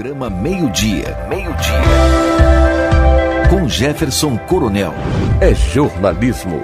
programa 0.00 0.30
Meio-Dia. 0.30 1.14
Meio-Dia. 1.28 1.78
Com 3.50 3.68
Jefferson 3.68 4.38
Coronel. 4.38 4.94
É 5.42 5.54
jornalismo. 5.54 6.58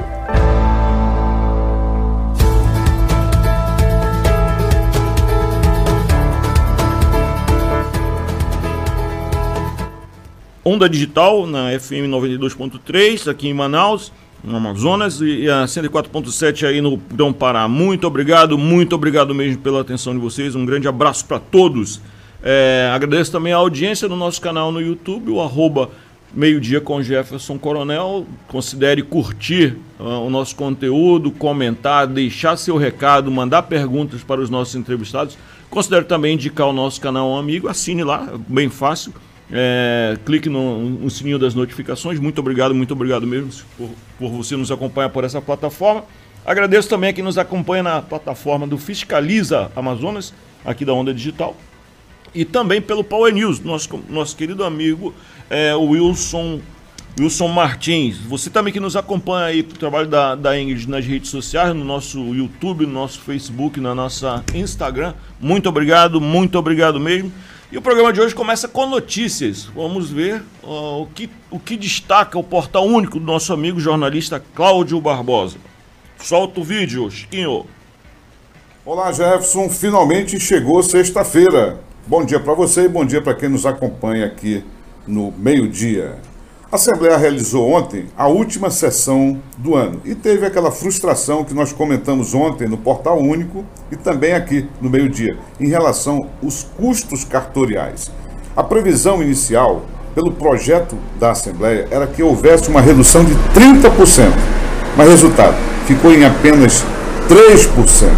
Onda 10.65 10.89
Digital 10.89 11.47
na 11.47 11.79
FM 11.79 12.09
92.3 12.09 13.31
aqui 13.31 13.49
em 13.49 13.53
Manaus, 13.55 14.11
no 14.43 14.57
Amazonas, 14.57 15.21
e 15.21 15.47
a 15.51 15.67
104.7 15.67 16.67
aí 16.67 16.81
no 16.81 16.97
Grão 16.97 17.35
Pará. 17.35 17.69
Muito 17.69 18.07
obrigado, 18.07 18.57
muito 18.57 18.95
obrigado 18.95 19.35
mesmo 19.35 19.61
pela 19.61 19.83
atenção 19.83 20.15
de 20.15 20.21
vocês. 20.21 20.55
Um 20.55 20.65
grande 20.65 20.89
abraço 20.89 21.27
para 21.27 21.39
todos. 21.39 22.01
É, 22.43 22.91
agradeço 22.95 23.33
também 23.33 23.53
a 23.53 23.57
audiência 23.57 24.09
do 24.09 24.17
nosso 24.17 24.41
canal 24.41 24.71
no 24.71 24.81
YouTube, 24.81 25.31
o 25.31 25.41
arroba 25.41 25.91
meio-dia 26.35 26.81
com 26.81 27.03
Jefferson 27.03 27.59
Coronel. 27.59 28.27
Considere 28.47 29.03
curtir 29.03 29.77
uh, 29.99 30.27
o 30.27 30.31
nosso 30.31 30.55
conteúdo, 30.55 31.31
comentar, 31.31 32.07
deixar 32.07 32.57
seu 32.57 32.77
recado, 32.77 33.31
mandar 33.31 33.63
perguntas 33.63 34.23
para 34.23 34.41
os 34.41 34.51
nossos 34.51 34.75
entrevistados. 34.75 35.37
Considere 35.71 36.05
também 36.05 36.35
indicar 36.35 36.69
o 36.69 36.73
nosso 36.73 37.01
canal 37.01 37.31
um 37.31 37.37
amigo, 37.37 37.69
assine 37.69 38.05
lá, 38.05 38.29
bem 38.47 38.69
fácil. 38.69 39.13
É, 39.51 40.19
clique 40.25 40.49
no, 40.49 40.81
no, 40.81 41.11
sininho 41.11 41.39
das 41.39 41.55
notificações. 41.55 42.19
Muito 42.19 42.39
obrigado, 42.41 42.75
muito 42.75 42.93
obrigado 42.93 43.27
mesmo 43.27 43.51
por, 43.79 43.91
por 44.19 44.31
você 44.31 44.57
nos 44.57 44.71
acompanhar 44.71 45.09
por 45.11 45.25
essa 45.25 45.41
plataforma. 45.41 46.05
Agradeço 46.45 46.89
também 46.89 47.11
a 47.11 47.13
quem 47.13 47.25
nos 47.25 47.39
acompanha 47.39 47.83
na 47.83 48.03
plataforma 48.03 48.67
do 48.67 48.79
Fiscaliza 48.79 49.71
Amazonas, 49.75 50.35
aqui 50.65 50.85
da 50.85 50.93
Onda 50.93 51.13
Digital. 51.15 51.57
E 52.37 52.45
também 52.45 52.83
pelo 52.83 53.03
Power 53.03 53.33
News, 53.33 53.61
nosso, 53.61 53.99
nosso 54.11 54.37
querido 54.37 54.63
amigo 54.63 55.15
é, 55.49 55.75
Wilson, 55.75 56.61
Wilson 57.19 57.49
Martins. 57.49 58.19
Você 58.19 58.51
também 58.51 58.71
que 58.71 58.79
nos 58.79 58.95
acompanha 58.95 59.47
aí 59.47 59.61
o 59.61 59.65
trabalho 59.65 60.07
da, 60.07 60.35
da 60.35 60.61
Ingrid 60.61 60.87
nas 60.87 61.03
redes 61.07 61.31
sociais, 61.31 61.75
no 61.75 61.83
nosso 61.83 62.35
YouTube, 62.35 62.85
no 62.85 62.93
nosso 62.93 63.21
Facebook, 63.21 63.81
na 63.81 63.95
nossa 63.95 64.45
Instagram. 64.55 65.15
Muito 65.41 65.67
obrigado, 65.67 66.21
muito 66.21 66.59
obrigado 66.59 67.01
mesmo. 67.01 67.33
E 67.73 67.79
o 67.79 67.81
programa 67.81 68.13
de 68.13 68.21
hoje 68.21 68.35
começa 68.35 68.69
com 68.69 68.87
notícias. 68.87 69.65
Vamos 69.75 70.11
ver 70.11 70.43
uh, 70.63 71.01
o, 71.01 71.07
que, 71.07 71.31
o 71.51 71.59
que 71.59 71.75
destaca 71.75 72.39
o 72.39 72.45
portal 72.45 72.85
único 72.85 73.19
do 73.19 73.25
nosso 73.25 73.51
amigo 73.51 73.81
jornalista 73.81 74.45
Cláudio 74.55 75.01
Barbosa. 75.01 75.57
Solta 76.19 76.61
o 76.61 76.65
vídeo, 76.65 77.11
Chiquinho. 77.11 77.65
Olá, 78.85 79.11
Jefferson. 79.11 79.71
Finalmente 79.71 80.39
chegou 80.39 80.83
sexta-feira. 80.83 81.86
Bom 82.09 82.25
dia 82.25 82.39
para 82.39 82.55
você 82.55 82.83
e 82.83 82.89
bom 82.89 83.05
dia 83.05 83.21
para 83.21 83.35
quem 83.35 83.49
nos 83.49 83.67
acompanha 83.67 84.27
aqui 84.27 84.63
no 85.09 85.35
meio-dia. 85.37 86.15
A 86.71 86.77
Assembleia 86.77 87.17
realizou 87.17 87.69
ontem 87.69 88.07
a 88.17 88.29
última 88.29 88.71
sessão 88.71 89.43
do 89.59 89.75
ano 89.75 90.01
e 90.05 90.15
teve 90.15 90.47
aquela 90.47 90.71
frustração 90.71 91.43
que 91.43 91.53
nós 91.53 91.73
comentamos 91.73 92.33
ontem 92.33 92.69
no 92.69 92.77
Portal 92.77 93.19
Único 93.19 93.65
e 93.91 93.97
também 93.97 94.35
aqui 94.35 94.69
no 94.81 94.89
meio-dia, 94.89 95.37
em 95.59 95.67
relação 95.67 96.29
aos 96.41 96.63
custos 96.77 97.25
cartoriais. 97.25 98.13
A 98.57 98.63
previsão 98.63 99.21
inicial 99.21 99.83
pelo 100.15 100.31
projeto 100.31 100.97
da 101.19 101.33
Assembleia 101.33 101.89
era 101.91 102.07
que 102.07 102.23
houvesse 102.23 102.69
uma 102.69 102.81
redução 102.81 103.25
de 103.25 103.35
30%, 103.53 104.31
mas 104.97 105.09
resultado, 105.09 105.57
ficou 105.89 106.13
em 106.13 106.25
apenas 106.25 106.85
3%. 107.29 108.09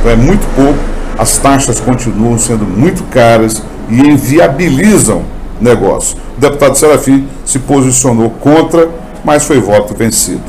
Então 0.00 0.10
é 0.10 0.16
muito 0.16 0.44
pouco, 0.56 0.99
as 1.20 1.36
taxas 1.36 1.78
continuam 1.78 2.38
sendo 2.38 2.64
muito 2.64 3.02
caras 3.10 3.62
e 3.90 4.00
inviabilizam 4.00 5.22
negócio. 5.60 6.16
O 6.38 6.40
deputado 6.40 6.78
Serafim 6.78 7.28
se 7.44 7.58
posicionou 7.58 8.30
contra, 8.30 8.88
mas 9.22 9.44
foi 9.44 9.60
voto 9.60 9.94
vencido. 9.94 10.40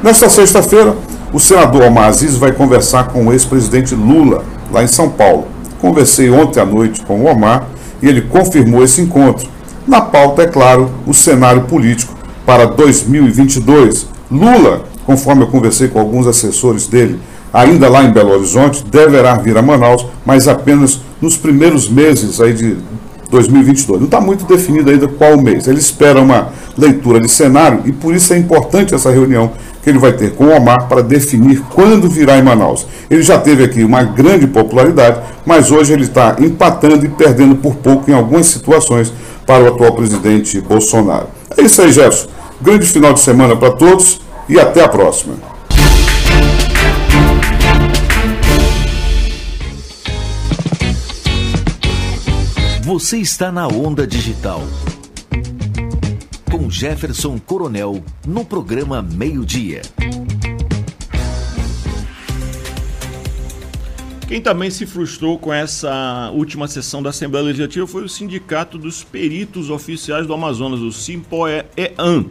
Nesta 0.00 0.30
sexta-feira, 0.30 0.94
o 1.32 1.40
senador 1.40 1.82
Omar 1.82 2.04
Aziz 2.04 2.36
vai 2.36 2.52
conversar 2.52 3.08
com 3.08 3.26
o 3.26 3.32
ex-presidente 3.32 3.96
Lula, 3.96 4.44
lá 4.70 4.84
em 4.84 4.86
São 4.86 5.10
Paulo. 5.10 5.48
Conversei 5.80 6.30
ontem 6.30 6.60
à 6.60 6.64
noite 6.64 7.00
com 7.00 7.22
o 7.22 7.26
Omar 7.26 7.66
e 8.00 8.06
ele 8.06 8.20
confirmou 8.20 8.84
esse 8.84 9.00
encontro. 9.00 9.48
Na 9.88 10.00
pauta, 10.02 10.42
é 10.42 10.46
claro, 10.46 10.88
o 11.04 11.12
cenário 11.12 11.62
político 11.62 12.14
para 12.46 12.66
2022. 12.66 14.06
Lula, 14.30 14.84
conforme 15.04 15.42
eu 15.42 15.48
conversei 15.48 15.88
com 15.88 15.98
alguns 15.98 16.28
assessores 16.28 16.86
dele, 16.86 17.18
ainda 17.52 17.88
lá 17.88 18.02
em 18.04 18.10
Belo 18.10 18.32
Horizonte, 18.32 18.84
deverá 18.84 19.34
vir 19.34 19.56
a 19.56 19.62
Manaus, 19.62 20.06
mas 20.24 20.48
apenas 20.48 21.00
nos 21.20 21.36
primeiros 21.36 21.88
meses 21.88 22.40
aí 22.40 22.52
de 22.52 22.76
2022. 23.30 23.98
Não 24.00 24.06
está 24.06 24.20
muito 24.20 24.44
definido 24.44 24.90
ainda 24.90 25.08
qual 25.08 25.40
mês. 25.40 25.66
Ele 25.66 25.78
espera 25.78 26.20
uma 26.20 26.48
leitura 26.76 27.18
de 27.18 27.28
cenário 27.28 27.80
e 27.84 27.92
por 27.92 28.14
isso 28.14 28.32
é 28.32 28.38
importante 28.38 28.94
essa 28.94 29.10
reunião 29.10 29.52
que 29.82 29.90
ele 29.90 29.98
vai 29.98 30.12
ter 30.12 30.32
com 30.34 30.44
o 30.44 30.56
Omar 30.56 30.86
para 30.86 31.02
definir 31.02 31.60
quando 31.74 32.08
virá 32.08 32.38
em 32.38 32.42
Manaus. 32.42 32.86
Ele 33.10 33.22
já 33.22 33.38
teve 33.38 33.64
aqui 33.64 33.82
uma 33.82 34.04
grande 34.04 34.46
popularidade, 34.46 35.20
mas 35.44 35.70
hoje 35.70 35.92
ele 35.92 36.04
está 36.04 36.36
empatando 36.38 37.04
e 37.04 37.08
perdendo 37.08 37.56
por 37.56 37.74
pouco 37.76 38.08
em 38.10 38.14
algumas 38.14 38.46
situações 38.46 39.12
para 39.46 39.64
o 39.64 39.68
atual 39.68 39.92
presidente 39.94 40.60
Bolsonaro. 40.60 41.26
É 41.56 41.62
isso 41.62 41.82
aí, 41.82 41.90
Jefferson. 41.90 42.28
Grande 42.60 42.86
final 42.86 43.12
de 43.12 43.20
semana 43.20 43.56
para 43.56 43.72
todos 43.72 44.20
e 44.48 44.60
até 44.60 44.84
a 44.84 44.88
próxima. 44.88 45.51
Você 52.92 53.16
está 53.16 53.50
na 53.50 53.66
Onda 53.66 54.06
Digital. 54.06 54.60
Com 56.50 56.68
Jefferson 56.70 57.38
Coronel, 57.38 58.04
no 58.26 58.44
programa 58.44 59.00
Meio-Dia. 59.00 59.80
Quem 64.28 64.42
também 64.42 64.70
se 64.70 64.84
frustrou 64.84 65.38
com 65.38 65.50
essa 65.50 66.30
última 66.34 66.68
sessão 66.68 67.02
da 67.02 67.08
Assembleia 67.08 67.46
Legislativa 67.46 67.86
foi 67.86 68.04
o 68.04 68.08
Sindicato 68.10 68.76
dos 68.76 69.02
Peritos 69.02 69.70
Oficiais 69.70 70.26
do 70.26 70.34
Amazonas, 70.34 70.80
o 70.80 70.92
SIMPOE-EAN. 70.92 72.26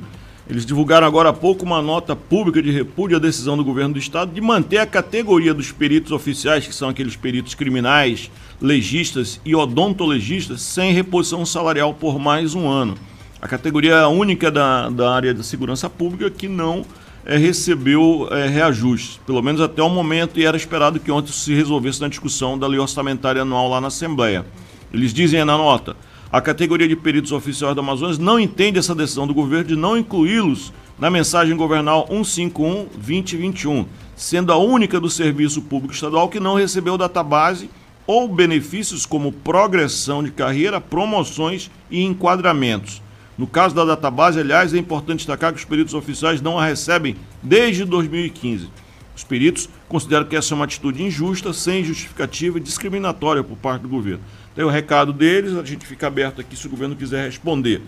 Eles 0.47 0.66
divulgaram 0.66 1.07
agora 1.07 1.29
há 1.29 1.33
pouco 1.33 1.66
uma 1.66 1.81
nota 1.81 2.16
pública 2.16 2.61
de 2.61 2.69
repúdio 2.69 3.17
à 3.17 3.19
decisão 3.19 3.57
do 3.57 3.63
governo 3.63 3.93
do 3.93 3.99
estado 3.99 4.31
de 4.31 4.41
manter 4.41 4.78
a 4.78 4.85
categoria 4.85 5.55
dos 5.55 5.72
peritos 5.72 6.11
oficiais, 6.11 6.67
que 6.67 6.75
são 6.75 6.89
aqueles 6.89 7.16
peritos 7.16 7.55
criminais, 7.55 8.29
legistas 8.61 9.41
e 9.44 9.55
odontologistas 9.55 10.61
sem 10.61 10.94
reposição 10.94 11.45
salarial 11.45 11.94
por 11.94 12.19
mais 12.19 12.53
um 12.53 12.69
ano. 12.69 12.95
A 13.41 13.47
categoria 13.47 14.07
única 14.07 14.51
da, 14.51 14.88
da 14.89 15.11
área 15.11 15.33
da 15.33 15.41
segurança 15.41 15.89
pública 15.89 16.29
que 16.29 16.47
não 16.47 16.85
é, 17.25 17.38
recebeu 17.38 18.27
é, 18.29 18.47
reajuste, 18.47 19.19
pelo 19.25 19.41
menos 19.41 19.59
até 19.61 19.81
o 19.81 19.89
momento, 19.89 20.39
e 20.39 20.45
era 20.45 20.55
esperado 20.55 20.99
que 20.99 21.11
ontem 21.11 21.31
se 21.31 21.53
resolvesse 21.53 21.99
na 21.99 22.07
discussão 22.07 22.57
da 22.57 22.67
lei 22.67 22.79
orçamentária 22.79 23.41
anual 23.41 23.67
lá 23.67 23.81
na 23.81 23.88
Assembleia. 23.88 24.45
Eles 24.93 25.11
dizem 25.11 25.43
na 25.43 25.57
nota: 25.57 25.95
a 26.31 26.39
categoria 26.39 26.88
de 26.88 26.95
peritos 26.95 27.31
oficiais 27.31 27.73
do 27.73 27.81
Amazonas 27.81 28.19
não 28.19 28.39
entende 28.39 28.78
essa 28.78 28.93
decisão 28.93 29.25
do 29.25 29.33
governo 29.33 29.69
de 29.69 29.75
não 29.75 29.97
incluí-los 29.97 30.72
na 30.99 31.09
mensagem 31.09 31.55
governal 31.57 32.07
151-2021, 32.11 33.88
sendo 34.16 34.53
a 34.53 34.57
única 34.57 34.99
do 34.99 35.09
Serviço 35.09 35.63
Público 35.63 35.95
Estadual 35.95 36.29
que 36.29 36.39
não 36.39 36.53
recebeu 36.53 36.95
database 36.95 37.72
ou 38.11 38.27
benefícios 38.27 39.05
como 39.05 39.31
progressão 39.31 40.22
de 40.22 40.31
carreira, 40.31 40.81
promoções 40.81 41.72
e 41.89 42.03
enquadramentos. 42.03 43.01
No 43.38 43.47
caso 43.47 43.73
da 43.73 43.85
database, 43.85 44.38
aliás, 44.38 44.73
é 44.73 44.77
importante 44.77 45.19
destacar 45.19 45.53
que 45.53 45.59
os 45.59 45.63
peritos 45.63 45.94
oficiais 45.94 46.41
não 46.41 46.59
a 46.59 46.66
recebem 46.66 47.16
desde 47.41 47.85
2015. 47.85 48.69
Os 49.16 49.23
peritos 49.23 49.69
consideram 49.88 50.25
que 50.25 50.35
essa 50.35 50.53
é 50.53 50.55
uma 50.55 50.66
atitude 50.66 51.01
injusta, 51.01 51.53
sem 51.53 51.85
justificativa 51.85 52.57
e 52.57 52.61
discriminatória 52.61 53.45
por 53.45 53.55
parte 53.55 53.83
do 53.83 53.88
governo. 53.88 54.19
Tem 54.53 54.66
o 54.66 54.69
recado 54.69 55.13
deles, 55.13 55.55
a 55.55 55.63
gente 55.63 55.85
fica 55.85 56.07
aberto 56.07 56.41
aqui 56.41 56.53
se 56.53 56.67
o 56.67 56.69
governo 56.69 56.97
quiser 56.97 57.25
responder. 57.25 57.81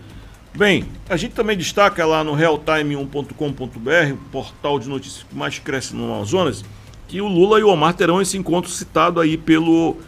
Bem, 0.56 0.86
a 1.06 1.18
gente 1.18 1.34
também 1.34 1.54
destaca 1.54 2.06
lá 2.06 2.24
no 2.24 2.32
realtime1.com.br, 2.32 4.12
o 4.14 4.30
portal 4.30 4.78
de 4.78 4.88
notícias 4.88 5.22
que 5.24 5.36
mais 5.36 5.58
cresce 5.58 5.94
no 5.94 6.10
Amazonas, 6.14 6.64
que 7.08 7.20
o 7.20 7.28
Lula 7.28 7.60
e 7.60 7.62
o 7.62 7.68
Omar 7.68 7.92
terão 7.92 8.22
esse 8.22 8.38
encontro 8.38 8.70
citado 8.70 9.20
aí 9.20 9.36
pelo 9.36 9.98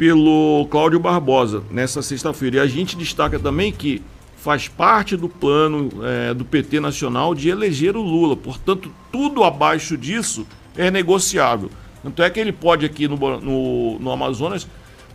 pelo 0.00 0.66
Cláudio 0.70 0.98
Barbosa 0.98 1.62
nessa 1.70 2.00
sexta-feira. 2.00 2.56
E 2.56 2.60
a 2.60 2.66
gente 2.66 2.96
destaca 2.96 3.38
também 3.38 3.70
que 3.70 4.00
faz 4.34 4.66
parte 4.66 5.14
do 5.14 5.28
plano 5.28 5.90
é, 6.02 6.32
do 6.32 6.42
PT 6.42 6.80
nacional 6.80 7.34
de 7.34 7.50
eleger 7.50 7.94
o 7.98 8.00
Lula. 8.00 8.34
Portanto, 8.34 8.90
tudo 9.12 9.44
abaixo 9.44 9.98
disso 9.98 10.46
é 10.74 10.90
negociável. 10.90 11.70
Tanto 12.02 12.22
é 12.22 12.30
que 12.30 12.40
ele 12.40 12.50
pode 12.50 12.86
aqui 12.86 13.06
no, 13.06 13.18
no, 13.40 13.98
no 13.98 14.10
Amazonas 14.10 14.66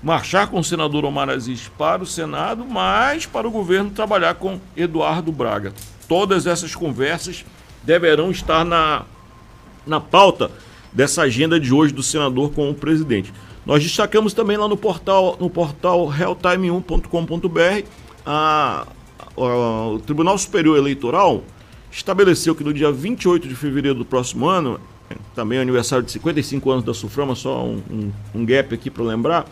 marchar 0.03 0.51
com 0.51 0.59
o 0.59 0.63
senador 0.63 1.03
Omar 1.03 1.31
Aziz 1.31 1.67
para 1.67 2.03
o 2.03 2.05
Senado, 2.05 2.63
mas 2.63 3.25
para 3.25 3.47
o 3.47 3.51
governo 3.51 3.89
trabalhar 3.89 4.35
com 4.35 4.59
Eduardo 4.77 5.31
Braga. 5.31 5.73
Todas 6.07 6.45
essas 6.45 6.75
conversas 6.75 7.43
deverão 7.81 8.29
estar 8.29 8.63
na, 8.63 9.01
na 9.83 9.99
pauta 9.99 10.51
dessa 10.93 11.23
agenda 11.23 11.59
de 11.59 11.73
hoje 11.73 11.91
do 11.91 12.03
senador 12.03 12.51
com 12.51 12.69
o 12.69 12.75
presidente. 12.75 13.33
Nós 13.65 13.81
destacamos 13.81 14.33
também 14.33 14.57
lá 14.57 14.67
no 14.67 14.77
portal, 14.77 15.37
no 15.39 15.49
portal 15.49 16.07
realtime1.com.br 16.07 17.87
a, 18.25 18.87
a, 19.35 19.41
o 19.87 19.99
Tribunal 19.99 20.37
Superior 20.37 20.77
Eleitoral 20.77 21.43
estabeleceu 21.91 22.53
que 22.53 22.63
no 22.63 22.73
dia 22.73 22.91
28 22.91 23.47
de 23.47 23.55
fevereiro 23.55 23.97
do 23.97 24.05
próximo 24.05 24.47
ano, 24.47 24.79
também 25.33 25.59
é 25.59 25.61
aniversário 25.61 26.03
de 26.03 26.11
55 26.11 26.69
anos 26.71 26.83
da 26.83 26.93
Suframa, 26.93 27.35
só 27.35 27.63
um, 27.63 27.81
um, 27.89 28.11
um 28.35 28.45
gap 28.45 28.73
aqui 28.73 28.89
para 28.89 29.03
lembrar, 29.03 29.45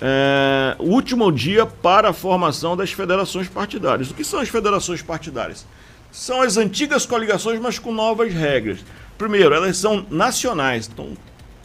é, 0.00 0.76
o 0.78 0.86
último 0.86 1.30
dia 1.30 1.66
para 1.66 2.08
a 2.08 2.12
formação 2.12 2.76
das 2.76 2.90
federações 2.90 3.48
partidárias. 3.48 4.10
O 4.10 4.14
que 4.14 4.24
são 4.24 4.40
as 4.40 4.48
federações 4.48 5.02
partidárias? 5.02 5.66
São 6.10 6.40
as 6.40 6.56
antigas 6.56 7.04
coligações, 7.04 7.60
mas 7.60 7.78
com 7.78 7.92
novas 7.92 8.32
regras. 8.32 8.78
Primeiro, 9.18 9.54
elas 9.54 9.76
são 9.76 10.06
nacionais, 10.10 10.88
então 10.90 11.10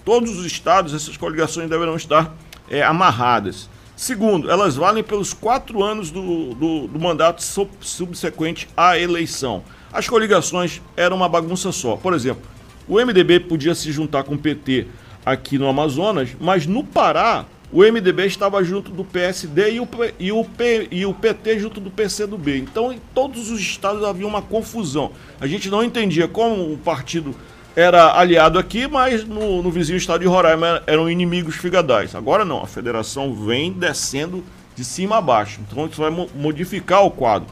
todos 0.05 0.37
os 0.37 0.45
estados, 0.45 0.93
essas 0.93 1.17
coligações 1.17 1.69
deverão 1.69 1.95
estar 1.95 2.33
é, 2.69 2.83
amarradas. 2.83 3.67
Segundo, 3.95 4.51
elas 4.51 4.75
valem 4.75 5.03
pelos 5.03 5.33
quatro 5.33 5.81
anos 5.81 6.11
do, 6.11 6.53
do, 6.53 6.87
do 6.87 6.99
mandato 6.99 7.41
sub, 7.41 7.71
subsequente 7.81 8.67
à 8.77 8.99
eleição. 8.99 9.63
As 9.91 10.07
coligações 10.07 10.81
eram 10.95 11.15
uma 11.15 11.29
bagunça 11.29 11.71
só. 11.71 11.95
Por 11.95 12.13
exemplo, 12.13 12.43
o 12.87 13.03
MDB 13.03 13.39
podia 13.41 13.73
se 13.73 13.91
juntar 13.91 14.23
com 14.23 14.35
o 14.35 14.37
PT 14.37 14.87
aqui 15.25 15.57
no 15.57 15.67
Amazonas, 15.67 16.35
mas 16.39 16.67
no 16.67 16.83
Pará 16.83 17.45
o 17.71 17.79
MDB 17.79 18.25
estava 18.27 18.63
junto 18.63 18.91
do 18.91 19.03
PSD 19.03 19.73
e 19.73 19.79
o, 19.79 19.87
e 20.19 20.31
o, 20.31 20.45
P, 20.45 20.87
e 20.91 21.05
o 21.05 21.13
PT 21.13 21.59
junto 21.59 21.81
do 21.81 21.89
PCdoB. 21.89 22.59
Então, 22.59 22.93
em 22.93 23.01
todos 23.13 23.49
os 23.49 23.59
estados 23.59 24.03
havia 24.03 24.27
uma 24.27 24.41
confusão. 24.41 25.11
A 25.39 25.47
gente 25.47 25.69
não 25.69 25.83
entendia 25.83 26.27
como 26.27 26.73
o 26.73 26.77
partido 26.77 27.35
era 27.75 28.17
aliado 28.17 28.57
aqui, 28.57 28.87
mas 28.87 29.25
no, 29.25 29.61
no 29.61 29.69
vizinho 29.69 29.97
estado 29.97 30.21
de 30.21 30.27
Roraima 30.27 30.81
eram 30.87 31.09
inimigos 31.09 31.55
figadais. 31.55 32.15
Agora 32.15 32.45
não, 32.45 32.63
a 32.63 32.67
federação 32.67 33.33
vem 33.33 33.71
descendo 33.71 34.43
de 34.75 34.85
cima 34.85 35.17
a 35.17 35.21
baixo. 35.21 35.59
Então 35.61 35.85
isso 35.85 36.01
vai 36.01 36.11
modificar 36.33 37.03
o 37.03 37.11
quadro. 37.11 37.49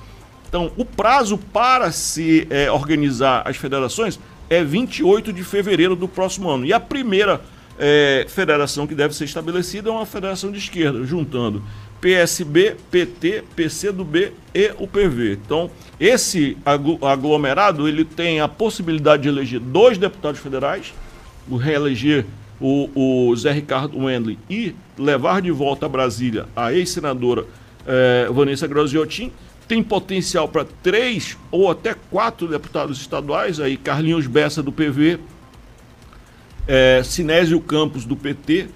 Então, 0.47 0.71
o 0.77 0.85
prazo 0.85 1.37
para 1.37 1.91
se 1.91 2.47
é, 2.49 2.71
organizar 2.71 3.41
as 3.43 3.57
federações 3.57 4.19
é 4.49 4.63
28 4.63 5.33
de 5.33 5.43
fevereiro 5.43 5.95
do 5.95 6.07
próximo 6.07 6.47
ano. 6.47 6.63
E 6.63 6.71
a 6.71 6.79
primeira 6.79 7.41
é, 7.79 8.25
federação 8.29 8.85
que 8.85 8.93
deve 8.93 9.15
ser 9.15 9.25
estabelecida 9.25 9.89
é 9.89 9.91
uma 9.91 10.05
federação 10.05 10.51
de 10.51 10.59
esquerda, 10.59 11.03
juntando 11.05 11.63
PSB, 12.03 12.75
PT, 12.91 13.45
PCdoB 13.55 14.33
e 14.53 14.73
o 14.77 14.85
PV. 14.85 15.39
Então, 15.45 15.71
esse 15.97 16.57
aglomerado 17.01 17.87
ele 17.87 18.03
tem 18.03 18.41
a 18.41 18.47
possibilidade 18.49 19.23
de 19.23 19.29
eleger 19.29 19.61
dois 19.61 19.97
deputados 19.97 20.41
federais, 20.41 20.93
o 21.49 21.55
reeleger 21.55 22.25
o, 22.59 23.29
o 23.29 23.35
Zé 23.37 23.53
Ricardo 23.53 23.97
Wendley 23.97 24.37
e 24.49 24.75
levar 24.97 25.41
de 25.41 25.49
volta 25.49 25.85
a 25.85 25.89
Brasília 25.89 26.45
a 26.53 26.73
ex-senadora 26.73 27.45
eh, 27.87 28.27
Vanessa 28.33 28.67
Graziotin. 28.67 29.31
Tem 29.65 29.81
potencial 29.81 30.49
para 30.49 30.65
três 30.83 31.37
ou 31.49 31.71
até 31.71 31.95
quatro 32.11 32.49
deputados 32.49 32.99
estaduais, 32.99 33.61
aí 33.61 33.77
Carlinhos 33.77 34.27
Bessa 34.27 34.61
do 34.61 34.73
PV, 34.73 35.19
é, 36.67 37.01
Sinésio 37.01 37.61
Campos, 37.61 38.03
do 38.03 38.15
PT, 38.17 38.67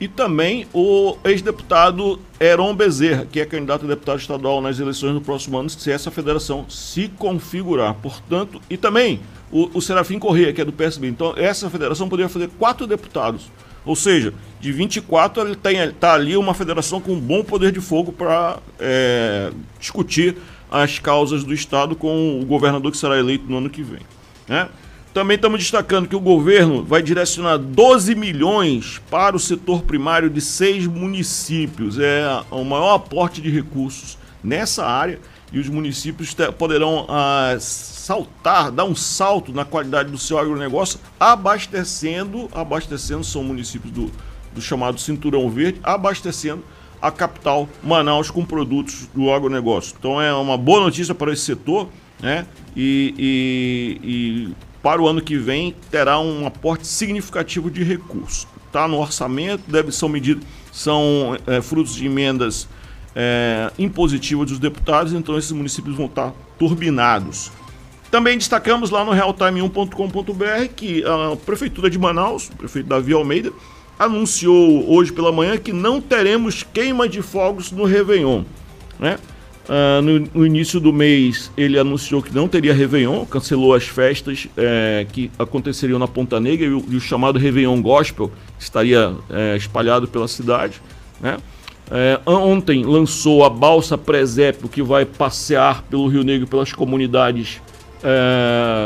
e 0.00 0.06
também 0.06 0.66
o 0.72 1.16
ex-deputado 1.24 2.20
Heron 2.40 2.74
Bezerra, 2.74 3.26
que 3.30 3.40
é 3.40 3.44
candidato 3.44 3.84
a 3.84 3.88
deputado 3.88 4.18
estadual 4.18 4.60
nas 4.60 4.78
eleições 4.78 5.14
do 5.14 5.20
próximo 5.20 5.58
ano, 5.58 5.68
se 5.68 5.90
essa 5.90 6.10
federação 6.10 6.66
se 6.68 7.08
configurar. 7.08 7.94
Portanto, 7.94 8.60
e 8.70 8.76
também 8.76 9.20
o, 9.50 9.68
o 9.78 9.82
Serafim 9.82 10.18
Corrêa, 10.18 10.52
que 10.52 10.60
é 10.60 10.64
do 10.64 10.72
PSB. 10.72 11.08
Então, 11.08 11.34
essa 11.36 11.68
federação 11.68 12.08
poderia 12.08 12.28
fazer 12.28 12.48
quatro 12.58 12.86
deputados. 12.86 13.50
Ou 13.84 13.96
seja, 13.96 14.34
de 14.60 14.70
24, 14.70 15.42
ele 15.42 15.52
está 15.52 16.12
ali 16.12 16.36
uma 16.36 16.54
federação 16.54 17.00
com 17.00 17.12
um 17.12 17.20
bom 17.20 17.42
poder 17.42 17.72
de 17.72 17.80
fogo 17.80 18.12
para 18.12 18.58
é, 18.78 19.50
discutir 19.80 20.36
as 20.70 20.98
causas 20.98 21.42
do 21.42 21.54
Estado 21.54 21.96
com 21.96 22.40
o 22.40 22.44
governador 22.44 22.92
que 22.92 22.98
será 22.98 23.18
eleito 23.18 23.46
no 23.48 23.58
ano 23.58 23.70
que 23.70 23.82
vem. 23.82 24.02
Né? 24.46 24.68
Também 25.12 25.36
estamos 25.36 25.60
destacando 25.60 26.08
que 26.08 26.14
o 26.14 26.20
governo 26.20 26.84
vai 26.84 27.02
direcionar 27.02 27.56
12 27.56 28.14
milhões 28.14 29.00
para 29.10 29.34
o 29.34 29.40
setor 29.40 29.82
primário 29.82 30.28
de 30.28 30.40
seis 30.40 30.86
municípios. 30.86 31.98
É 31.98 32.24
o 32.50 32.62
maior 32.62 32.94
aporte 32.94 33.40
de 33.40 33.50
recursos 33.50 34.18
nessa 34.44 34.86
área 34.86 35.18
e 35.52 35.58
os 35.58 35.68
municípios 35.68 36.34
poderão 36.58 37.06
ah, 37.08 37.56
saltar, 37.58 38.70
dar 38.70 38.84
um 38.84 38.94
salto 38.94 39.52
na 39.52 39.64
qualidade 39.64 40.10
do 40.10 40.18
seu 40.18 40.38
agronegócio, 40.38 41.00
abastecendo, 41.18 42.48
abastecendo, 42.52 43.24
são 43.24 43.42
municípios 43.42 43.92
do, 43.92 44.12
do 44.54 44.60
chamado 44.60 45.00
Cinturão 45.00 45.48
Verde, 45.50 45.80
abastecendo 45.82 46.62
a 47.00 47.10
capital 47.10 47.68
Manaus 47.82 48.30
com 48.30 48.44
produtos 48.44 49.08
do 49.14 49.32
agronegócio. 49.32 49.94
Então 49.98 50.20
é 50.20 50.32
uma 50.34 50.58
boa 50.58 50.80
notícia 50.80 51.14
para 51.14 51.32
esse 51.32 51.42
setor, 51.42 51.88
né? 52.20 52.46
E, 52.76 53.14
e, 53.18 54.00
e 54.02 54.67
para 54.82 55.00
o 55.00 55.08
ano 55.08 55.20
que 55.20 55.36
vem 55.36 55.74
terá 55.90 56.18
um 56.18 56.46
aporte 56.46 56.86
significativo 56.86 57.70
de 57.70 57.82
recursos. 57.82 58.46
Está 58.66 58.86
no 58.86 58.98
orçamento, 58.98 59.62
deve 59.66 59.90
ser 59.92 60.08
medido, 60.08 60.44
são 60.72 61.36
é, 61.46 61.60
frutos 61.60 61.94
de 61.94 62.06
emendas 62.06 62.68
é, 63.16 63.70
impositivas 63.78 64.50
dos 64.50 64.58
deputados, 64.58 65.12
então 65.12 65.36
esses 65.38 65.52
municípios 65.52 65.96
vão 65.96 66.06
estar 66.06 66.32
turbinados. 66.58 67.50
Também 68.10 68.38
destacamos 68.38 68.90
lá 68.90 69.04
no 69.04 69.12
realtime1.com.br 69.12 70.68
que 70.74 71.04
a 71.04 71.36
Prefeitura 71.36 71.90
de 71.90 71.98
Manaus, 71.98 72.48
o 72.48 72.56
prefeito 72.56 72.88
Davi 72.88 73.12
Almeida, 73.12 73.52
anunciou 73.98 74.90
hoje 74.90 75.12
pela 75.12 75.32
manhã 75.32 75.56
que 75.58 75.72
não 75.72 76.00
teremos 76.00 76.62
queima 76.62 77.08
de 77.08 77.20
fogos 77.20 77.70
no 77.70 77.84
Réveillon. 77.84 78.44
Né? 78.98 79.18
Uh, 79.68 80.00
no, 80.00 80.20
no, 80.32 80.46
início 80.46 80.80
do 80.80 80.94
mês, 80.94 81.52
ele 81.54 81.78
anunciou 81.78 82.22
que 82.22 82.34
não 82.34 82.48
teria 82.48 82.72
Réveillon, 82.72 83.26
cancelou 83.26 83.74
as 83.74 83.84
festas 83.84 84.48
é, 84.56 85.06
que 85.12 85.30
aconteceriam 85.38 85.98
na 85.98 86.08
Ponta 86.08 86.40
Negra 86.40 86.64
e 86.64 86.70
o, 86.70 86.82
e 86.88 86.96
o 86.96 87.00
chamado 87.00 87.38
Réveillon 87.38 87.82
Gospel 87.82 88.32
estaria 88.58 89.14
é, 89.28 89.56
espalhado 89.58 90.08
pela 90.08 90.26
cidade. 90.26 90.80
Né? 91.20 91.36
É, 91.90 92.18
ontem 92.24 92.82
lançou 92.82 93.44
a 93.44 93.50
Balsa 93.50 93.98
Presépio, 93.98 94.70
que 94.70 94.82
vai 94.82 95.04
passear 95.04 95.82
pelo 95.82 96.08
Rio 96.08 96.24
Negro, 96.24 96.46
pelas 96.46 96.72
comunidades 96.72 97.60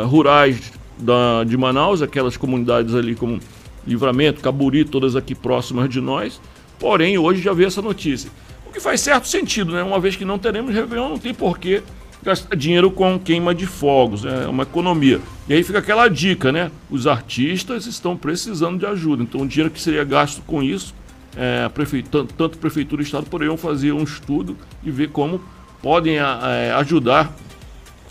rurais 0.09 0.73
da, 0.99 1.45
de 1.45 1.57
Manaus, 1.57 2.01
aquelas 2.01 2.37
comunidades 2.37 2.95
ali 2.95 3.15
como 3.15 3.39
Livramento, 3.87 4.41
Caburi, 4.41 4.85
todas 4.85 5.15
aqui 5.15 5.35
próximas 5.35 5.89
de 5.89 6.01
nós. 6.01 6.41
Porém, 6.79 7.19
hoje 7.19 7.41
já 7.41 7.53
veio 7.53 7.67
essa 7.67 7.83
notícia 7.83 8.31
que 8.73 8.81
faz 8.81 9.01
certo 9.01 9.29
sentido, 9.29 9.73
né? 9.73 9.83
Uma 9.83 10.01
vez 10.01 10.17
que 10.17 10.25
não 10.25 10.39
teremos 10.39 10.75
Réveillon, 10.75 11.11
não 11.11 11.19
tem 11.19 11.35
porquê 11.35 11.83
gastar 12.23 12.57
dinheiro 12.57 12.91
com 12.91 13.19
queima 13.19 13.55
de 13.55 13.67
fogos, 13.67 14.23
né? 14.23 14.45
é 14.45 14.49
uma 14.49 14.63
economia. 14.63 15.21
E 15.49 15.55
aí 15.55 15.63
fica 15.63 15.81
aquela 15.81 16.09
dica, 16.09 16.53
né? 16.53 16.71
Os 16.89 17.07
artistas 17.07 17.87
estão 17.87 18.17
precisando 18.17 18.79
de 18.79 18.87
ajuda, 18.87 19.23
então 19.23 19.41
o 19.41 19.47
dinheiro 19.47 19.71
que 19.71 19.81
seria 19.81 20.05
gasto 20.05 20.41
com 20.43 20.63
isso, 20.63 20.95
é, 21.37 21.69
tanto, 22.11 22.33
tanto 22.35 22.59
prefeitura 22.59 23.03
e 23.03 23.05
estado 23.05 23.27
poderiam 23.27 23.57
fazer 23.57 23.93
um 23.93 24.05
estudo 24.05 24.57
e 24.85 24.91
ver 24.91 25.09
como 25.09 25.41
podem 25.83 26.19
é, 26.19 26.73
ajudar 26.77 27.35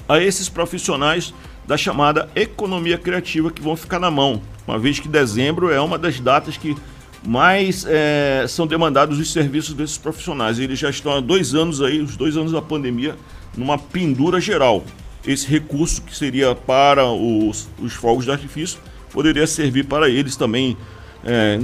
a 0.09 0.21
esses 0.21 0.50
profissionais 0.50 1.33
da 1.65 1.77
chamada 1.77 2.29
economia 2.36 2.97
criativa 2.97 3.50
que 3.50 3.62
vão 3.62 3.77
ficar 3.77 4.00
na 4.00 4.12
mão, 4.12 4.41
uma 4.67 4.77
vez 4.77 5.00
que 5.00 5.07
dezembro 5.07 5.71
é 5.71 5.79
uma 5.79 5.97
das 5.97 6.19
datas 6.19 6.57
que 6.57 6.75
mais 7.25 7.85
é, 7.87 8.45
são 8.47 8.65
demandados 8.65 9.19
os 9.19 9.31
serviços 9.31 9.73
desses 9.73 9.97
profissionais. 9.97 10.59
Eles 10.59 10.79
já 10.79 10.89
estão 10.89 11.13
há 11.13 11.19
dois 11.19 11.53
anos 11.53 11.81
aí, 11.81 11.99
os 12.01 12.15
dois 12.15 12.35
anos 12.35 12.51
da 12.51 12.61
pandemia, 12.61 13.15
numa 13.55 13.77
pendura 13.77 14.39
geral. 14.39 14.83
Esse 15.25 15.47
recurso 15.47 16.01
que 16.01 16.15
seria 16.15 16.55
para 16.55 17.05
os, 17.05 17.69
os 17.79 17.93
fogos 17.93 18.25
de 18.25 18.31
artifício 18.31 18.79
poderia 19.11 19.45
servir 19.45 19.85
para 19.85 20.09
eles 20.09 20.35
também. 20.35 20.75
É, 21.23 21.59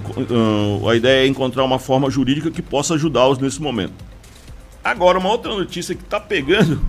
a 0.87 0.95
ideia 0.95 1.25
é 1.25 1.27
encontrar 1.27 1.63
uma 1.63 1.79
forma 1.79 2.09
jurídica 2.11 2.51
que 2.51 2.61
possa 2.61 2.93
ajudá-los 2.93 3.39
nesse 3.39 3.59
momento. 3.59 4.05
Agora, 4.83 5.17
uma 5.17 5.29
outra 5.29 5.53
notícia 5.53 5.95
que 5.95 6.03
está 6.03 6.19
pegando 6.19 6.79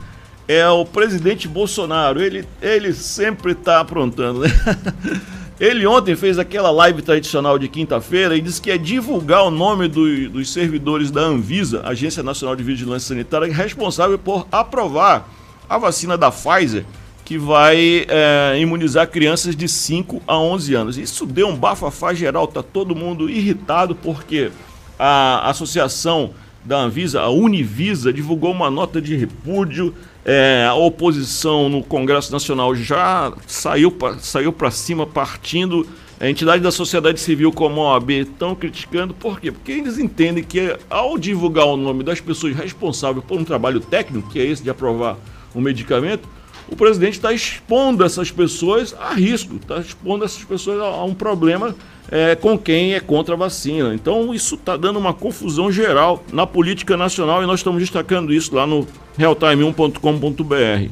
é 0.47 0.69
o 0.69 0.85
presidente 0.85 1.49
Bolsonaro. 1.49 2.21
Ele, 2.21 2.45
ele 2.61 2.93
sempre 2.93 3.53
está 3.53 3.81
aprontando, 3.81 4.41
né? 4.41 4.49
Ele 5.61 5.85
ontem 5.89 6.15
fez 6.15 6.39
aquela 6.39 6.71
live 6.71 7.03
tradicional 7.03 7.59
de 7.59 7.67
quinta-feira 7.69 8.37
e 8.37 8.41
disse 8.41 8.63
que 8.63 8.71
é 8.71 8.79
divulgar 8.79 9.43
o 9.43 9.51
nome 9.51 9.89
do, 9.89 10.29
dos 10.31 10.53
servidores 10.53 11.11
da 11.11 11.21
Anvisa, 11.21 11.83
Agência 11.85 12.23
Nacional 12.23 12.55
de 12.55 12.63
Vigilância 12.63 13.09
Sanitária, 13.09 13.53
responsável 13.53 14.17
por 14.17 14.47
aprovar 14.53 15.29
a 15.69 15.77
vacina 15.77 16.17
da 16.17 16.31
Pfizer, 16.31 16.85
que 17.25 17.37
vai 17.37 18.07
é, 18.09 18.57
imunizar 18.61 19.09
crianças 19.09 19.57
de 19.57 19.69
5 19.69 20.23
a 20.29 20.39
11 20.39 20.75
anos. 20.75 20.97
Isso 20.97 21.27
deu 21.27 21.49
um 21.49 21.57
bafafá 21.57 22.15
geral, 22.15 22.47
tá 22.47 22.63
todo 22.63 22.95
mundo 22.95 23.29
irritado 23.29 23.97
porque 23.97 24.53
a 24.97 25.51
associação 25.51 26.31
da 26.65 26.79
Anvisa, 26.79 27.21
a 27.21 27.31
Univisa, 27.31 28.13
divulgou 28.13 28.53
uma 28.53 28.71
nota 28.71 29.01
de 29.01 29.17
repúdio 29.17 29.93
é, 30.31 30.67
a 30.69 30.75
oposição 30.75 31.71
no 31.71 31.83
Congresso 31.83 32.31
Nacional 32.31 32.75
já 32.75 33.33
saiu 33.47 33.91
para 33.91 34.19
saiu 34.19 34.55
cima 34.71 35.07
partindo 35.07 35.89
a 36.21 36.29
entidade 36.29 36.63
da 36.63 36.71
sociedade 36.71 37.19
civil 37.19 37.51
como 37.51 37.81
a 37.81 37.95
OAB 37.95 38.11
estão 38.11 38.55
criticando, 38.55 39.15
por 39.15 39.41
quê? 39.41 39.51
Porque 39.51 39.73
eles 39.73 39.97
entendem 39.97 40.45
que 40.45 40.77
ao 40.91 41.17
divulgar 41.17 41.65
o 41.65 41.79
nome 41.79 42.05
das 42.05 42.21
pessoas 42.21 42.55
responsáveis 42.55 43.25
por 43.25 43.39
um 43.39 43.45
trabalho 43.45 43.81
técnico, 43.81 44.29
que 44.29 44.39
é 44.39 44.45
esse 44.45 44.63
de 44.63 44.69
aprovar 44.69 45.17
um 45.55 45.63
medicamento, 45.63 46.29
o 46.71 46.77
presidente 46.77 47.15
está 47.15 47.33
expondo 47.33 48.05
essas 48.05 48.31
pessoas 48.31 48.95
a 48.99 49.15
risco, 49.15 49.57
está 49.57 49.79
expondo 49.79 50.25
essas 50.25 50.45
pessoas 50.45 50.81
a, 50.81 51.03
um 51.05 51.15
problema 51.15 51.75
é, 52.11 52.35
com 52.35 52.59
quem 52.59 52.95
é 52.95 53.01
contra 53.01 53.35
a 53.35 53.39
vacina. 53.39 53.95
Então 53.95 54.35
isso 54.35 54.55
está 54.55 54.77
dando 54.77 54.99
uma 54.99 55.15
confusão 55.15 55.73
geral 55.73 56.23
na 56.33 56.47
política 56.47 56.97
nacional 56.97 57.43
e 57.43 57.47
nós 57.47 57.61
estamos 57.61 57.81
destacando 57.81 58.33
isso 58.33 58.55
lá 58.55 58.67
no 58.67 58.87
realtime1.com.br. 59.19 60.91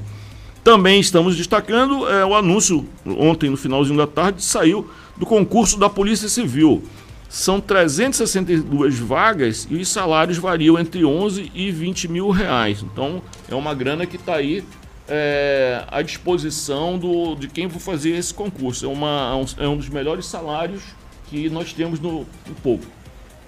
Também 0.64 0.99
estamos 0.99 1.37
destacando 1.37 2.09
é, 2.09 2.25
o 2.25 2.35
anúncio, 2.35 2.87
ontem 3.06 3.50
no 3.50 3.56
finalzinho 3.56 3.97
da 3.97 4.06
tarde, 4.06 4.42
saiu 4.42 4.90
do 5.16 5.25
concurso 5.25 5.78
da 5.78 5.88
Polícia 5.88 6.28
Civil. 6.28 6.83
São 7.28 7.61
362 7.61 8.99
vagas 8.99 9.66
e 9.71 9.76
os 9.76 9.88
salários 9.88 10.38
variam 10.38 10.78
entre 10.78 11.04
11 11.04 11.50
e 11.54 11.71
20 11.71 12.09
mil 12.09 12.30
reais. 12.30 12.83
Então 12.83 13.23
é 13.49 13.54
uma 13.54 13.75
grana 13.75 14.06
que 14.06 14.16
está 14.16 14.37
aí 14.37 14.64
é, 15.09 15.85
à 15.89 16.03
disposição 16.03 16.99
do, 16.99 17.35
de 17.35 17.49
quem 17.49 17.69
for 17.69 17.81
fazer 17.81 18.11
esse 18.11 18.33
concurso. 18.33 18.87
É, 18.87 18.89
uma, 18.89 19.33
é 19.59 19.69
um 19.69 19.77
dos 19.77 19.89
melhores 19.89 20.27
salários 20.27 20.83
que 21.29 21.49
nós 21.51 21.73
temos 21.73 22.01
no, 22.01 22.27
no 22.47 22.55
povo. 22.63 22.87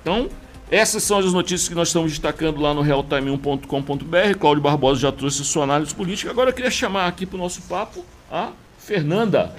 Então, 0.02 0.28
essas 0.70 1.02
são 1.02 1.18
as 1.18 1.32
notícias 1.32 1.68
que 1.68 1.74
nós 1.74 1.88
estamos 1.88 2.10
destacando 2.10 2.60
lá 2.60 2.74
no 2.74 2.82
realtime1.com.br. 2.82 4.38
Cláudio 4.38 4.62
Barbosa 4.62 5.00
já 5.00 5.12
trouxe 5.12 5.44
sua 5.44 5.64
análise 5.64 5.94
política. 5.94 6.30
Agora 6.30 6.50
eu 6.50 6.54
queria 6.54 6.70
chamar 6.70 7.06
aqui 7.06 7.24
para 7.24 7.36
o 7.36 7.40
nosso 7.40 7.62
papo 7.62 8.04
a 8.30 8.50
Fernanda. 8.78 9.54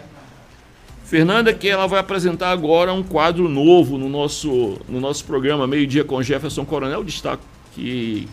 Fernanda, 1.03 1.51
que 1.51 1.67
ela 1.67 1.87
vai 1.87 1.99
apresentar 1.99 2.51
agora 2.51 2.93
um 2.93 3.01
quadro 3.01 3.49
novo 3.49 3.97
no 3.97 4.07
nosso, 4.07 4.77
no 4.87 4.99
nosso 4.99 5.25
programa 5.25 5.65
Meio 5.65 5.87
Dia 5.87 6.03
com 6.03 6.21
Jefferson 6.21 6.63
Coronel. 6.63 7.03
Destaco 7.03 7.43
que, 7.73 8.27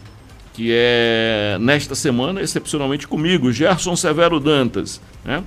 que 0.56 0.70
é 0.72 1.58
nesta 1.60 1.94
semana, 1.94 2.40
excepcionalmente 2.40 3.06
comigo, 3.06 3.52
Gerson 3.52 3.94
Severo 3.94 4.40
Dantas. 4.40 5.02
Né? 5.22 5.44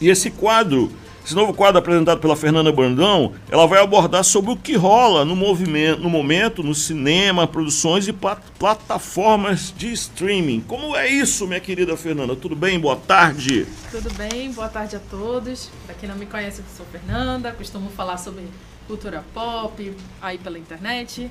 E 0.00 0.08
esse 0.08 0.30
quadro 0.30 0.92
esse 1.24 1.34
novo 1.34 1.52
quadro 1.52 1.80
apresentado 1.80 2.20
pela 2.20 2.36
Fernanda 2.36 2.70
Brandão, 2.70 3.32
ela 3.50 3.66
vai 3.66 3.82
abordar 3.82 4.22
sobre 4.22 4.52
o 4.52 4.56
que 4.56 4.76
rola 4.76 5.24
no 5.24 5.34
movimento, 5.34 6.00
no 6.00 6.08
momento, 6.08 6.62
no 6.62 6.72
cinema, 6.72 7.48
produções 7.48 8.06
e 8.06 8.12
plat 8.12 8.40
plataformas 8.56 9.74
de 9.76 9.92
streaming. 9.92 10.60
Como 10.60 10.94
é 10.94 11.08
isso, 11.08 11.44
minha 11.48 11.58
querida 11.58 11.96
Fernanda? 11.96 12.36
Tudo 12.36 12.54
bem? 12.54 12.78
Boa 12.78 12.94
tarde. 12.94 13.66
Tudo 13.90 14.08
bem? 14.14 14.52
Boa 14.52 14.68
tarde 14.68 14.94
a 14.94 15.00
todos. 15.00 15.68
Para 15.84 15.96
quem 15.96 16.08
não 16.08 16.14
me 16.14 16.26
conhece, 16.26 16.60
eu 16.60 16.64
sou 16.76 16.86
Fernanda, 16.86 17.50
costumo 17.50 17.90
falar 17.90 18.18
sobre 18.18 18.44
cultura 18.86 19.24
pop 19.34 19.92
aí 20.22 20.38
pela 20.38 20.60
internet. 20.60 21.28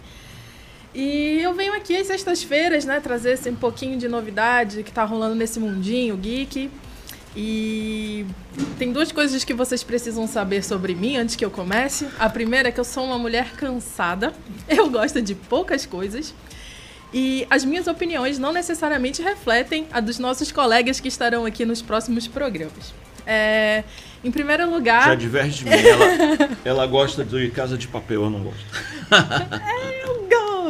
E 0.96 1.42
eu 1.42 1.54
venho 1.54 1.74
aqui 1.74 1.98
às 1.98 2.08
sextas-feiras, 2.08 2.86
né, 2.86 3.02
trazer 3.02 3.34
esse 3.34 3.50
um 3.50 3.56
pouquinho 3.56 3.98
de 4.00 4.08
novidade 4.08 4.82
que 4.82 4.90
está 4.90 5.04
rolando 5.04 5.36
nesse 5.36 5.60
mundinho 5.60 6.16
geek. 6.16 6.72
E 7.36 8.26
tem 8.80 8.94
duas 8.94 9.12
coisas 9.12 9.44
que 9.44 9.54
vocês 9.54 9.84
precisam 9.84 10.26
saber 10.26 10.64
sobre 10.64 10.96
mim 10.96 11.18
antes 11.18 11.36
que 11.36 11.44
eu 11.44 11.52
comece. 11.52 12.08
A 12.18 12.30
primeira 12.30 12.70
é 12.70 12.72
que 12.72 12.80
eu 12.80 12.86
sou 12.86 13.04
uma 13.04 13.18
mulher 13.18 13.52
cansada. 13.58 14.34
Eu 14.70 14.90
gosto 14.90 15.22
de 15.22 15.36
poucas 15.36 15.86
coisas. 15.86 16.34
E 17.14 17.46
as 17.50 17.66
minhas 17.66 17.88
opiniões 17.88 18.40
não 18.40 18.54
necessariamente 18.54 19.22
refletem 19.22 19.86
a 19.92 20.00
dos 20.00 20.18
nossos 20.18 20.50
colegas 20.50 21.02
que 21.02 21.10
estarão 21.10 21.46
aqui 21.46 21.66
nos 21.66 21.82
próximos 21.82 22.26
programas. 22.26 22.94
É, 23.28 23.84
em 24.24 24.32
primeiro 24.32 24.70
lugar. 24.70 25.06
Já 25.06 25.16
diverge 25.16 25.64
de 25.64 25.70
mim. 25.70 25.76
Ela, 25.76 26.50
ela 26.64 26.88
gosta 26.88 27.26
de 27.26 27.50
Casa 27.50 27.78
de 27.78 27.88
Papel, 27.88 28.24
eu 28.24 28.30
não 28.30 28.40
gosto. 28.44 28.66
é, 29.12 30.08
eu 30.08 30.25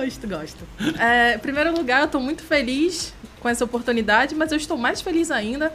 gosto, 0.06 0.28
gosto. 0.28 0.64
É, 1.00 1.36
em 1.36 1.40
primeiro 1.40 1.76
lugar, 1.76 2.02
eu 2.02 2.06
estou 2.06 2.22
muito 2.22 2.44
feliz 2.44 3.14
com 3.40 3.50
essa 3.50 3.66
oportunidade, 3.66 4.36
mas 4.36 4.52
eu 4.52 4.58
estou 4.58 4.78
mais 4.78 5.02
feliz 5.02 5.32
ainda 5.32 5.74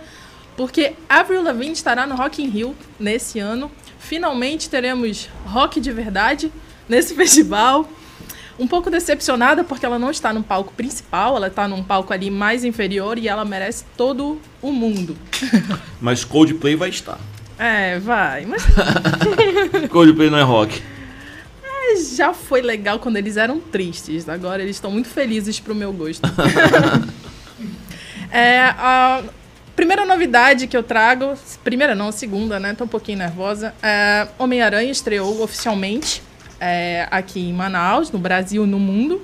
porque 0.56 0.94
Avril 1.08 1.42
Lavigne 1.42 1.72
estará 1.72 2.06
no 2.06 2.14
Rock 2.14 2.42
in 2.42 2.48
Rio 2.48 2.76
nesse 2.98 3.38
ano. 3.38 3.70
Finalmente 3.98 4.68
teremos 4.68 5.28
rock 5.46 5.80
de 5.80 5.90
verdade 5.92 6.52
nesse 6.88 7.14
festival. 7.16 7.88
Um 8.58 8.66
pouco 8.66 8.90
decepcionada 8.90 9.64
porque 9.64 9.86
ela 9.86 9.98
não 9.98 10.10
está 10.10 10.34
no 10.34 10.42
palco 10.42 10.72
principal, 10.74 11.34
ela 11.34 11.46
está 11.46 11.66
num 11.66 11.82
palco 11.82 12.12
ali 12.12 12.30
mais 12.30 12.62
inferior 12.62 13.16
e 13.18 13.26
ela 13.26 13.42
merece 13.42 13.86
todo 13.96 14.38
o 14.60 14.70
mundo. 14.70 15.16
Mas 15.98 16.24
Coldplay 16.24 16.76
vai 16.76 16.90
estar. 16.90 17.18
É, 17.58 17.98
vai. 17.98 18.44
Mas... 18.44 18.62
Coldplay 19.90 20.28
não 20.28 20.38
é 20.38 20.42
rock. 20.42 20.82
É, 21.92 22.16
já 22.16 22.32
foi 22.32 22.62
legal 22.62 22.98
quando 22.98 23.16
eles 23.16 23.36
eram 23.36 23.60
tristes. 23.60 24.28
Agora 24.28 24.62
eles 24.62 24.76
estão 24.76 24.90
muito 24.90 25.08
felizes 25.08 25.60
pro 25.60 25.74
meu 25.74 25.92
gosto. 25.92 26.26
é, 28.30 28.60
a, 28.60 29.22
Primeira 29.80 30.04
novidade 30.04 30.66
que 30.66 30.76
eu 30.76 30.82
trago, 30.82 31.32
primeira 31.64 31.94
não, 31.94 32.12
segunda, 32.12 32.60
né? 32.60 32.74
Tô 32.74 32.84
um 32.84 32.86
pouquinho 32.86 33.16
nervosa. 33.16 33.72
É, 33.82 34.28
Homem-Aranha 34.38 34.90
estreou 34.90 35.42
oficialmente 35.42 36.22
é, 36.60 37.08
aqui 37.10 37.48
em 37.48 37.52
Manaus, 37.54 38.10
no 38.10 38.18
Brasil 38.18 38.66
no 38.66 38.78
mundo. 38.78 39.22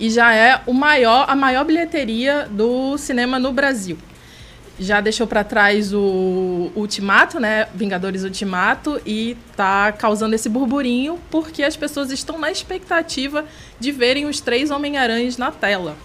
E 0.00 0.08
já 0.08 0.34
é 0.34 0.62
o 0.64 0.72
maior, 0.72 1.26
a 1.28 1.36
maior 1.36 1.66
bilheteria 1.66 2.48
do 2.50 2.96
cinema 2.96 3.38
no 3.38 3.52
Brasil. 3.52 3.98
Já 4.82 5.00
deixou 5.00 5.26
para 5.26 5.44
trás 5.44 5.92
o 5.94 6.70
Ultimato, 6.74 7.38
né? 7.38 7.68
Vingadores 7.74 8.24
Ultimato, 8.24 9.00
e 9.06 9.36
tá 9.56 9.92
causando 9.92 10.34
esse 10.34 10.48
burburinho 10.48 11.18
porque 11.30 11.62
as 11.62 11.76
pessoas 11.76 12.10
estão 12.10 12.38
na 12.38 12.50
expectativa 12.50 13.44
de 13.78 13.92
verem 13.92 14.26
os 14.26 14.40
três 14.40 14.70
Homem-Aranhas 14.70 15.36
na 15.36 15.50
tela. 15.50 15.96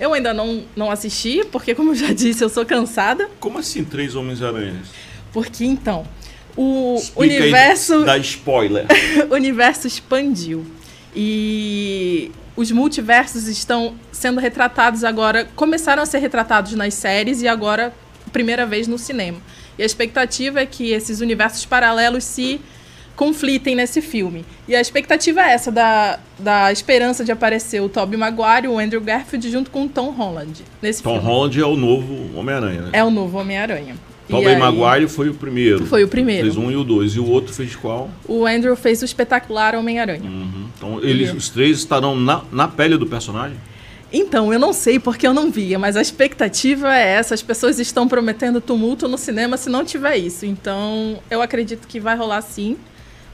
Eu 0.00 0.14
ainda 0.14 0.32
não, 0.32 0.64
não 0.74 0.90
assisti, 0.90 1.44
porque, 1.52 1.74
como 1.74 1.90
eu 1.90 1.94
já 1.94 2.14
disse, 2.14 2.42
eu 2.42 2.48
sou 2.48 2.64
cansada. 2.64 3.28
Como 3.38 3.58
assim 3.58 3.84
Três 3.84 4.14
Homens-Aranhas? 4.16 4.88
Porque, 5.30 5.62
então, 5.62 6.06
o 6.56 6.96
Explica 6.96 7.34
universo... 7.34 8.04
Dá 8.04 8.16
spoiler. 8.16 8.86
o 9.30 9.34
universo 9.34 9.86
expandiu. 9.86 10.64
E 11.14 12.32
os 12.56 12.70
multiversos 12.70 13.46
estão 13.46 13.94
sendo 14.10 14.40
retratados 14.40 15.04
agora... 15.04 15.46
Começaram 15.54 16.02
a 16.02 16.06
ser 16.06 16.18
retratados 16.20 16.72
nas 16.72 16.94
séries 16.94 17.42
e 17.42 17.48
agora, 17.48 17.92
primeira 18.32 18.66
vez 18.66 18.86
no 18.86 18.98
cinema. 18.98 19.38
E 19.78 19.82
a 19.82 19.86
expectativa 19.86 20.60
é 20.60 20.66
que 20.66 20.90
esses 20.90 21.20
universos 21.20 21.64
paralelos 21.64 22.24
se 22.24 22.60
conflitem 23.16 23.74
nesse 23.74 24.00
filme. 24.00 24.44
E 24.66 24.74
a 24.74 24.80
expectativa 24.80 25.42
é 25.42 25.52
essa, 25.52 25.70
da, 25.70 26.18
da 26.38 26.72
esperança 26.72 27.24
de 27.24 27.30
aparecer 27.30 27.82
o 27.82 27.88
Tobey 27.88 28.18
Maguire, 28.18 28.66
o 28.66 28.78
Andrew 28.78 29.00
Garfield, 29.00 29.50
junto 29.50 29.70
com 29.70 29.84
o 29.84 29.88
Tom 29.88 30.10
Holland. 30.10 30.64
Nesse 30.80 31.02
Tom 31.02 31.14
filme. 31.14 31.26
Holland 31.26 31.60
é 31.60 31.66
o 31.66 31.76
novo 31.76 32.38
Homem-Aranha, 32.38 32.80
né? 32.82 32.90
É 32.94 33.04
o 33.04 33.10
novo 33.10 33.38
Homem-Aranha. 33.38 33.94
Tobey 34.26 34.56
Maguire 34.56 35.08
foi 35.08 35.28
o 35.28 35.34
primeiro. 35.34 35.84
Foi 35.86 36.04
o 36.04 36.08
primeiro. 36.08 36.44
Fez 36.44 36.56
um 36.56 36.70
e 36.70 36.76
o 36.76 36.84
dois. 36.84 37.12
E 37.12 37.20
o 37.20 37.28
outro 37.28 37.52
fez 37.52 37.74
qual? 37.74 38.08
O 38.26 38.46
Andrew 38.46 38.76
fez 38.76 39.02
o 39.02 39.04
espetacular 39.04 39.74
Homem-Aranha. 39.74 40.22
Uhum. 40.22 40.66
Então 40.76 41.00
eles, 41.02 41.34
os 41.34 41.48
três 41.48 41.78
estarão 41.78 42.16
na, 42.16 42.42
na 42.52 42.68
pele 42.68 42.96
do 42.96 43.06
personagem? 43.06 43.56
Então, 44.12 44.52
eu 44.52 44.58
não 44.58 44.72
sei 44.72 44.98
porque 44.98 45.26
eu 45.26 45.32
não 45.32 45.50
via, 45.50 45.78
mas 45.78 45.96
a 45.96 46.02
expectativa 46.02 46.94
é 46.94 47.08
essa. 47.12 47.34
As 47.34 47.42
pessoas 47.42 47.78
estão 47.78 48.08
prometendo 48.08 48.60
tumulto 48.60 49.06
no 49.06 49.16
cinema 49.16 49.56
se 49.56 49.70
não 49.70 49.84
tiver 49.84 50.16
isso. 50.16 50.44
Então, 50.44 51.20
eu 51.30 51.40
acredito 51.40 51.86
que 51.86 52.00
vai 52.00 52.16
rolar 52.16 52.42
sim 52.42 52.76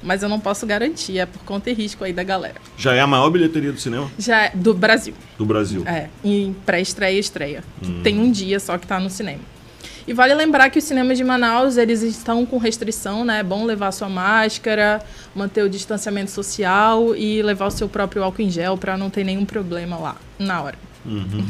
mas 0.02 0.22
eu 0.22 0.28
não 0.28 0.38
posso 0.38 0.66
garantir, 0.66 1.18
é 1.18 1.26
por 1.26 1.42
conta 1.42 1.70
e 1.70 1.72
risco 1.72 2.04
aí 2.04 2.12
da 2.12 2.22
galera. 2.22 2.56
Já 2.76 2.94
é 2.94 3.00
a 3.00 3.06
maior 3.06 3.28
bilheteria 3.30 3.72
do 3.72 3.80
cinema? 3.80 4.10
Já 4.18 4.44
é, 4.44 4.52
do 4.54 4.72
Brasil. 4.72 5.14
Do 5.36 5.44
Brasil. 5.44 5.82
É, 5.86 6.08
em 6.22 6.54
pré-estreia 6.64 7.16
e 7.16 7.18
estreia. 7.18 7.64
Hum. 7.82 8.02
Tem 8.02 8.18
um 8.18 8.30
dia 8.30 8.60
só 8.60 8.78
que 8.78 8.86
tá 8.86 9.00
no 9.00 9.10
cinema. 9.10 9.40
E 10.06 10.12
vale 10.12 10.34
lembrar 10.34 10.70
que 10.70 10.78
os 10.78 10.84
cinemas 10.84 11.18
de 11.18 11.24
Manaus, 11.24 11.76
eles 11.76 12.02
estão 12.02 12.46
com 12.46 12.58
restrição, 12.58 13.24
né? 13.24 13.40
É 13.40 13.42
bom 13.42 13.64
levar 13.64 13.90
sua 13.90 14.08
máscara, 14.08 15.02
manter 15.34 15.62
o 15.62 15.68
distanciamento 15.68 16.30
social 16.30 17.16
e 17.16 17.42
levar 17.42 17.66
o 17.66 17.70
seu 17.70 17.88
próprio 17.88 18.22
álcool 18.22 18.42
em 18.42 18.50
gel 18.50 18.78
para 18.78 18.96
não 18.96 19.10
ter 19.10 19.24
nenhum 19.24 19.44
problema 19.44 19.96
lá 19.96 20.16
na 20.38 20.62
hora. 20.62 20.78
Uhum. 21.04 21.46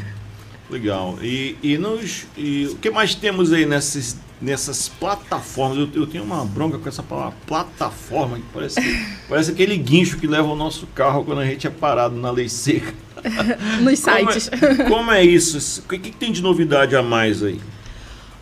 Legal. 0.70 1.18
E, 1.22 1.56
e, 1.62 1.76
nos, 1.76 2.26
e 2.36 2.66
o 2.72 2.76
que 2.76 2.90
mais 2.90 3.14
temos 3.14 3.52
aí 3.52 3.66
nesses 3.66 4.16
nessas 4.40 4.88
plataformas. 4.88 5.78
Eu, 5.78 6.02
eu, 6.02 6.06
tenho 6.06 6.24
uma 6.24 6.44
bronca 6.44 6.78
com 6.78 6.88
essa 6.88 7.02
palavra 7.02 7.34
plataforma, 7.46 8.36
que 8.36 8.44
parece, 8.52 8.80
parece 9.28 9.50
aquele 9.50 9.76
guincho 9.76 10.18
que 10.18 10.26
leva 10.26 10.48
o 10.48 10.56
nosso 10.56 10.86
carro 10.88 11.24
quando 11.24 11.40
a 11.40 11.46
gente 11.46 11.66
é 11.66 11.70
parado 11.70 12.16
na 12.16 12.30
lei 12.30 12.48
seca. 12.48 12.92
Nos 13.80 14.00
como 14.00 14.32
sites. 14.32 14.50
É, 14.52 14.84
como 14.84 15.10
é 15.10 15.24
isso? 15.24 15.80
O 15.80 15.88
que, 15.88 15.98
que, 15.98 16.10
tem 16.10 16.30
de 16.30 16.42
novidade 16.42 16.94
a 16.94 17.02
mais 17.02 17.42
aí? 17.42 17.58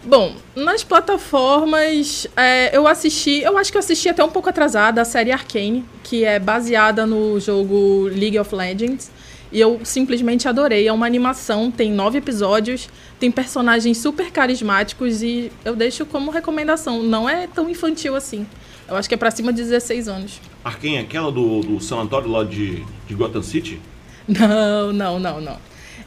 Bom, 0.06 0.34
nas 0.54 0.84
plataformas, 0.84 2.26
é, 2.36 2.76
eu 2.76 2.86
assisti, 2.86 3.40
eu 3.40 3.56
acho 3.56 3.72
que 3.72 3.78
eu 3.78 3.80
assisti 3.80 4.08
até 4.08 4.22
um 4.22 4.28
pouco 4.28 4.50
atrasada 4.50 5.00
a 5.00 5.04
série 5.04 5.32
Arcane, 5.32 5.82
que 6.02 6.24
é 6.24 6.38
baseada 6.38 7.06
no 7.06 7.40
jogo 7.40 8.08
League 8.08 8.38
of 8.38 8.54
Legends. 8.54 9.10
E 9.50 9.60
eu 9.60 9.80
simplesmente 9.84 10.48
adorei. 10.48 10.86
É 10.86 10.92
uma 10.92 11.06
animação, 11.06 11.70
tem 11.70 11.90
nove 11.92 12.18
episódios, 12.18 12.88
tem 13.18 13.30
personagens 13.30 13.96
super 13.96 14.30
carismáticos 14.30 15.22
e 15.22 15.50
eu 15.64 15.76
deixo 15.76 16.04
como 16.04 16.30
recomendação. 16.30 17.02
Não 17.02 17.28
é 17.28 17.46
tão 17.46 17.70
infantil 17.70 18.14
assim. 18.16 18.46
Eu 18.88 18.96
acho 18.96 19.08
que 19.08 19.14
é 19.14 19.18
pra 19.18 19.30
cima 19.30 19.52
de 19.52 19.62
16 19.62 20.08
anos. 20.08 20.40
Arkane 20.62 20.96
é 20.96 21.00
aquela 21.00 21.30
do, 21.32 21.60
do 21.60 21.80
sanatório 21.80 22.28
lá 22.30 22.44
de, 22.44 22.84
de 23.06 23.14
Gotham 23.14 23.42
City? 23.42 23.80
Não, 24.26 24.92
não, 24.92 25.18
não, 25.18 25.40
não. 25.40 25.58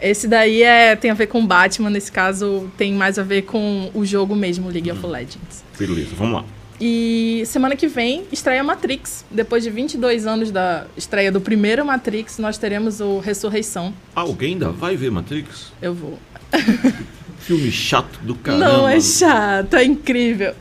Esse 0.01 0.27
daí 0.27 0.61
é, 0.61 0.95
tem 0.95 1.11
a 1.11 1.13
ver 1.13 1.27
com 1.27 1.45
Batman, 1.45 1.89
nesse 1.89 2.11
caso 2.11 2.69
tem 2.77 2.93
mais 2.93 3.17
a 3.17 3.23
ver 3.23 3.43
com 3.43 3.89
o 3.93 4.05
jogo 4.05 4.35
mesmo, 4.35 4.69
League 4.69 4.91
of 4.91 5.05
Legends. 5.05 5.63
Beleza, 5.77 6.11
vamos 6.15 6.33
lá. 6.33 6.45
E 6.79 7.41
semana 7.47 7.75
que 7.75 7.87
vem 7.87 8.23
estreia 8.31 8.63
Matrix. 8.63 9.25
Depois 9.31 9.63
de 9.63 9.71
22 9.71 10.27
anos 10.27 10.51
da 10.51 10.85
estreia 10.95 11.31
do 11.31 11.41
primeiro 11.41 11.83
Matrix, 11.83 12.37
nós 12.37 12.57
teremos 12.57 12.99
o 13.01 13.19
Ressurreição. 13.19 13.93
Alguém 14.13 14.53
ainda 14.53 14.69
vai 14.69 14.95
ver 14.95 15.09
Matrix? 15.09 15.73
Eu 15.81 15.95
vou. 15.95 16.19
Filme 17.39 17.71
chato 17.71 18.19
do 18.21 18.35
caramba. 18.35 18.65
Não 18.65 18.87
é 18.87 18.99
chato, 18.99 19.75
é 19.75 19.85
incrível. 19.85 20.53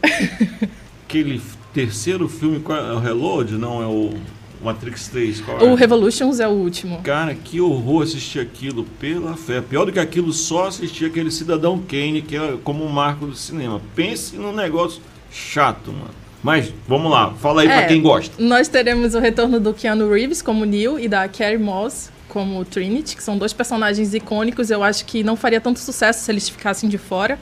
Aquele 1.04 1.40
terceiro 1.74 2.28
filme, 2.28 2.60
qual 2.60 2.78
é 2.78 2.92
o 2.92 2.98
Reload? 2.98 3.52
Não, 3.58 3.82
é 3.82 3.86
o 3.86 4.14
Matrix 4.62 5.08
3. 5.08 5.40
Qual 5.40 5.58
O 5.58 5.72
é? 5.72 5.74
Revolutions 5.74 6.40
é 6.40 6.48
o 6.48 6.52
último. 6.52 7.00
Cara, 7.02 7.34
que 7.34 7.60
horror 7.60 8.02
assistir 8.02 8.40
aquilo, 8.40 8.84
pela 9.00 9.36
fé. 9.36 9.60
Pior 9.60 9.84
do 9.84 9.92
que 9.92 9.98
aquilo, 10.00 10.32
só 10.32 10.66
assistir 10.68 11.06
aquele 11.06 11.30
Cidadão 11.30 11.78
Kane, 11.78 12.22
que 12.22 12.36
é 12.36 12.56
como 12.64 12.84
um 12.84 12.88
marco 12.88 13.26
do 13.26 13.34
cinema. 13.34 13.80
Pense 13.94 14.36
num 14.36 14.52
negócio 14.52 15.00
chato, 15.30 15.92
mano. 15.92 16.10
Mas, 16.42 16.72
vamos 16.86 17.10
lá, 17.10 17.32
fala 17.40 17.62
aí 17.62 17.66
pra 17.66 17.82
É, 17.82 17.86
quem 17.86 18.00
gosta. 18.00 18.34
Nós 18.38 18.68
teremos 18.68 19.14
o 19.14 19.18
retorno 19.18 19.58
do 19.58 19.74
Keanu 19.74 20.10
Reeves 20.12 20.40
como 20.40 20.64
Neo 20.64 20.98
e 20.98 21.08
da 21.08 21.26
Carrie 21.28 21.58
Moss 21.58 22.10
como 22.28 22.64
Trinity, 22.64 23.16
que 23.16 23.22
são 23.22 23.36
dois 23.38 23.52
personagens 23.52 24.14
icônicos. 24.14 24.70
Eu 24.70 24.84
acho 24.84 25.04
que 25.06 25.24
não 25.24 25.34
faria 25.36 25.60
tanto 25.60 25.80
sucesso 25.80 26.24
se 26.24 26.30
eles 26.30 26.48
ficassem 26.48 26.88
de 26.88 26.98
fora. 26.98 27.38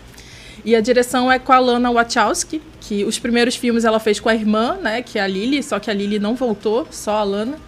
E 0.64 0.74
a 0.74 0.80
direção 0.80 1.30
é 1.30 1.38
com 1.38 1.52
a 1.52 1.58
Lana 1.58 1.90
Wachowski, 1.92 2.62
que 2.80 3.04
os 3.04 3.18
primeiros 3.18 3.54
filmes 3.54 3.84
ela 3.84 4.00
fez 4.00 4.18
com 4.18 4.28
a 4.28 4.34
irmã, 4.34 4.78
né, 4.82 5.02
que 5.02 5.18
é 5.18 5.22
a 5.22 5.26
Lily, 5.26 5.62
só 5.62 5.78
que 5.78 5.90
a 5.90 5.94
Lily 5.94 6.18
não 6.18 6.34
voltou, 6.34 6.86
só 6.90 7.18
a 7.18 7.22
Lana. 7.22 7.58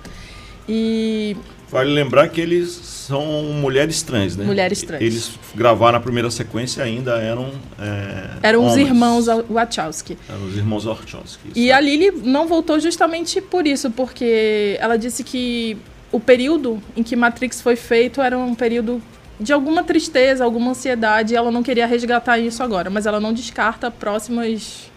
E 0.68 1.36
Vale 1.68 1.92
lembrar 1.92 2.28
que 2.28 2.40
eles 2.40 2.70
são 2.70 3.24
mulheres 3.60 4.00
trans, 4.02 4.36
né? 4.36 4.44
Mulheres 4.44 4.82
trans. 4.82 5.02
Eles 5.02 5.32
gravaram 5.54 5.98
a 5.98 6.00
primeira 6.00 6.30
sequência 6.30 6.82
ainda 6.84 7.20
eram. 7.20 7.50
É, 7.78 8.48
eram 8.48 8.64
os 8.64 8.72
homens. 8.72 8.88
irmãos 8.88 9.26
Wachowski. 9.50 10.16
Eram 10.28 10.46
os 10.46 10.56
irmãos 10.56 10.86
Orchowski. 10.86 11.50
E 11.56 11.72
a 11.72 11.80
Lily 11.80 12.12
não 12.22 12.46
voltou 12.46 12.78
justamente 12.78 13.40
por 13.40 13.66
isso, 13.66 13.90
porque 13.90 14.76
ela 14.78 14.96
disse 14.96 15.24
que 15.24 15.76
o 16.12 16.20
período 16.20 16.80
em 16.96 17.02
que 17.02 17.16
Matrix 17.16 17.60
foi 17.60 17.74
feito 17.74 18.20
era 18.22 18.38
um 18.38 18.54
período 18.54 19.02
de 19.38 19.52
alguma 19.52 19.82
tristeza, 19.84 20.44
alguma 20.44 20.70
ansiedade, 20.70 21.34
e 21.34 21.36
ela 21.36 21.50
não 21.50 21.62
queria 21.62 21.86
resgatar 21.86 22.38
isso 22.38 22.62
agora, 22.62 22.88
mas 22.90 23.06
ela 23.06 23.20
não 23.20 23.32
descarta 23.32 23.90
próximas 23.90 24.90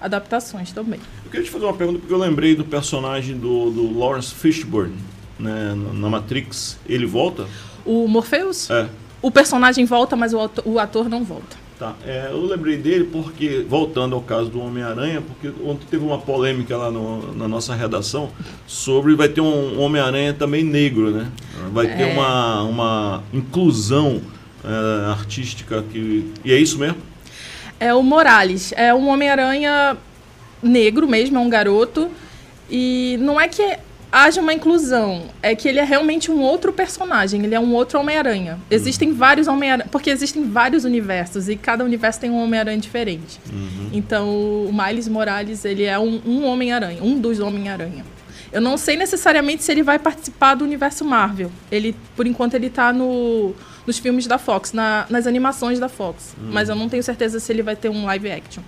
adaptações 0.00 0.72
também. 0.72 1.00
Eu 1.24 1.30
queria 1.30 1.44
te 1.46 1.50
fazer 1.50 1.64
uma 1.64 1.74
pergunta, 1.74 1.98
porque 2.00 2.12
eu 2.12 2.18
lembrei 2.18 2.54
do 2.54 2.64
personagem 2.64 3.36
do, 3.38 3.70
do 3.70 3.98
Lawrence 3.98 4.34
Fishburne 4.34 4.96
né, 5.38 5.74
na- 5.94 6.08
Matrix. 6.08 6.78
Ele 6.86 7.06
volta? 7.06 7.46
O 7.84 8.06
Morpheus, 8.06 8.70
É. 8.70 8.88
o 9.22 9.30
personagem 9.30 9.84
volta, 9.84 10.14
mas 10.16 10.34
o 10.34 10.40
ato- 10.40 10.62
o 10.66 10.78
ator 10.78 11.08
não 11.08 11.24
volta. 11.24 11.56
Tá, 11.78 11.94
é, 12.06 12.28
eu 12.30 12.42
lembrei 12.46 12.78
dele 12.78 13.04
porque, 13.12 13.66
voltando 13.68 14.14
ao 14.14 14.22
caso 14.22 14.48
do 14.48 14.58
Homem-Aranha, 14.62 15.20
porque 15.20 15.52
ontem 15.62 15.84
teve 15.90 16.02
uma 16.02 16.16
polêmica 16.16 16.74
lá 16.74 16.90
no- 16.90 17.34
na 17.34 17.46
nossa 17.46 17.74
redação 17.74 18.30
sobre 18.66 19.14
vai 19.14 19.28
ter 19.28 19.42
um 19.42 19.78
Homem-Aranha 19.78 20.32
também 20.32 20.64
negro, 20.64 21.10
né? 21.10 21.30
Vai 21.74 21.86
ter 21.94 22.04
É. 22.04 22.12
uma, 22.14 22.62
uma 22.62 23.22
inclusão 23.30 24.22
é, 24.64 25.10
artística 25.10 25.84
que. 25.92 26.32
E 26.42 26.50
é 26.50 26.58
isso 26.58 26.78
mesmo? 26.78 26.96
É 27.78 27.92
o 27.92 28.02
Morales. 28.02 28.72
É 28.74 28.94
um 28.94 29.08
Homem-Aranha 29.08 29.98
negro 30.62 31.06
mesmo, 31.06 31.36
é 31.36 31.40
um 31.40 31.50
garoto. 31.50 32.08
E 32.70 33.18
não 33.20 33.38
é 33.40 33.46
que 33.48 33.76
haja 34.18 34.40
uma 34.40 34.54
inclusão, 34.54 35.24
é 35.42 35.54
que 35.54 35.68
ele 35.68 35.78
é 35.78 35.84
realmente 35.84 36.30
um 36.30 36.40
outro 36.40 36.72
personagem, 36.72 37.44
ele 37.44 37.54
é 37.54 37.60
um 37.60 37.74
outro 37.74 38.00
Homem-Aranha. 38.00 38.58
Existem 38.70 39.12
vários 39.12 39.46
Homem-Aranha, 39.46 39.88
porque 39.92 40.08
existem 40.08 40.44
vários 40.48 40.84
universos 40.84 41.50
e 41.50 41.56
cada 41.56 41.84
universo 41.84 42.18
tem 42.20 42.30
um 42.30 42.42
Homem-Aranha 42.42 42.78
diferente. 42.78 43.38
Então, 43.92 44.26
o 44.28 44.70
Miles 44.72 45.06
Morales, 45.06 45.64
ele 45.66 45.84
é 45.84 45.98
um, 45.98 46.20
um 46.24 46.46
Homem-Aranha, 46.46 47.02
um 47.02 47.18
dos 47.20 47.40
Homem-Aranha. 47.40 48.04
Eu 48.50 48.60
não 48.62 48.78
sei 48.78 48.96
necessariamente 48.96 49.62
se 49.62 49.70
ele 49.70 49.82
vai 49.82 49.98
participar 49.98 50.54
do 50.54 50.64
universo 50.64 51.04
Marvel. 51.04 51.50
Ele, 51.70 51.94
por 52.14 52.26
enquanto, 52.26 52.54
ele 52.54 52.70
tá 52.70 52.92
no, 52.94 53.54
nos 53.86 53.98
filmes 53.98 54.26
da 54.26 54.38
Fox, 54.38 54.72
na- 54.72 55.04
nas 55.10 55.26
animações 55.26 55.78
da 55.78 55.90
Fox. 55.90 56.34
Mas 56.40 56.70
eu 56.70 56.74
não 56.74 56.88
tenho 56.88 57.02
certeza 57.02 57.38
se 57.38 57.52
ele 57.52 57.62
vai 57.62 57.76
ter 57.76 57.90
um 57.90 58.06
live 58.06 58.30
action. 58.30 58.62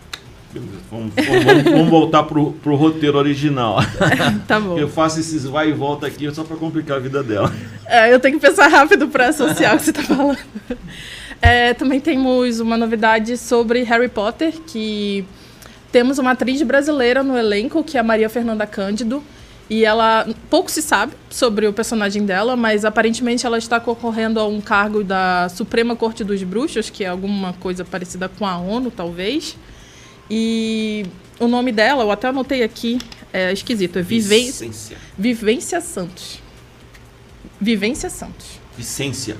Vamos, 0.90 1.12
vamos- 1.14 1.62
vamos- 1.64 1.88
voltar 1.90 2.22
pro, 2.24 2.52
pro 2.52 2.74
roteiro 2.76 3.18
original. 3.18 3.78
Tá 4.46 4.58
bom. 4.60 4.78
Eu 4.78 4.88
faço 4.88 5.20
esses 5.20 5.44
vai 5.44 5.70
e 5.70 5.72
volta 5.72 6.06
aqui 6.06 6.32
só 6.34 6.42
pra 6.44 6.56
complicar 6.56 6.96
a 6.96 7.00
vida 7.00 7.22
dela. 7.22 7.52
É, 7.86 8.12
eu 8.12 8.18
tenho 8.20 8.38
que 8.38 8.46
pensar 8.46 8.68
rápido 8.68 9.08
para 9.08 9.28
associar 9.28 9.74
o 9.74 9.78
que 9.78 9.84
você 9.84 9.90
está 9.90 10.02
falando. 10.02 10.38
É, 11.40 11.72
também 11.74 12.00
temos 12.00 12.60
uma 12.60 12.76
novidade 12.76 13.36
sobre 13.36 13.82
Harry 13.84 14.08
Potter, 14.08 14.52
que 14.66 15.24
temos 15.92 16.18
uma 16.18 16.32
atriz 16.32 16.60
brasileira 16.62 17.22
no 17.22 17.36
elenco, 17.36 17.82
que 17.84 17.96
é 17.96 18.00
a 18.00 18.02
Maria 18.04 18.28
Fernanda 18.28 18.66
Cândido. 18.66 19.22
E 19.70 19.84
ela. 19.84 20.26
Pouco 20.48 20.70
se 20.70 20.80
sabe 20.80 21.12
sobre 21.28 21.66
o 21.66 21.72
personagem 21.74 22.24
dela, 22.24 22.56
mas 22.56 22.86
aparentemente 22.86 23.44
ela 23.46 23.58
está 23.58 23.78
concorrendo 23.78 24.40
a 24.40 24.46
um 24.48 24.62
cargo 24.62 25.04
da 25.04 25.48
Suprema 25.50 25.94
Corte 25.94 26.24
dos 26.24 26.42
Bruxos, 26.42 26.88
que 26.88 27.04
é 27.04 27.08
alguma 27.08 27.52
coisa 27.54 27.84
parecida 27.84 28.30
com 28.30 28.46
a 28.46 28.56
ONU, 28.56 28.90
talvez. 28.90 29.56
E 30.30 31.06
o 31.38 31.46
nome 31.46 31.72
dela, 31.72 32.02
eu 32.02 32.10
até 32.10 32.28
anotei 32.28 32.62
aqui, 32.62 32.98
é 33.32 33.52
esquisito, 33.52 33.98
é 33.98 34.02
Vivência. 34.02 34.66
Vicência. 34.66 34.96
Vivência 35.16 35.80
Santos. 35.80 36.40
Vivência 37.60 38.10
Santos. 38.10 38.60
Vicência. 38.76 39.36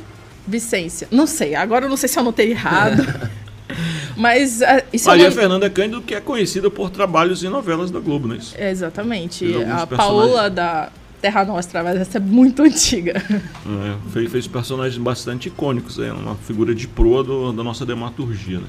Vicência. 0.46 1.08
Não 1.10 1.26
sei, 1.26 1.54
agora 1.54 1.84
eu 1.84 1.88
não 1.88 1.96
sei 1.96 2.08
se 2.08 2.18
eu 2.18 2.22
anotei 2.22 2.50
errado. 2.50 3.02
Mas 4.16 4.62
ah, 4.62 4.82
isso 4.92 5.08
Maria 5.08 5.26
é, 5.26 5.28
uma... 5.28 5.34
Fernanda 5.34 5.70
Cândido, 5.70 6.00
que 6.02 6.14
é 6.14 6.20
conhecida 6.20 6.70
por 6.70 6.90
trabalhos 6.90 7.44
em 7.44 7.48
novelas 7.48 7.90
da 7.90 8.00
Globo, 8.00 8.26
não 8.26 8.34
é 8.34 8.38
isso? 8.38 8.54
é 8.58 8.70
exatamente. 8.70 9.44
A 9.46 9.86
personagens. 9.86 9.96
Paola 9.96 10.50
da 10.50 10.90
Terra 11.20 11.44
Nostra, 11.44 11.84
mas 11.84 12.00
essa 12.00 12.18
é 12.18 12.20
muito 12.20 12.62
antiga. 12.62 13.22
É, 13.30 14.10
fez, 14.12 14.32
fez 14.32 14.46
personagens 14.48 14.96
bastante 15.00 15.48
icônicos, 15.48 15.98
é 15.98 16.12
uma 16.12 16.34
figura 16.34 16.74
de 16.74 16.88
proa 16.88 17.22
do- 17.22 17.52
da 17.52 17.62
nossa 17.62 17.84
dramaturgia, 17.86 18.58
né? 18.58 18.66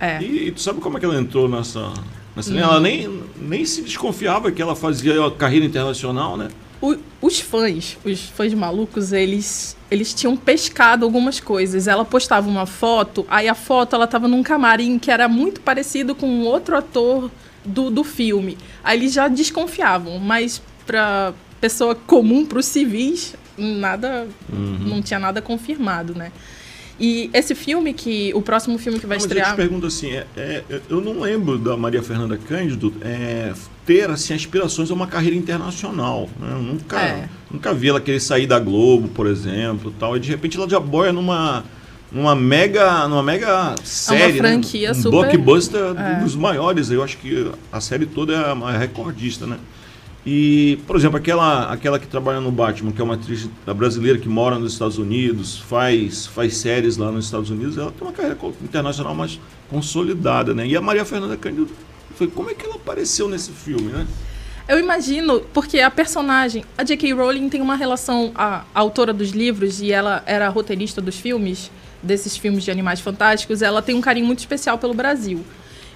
É. 0.00 0.20
E, 0.22 0.48
e 0.48 0.52
tu 0.52 0.60
sabe 0.60 0.80
como 0.80 0.96
é 0.96 1.00
que 1.00 1.06
ela 1.06 1.18
entrou 1.18 1.48
nessa, 1.48 1.92
nessa? 2.34 2.56
Ela 2.56 2.80
nem, 2.80 3.22
nem 3.40 3.64
se 3.64 3.82
desconfiava 3.82 4.50
que 4.52 4.60
ela 4.60 4.76
fazia 4.76 5.14
carreira 5.32 5.64
internacional, 5.64 6.36
né? 6.36 6.48
O- 6.80 6.96
os 7.22 7.40
fãs, 7.40 7.96
os 8.04 8.20
fãs 8.28 8.52
malucos, 8.52 9.10
eles, 9.12 9.74
eles 9.90 10.12
tinham 10.12 10.36
pescado 10.36 11.04
algumas 11.06 11.40
coisas. 11.40 11.88
Ela 11.88 12.04
postava 12.04 12.46
uma 12.48 12.66
foto, 12.66 13.24
aí 13.30 13.48
a 13.48 13.54
foto 13.54 13.96
ela 13.96 14.06
tava 14.06 14.28
num 14.28 14.42
camarim 14.42 14.98
que 14.98 15.10
era 15.10 15.26
muito 15.26 15.60
parecido 15.62 16.14
com 16.14 16.26
um 16.28 16.44
outro 16.44 16.76
ator 16.76 17.30
do, 17.64 17.90
do 17.90 18.04
filme. 18.04 18.58
Aí 18.84 18.98
eles 18.98 19.12
já 19.14 19.26
desconfiavam, 19.26 20.18
mas 20.18 20.60
pra 20.86 21.32
pessoa 21.60 21.94
comum, 21.94 22.44
pros 22.44 22.66
civis, 22.66 23.34
nada, 23.56 24.28
não 24.86 25.00
tinha 25.00 25.18
nada 25.18 25.40
confirmado, 25.40 26.14
né? 26.14 26.30
E 26.98 27.28
esse 27.34 27.54
filme 27.54 27.92
que, 27.92 28.32
o 28.34 28.40
próximo 28.40 28.78
filme 28.78 28.98
que 28.98 29.06
vai 29.06 29.18
Não, 29.18 29.24
mas 29.24 29.30
eu 29.30 29.36
te 29.36 29.40
estrear... 29.42 29.56
pergunto 29.56 29.86
assim, 29.86 30.12
é- 30.12 30.26
é- 30.36 30.80
eu 30.88 31.00
não 31.00 31.20
lembro 31.20 31.58
da 31.58 31.76
Maria 31.76 32.02
Fernanda 32.02 32.38
Cândido 32.38 32.92
é, 33.02 33.52
ter 33.84 34.08
assim, 34.08 34.32
aspirações 34.32 34.90
a 34.90 34.94
uma 34.94 35.06
carreira 35.06 35.36
internacional. 35.36 36.28
Né? 36.40 36.48
Eu 36.52 36.62
nunca, 36.62 36.98
É. 37.00 37.28
nunca 37.50 37.74
vi 37.74 37.88
ela 37.90 38.00
querer 38.00 38.20
sair 38.20 38.46
da 38.46 38.58
Globo, 38.58 39.08
por 39.08 39.26
exemplo, 39.26 39.92
tal, 39.98 40.16
e 40.16 40.20
de 40.20 40.30
repente 40.30 40.56
ela 40.56 40.66
já 40.68 40.80
boia 40.80 41.12
numa, 41.12 41.64
numa 42.10 42.34
mega, 42.34 43.06
numa 43.08 43.22
mega 43.22 43.74
série, 43.84 44.32
né? 44.32 44.38
franquia 44.38 44.92
um 44.92 44.94
super- 44.94 45.10
blockbuster 45.10 45.80
É. 45.98 46.20
dos 46.22 46.34
maiores. 46.34 46.90
Eu 46.90 47.02
acho 47.02 47.18
que 47.18 47.50
a 47.70 47.80
série 47.80 48.06
toda 48.06 48.32
é 48.32 48.36
a 48.38 48.52
a 48.52 48.72
recordista, 48.78 49.46
né? 49.46 49.58
E, 50.26 50.80
por 50.88 50.96
exemplo, 50.96 51.16
aquela, 51.16 51.70
aquela 51.70 52.00
que 52.00 52.06
trabalha 52.08 52.40
no 52.40 52.50
Batman, 52.50 52.90
que 52.90 53.00
é 53.00 53.04
uma 53.04 53.14
atriz 53.14 53.48
brasileira 53.76 54.18
que 54.18 54.28
mora 54.28 54.58
nos 54.58 54.72
Estados 54.72 54.98
Unidos, 54.98 55.56
faz, 55.56 56.26
faz 56.26 56.56
séries 56.56 56.96
lá 56.96 57.12
nos 57.12 57.26
Estados 57.26 57.48
Unidos, 57.48 57.78
ela 57.78 57.92
tem 57.92 58.04
uma 58.04 58.12
carreira 58.12 58.36
internacional 58.60 59.14
mais 59.14 59.38
consolidada, 59.70 60.52
né? 60.52 60.66
E 60.66 60.76
a 60.76 60.80
Maria 60.80 61.04
Fernanda 61.04 61.36
Cândido, 61.36 61.68
foi 62.16 62.26
como 62.26 62.50
é 62.50 62.54
que 62.54 62.66
ela 62.66 62.74
apareceu 62.74 63.28
nesse 63.28 63.52
filme, 63.52 63.92
né? 63.92 64.04
Eu 64.68 64.80
imagino, 64.80 65.42
porque 65.54 65.78
a 65.78 65.92
personagem, 65.92 66.64
a 66.76 66.82
J.K. 66.82 67.12
Rowling 67.12 67.48
tem 67.48 67.60
uma 67.60 67.76
relação, 67.76 68.32
a, 68.34 68.64
a 68.74 68.80
autora 68.80 69.12
dos 69.12 69.30
livros, 69.30 69.80
e 69.80 69.92
ela 69.92 70.24
era 70.26 70.48
roteirista 70.48 71.00
dos 71.00 71.14
filmes, 71.14 71.70
desses 72.02 72.36
filmes 72.36 72.64
de 72.64 72.70
animais 72.72 72.98
fantásticos, 72.98 73.62
ela 73.62 73.80
tem 73.80 73.94
um 73.94 74.00
carinho 74.00 74.26
muito 74.26 74.40
especial 74.40 74.76
pelo 74.76 74.92
Brasil. 74.92 75.44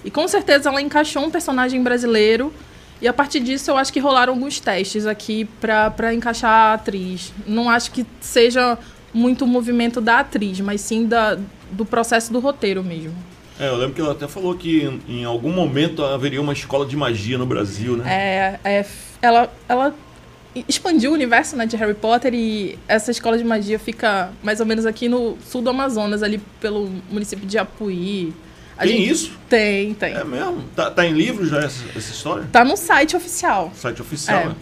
E 0.05 0.09
com 0.09 0.25
certeza 0.25 0.69
ela 0.69 0.81
encaixou 0.81 1.21
um 1.21 1.29
personagem 1.29 1.83
brasileiro, 1.83 2.53
e 3.01 3.07
a 3.07 3.13
partir 3.13 3.39
disso 3.39 3.71
eu 3.71 3.77
acho 3.77 3.91
que 3.91 3.99
rolaram 3.99 4.33
alguns 4.33 4.59
testes 4.59 5.05
aqui 5.05 5.47
pra 5.59 6.13
encaixar 6.13 6.51
a 6.51 6.73
atriz. 6.73 7.33
Não 7.47 7.69
acho 7.69 7.91
que 7.91 8.05
seja 8.19 8.77
muito 9.13 9.45
o 9.45 9.47
movimento 9.47 9.99
da 9.99 10.19
atriz, 10.19 10.59
mas 10.59 10.81
sim 10.81 11.05
da, 11.05 11.37
do 11.71 11.85
processo 11.85 12.31
do 12.31 12.39
roteiro 12.39 12.83
mesmo. 12.83 13.15
É, 13.59 13.67
eu 13.67 13.75
lembro 13.75 13.93
que 13.93 14.01
ela 14.01 14.13
até 14.13 14.27
falou 14.27 14.55
que 14.55 14.83
em, 15.07 15.21
em 15.21 15.25
algum 15.25 15.51
momento 15.51 16.03
haveria 16.03 16.41
uma 16.41 16.53
escola 16.53 16.85
de 16.85 16.95
magia 16.95 17.37
no 17.37 17.45
Brasil, 17.45 17.97
né? 17.97 18.05
É, 18.07 18.59
é, 18.63 18.85
ela, 19.21 19.51
ela 19.67 19.95
expandiu 20.67 21.11
o 21.11 21.13
universo 21.13 21.55
né, 21.55 21.65
de 21.65 21.75
Harry 21.77 21.93
Potter 21.93 22.33
e 22.33 22.77
essa 22.87 23.11
escola 23.11 23.37
de 23.37 23.43
magia 23.43 23.79
fica 23.79 24.31
mais 24.43 24.59
ou 24.59 24.65
menos 24.65 24.85
aqui 24.85 25.07
no 25.07 25.37
sul 25.45 25.61
do 25.61 25.69
Amazonas, 25.69 26.23
ali 26.23 26.39
pelo 26.59 26.89
município 27.09 27.45
de 27.45 27.57
Apuí. 27.57 28.33
A 28.81 28.87
Tem 28.87 28.97
gente- 28.97 29.11
isso? 29.11 29.31
Tem, 29.47 29.93
tem. 29.93 30.13
É 30.15 30.23
mesmo? 30.23 30.63
Tá, 30.75 30.89
tá 30.89 31.05
em 31.05 31.13
livro 31.13 31.45
já 31.45 31.59
essa, 31.59 31.83
essa 31.95 32.11
história? 32.11 32.47
Tá 32.51 32.65
no 32.65 32.75
site 32.75 33.15
oficial. 33.15 33.71
Site 33.75 34.01
oficial, 34.01 34.39
É. 34.41 34.45
né? 34.47 34.55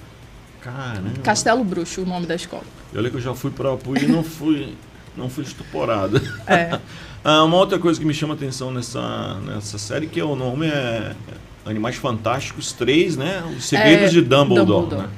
Caramba. 0.62 1.10
Castelo 1.24 1.64
Bruxo, 1.64 2.02
o 2.02 2.06
nome 2.06 2.26
da 2.26 2.36
escola. 2.36 2.64
E 2.94 2.98
olha 2.98 3.10
que 3.10 3.16
eu 3.16 3.22
já 3.22 3.34
fui 3.34 3.50
para 3.50 3.72
Apuí 3.74 4.04
e 4.04 4.08
não 4.08 4.24
fui, 4.24 4.76
não 5.16 5.30
fui 5.30 5.44
estuporado. 5.44 6.22
É. 6.46 6.80
Ah, 7.22 7.44
uma 7.44 7.58
outra 7.58 7.78
coisa 7.78 8.00
que 8.00 8.06
me 8.06 8.14
chama 8.14 8.34
atenção 8.34 8.72
nessa, 8.72 9.36
nessa 9.46 9.78
série 9.78 10.08
que 10.08 10.22
é 10.22 10.24
o 10.24 10.38
nome 10.38 10.68
é 10.68 11.14
Animais 11.66 11.98
Fantásticos 11.98 12.72
3, 12.72 13.18
né? 13.18 13.44
Os 13.58 13.66
Segredos 13.66 14.06
É, 14.06 14.08
de 14.08 14.22
Dumbledore, 14.22 14.66
Dumbledore. 14.66 15.02
né? 15.02 15.10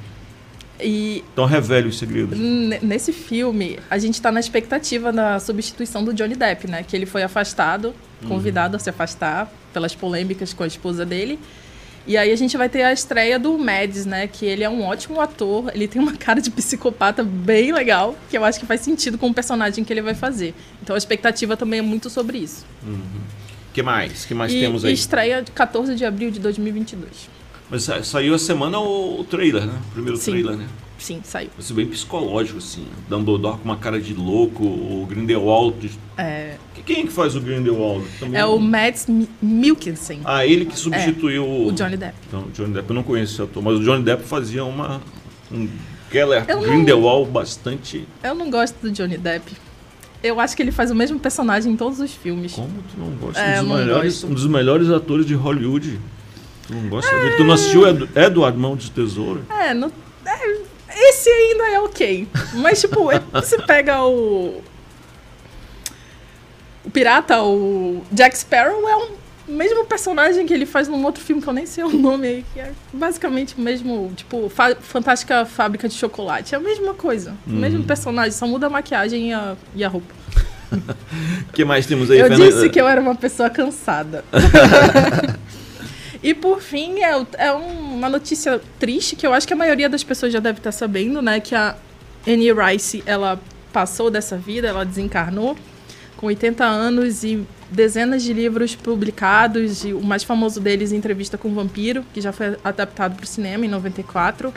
E 0.82 1.24
Então 1.32 1.44
revele 1.44 1.88
os 1.88 1.98
segredos. 1.98 2.38
nesse 2.82 3.12
filme, 3.12 3.78
a 3.90 3.98
gente 3.98 4.20
tá 4.20 4.32
na 4.32 4.40
expectativa 4.40 5.12
da 5.12 5.38
substituição 5.38 6.04
do 6.04 6.12
Johnny 6.12 6.34
Depp, 6.34 6.68
né? 6.68 6.82
Que 6.82 6.96
ele 6.96 7.06
foi 7.06 7.22
afastado, 7.22 7.94
convidado 8.26 8.76
a 8.76 8.78
se 8.78 8.90
afastar 8.90 9.52
pelas 9.72 9.94
polêmicas 9.94 10.52
com 10.52 10.62
a 10.62 10.66
esposa 10.66 11.04
dele. 11.04 11.38
E 12.04 12.16
aí 12.16 12.32
a 12.32 12.36
gente 12.36 12.56
vai 12.56 12.68
ter 12.68 12.82
a 12.82 12.92
estreia 12.92 13.38
do 13.38 13.56
Mads, 13.56 14.06
né? 14.06 14.26
Que 14.26 14.44
ele 14.44 14.64
é 14.64 14.68
um 14.68 14.82
ótimo 14.82 15.20
ator, 15.20 15.70
ele 15.72 15.86
tem 15.86 16.02
uma 16.02 16.14
cara 16.16 16.40
de 16.40 16.50
psicopata 16.50 17.22
bem 17.22 17.72
legal, 17.72 18.16
que 18.28 18.36
eu 18.36 18.44
acho 18.44 18.58
que 18.58 18.66
faz 18.66 18.80
sentido 18.80 19.16
com 19.16 19.28
o 19.28 19.34
personagem 19.34 19.84
que 19.84 19.92
ele 19.92 20.02
vai 20.02 20.14
fazer. 20.14 20.54
Então 20.82 20.94
a 20.94 20.98
expectativa 20.98 21.56
também 21.56 21.78
é 21.78 21.82
muito 21.82 22.10
sobre 22.10 22.38
isso. 22.38 22.66
que 23.72 23.82
mais? 23.82 24.24
que 24.24 24.34
mais 24.34 24.52
e, 24.52 24.60
temos 24.60 24.84
e 24.84 24.88
aí? 24.88 24.92
estreia 24.92 25.42
de 25.42 25.52
14 25.52 25.94
de 25.94 26.04
abril 26.04 26.30
de 26.30 26.40
2022. 26.40 27.30
Mas 27.72 27.82
sa- 27.84 28.02
saiu 28.04 28.34
a 28.34 28.38
semana 28.38 28.78
o, 28.78 29.24
trailer, 29.28 29.64
né? 29.66 29.72
O 29.88 29.92
primeiro 29.92 30.16
Sim. 30.18 30.32
trailer, 30.32 30.56
né? 30.58 30.66
Sim, 30.98 31.20
saiu. 31.24 31.48
Vai 31.56 31.66
ser 31.66 31.72
bem 31.74 31.86
psicológico, 31.86 32.58
assim. 32.58 32.84
Dumbledore 33.08 33.56
com 33.58 33.64
uma 33.64 33.76
cara 33.76 33.98
de 34.00 34.14
louco, 34.14 34.62
o 34.62 35.04
Grindelwald. 35.08 35.90
É, 36.16 36.56
Que- 36.74 36.82
Quem 36.82 37.00
é 37.00 37.06
que 37.06 37.12
faz 37.12 37.34
o 37.34 37.40
Grindelwald? 37.40 38.04
Também 38.20 38.38
é 38.38 38.44
o 38.44 38.58
Mads 38.58 39.06
Mi- 39.06 39.28
Mikkelsen, 39.42 40.20
Ah, 40.24 40.46
ele 40.46 40.64
que 40.66 40.78
substituiu 40.78 41.44
o 41.66 41.72
Johnny 41.72 41.96
Depp. 41.96 42.14
Então, 42.28 42.42
o 42.44 42.50
Johnny 42.50 42.74
Depp 42.74 42.88
eu 42.90 42.94
não 42.94 43.02
conheço 43.02 43.32
esse 43.32 43.42
ator, 43.42 43.62
mas 43.62 43.78
o 43.78 43.82
Johnny 43.82 44.04
Depp 44.04 44.22
fazia 44.22 44.64
uma 44.64 45.00
um 45.50 45.68
Keller 46.10 46.44
Eu 46.46 46.56
não- 46.60 46.62
Grindelwald 46.68 47.30
bastante. 47.30 48.06
Eu 48.22 48.34
não 48.34 48.50
gosto 48.50 48.76
do 48.82 48.90
Johnny 48.92 49.16
Depp. 49.16 49.50
Eu 50.22 50.38
acho 50.38 50.54
que 50.54 50.62
ele 50.62 50.70
faz 50.70 50.88
o 50.90 50.94
mesmo 50.94 51.18
personagem 51.18 51.72
em 51.72 51.76
todos 51.76 51.98
os 51.98 52.12
filmes. 52.12 52.52
Como 52.52 52.68
tu 52.68 52.96
não 53.00 53.10
gosta? 53.16 53.40
É, 53.40 53.60
um, 53.60 53.66
dos 53.66 53.76
melhores, 53.78 54.12
gosto. 54.14 54.26
um 54.30 54.34
dos 54.34 54.46
melhores 54.46 54.88
atores 54.90 55.26
de 55.26 55.34
Hollywood. 55.34 55.98
Tu 56.72 56.78
não 56.78 56.88
gosta 56.88 57.14
dele? 57.18 57.36
Tu 57.36 57.44
não 57.44 57.54
assistiu 57.54 57.86
Edu, 57.86 58.08
Edward 58.16 58.58
Mão 58.58 58.74
de 58.76 58.90
Tesouro? 58.90 59.44
É, 59.50 59.74
não, 59.74 59.92
é, 60.24 60.58
esse 61.08 61.28
ainda 61.28 61.64
é 61.70 61.80
ok. 61.80 62.26
Mas, 62.54 62.80
tipo, 62.80 63.10
é- 63.12 63.20
você 63.32 63.60
pega 63.62 64.02
o. 64.04 64.62
O 66.84 66.90
pirata, 66.90 67.42
o 67.42 68.02
Jack 68.10 68.36
Sparrow, 68.36 68.88
é 68.88 68.96
um 68.96 69.08
mesmo 69.46 69.84
personagem 69.84 70.46
que 70.46 70.52
ele 70.54 70.66
faz 70.66 70.88
num 70.88 71.04
outro 71.04 71.22
filme 71.22 71.40
que 71.42 71.48
eu 71.48 71.52
nem 71.52 71.66
sei 71.66 71.84
o 71.84 71.90
nome 71.90 72.26
aí, 72.26 72.44
que 72.52 72.58
é 72.60 72.72
basicamente 72.92 73.54
o 73.56 73.60
mesmo, 73.60 74.10
tipo, 74.16 74.48
Fa- 74.48 74.74
Fantástica 74.80 75.44
Fábrica 75.44 75.88
de 75.88 75.94
Chocolate. 75.94 76.54
É 76.54 76.58
a 76.58 76.60
mesma 76.60 76.94
coisa. 76.94 77.36
O 77.46 77.50
Uhum. 77.50 77.56
mesmo 77.58 77.84
personagem, 77.84 78.32
só 78.32 78.46
muda 78.46 78.66
a 78.66 78.70
maquiagem 78.70 79.30
e 79.30 79.32
a, 79.32 79.56
e 79.76 79.84
a 79.84 79.88
roupa. 79.88 80.12
O 81.48 81.52
que 81.52 81.64
mais 81.64 81.86
temos 81.86 82.10
aí, 82.10 82.18
Eu 82.18 82.28
Fernanda? 82.28 82.50
disse 82.50 82.68
que 82.70 82.80
eu 82.80 82.88
era 82.88 83.00
uma 83.00 83.14
pessoa 83.14 83.48
cansada. 83.50 84.24
e 86.22 86.34
por 86.34 86.60
fim, 86.60 87.00
é, 87.00 87.26
é 87.38 87.52
um- 87.52 87.94
uma 87.94 88.08
notícia 88.08 88.60
triste 88.78 89.16
que 89.16 89.26
eu 89.26 89.32
acho 89.32 89.46
que 89.46 89.52
a 89.52 89.56
maioria 89.56 89.88
das 89.88 90.04
pessoas 90.04 90.32
já 90.32 90.40
deve 90.40 90.58
estar 90.58 90.72
sabendo, 90.72 91.20
né? 91.20 91.40
Que 91.40 91.54
a 91.54 91.74
Annie 92.26 92.52
Rice, 92.52 93.02
ela 93.06 93.40
passou 93.72 94.10
dessa 94.10 94.36
vida, 94.36 94.68
ela 94.68 94.84
desencarnou 94.84 95.56
com 96.16 96.26
80 96.26 96.64
anos 96.64 97.24
e 97.24 97.44
dezenas 97.70 98.22
de 98.22 98.32
livros 98.32 98.76
publicados, 98.76 99.82
o 99.84 100.00
mais 100.02 100.22
famoso 100.22 100.60
deles, 100.60 100.92
Entrevista 100.92 101.36
com 101.36 101.48
o 101.48 101.54
Vampiro, 101.54 102.04
que 102.14 102.20
já 102.20 102.30
foi 102.32 102.56
adaptado 102.62 103.16
para 103.16 103.24
o 103.24 103.26
cinema 103.26 103.64
em 103.66 103.68
94. 103.68 104.52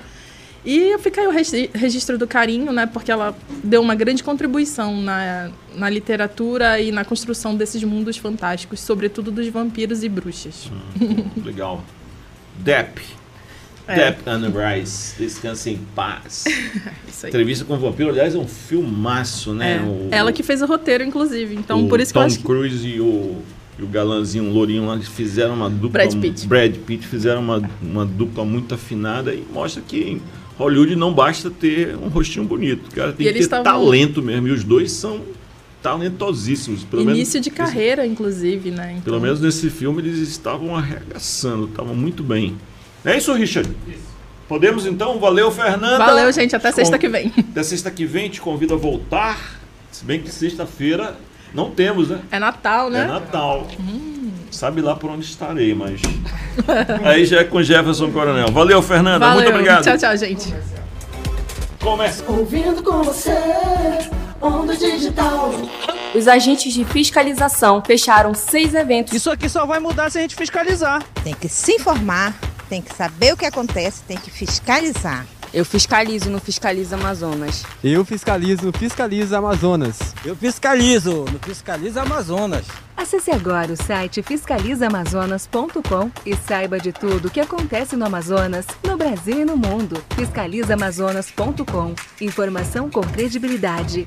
E 0.66 0.98
fica 0.98 1.22
aí 1.22 1.28
o 1.28 1.32
regi- 1.32 1.70
registro 1.74 2.18
do 2.18 2.26
carinho, 2.26 2.72
né? 2.74 2.86
Porque 2.88 3.12
ela 3.12 3.38
deu 3.64 3.82
uma 3.82 3.94
grande 3.94 4.24
contribuição 4.24 5.00
na, 5.02 5.52
na 5.76 5.90
literatura 5.90 6.80
e 6.82 6.92
na 6.92 7.06
construção 7.06 7.56
desses 7.56 7.84
mundos 7.84 8.18
fantásticos, 8.18 8.80
sobretudo 8.80 9.30
dos 9.32 9.48
vampiros 9.48 10.04
e 10.04 10.10
bruxas. 10.10 10.72
Legal. 11.44 11.84
Depp. 12.58 13.02
É. 13.88 13.96
Depp 13.96 14.28
Anne 14.28 14.48
Rice. 14.48 15.16
Descansa 15.20 15.70
em 15.70 15.78
paz. 15.96 16.46
Isso 17.08 17.26
aí. 17.28 17.30
Entrevista 17.30 17.64
com 17.66 17.76
o 17.76 17.78
Vampiro, 17.78 18.10
aliás, 18.10 18.34
é 18.34 18.38
um 18.40 18.48
filmaço, 18.48 19.54
né? 19.54 19.78
É. 19.78 19.82
O- 19.88 20.08
Ela 20.12 20.32
que 20.34 20.42
fez 20.42 20.62
o 20.64 20.66
roteiro, 20.66 21.04
inclusive. 21.04 21.54
Então, 21.56 21.88
por 21.88 22.00
isso 22.00 22.10
que 22.12 22.14
Tom 22.16 22.22
eu 22.22 22.26
acho 22.26 22.38
que. 22.40 22.44
Cruise 22.44 22.88
e 22.88 23.00
o, 23.00 23.36
e 23.78 23.84
o 23.84 23.88
galãzinho, 23.88 24.46
o 24.50 24.52
lourinho 24.52 24.88
lá, 24.88 24.96
eles 24.96 25.08
fizeram 25.08 25.54
uma 25.54 25.70
dupla. 25.70 25.90
Brad 26.04 26.16
Pitt. 26.20 26.48
Brad 26.48 26.76
Pitt 26.78 27.06
fizeram 27.06 27.42
uma, 27.42 27.62
uma 27.80 28.04
dupla 28.06 28.44
muito 28.44 28.74
afinada 28.74 29.32
e 29.36 29.46
mostra 29.54 29.84
que 29.88 30.20
Hollywood 30.58 30.96
não 30.96 31.14
basta 31.14 31.50
ter 31.52 31.96
um 31.96 32.08
rostinho 32.08 32.46
bonito. 32.46 32.90
Cara, 32.96 33.12
tem 33.14 33.26
E 33.26 33.30
que 33.30 33.34
ter 33.34 33.44
estavam- 33.44 33.64
talento 33.66 34.22
mesmo. 34.22 34.48
E 34.48 34.52
os 34.52 34.64
dois 34.64 34.92
são 34.92 35.22
talentosíssimos. 35.82 36.84
Pelo 36.84 37.04
Início 37.04 37.34
menos, 37.36 37.44
de 37.44 37.50
carreira, 37.52 38.06
inclusive, 38.06 38.72
né? 38.72 38.92
Então, 38.92 39.04
Pelo 39.04 39.20
menos 39.22 39.40
nesse 39.40 39.70
filme 39.70 40.02
eles 40.02 40.18
estavam 40.20 40.76
arregaçando, 40.76 41.66
estavam 41.66 41.94
muito 41.96 42.24
bem. 42.24 42.56
É 43.04 43.18
isso, 43.18 43.32
Richard? 43.34 43.70
Podemos 44.48 44.86
então? 44.86 45.20
Valeu, 45.20 45.52
Fernanda. 45.52 45.98
Valeu, 45.98 46.32
gente. 46.32 46.56
Até 46.56 46.72
sexta 46.72 46.98
que 46.98 47.08
vem. 47.08 47.32
Até 47.52 47.64
sexta 47.64 47.92
que 47.92 48.06
vem, 48.06 48.30
te 48.30 48.42
convido 48.42 48.74
a 48.74 48.78
voltar. 48.78 49.60
Se 49.92 50.04
bem 50.04 50.22
que 50.22 50.30
sexta-feira 50.32 51.16
não 51.54 51.72
temos, 51.72 52.10
né? 52.10 52.20
É 52.32 52.40
Natal, 52.40 52.90
né? 52.90 53.04
É 53.04 53.08
Natal. 53.08 53.68
Sabe 54.56 54.82
lá 54.82 54.96
por 54.96 55.10
onde 55.10 55.26
estarei, 55.26 55.76
mas. 55.76 56.02
Aí 57.04 57.26
já 57.26 57.42
é 57.42 57.44
com 57.44 57.62
Jefferson 57.62 58.10
Coronel. 58.10 58.50
Valeu, 58.52 58.82
Fernanda. 58.82 59.20
Valeu. 59.20 59.44
Muito 59.44 59.50
obrigado. 59.54 59.84
Tchau, 59.84 59.98
tchau, 59.98 60.18
gente. 60.18 60.56
Começa. 61.82 62.24
Ouvindo 62.28 62.82
com 62.82 63.04
você, 63.04 63.36
Onda 64.42 64.76
Digital. 64.76 65.52
Os 66.16 66.28
agentes 66.30 66.74
de 66.74 66.86
fiscalização 66.86 67.84
fecharam 67.86 68.34
seis 68.34 68.74
eventos 68.74 69.12
Isso 69.12 69.30
aqui 69.30 69.50
só 69.50 69.66
vai 69.66 69.80
mudar 69.80 70.10
se 70.10 70.18
a 70.18 70.22
gente 70.22 70.36
fiscalizar. 70.36 71.04
Tem 71.22 71.34
que 71.34 71.50
se 71.50 71.74
informar, 71.74 72.34
tem 72.70 72.82
que 72.82 72.96
saber 72.96 73.34
o 73.34 73.38
que 73.38 73.46
acontece, 73.46 74.04
tem 74.08 74.18
que 74.18 74.32
fiscalizar. 74.32 75.26
Eu 75.56 75.64
fiscalizo 75.64 76.30
no 76.30 76.38
Fiscaliza 76.38 76.98
Amazonas. 76.98 77.64
Eu 77.82 78.04
fiscalizo 78.04 78.66
no 78.66 78.74
Fiscaliza 78.74 79.38
Amazonas. 79.38 80.14
Eu 80.26 80.36
fiscalizo 80.36 81.24
no 81.32 81.40
Fiscaliza 81.40 82.02
Amazonas. 82.02 82.66
Acesse 82.98 83.32
agora 83.32 83.72
o 83.72 83.78
site 83.78 84.22
fiscalizaamazonas.com 84.22 86.12
e 86.26 86.36
saiba 86.36 86.78
de 86.78 86.92
tudo 86.92 87.30
o 87.30 87.32
que 87.32 87.40
acontece 87.40 87.96
no 87.96 88.06
Amazonas, 88.06 88.66
no 88.84 88.98
Brasil 88.98 89.44
e 89.44 89.46
no 89.46 89.56
mundo. 89.56 90.04
Fiscalizaamazonas.com. 90.18 91.96
Informação 92.20 92.90
com 92.90 93.00
credibilidade. 93.00 94.04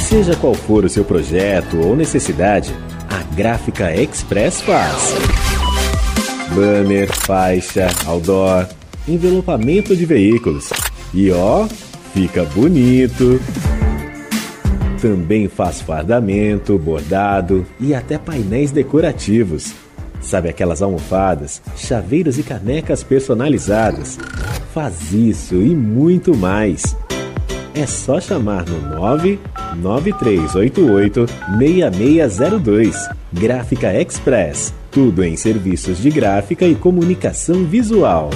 Seja 0.00 0.34
qual 0.36 0.54
for 0.54 0.86
o 0.86 0.88
seu 0.88 1.04
projeto 1.04 1.76
ou 1.82 1.94
necessidade, 1.94 2.74
a 3.10 3.22
Gráfica 3.34 3.94
Express 3.94 4.62
faz. 4.62 5.12
Banner, 6.54 7.12
faixa, 7.12 7.88
outdoor, 8.06 8.66
envelopamento 9.06 9.94
de 9.96 10.04
veículos. 10.04 10.70
E 11.12 11.30
ó, 11.30 11.66
fica 12.12 12.44
bonito. 12.44 13.40
Também 15.00 15.48
faz 15.48 15.80
fardamento, 15.82 16.78
bordado 16.78 17.66
e 17.78 17.94
até 17.94 18.18
painéis 18.18 18.70
decorativos. 18.70 19.74
Sabe 20.20 20.48
aquelas 20.48 20.80
almofadas, 20.80 21.60
chaveiros 21.76 22.38
e 22.38 22.42
canecas 22.42 23.04
personalizadas? 23.04 24.18
Faz 24.72 25.12
isso 25.12 25.56
e 25.56 25.76
muito 25.76 26.34
mais. 26.34 26.96
É 27.74 27.86
só 27.86 28.18
chamar 28.20 28.64
no 28.66 28.80
99388 28.96 31.26
6602. 31.58 33.10
Gráfica 33.32 34.00
Express. 34.00 34.72
Tudo 34.90 35.22
em 35.24 35.36
serviços 35.36 35.98
de 35.98 36.10
gráfica 36.10 36.64
e 36.64 36.74
comunicação 36.74 37.64
visual. 37.64 38.30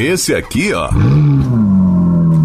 Esse 0.00 0.34
aqui, 0.34 0.72
ó. 0.72 0.88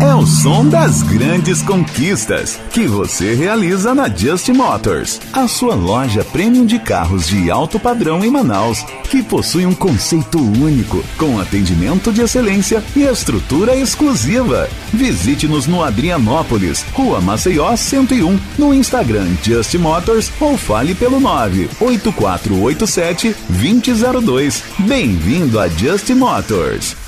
É 0.02 0.14
o 0.14 0.26
som 0.26 0.68
das 0.68 1.02
grandes 1.04 1.62
conquistas 1.62 2.60
que 2.74 2.86
você 2.86 3.34
realiza 3.34 3.96
na 3.96 4.10
Just 4.10 4.50
Motors, 4.50 5.22
a 5.32 5.48
sua 5.48 5.74
loja 5.74 6.22
premium 6.22 6.66
de 6.66 6.78
carros 6.78 7.28
de 7.28 7.50
alto 7.50 7.80
padrão 7.80 8.26
em 8.26 8.30
Manaus, 8.30 8.84
que 9.10 9.24
possui 9.24 9.66
um 9.66 9.74
conceito 9.74 10.38
único, 10.38 11.02
com 11.18 11.40
atendimento 11.40 12.12
de 12.12 12.24
excelência 12.24 12.84
e 12.94 13.04
estrutura 13.04 13.74
exclusiva. 13.74 14.68
Visite-nos 14.92 15.66
no 15.66 15.82
Adrianópolis, 15.82 16.86
Rua 16.92 17.22
Maceió 17.22 17.74
101, 17.74 18.38
no 18.58 18.74
Instagram 18.74 19.30
Just 19.42 19.76
Motors 19.76 20.30
ou 20.42 20.58
fale 20.58 20.94
pelo 20.94 21.22
98487 21.22 23.34
2002. 23.48 24.62
Bem-vindo 24.80 25.58
a 25.58 25.70
Just 25.70 26.10
Motors. 26.10 27.05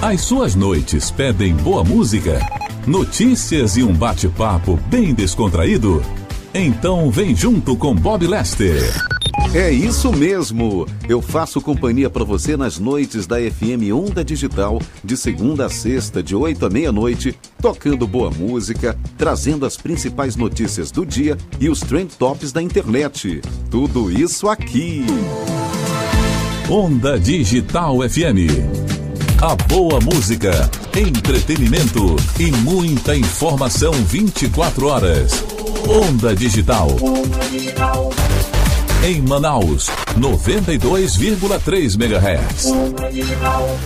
As 0.00 0.20
suas 0.20 0.54
noites 0.54 1.10
pedem 1.10 1.54
boa 1.54 1.82
música? 1.82 2.38
Notícias 2.86 3.78
e 3.78 3.82
um 3.82 3.94
bate-papo 3.94 4.78
bem 4.88 5.14
descontraído? 5.14 6.02
Então 6.52 7.10
vem 7.10 7.34
junto 7.34 7.74
com 7.74 7.94
Bob 7.94 8.26
Lester. 8.26 8.78
É 9.54 9.70
isso 9.70 10.12
mesmo! 10.12 10.86
Eu 11.08 11.22
faço 11.22 11.62
companhia 11.62 12.10
para 12.10 12.24
você 12.24 12.58
nas 12.58 12.78
noites 12.78 13.26
da 13.26 13.36
FM 13.38 13.90
Onda 13.92 14.22
Digital, 14.22 14.80
de 15.02 15.16
segunda 15.16 15.64
a 15.64 15.70
sexta, 15.70 16.22
de 16.22 16.36
8 16.36 16.66
à 16.66 16.70
meia-noite, 16.70 17.34
tocando 17.60 18.06
boa 18.06 18.30
música, 18.30 18.96
trazendo 19.16 19.64
as 19.64 19.78
principais 19.78 20.36
notícias 20.36 20.90
do 20.90 21.06
dia 21.06 21.38
e 21.58 21.70
os 21.70 21.80
trend 21.80 22.14
tops 22.18 22.52
da 22.52 22.62
internet. 22.62 23.40
Tudo 23.70 24.10
isso 24.12 24.46
aqui. 24.46 25.06
Onda 26.68 27.18
Digital 27.18 27.96
FM. 28.08 28.95
A 29.42 29.54
boa 29.54 30.00
música, 30.00 30.70
entretenimento 30.96 32.16
e 32.40 32.50
muita 32.62 33.14
informação 33.14 33.92
24 33.92 34.88
horas. 34.88 35.44
Onda 35.86 36.34
Digital. 36.34 36.88
Em 39.04 39.20
Manaus, 39.20 39.90
92,3 40.18 42.00
MHz. 42.00 42.72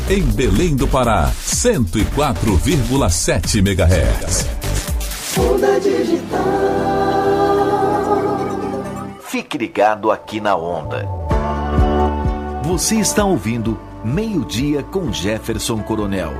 Em 0.08 0.22
Belém 0.22 0.76
do 0.76 0.86
Pará, 0.86 1.32
104,7 1.44 3.58
MHz. 3.58 4.46
Onda 5.36 5.80
Digital. 5.80 6.44
Fique 9.26 9.58
ligado 9.58 10.12
aqui 10.12 10.40
na 10.40 10.54
Onda. 10.54 11.08
Você 12.62 12.94
está 12.94 13.24
ouvindo 13.24 13.89
Meio-Dia 14.04 14.82
com 14.82 15.12
Jefferson 15.12 15.82
Coronel. 15.82 16.32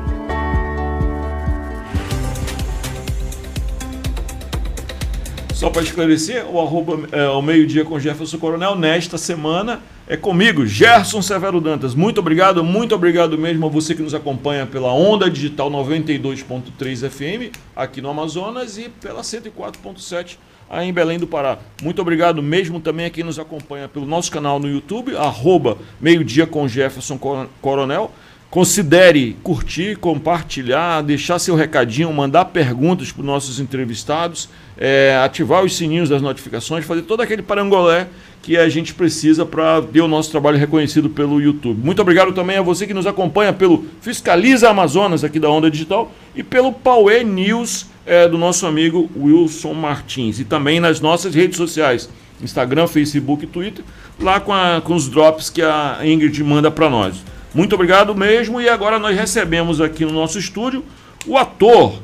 Só 5.52 5.68
para 5.68 5.82
esclarecer, 5.82 6.46
o 6.46 6.58
arroba 6.58 7.06
é, 7.12 7.28
o 7.28 7.42
meio-dia 7.42 7.84
com 7.84 8.00
Jefferson 8.00 8.38
Coronel, 8.38 8.74
nesta 8.76 9.18
semana, 9.18 9.82
é 10.08 10.16
comigo, 10.16 10.64
Gerson 10.64 11.20
Severo 11.20 11.60
Dantas. 11.60 11.94
Muito 11.94 12.18
obrigado, 12.18 12.64
muito 12.64 12.94
obrigado 12.94 13.36
mesmo 13.36 13.66
a 13.66 13.68
você 13.68 13.94
que 13.94 14.00
nos 14.00 14.14
acompanha 14.14 14.64
pela 14.64 14.90
Onda 14.94 15.28
Digital 15.28 15.70
92.3 15.70 17.10
FM, 17.10 17.54
aqui 17.76 18.00
no 18.00 18.08
Amazonas, 18.08 18.78
e 18.78 18.88
pela 18.88 19.20
104.7 19.20 20.38
aí 20.70 20.88
em 20.88 20.92
Belém 20.92 21.18
do 21.18 21.26
Pará. 21.26 21.58
Muito 21.82 22.00
obrigado 22.00 22.40
mesmo 22.40 22.78
também 22.78 23.06
a 23.06 23.10
quem 23.10 23.24
nos 23.24 23.40
acompanha 23.40 23.88
pelo 23.88 24.06
nosso 24.06 24.30
canal 24.30 24.60
no 24.60 24.68
YouTube, 24.68 25.16
arroba 25.16 25.76
meio-dia 26.00 26.46
com 26.46 26.68
Jefferson 26.68 27.18
Coronel. 27.60 28.12
Considere 28.48 29.36
curtir, 29.44 29.96
compartilhar, 29.96 31.02
deixar 31.02 31.38
seu 31.38 31.54
recadinho, 31.54 32.12
mandar 32.12 32.46
perguntas 32.46 33.12
para 33.12 33.20
os 33.20 33.26
nossos 33.26 33.60
entrevistados, 33.60 34.48
é, 34.76 35.20
ativar 35.24 35.64
os 35.64 35.76
sininhos 35.76 36.08
das 36.08 36.20
notificações, 36.20 36.84
fazer 36.84 37.02
todo 37.02 37.20
aquele 37.20 37.42
parangolé 37.42 38.08
que 38.42 38.56
a 38.56 38.68
gente 38.68 38.92
precisa 38.92 39.46
para 39.46 39.82
ter 39.82 40.00
o 40.00 40.08
nosso 40.08 40.32
trabalho 40.32 40.58
reconhecido 40.58 41.08
pelo 41.08 41.40
YouTube. 41.40 41.80
Muito 41.80 42.02
obrigado 42.02 42.32
também 42.32 42.56
a 42.56 42.62
você 42.62 42.88
que 42.88 42.94
nos 42.94 43.06
acompanha 43.06 43.52
pelo 43.52 43.84
Fiscaliza 44.00 44.68
Amazonas 44.68 45.22
aqui 45.22 45.38
da 45.38 45.48
Onda 45.48 45.70
Digital 45.70 46.10
e 46.34 46.42
pelo 46.42 46.72
Paué 46.72 47.22
News 47.22 47.86
é, 48.06 48.28
do 48.28 48.38
nosso 48.38 48.66
amigo 48.66 49.10
Wilson 49.16 49.74
Martins. 49.74 50.40
E 50.40 50.44
também 50.44 50.80
nas 50.80 51.00
nossas 51.00 51.34
redes 51.34 51.56
sociais, 51.56 52.08
Instagram, 52.42 52.86
Facebook 52.86 53.44
e 53.44 53.46
Twitter, 53.46 53.84
lá 54.18 54.40
com, 54.40 54.52
a, 54.52 54.80
com 54.80 54.94
os 54.94 55.08
drops 55.08 55.50
que 55.50 55.62
a 55.62 55.98
Ingrid 56.02 56.42
manda 56.42 56.70
para 56.70 56.90
nós. 56.90 57.22
Muito 57.54 57.74
obrigado 57.74 58.14
mesmo. 58.14 58.60
E 58.60 58.68
agora 58.68 58.98
nós 58.98 59.16
recebemos 59.16 59.80
aqui 59.80 60.04
no 60.04 60.12
nosso 60.12 60.38
estúdio 60.38 60.84
o 61.26 61.36
ator 61.36 62.00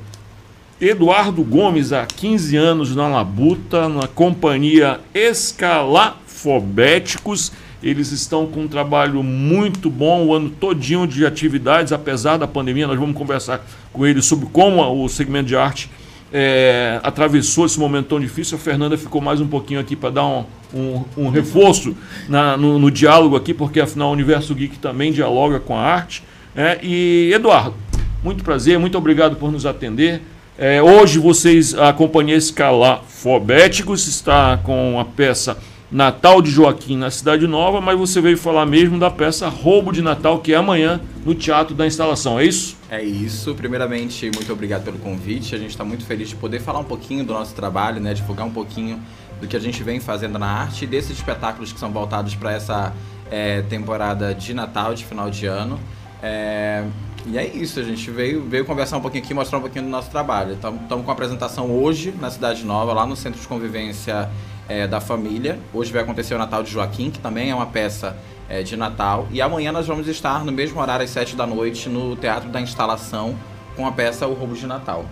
Eduardo 0.81 1.43
Gomes, 1.43 1.93
há 1.93 2.05
15 2.05 2.57
anos 2.57 2.95
na 2.95 3.09
Labuta, 3.09 3.89
na 3.89 4.07
companhia 4.07 5.01
Escalafobéticos. 5.15 7.51
Eles 7.83 8.11
estão 8.12 8.47
com 8.47 8.62
um 8.62 8.69
trabalho 8.69 9.23
muito 9.23 9.91
bom, 9.91 10.27
o 10.27 10.35
ano 10.35 10.51
todinho 10.51 11.07
de 11.07 11.27
atividades, 11.27 11.93
apesar 11.93 12.37
da 12.37 12.47
pandemia. 12.47 12.87
Nós 12.87 12.99
vamos 12.99 13.17
conversar 13.17 13.65
com 13.93 14.07
eles 14.07 14.25
sobre 14.25 14.47
como 14.47 14.83
o 15.05 15.09
segmento 15.09 15.47
de 15.47 15.57
arte 15.57 15.91
é, 16.33 17.01
atravessou 17.03 17.67
esse 17.67 17.79
momento 17.79 18.09
tão 18.09 18.21
difícil. 18.21 18.57
A 18.57 18.61
Fernanda 18.61 18.97
ficou 18.97 19.21
mais 19.21 19.41
um 19.41 19.47
pouquinho 19.47 19.81
aqui 19.81 19.95
para 19.95 20.11
dar 20.11 20.27
um, 20.27 20.45
um, 20.75 21.05
um 21.17 21.29
reforço 21.29 21.97
na, 22.29 22.57
no, 22.57 22.79
no, 22.79 22.91
diálogo 22.91 23.37
aqui, 23.37 23.55
porque 23.55 23.81
afinal 23.81 24.11
o 24.11 24.12
Universo 24.12 24.55
Geek 24.55 24.79
também 24.79 25.12
dialoga 25.12 25.61
com 25.61 25.77
a 25.77 25.81
arte. 25.81 26.23
É, 26.55 26.79
e 26.83 27.31
Eduardo, 27.33 27.75
muito 28.23 28.43
prazer, 28.43 28.79
muito 28.79 28.97
obrigado 28.99 29.37
por 29.37 29.53
nos 29.53 29.67
atender. 29.67 30.23
É, 30.59 30.83
hoje 30.83 31.19
vocês, 31.19 31.75
a 31.75 31.93
companhia 31.93 32.35
Escalafobéticos 32.35 34.07
está 34.09 34.57
com 34.59 34.99
a 34.99 35.05
peça 35.05 35.59
Natal 35.90 36.42
de 36.42 36.51
Joaquim 36.51 36.96
na 36.96 37.11
Cidade 37.11 37.46
Nova, 37.46 37.81
mas 37.81 37.96
você 37.96 38.20
veio 38.20 38.37
falar 38.37 38.66
mesmo 38.66 38.99
da 38.99 39.09
peça 39.09 39.49
Roubo 39.49 39.92
de 39.92 40.03
Natal, 40.03 40.40
que 40.40 40.53
é 40.53 40.57
amanhã 40.57 41.01
no 41.25 41.33
Teatro 41.33 41.77
da 41.77 41.87
Instalação, 41.87 42.40
é 42.40 42.44
isso? 42.44 42.77
É 42.90 43.03
isso. 43.03 43.55
Primeiramente, 43.55 44.29
muito 44.35 44.53
obrigado 44.53 44.83
pelo 44.83 44.99
convite. 44.99 45.55
A 45.55 45.59
gente 45.59 45.70
está 45.70 45.85
muito 45.85 46.05
feliz 46.05 46.29
de 46.29 46.35
poder 46.35 46.61
falar 46.61 46.81
um 46.81 46.85
pouquinho 46.85 47.25
do 47.25 47.33
nosso 47.33 47.55
trabalho, 47.55 48.01
né? 48.01 48.14
divulgar 48.14 48.46
um 48.46 48.51
pouquinho 48.51 49.01
do 49.40 49.46
que 49.46 49.57
a 49.57 49.61
gente 49.61 49.83
vem 49.85 50.01
fazendo 50.01 50.38
na 50.38 50.46
arte 50.46 50.85
e 50.85 50.87
desses 50.88 51.12
espetáculos 51.12 51.72
que 51.72 51.79
são 51.79 51.92
voltados 51.92 52.35
para 52.35 52.53
essa 52.53 52.92
é, 53.31 53.62
temporada 53.62 54.35
de 54.35 54.55
Natal, 54.55 54.92
de 54.92 55.05
final 55.05 55.31
de 55.31 55.46
ano. 55.46 55.79
É, 56.20 56.85
e 57.27 57.38
é 57.38 57.46
isso, 57.46 57.79
a 57.79 57.83
gente 57.83 58.11
veio, 58.11 58.42
veio 58.42 58.64
conversar 58.64 58.96
um 58.96 59.01
pouquinho 59.01 59.22
aqui, 59.22 59.35
mostrar 59.35 59.59
um 59.59 59.61
pouquinho 59.61 59.85
do 59.85 59.90
nosso 59.90 60.11
trabalho. 60.11 60.55
Estamos 60.55 61.05
com 61.05 61.11
a 61.11 61.14
apresentação 61.14 61.70
hoje 61.70 62.12
na 62.20 62.31
Cidade 62.31 62.64
Nova, 62.64 62.92
lá 62.92 63.07
no 63.07 63.14
Centro 63.14 63.40
de 63.40 63.46
Convivência 63.46 64.29
é, 64.69 64.87
da 64.87 65.01
família. 65.01 65.59
Hoje 65.73 65.93
vai 65.93 66.03
acontecer 66.03 66.35
o 66.35 66.39
Natal 66.39 66.63
de 66.63 66.71
Joaquim, 66.71 67.11
que 67.11 67.19
também 67.19 67.51
é 67.51 67.55
uma 67.55 67.67
peça 67.67 68.17
é, 68.49 68.63
de 68.63 68.77
Natal. 68.77 69.27
E 69.31 69.41
amanhã 69.41 69.73
nós 69.73 69.87
vamos 69.87 70.09
estar 70.09 70.45
no 70.45 70.53
mesmo 70.53 70.81
horário, 70.81 71.05
às 71.05 71.11
7 71.11 71.37
da 71.37 71.47
noite, 71.47 71.89
no 71.89 72.17
Teatro 72.17 72.49
da 72.49 72.61
Instalação, 72.61 73.37
com 73.77 73.87
a 73.87 73.93
peça 73.93 74.27
O 74.27 74.35
Roubo 74.35 74.55
de 74.55 74.67
Natal. 74.67 75.05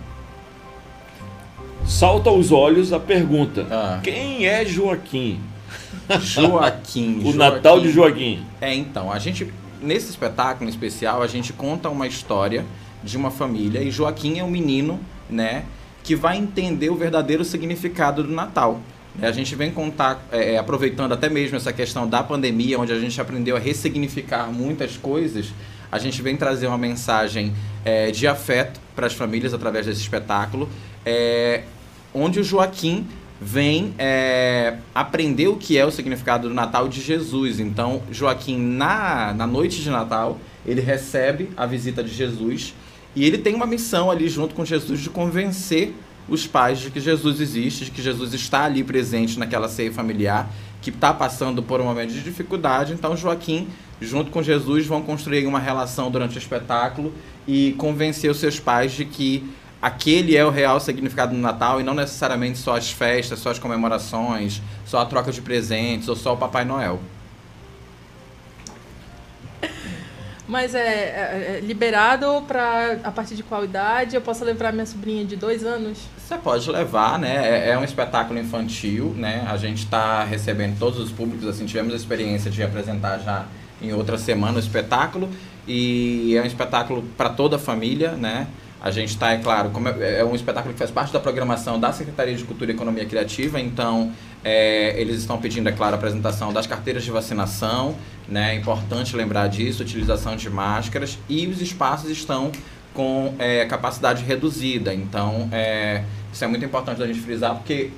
Salta 1.85 2.29
aos 2.29 2.51
olhos 2.51 2.91
a 2.91 2.99
pergunta: 2.99 3.67
ah. 3.69 3.99
quem 4.03 4.47
é 4.47 4.65
Joaquim? 4.65 5.39
Joaquim. 6.19 7.19
o 7.23 7.31
Joaquim. 7.31 7.37
Natal 7.37 7.79
de 7.79 7.91
Joaquim. 7.91 8.43
É, 8.59 8.73
então, 8.73 9.11
a 9.11 9.19
gente, 9.19 9.53
nesse 9.81 10.09
espetáculo 10.09 10.67
em 10.67 10.69
especial, 10.69 11.21
a 11.21 11.27
gente 11.27 11.53
conta 11.53 11.89
uma 11.89 12.07
história 12.07 12.65
de 13.03 13.15
uma 13.15 13.29
família 13.29 13.83
e 13.83 13.91
Joaquim 13.91 14.39
é 14.39 14.43
um 14.43 14.49
menino, 14.49 14.99
né, 15.29 15.65
que 16.03 16.15
vai 16.15 16.37
entender 16.37 16.89
o 16.89 16.95
verdadeiro 16.95 17.45
significado 17.45 18.23
do 18.23 18.33
Natal. 18.33 18.79
A 19.21 19.31
gente 19.31 19.55
vem 19.55 19.71
contar, 19.71 20.25
é, 20.31 20.53
é, 20.53 20.57
aproveitando 20.57 21.13
até 21.13 21.29
mesmo 21.29 21.55
essa 21.55 21.71
questão 21.71 22.07
da 22.07 22.21
pandemia, 22.21 22.79
onde 22.79 22.91
a 22.91 22.99
gente 22.99 23.19
aprendeu 23.19 23.55
a 23.55 23.59
ressignificar 23.59 24.51
muitas 24.51 24.97
coisas, 24.97 25.53
a 25.91 25.97
gente 25.97 26.21
vem 26.21 26.35
trazer 26.35 26.67
uma 26.67 26.77
mensagem 26.77 27.53
é, 27.85 28.11
de 28.11 28.27
afeto 28.27 28.79
para 28.95 29.07
as 29.07 29.13
famílias 29.13 29.53
através 29.53 29.85
desse 29.85 30.01
espetáculo, 30.01 30.69
é, 31.05 31.63
onde 32.13 32.39
o 32.39 32.43
Joaquim 32.43 33.07
vem 33.39 33.93
é, 33.97 34.77
aprender 34.93 35.47
o 35.47 35.57
que 35.57 35.77
é 35.77 35.85
o 35.85 35.91
significado 35.91 36.47
do 36.49 36.53
Natal 36.53 36.87
de 36.87 37.01
Jesus. 37.01 37.59
Então, 37.59 38.01
Joaquim, 38.11 38.57
na, 38.57 39.33
na 39.33 39.47
noite 39.47 39.81
de 39.81 39.89
Natal, 39.89 40.39
ele 40.65 40.81
recebe 40.81 41.49
a 41.55 41.65
visita 41.65 42.03
de 42.03 42.13
Jesus 42.13 42.73
e 43.15 43.23
ele 43.23 43.37
tem 43.37 43.55
uma 43.55 43.65
missão 43.65 44.11
ali 44.11 44.27
junto 44.27 44.53
com 44.53 44.65
Jesus 44.65 44.99
de 44.99 45.09
convencer 45.09 45.93
os 46.27 46.47
pais 46.47 46.79
de 46.79 46.89
que 46.89 46.99
Jesus 46.99 47.39
existe, 47.39 47.85
de 47.85 47.91
que 47.91 48.01
Jesus 48.01 48.33
está 48.33 48.63
ali 48.65 48.83
presente 48.83 49.37
naquela 49.37 49.67
ceia 49.69 49.91
familiar, 49.91 50.49
que 50.81 50.89
está 50.89 51.13
passando 51.13 51.61
por 51.61 51.79
um 51.81 51.83
momento 51.83 52.11
de 52.13 52.21
dificuldade. 52.21 52.93
Então, 52.93 53.15
Joaquim, 53.15 53.67
junto 54.01 54.31
com 54.31 54.41
Jesus, 54.41 54.85
vão 54.85 55.01
construir 55.01 55.45
uma 55.45 55.59
relação 55.59 56.09
durante 56.11 56.37
o 56.37 56.39
espetáculo 56.39 57.13
e 57.47 57.73
convencer 57.77 58.29
os 58.29 58.37
seus 58.37 58.59
pais 58.59 58.91
de 58.91 59.05
que 59.05 59.47
aquele 59.81 60.35
é 60.35 60.43
o 60.43 60.49
real 60.49 60.79
significado 60.79 61.33
do 61.35 61.39
Natal 61.39 61.79
e 61.79 61.83
não 61.83 61.93
necessariamente 61.93 62.57
só 62.57 62.75
as 62.75 62.91
festas, 62.91 63.39
só 63.39 63.51
as 63.51 63.59
comemorações, 63.59 64.61
só 64.85 64.99
a 64.99 65.05
troca 65.05 65.31
de 65.31 65.41
presentes 65.41 66.07
ou 66.07 66.15
só 66.15 66.33
o 66.33 66.37
Papai 66.37 66.65
Noel. 66.65 66.99
Mas 70.47 70.75
é, 70.75 70.79
é- 70.79 71.57
é 71.57 71.59
liberado 71.65 72.43
para 72.47 72.99
a 73.03 73.11
partir 73.11 73.35
de 73.35 73.41
qual 73.41 73.63
idade? 73.65 74.15
Eu 74.15 74.21
posso 74.21 74.43
levar 74.45 74.71
minha 74.71 74.85
sobrinha 74.85 75.25
de 75.25 75.35
dois 75.35 75.63
anos? 75.63 75.97
Você 76.25 76.39
pode 76.39 76.67
levar, 76.71 77.19
né? 77.19 77.67
É, 77.67 77.69
é 77.69 77.77
um 77.77 77.83
espetáculo 77.83 78.39
infantil, 78.39 79.13
né? 79.15 79.45
A 79.47 79.57
gente 79.57 79.83
está 79.83 80.23
recebendo 80.23 80.75
todos 80.79 80.99
os 80.99 81.11
públicos, 81.11 81.47
assim, 81.47 81.67
tivemos 81.67 81.93
a 81.93 81.95
experiência 81.95 82.49
de 82.49 82.63
apresentar 82.63 83.19
já 83.19 83.45
em 83.79 83.93
outra 83.93 84.17
semana 84.17 84.55
o 84.55 84.59
espetáculo 84.59 85.29
e 85.67 86.35
é 86.35 86.41
um 86.41 86.45
espetáculo 86.45 87.03
para 87.15 87.29
toda 87.29 87.57
a 87.57 87.59
família, 87.59 88.13
né? 88.13 88.47
A 88.81 88.89
gente 88.89 89.09
está, 89.09 89.33
é 89.33 89.37
claro, 89.37 89.69
como 89.69 89.87
é, 89.87 90.21
é 90.21 90.25
um 90.25 90.33
espetáculo 90.33 90.73
que 90.73 90.79
faz 90.79 90.89
parte 90.89 91.13
da 91.13 91.19
programação 91.19 91.79
da 91.79 91.93
Secretaria 91.93 92.33
de 92.33 92.43
Cultura 92.43 92.71
e 92.71 92.73
Economia 92.73 93.05
Criativa, 93.05 93.59
então 93.59 94.11
é, 94.43 94.99
eles 94.99 95.19
estão 95.19 95.37
pedindo, 95.37 95.69
é 95.69 95.71
claro, 95.71 95.93
a 95.93 95.97
apresentação 95.97 96.51
das 96.51 96.65
carteiras 96.65 97.03
de 97.03 97.11
vacinação, 97.11 97.95
né? 98.27 98.55
É 98.55 98.55
importante 98.55 99.15
lembrar 99.15 99.47
disso, 99.47 99.83
utilização 99.83 100.35
de 100.35 100.49
máscaras 100.49 101.19
e 101.29 101.45
os 101.45 101.61
espaços 101.61 102.09
estão 102.09 102.51
com 102.95 103.35
é, 103.37 103.65
capacidade 103.65 104.23
reduzida. 104.23 104.93
Então, 104.93 105.47
é, 105.51 106.03
isso 106.33 106.43
é 106.43 106.47
muito 106.47 106.65
importante 106.65 106.97
da 106.97 107.05
gente 107.05 107.19
frisar, 107.19 107.53
porque 107.55 107.91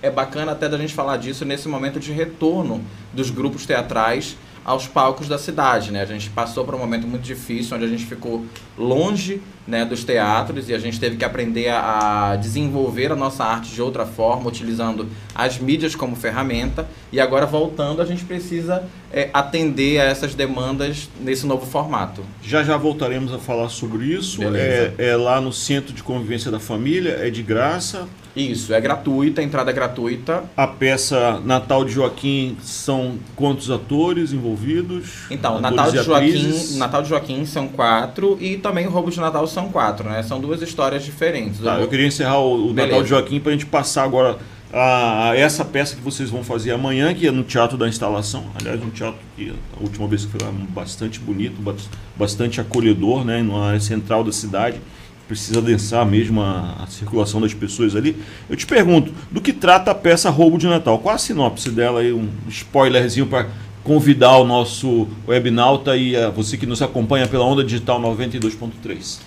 é 0.00 0.10
bacana 0.10 0.52
até 0.52 0.68
da 0.68 0.78
gente 0.78 0.94
falar 0.94 1.18
disso 1.18 1.44
nesse 1.44 1.68
momento 1.68 2.00
de 2.00 2.12
retorno 2.12 2.82
dos 3.12 3.30
grupos 3.30 3.66
teatrais 3.66 4.36
aos 4.64 4.86
palcos 4.86 5.28
da 5.28 5.38
cidade, 5.38 5.92
né? 5.92 6.02
A 6.02 6.06
gente 6.06 6.30
passou 6.30 6.64
por 6.64 6.74
um 6.74 6.78
momento 6.78 7.06
muito 7.06 7.22
difícil, 7.22 7.76
onde 7.76 7.84
a 7.84 7.88
gente 7.88 8.06
ficou 8.06 8.46
longe, 8.78 9.42
né, 9.66 9.84
dos 9.84 10.04
teatros 10.04 10.68
e 10.68 10.74
a 10.74 10.78
gente 10.78 11.00
teve 11.00 11.16
que 11.16 11.24
aprender 11.24 11.68
a, 11.68 12.32
a 12.32 12.36
desenvolver 12.36 13.12
a 13.12 13.16
nossa 13.16 13.44
arte 13.44 13.70
de 13.72 13.80
outra 13.80 14.04
forma, 14.04 14.48
utilizando 14.48 15.08
as 15.34 15.58
mídias 15.58 15.94
como 15.94 16.14
ferramenta. 16.16 16.86
E 17.10 17.18
agora 17.18 17.46
voltando, 17.46 18.02
a 18.02 18.04
gente 18.04 18.24
precisa 18.24 18.84
é, 19.12 19.30
atender 19.32 20.00
a 20.00 20.04
essas 20.04 20.34
demandas 20.34 21.08
nesse 21.20 21.46
novo 21.46 21.66
formato. 21.66 22.22
Já 22.42 22.62
já 22.62 22.76
voltaremos 22.76 23.32
a 23.32 23.38
falar 23.38 23.68
sobre 23.68 24.06
isso. 24.06 24.42
É, 24.54 24.92
é 24.98 25.16
lá 25.16 25.40
no 25.40 25.52
Centro 25.52 25.94
de 25.94 26.02
Convivência 26.02 26.50
da 26.50 26.60
Família, 26.60 27.18
é 27.20 27.30
de 27.30 27.42
graça. 27.42 28.08
Isso, 28.36 28.74
é 28.74 28.80
gratuita, 28.80 29.40
entrada 29.42 29.70
gratuita. 29.70 30.42
A 30.56 30.66
peça 30.66 31.40
Natal 31.44 31.84
de 31.84 31.92
Joaquim 31.92 32.56
são 32.62 33.14
quantos 33.36 33.70
atores 33.70 34.32
envolvidos? 34.32 35.26
Então, 35.30 35.58
Atores 35.58 35.76
Natal 35.76 35.90
de 35.92 36.02
Joaquim? 36.02 36.76
Natal 36.78 37.02
de 37.02 37.08
Joaquim 37.10 37.46
são 37.46 37.68
quatro 37.68 38.36
e 38.40 38.56
também 38.56 38.86
o 38.86 38.90
Roubo 38.90 39.10
de 39.10 39.20
Natal 39.20 39.46
são 39.46 39.68
quatro, 39.68 40.08
né? 40.08 40.22
São 40.24 40.40
duas 40.40 40.60
histórias 40.62 41.04
diferentes. 41.04 41.60
Tá, 41.60 41.74
vou- 41.74 41.82
eu 41.82 41.88
queria 41.88 42.06
encerrar 42.08 42.38
o, 42.40 42.70
o. 42.70 42.74
Natal 42.74 43.02
de 43.04 43.08
Joaquim 43.08 43.38
para 43.38 43.50
a 43.50 43.52
gente 43.52 43.66
passar 43.66 44.02
agora 44.02 44.36
a, 44.72 45.30
a 45.30 45.36
essa 45.36 45.64
peça 45.64 45.94
que 45.94 46.02
vocês 46.02 46.28
vão 46.28 46.42
fazer 46.42 46.72
amanhã, 46.72 47.14
que 47.14 47.28
é 47.28 47.30
no 47.30 47.44
Teatro 47.44 47.78
da 47.78 47.86
Instalação. 47.88 48.46
Aliás, 48.58 48.82
um 48.82 48.90
teatro 48.90 49.20
que 49.36 49.52
a 49.78 49.80
última 49.80 50.08
vez 50.08 50.24
que 50.24 50.32
foi 50.32 50.40
lá, 50.44 50.52
bastante 50.70 51.20
bonito, 51.20 51.62
bas- 51.62 51.88
bastante 52.16 52.60
acolhedor, 52.60 53.24
né, 53.24 53.40
na 53.44 53.66
área 53.68 53.80
central 53.80 54.24
da 54.24 54.32
cidade. 54.32 54.80
Precisa 55.26 55.62
densar 55.62 56.04
mesmo 56.04 56.42
a, 56.42 56.82
a 56.82 56.86
circulação 56.86 57.40
das 57.40 57.54
pessoas 57.54 57.96
ali. 57.96 58.16
Eu 58.48 58.56
te 58.56 58.66
pergunto, 58.66 59.12
do 59.30 59.40
que 59.40 59.52
trata 59.52 59.90
a 59.90 59.94
peça 59.94 60.28
Roubo 60.28 60.58
de 60.58 60.66
Natal? 60.66 60.98
Qual 60.98 61.14
a 61.14 61.18
sinopse 61.18 61.70
dela 61.70 62.00
aí? 62.00 62.12
Um 62.12 62.28
spoilerzinho 62.48 63.26
para 63.26 63.48
convidar 63.82 64.36
o 64.38 64.44
nosso 64.44 65.08
webnauta 65.26 65.96
e 65.96 66.16
a 66.16 66.30
você 66.30 66.56
que 66.56 66.66
nos 66.66 66.82
acompanha 66.82 67.26
pela 67.26 67.44
Onda 67.44 67.64
Digital 67.64 68.00
92.3. 68.00 69.20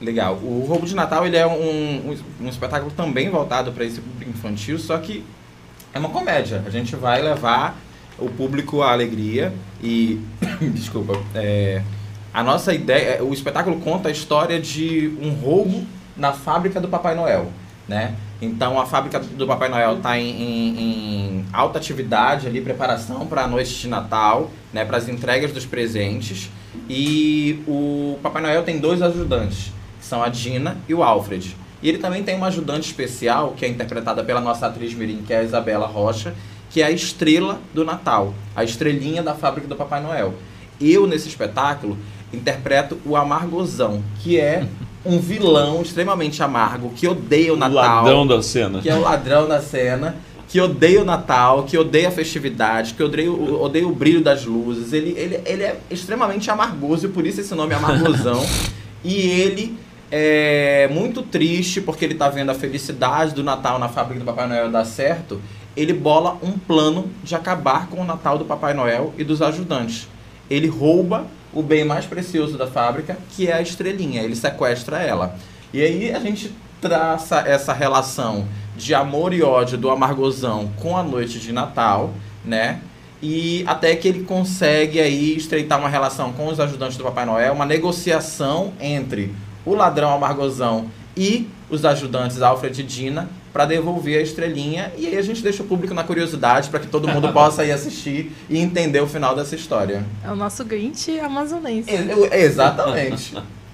Legal. 0.00 0.38
O 0.42 0.66
Roubo 0.66 0.86
de 0.86 0.94
Natal 0.94 1.26
ele 1.26 1.36
é 1.36 1.46
um, 1.46 2.10
um, 2.10 2.16
um 2.42 2.48
espetáculo 2.48 2.90
também 2.90 3.30
voltado 3.30 3.72
para 3.72 3.84
esse 3.84 4.00
público 4.00 4.30
infantil, 4.30 4.78
só 4.78 4.98
que 4.98 5.24
é 5.92 5.98
uma 5.98 6.08
comédia. 6.08 6.62
A 6.66 6.70
gente 6.70 6.96
vai 6.96 7.22
levar 7.22 7.78
o 8.18 8.28
público 8.28 8.82
à 8.82 8.92
alegria 8.92 9.52
e. 9.82 10.20
Desculpa. 10.74 11.20
é, 11.34 11.82
a 12.34 12.42
nossa 12.42 12.74
ideia. 12.74 13.22
O 13.24 13.32
espetáculo 13.32 13.80
conta 13.80 14.08
a 14.08 14.12
história 14.12 14.60
de 14.60 15.16
um 15.22 15.30
roubo 15.30 15.86
na 16.16 16.32
fábrica 16.32 16.80
do 16.80 16.88
Papai 16.88 17.14
Noel. 17.14 17.50
Né? 17.88 18.14
Então 18.40 18.80
a 18.80 18.86
fábrica 18.86 19.18
do 19.20 19.46
Papai 19.46 19.68
Noel 19.68 19.98
está 19.98 20.18
em, 20.18 20.28
em- 20.30 20.78
em 20.80 21.44
alta 21.52 21.78
atividade 21.78 22.46
ali, 22.46 22.60
preparação 22.60 23.26
para 23.26 23.44
a 23.44 23.46
noite 23.46 23.74
de 23.74 23.88
Natal, 23.88 24.50
né, 24.72 24.84
para 24.86 24.96
as 24.96 25.06
entregas 25.08 25.52
dos 25.52 25.64
presentes. 25.66 26.50
E 26.88 27.62
o 27.68 28.18
Papai 28.22 28.42
Noel 28.42 28.62
tem 28.62 28.78
dois 28.78 29.00
ajudantes, 29.02 29.70
que 30.00 30.04
são 30.04 30.22
a 30.22 30.28
Dina 30.28 30.76
e 30.88 30.94
o 30.94 31.02
Alfred. 31.02 31.54
E 31.82 31.88
ele 31.88 31.98
também 31.98 32.22
tem 32.22 32.34
uma 32.36 32.46
ajudante 32.46 32.86
especial, 32.86 33.52
que 33.56 33.64
é 33.64 33.68
interpretada 33.68 34.24
pela 34.24 34.40
nossa 34.40 34.66
atriz 34.66 34.94
Mirim, 34.94 35.22
que 35.26 35.32
é 35.34 35.38
a 35.38 35.42
Isabela 35.42 35.86
Rocha, 35.86 36.34
que 36.70 36.80
é 36.82 36.86
a 36.86 36.90
estrela 36.90 37.60
do 37.74 37.84
Natal, 37.84 38.34
a 38.56 38.64
estrelinha 38.64 39.22
da 39.22 39.34
fábrica 39.34 39.68
do 39.68 39.76
Papai 39.76 40.02
Noel. 40.02 40.34
Eu, 40.80 41.06
nesse 41.06 41.28
espetáculo, 41.28 41.96
interpreto 42.34 42.98
o 43.06 43.16
Amargosão, 43.16 44.02
que 44.20 44.38
é 44.38 44.66
um 45.04 45.18
vilão 45.18 45.82
extremamente 45.82 46.42
amargo, 46.42 46.90
que 46.96 47.06
odeia 47.06 47.52
o 47.52 47.56
Natal. 47.56 48.04
ladrão 48.04 48.26
da 48.26 48.42
cena. 48.42 48.80
Que 48.80 48.88
é 48.88 48.94
o 48.94 49.00
ladrão 49.00 49.46
da 49.48 49.60
cena, 49.60 50.16
que 50.48 50.60
odeia 50.60 51.02
o 51.02 51.04
Natal, 51.04 51.64
que 51.64 51.76
odeia 51.76 52.08
a 52.08 52.10
festividade, 52.10 52.94
que 52.94 53.02
odeia, 53.02 53.30
o- 53.30 53.62
odeia 53.62 53.86
o 53.86 53.94
brilho 53.94 54.22
das 54.22 54.44
luzes. 54.44 54.92
Ele, 54.92 55.10
ele, 55.18 55.40
ele 55.44 55.62
é 55.62 55.78
extremamente 55.90 56.50
amargoso 56.50 57.06
e 57.06 57.08
por 57.10 57.26
isso 57.26 57.40
esse 57.40 57.54
nome 57.54 57.72
é 57.74 57.76
Amargosão. 57.76 58.44
e 59.04 59.14
ele 59.14 59.76
é 60.10 60.88
muito 60.92 61.22
triste 61.22 61.80
porque 61.80 62.04
ele 62.04 62.14
tá 62.14 62.28
vendo 62.28 62.50
a 62.50 62.54
felicidade 62.54 63.34
do 63.34 63.42
Natal 63.42 63.78
na 63.78 63.88
fábrica 63.88 64.20
do 64.20 64.24
Papai 64.26 64.46
Noel 64.48 64.70
dar 64.70 64.84
certo. 64.84 65.40
Ele 65.76 65.92
bola 65.92 66.38
um 66.42 66.52
plano 66.52 67.10
de 67.24 67.34
acabar 67.34 67.88
com 67.88 68.00
o 68.00 68.04
Natal 68.04 68.38
do 68.38 68.44
Papai 68.44 68.72
Noel 68.74 69.12
e 69.18 69.24
dos 69.24 69.42
ajudantes. 69.42 70.06
Ele 70.48 70.68
rouba 70.68 71.26
o 71.54 71.62
bem 71.62 71.84
mais 71.84 72.04
precioso 72.04 72.58
da 72.58 72.66
fábrica, 72.66 73.16
que 73.30 73.48
é 73.48 73.54
a 73.54 73.62
estrelinha. 73.62 74.22
Ele 74.22 74.36
sequestra 74.36 75.00
ela. 75.00 75.36
E 75.72 75.80
aí 75.80 76.12
a 76.12 76.18
gente 76.18 76.52
traça 76.80 77.38
essa 77.40 77.72
relação 77.72 78.46
de 78.76 78.94
amor 78.94 79.32
e 79.32 79.42
ódio 79.42 79.78
do 79.78 79.90
amargosão 79.90 80.70
com 80.80 80.96
a 80.96 81.02
noite 81.02 81.38
de 81.38 81.52
Natal, 81.52 82.12
né? 82.44 82.80
E 83.22 83.64
até 83.66 83.96
que 83.96 84.06
ele 84.06 84.24
consegue 84.24 85.00
aí 85.00 85.36
estreitar 85.36 85.78
uma 85.78 85.88
relação 85.88 86.32
com 86.32 86.48
os 86.48 86.60
ajudantes 86.60 86.96
do 86.96 87.04
Papai 87.04 87.24
Noel, 87.24 87.54
uma 87.54 87.64
negociação 87.64 88.72
entre 88.80 89.34
o 89.64 89.74
ladrão 89.74 90.12
amargosão 90.12 90.90
e 91.16 91.48
os 91.70 91.84
ajudantes 91.84 92.42
Alfred 92.42 92.80
e 92.80 92.84
Dina 92.84 93.30
para 93.54 93.66
devolver 93.66 94.18
a 94.18 94.20
estrelinha 94.20 94.92
e 94.98 95.06
aí 95.06 95.16
a 95.16 95.22
gente 95.22 95.40
deixa 95.40 95.62
o 95.62 95.66
público 95.66 95.94
na 95.94 96.02
curiosidade 96.02 96.68
para 96.68 96.80
que 96.80 96.88
todo 96.88 97.06
mundo 97.06 97.30
possa 97.32 97.64
ir 97.64 97.70
assistir 97.70 98.32
e 98.50 98.58
entender 98.58 99.00
o 99.00 99.06
final 99.06 99.36
dessa 99.36 99.54
história. 99.54 100.04
É 100.24 100.30
o 100.30 100.34
nosso 100.34 100.64
Grinch 100.64 101.20
amazonense. 101.20 101.88
Exatamente. 102.32 103.34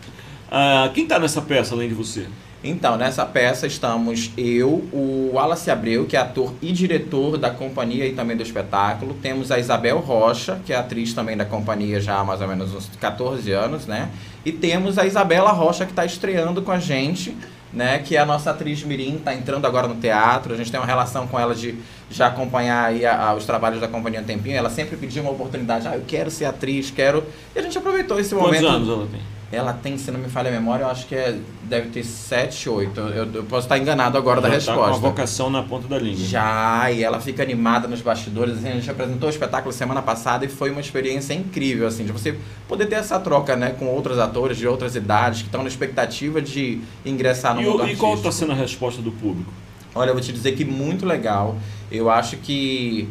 Ah, 0.52 0.90
quem 0.92 1.04
está 1.04 1.16
nessa 1.16 1.40
peça 1.40 1.76
além 1.76 1.88
de 1.88 1.94
você? 1.94 2.26
Então, 2.62 2.96
nessa 2.96 3.24
peça 3.24 3.68
estamos 3.68 4.32
eu, 4.36 4.84
o 4.92 5.30
Wallace 5.34 5.70
Abreu, 5.70 6.06
que 6.06 6.16
é 6.16 6.20
ator 6.20 6.52
e 6.60 6.72
diretor 6.72 7.38
da 7.38 7.50
companhia 7.50 8.04
e 8.04 8.14
também 8.14 8.36
do 8.36 8.42
espetáculo. 8.42 9.14
Temos 9.14 9.52
a 9.52 9.60
Isabel 9.60 10.00
Rocha, 10.00 10.60
que 10.66 10.72
é 10.72 10.76
atriz 10.76 11.14
também 11.14 11.36
da 11.36 11.44
companhia 11.44 12.00
já 12.00 12.18
há 12.18 12.24
mais 12.24 12.40
ou 12.40 12.48
menos 12.48 12.74
uns 12.74 12.90
14 13.00 13.48
anos, 13.52 13.86
né? 13.86 14.10
E 14.44 14.50
temos 14.50 14.98
a 14.98 15.06
Isabela 15.06 15.52
Rocha, 15.52 15.86
que 15.86 15.92
está 15.92 16.04
estreando 16.04 16.60
com 16.62 16.72
a 16.72 16.80
gente, 16.80 17.34
né? 17.72 17.98
Que 17.98 18.16
é 18.16 18.20
a 18.20 18.26
nossa 18.26 18.50
atriz 18.50 18.82
Mirim, 18.82 19.16
está 19.16 19.34
entrando 19.34 19.66
agora 19.66 19.86
no 19.88 19.94
teatro. 19.96 20.52
A 20.52 20.56
gente 20.56 20.70
tem 20.70 20.80
uma 20.80 20.86
relação 20.86 21.26
com 21.26 21.38
ela 21.38 21.54
de 21.54 21.74
já 22.10 22.26
acompanhar 22.26 22.86
aí 22.86 23.06
a- 23.06 23.28
a- 23.28 23.34
os 23.34 23.44
trabalhos 23.44 23.80
da 23.80 23.86
companhia 23.88 24.20
um 24.20 24.24
tempinho. 24.24 24.56
Ela 24.56 24.70
sempre 24.70 24.96
pediu 24.96 25.22
uma 25.22 25.32
oportunidade. 25.32 25.86
Ah, 25.86 25.94
eu 25.96 26.02
quero 26.06 26.30
ser 26.30 26.44
atriz, 26.46 26.90
quero... 26.90 27.24
E 27.54 27.58
a 27.58 27.62
gente 27.62 27.76
aproveitou 27.78 28.18
esse 28.18 28.34
Quantos 28.34 28.46
momento. 28.60 28.66
anos 28.66 28.88
ela 28.88 29.06
tem? 29.06 29.20
Ela 29.52 29.72
tem, 29.72 29.98
se 29.98 30.12
não 30.12 30.20
me 30.20 30.28
falha 30.28 30.48
a 30.48 30.52
memória, 30.52 30.84
eu 30.84 30.88
acho 30.88 31.06
que 31.08 31.14
é, 31.14 31.36
deve 31.64 31.88
ter 31.88 32.04
7, 32.04 32.68
8. 32.68 33.00
Eu, 33.00 33.28
eu 33.34 33.42
posso 33.44 33.64
estar 33.66 33.76
enganado 33.78 34.16
agora 34.16 34.40
da 34.40 34.48
Já 34.48 34.54
tá 34.54 34.58
resposta. 34.58 34.90
com 34.90 34.94
a 34.94 35.10
vocação 35.10 35.50
na 35.50 35.60
ponta 35.64 35.88
da 35.88 35.98
língua. 35.98 36.24
Já, 36.24 36.88
e 36.92 37.02
ela 37.02 37.18
fica 37.20 37.42
animada 37.42 37.88
nos 37.88 38.00
bastidores. 38.00 38.58
Assim, 38.58 38.68
a 38.68 38.72
gente 38.74 38.88
apresentou 38.88 39.28
o 39.28 39.30
espetáculo 39.32 39.72
semana 39.72 40.00
passada 40.02 40.44
e 40.44 40.48
foi 40.48 40.70
uma 40.70 40.80
experiência 40.80 41.34
incrível, 41.34 41.88
assim, 41.88 42.04
de 42.04 42.12
você 42.12 42.38
poder 42.68 42.86
ter 42.86 42.94
essa 42.94 43.18
troca, 43.18 43.56
né, 43.56 43.74
com 43.76 43.86
outros 43.86 44.20
atores 44.20 44.56
de 44.56 44.68
outras 44.68 44.94
idades 44.94 45.40
que 45.40 45.46
estão 45.48 45.62
na 45.64 45.68
expectativa 45.68 46.40
de 46.40 46.80
ingressar 47.04 47.52
no 47.56 47.60
E, 47.60 47.64
mundo 47.64 47.78
e 47.78 47.80
artístico. 47.82 48.06
qual 48.06 48.14
está 48.14 48.30
sendo 48.30 48.52
a 48.52 48.54
resposta 48.54 49.02
do 49.02 49.10
público? 49.10 49.52
Olha, 49.92 50.10
eu 50.10 50.14
vou 50.14 50.22
te 50.22 50.32
dizer 50.32 50.52
que 50.52 50.64
muito 50.64 51.04
legal. 51.04 51.56
Eu 51.90 52.08
acho 52.08 52.36
que 52.36 53.08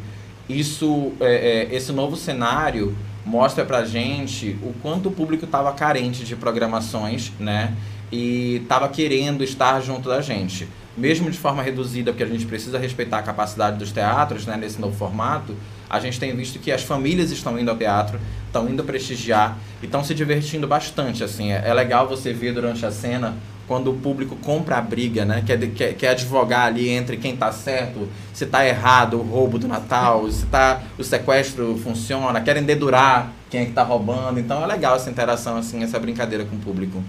isso, 0.48 1.12
é, 1.20 1.68
é, 1.70 1.76
esse 1.76 1.92
novo 1.92 2.16
cenário 2.16 2.96
mostra 3.30 3.64
pra 3.64 3.86
gente 3.86 4.58
o 4.64 4.74
quanto 4.82 5.10
o 5.10 5.12
público 5.12 5.46
estava 5.46 5.72
carente 5.72 6.26
de 6.26 6.36
programações, 6.36 7.32
né? 7.40 7.76
E 8.12 8.62
estava 8.64 8.90
querendo 8.90 9.44
estar 9.44 9.80
junto 9.82 10.10
da 10.10 10.20
gente. 10.20 10.68
Mesmo 10.98 11.30
de 11.30 11.38
forma 11.38 11.62
reduzida, 11.62 12.12
porque 12.12 12.24
a 12.24 12.28
gente 12.28 12.48
precisa 12.48 12.80
respeitar 12.80 13.20
a 13.20 13.22
capacidade 13.22 13.78
dos 13.78 13.92
teatros, 13.92 14.48
né? 14.48 14.58
Nesse 14.58 14.82
novo 14.82 14.98
formato, 14.98 15.56
a 15.88 16.00
gente 16.00 16.20
tem 16.20 16.36
visto 16.36 16.58
que 16.58 16.72
as 16.72 16.82
famílias 16.82 17.30
estão 17.30 17.60
indo 17.60 17.70
ao 17.70 17.78
teatro, 17.78 18.20
estão 18.48 18.68
indo 18.68 18.84
prestigiar 18.84 19.60
e 19.80 19.86
estão 19.86 20.04
se 20.04 20.16
divertindo 20.16 20.68
bastante, 20.68 21.24
assim. 21.24 21.52
É, 21.52 21.68
é 21.68 21.74
legal 21.74 22.08
você 22.08 22.34
ver 22.34 22.52
durante 22.52 22.84
a 22.84 22.90
cena 22.92 23.36
quando 23.70 23.92
o 23.92 23.94
público 23.94 24.36
compra 24.38 24.78
a 24.78 24.82
briga, 24.82 25.24
né? 25.24 25.44
Quer, 25.46 25.60
quer, 25.70 25.94
quer 25.94 26.08
advogar 26.10 26.66
ali 26.66 26.90
entre 26.90 27.18
quem 27.18 27.38
tá 27.38 27.52
certo, 27.52 28.08
se 28.34 28.48
tá 28.48 28.66
errado 28.66 29.20
o 29.20 29.22
roubo 29.22 29.60
do 29.60 29.68
Natal, 29.68 30.28
se 30.32 30.48
tá, 30.48 30.82
o 30.98 31.04
sequestro 31.04 31.78
funciona, 31.78 32.42
querem 32.42 32.64
dedurar 32.64 33.32
quem 33.48 33.62
é 33.62 33.66
que 33.66 33.72
tá 33.72 33.84
roubando. 33.84 34.40
Então 34.40 34.64
é 34.64 34.66
legal 34.66 34.96
essa 34.96 35.08
interação, 35.08 35.56
assim, 35.56 35.84
essa 35.84 36.00
brincadeira 36.00 36.46
com 36.46 36.56
o 36.56 36.60
público. 36.60 37.04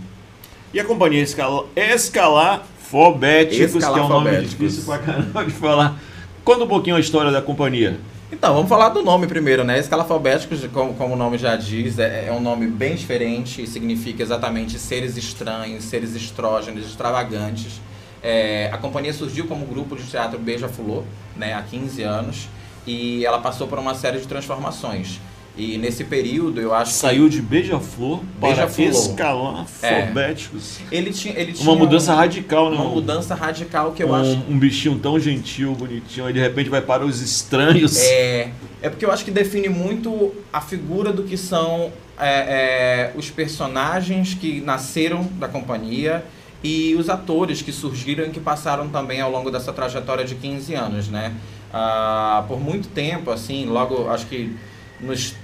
E 0.75 0.79
a 0.79 0.85
companhia 0.85 1.23
Escala, 1.23 1.65
Escalafobéticos, 1.75 3.83
que 3.83 3.99
é 3.99 4.03
um 4.03 4.09
nome 4.09 4.43
difícil 4.43 4.85
pra 4.85 4.99
caramba 4.99 5.47
de 5.47 5.53
falar. 5.53 5.99
Conta 6.45 6.65
um 6.65 6.69
pouquinho 6.69 6.97
a 6.97 7.01
história 7.01 7.33
da 7.33 7.41
companhia. 7.41 7.99
Então, 8.33 8.55
vamos 8.55 8.69
falar 8.69 8.91
do 8.91 9.03
nome 9.03 9.27
primeiro, 9.27 9.65
né? 9.65 9.77
Escalafobéticos, 9.81 10.65
como, 10.73 10.95
como 10.95 11.15
o 11.15 11.17
nome 11.17 11.37
já 11.37 11.57
diz, 11.57 11.99
é, 11.99 12.27
é 12.29 12.33
um 12.33 12.41
nome 12.41 12.69
bem 12.69 12.95
diferente, 12.95 13.67
significa 13.67 14.23
exatamente 14.23 14.79
seres 14.79 15.17
estranhos, 15.17 15.83
seres 15.83 16.15
estrógenos, 16.15 16.87
extravagantes. 16.87 17.81
É, 18.23 18.71
a 18.73 18.79
companhia 18.79 19.13
surgiu 19.13 19.49
como 19.49 19.67
grupo 19.67 19.97
de 19.97 20.05
teatro 20.05 20.39
Beija-Flor, 20.39 21.03
né, 21.37 21.55
há 21.55 21.63
15 21.63 22.03
anos, 22.03 22.49
e 22.87 23.27
ela 23.27 23.41
passou 23.41 23.67
por 23.67 23.81
uma 23.81 23.97
série 23.97 24.21
de 24.21 24.29
transformações. 24.29 25.21
E 25.57 25.77
nesse 25.77 26.05
período, 26.05 26.61
eu 26.61 26.73
acho 26.73 26.93
Saiu 26.93 27.29
de 27.29 27.43
Beija-Flor 27.43 28.21
para 28.41 28.67
Beija-Flor. 28.67 28.89
Escalafobéticos. 28.89 30.79
Ele 30.91 31.13
tinha, 31.13 31.35
ele 31.39 31.53
tinha 31.53 31.69
Uma 31.69 31.77
mudança 31.79 32.13
um- 32.13 32.17
radical, 32.17 32.71
né? 32.71 32.77
Uma 32.77 32.87
Um- 32.87 32.95
mudança 32.95 33.35
radical 33.35 33.93
que 33.93 34.03
eu 34.03 34.09
um, 34.11 34.15
acho 34.15 34.39
um 34.49 34.59
bichinho 34.59 34.99
tão 34.99 35.19
gentil, 35.19 35.75
bonitinho, 35.75 36.27
aí 36.27 36.33
de 36.33 36.41
repente 36.41 36.71
vai 36.71 36.81
para 36.81 37.05
os 37.05 37.21
estranhos. 37.21 37.99
É, 37.99 38.49
é 38.81 38.89
porque 38.89 39.05
eu 39.05 39.11
acho 39.11 39.25
que 39.25 39.31
define 39.31 39.69
muito 39.69 40.33
a 40.53 40.61
figura 40.61 41.13
do 41.13 41.25
que 41.25 41.37
são 41.37 41.91
é, 42.19 43.11
é, 43.13 43.13
os 43.17 43.29
personagens 43.31 44.35
que 44.35 44.61
nasceram 44.61 45.25
da 45.39 45.49
companhia 45.49 46.25
e 46.63 46.95
os 46.95 47.09
atores 47.09 47.61
que 47.63 47.73
surgiram 47.73 48.25
e 48.27 48.31
que 48.31 48.41
passaram 48.41 48.89
também 48.89 49.21
ao 49.21 49.31
longo 49.31 49.51
dessa 49.51 49.73
trajetória 49.73 50.25
de 50.25 50.35
15 50.37 50.75
anos, 50.75 51.09
né? 51.09 51.33
Ah, 51.73 52.45
por 52.49 52.61
muito 52.61 52.89
tempo, 52.89 53.31
assim, 53.31 53.67
logo, 53.67 54.09
acho 54.11 54.27
que 54.27 54.55
nos 55.03 55.35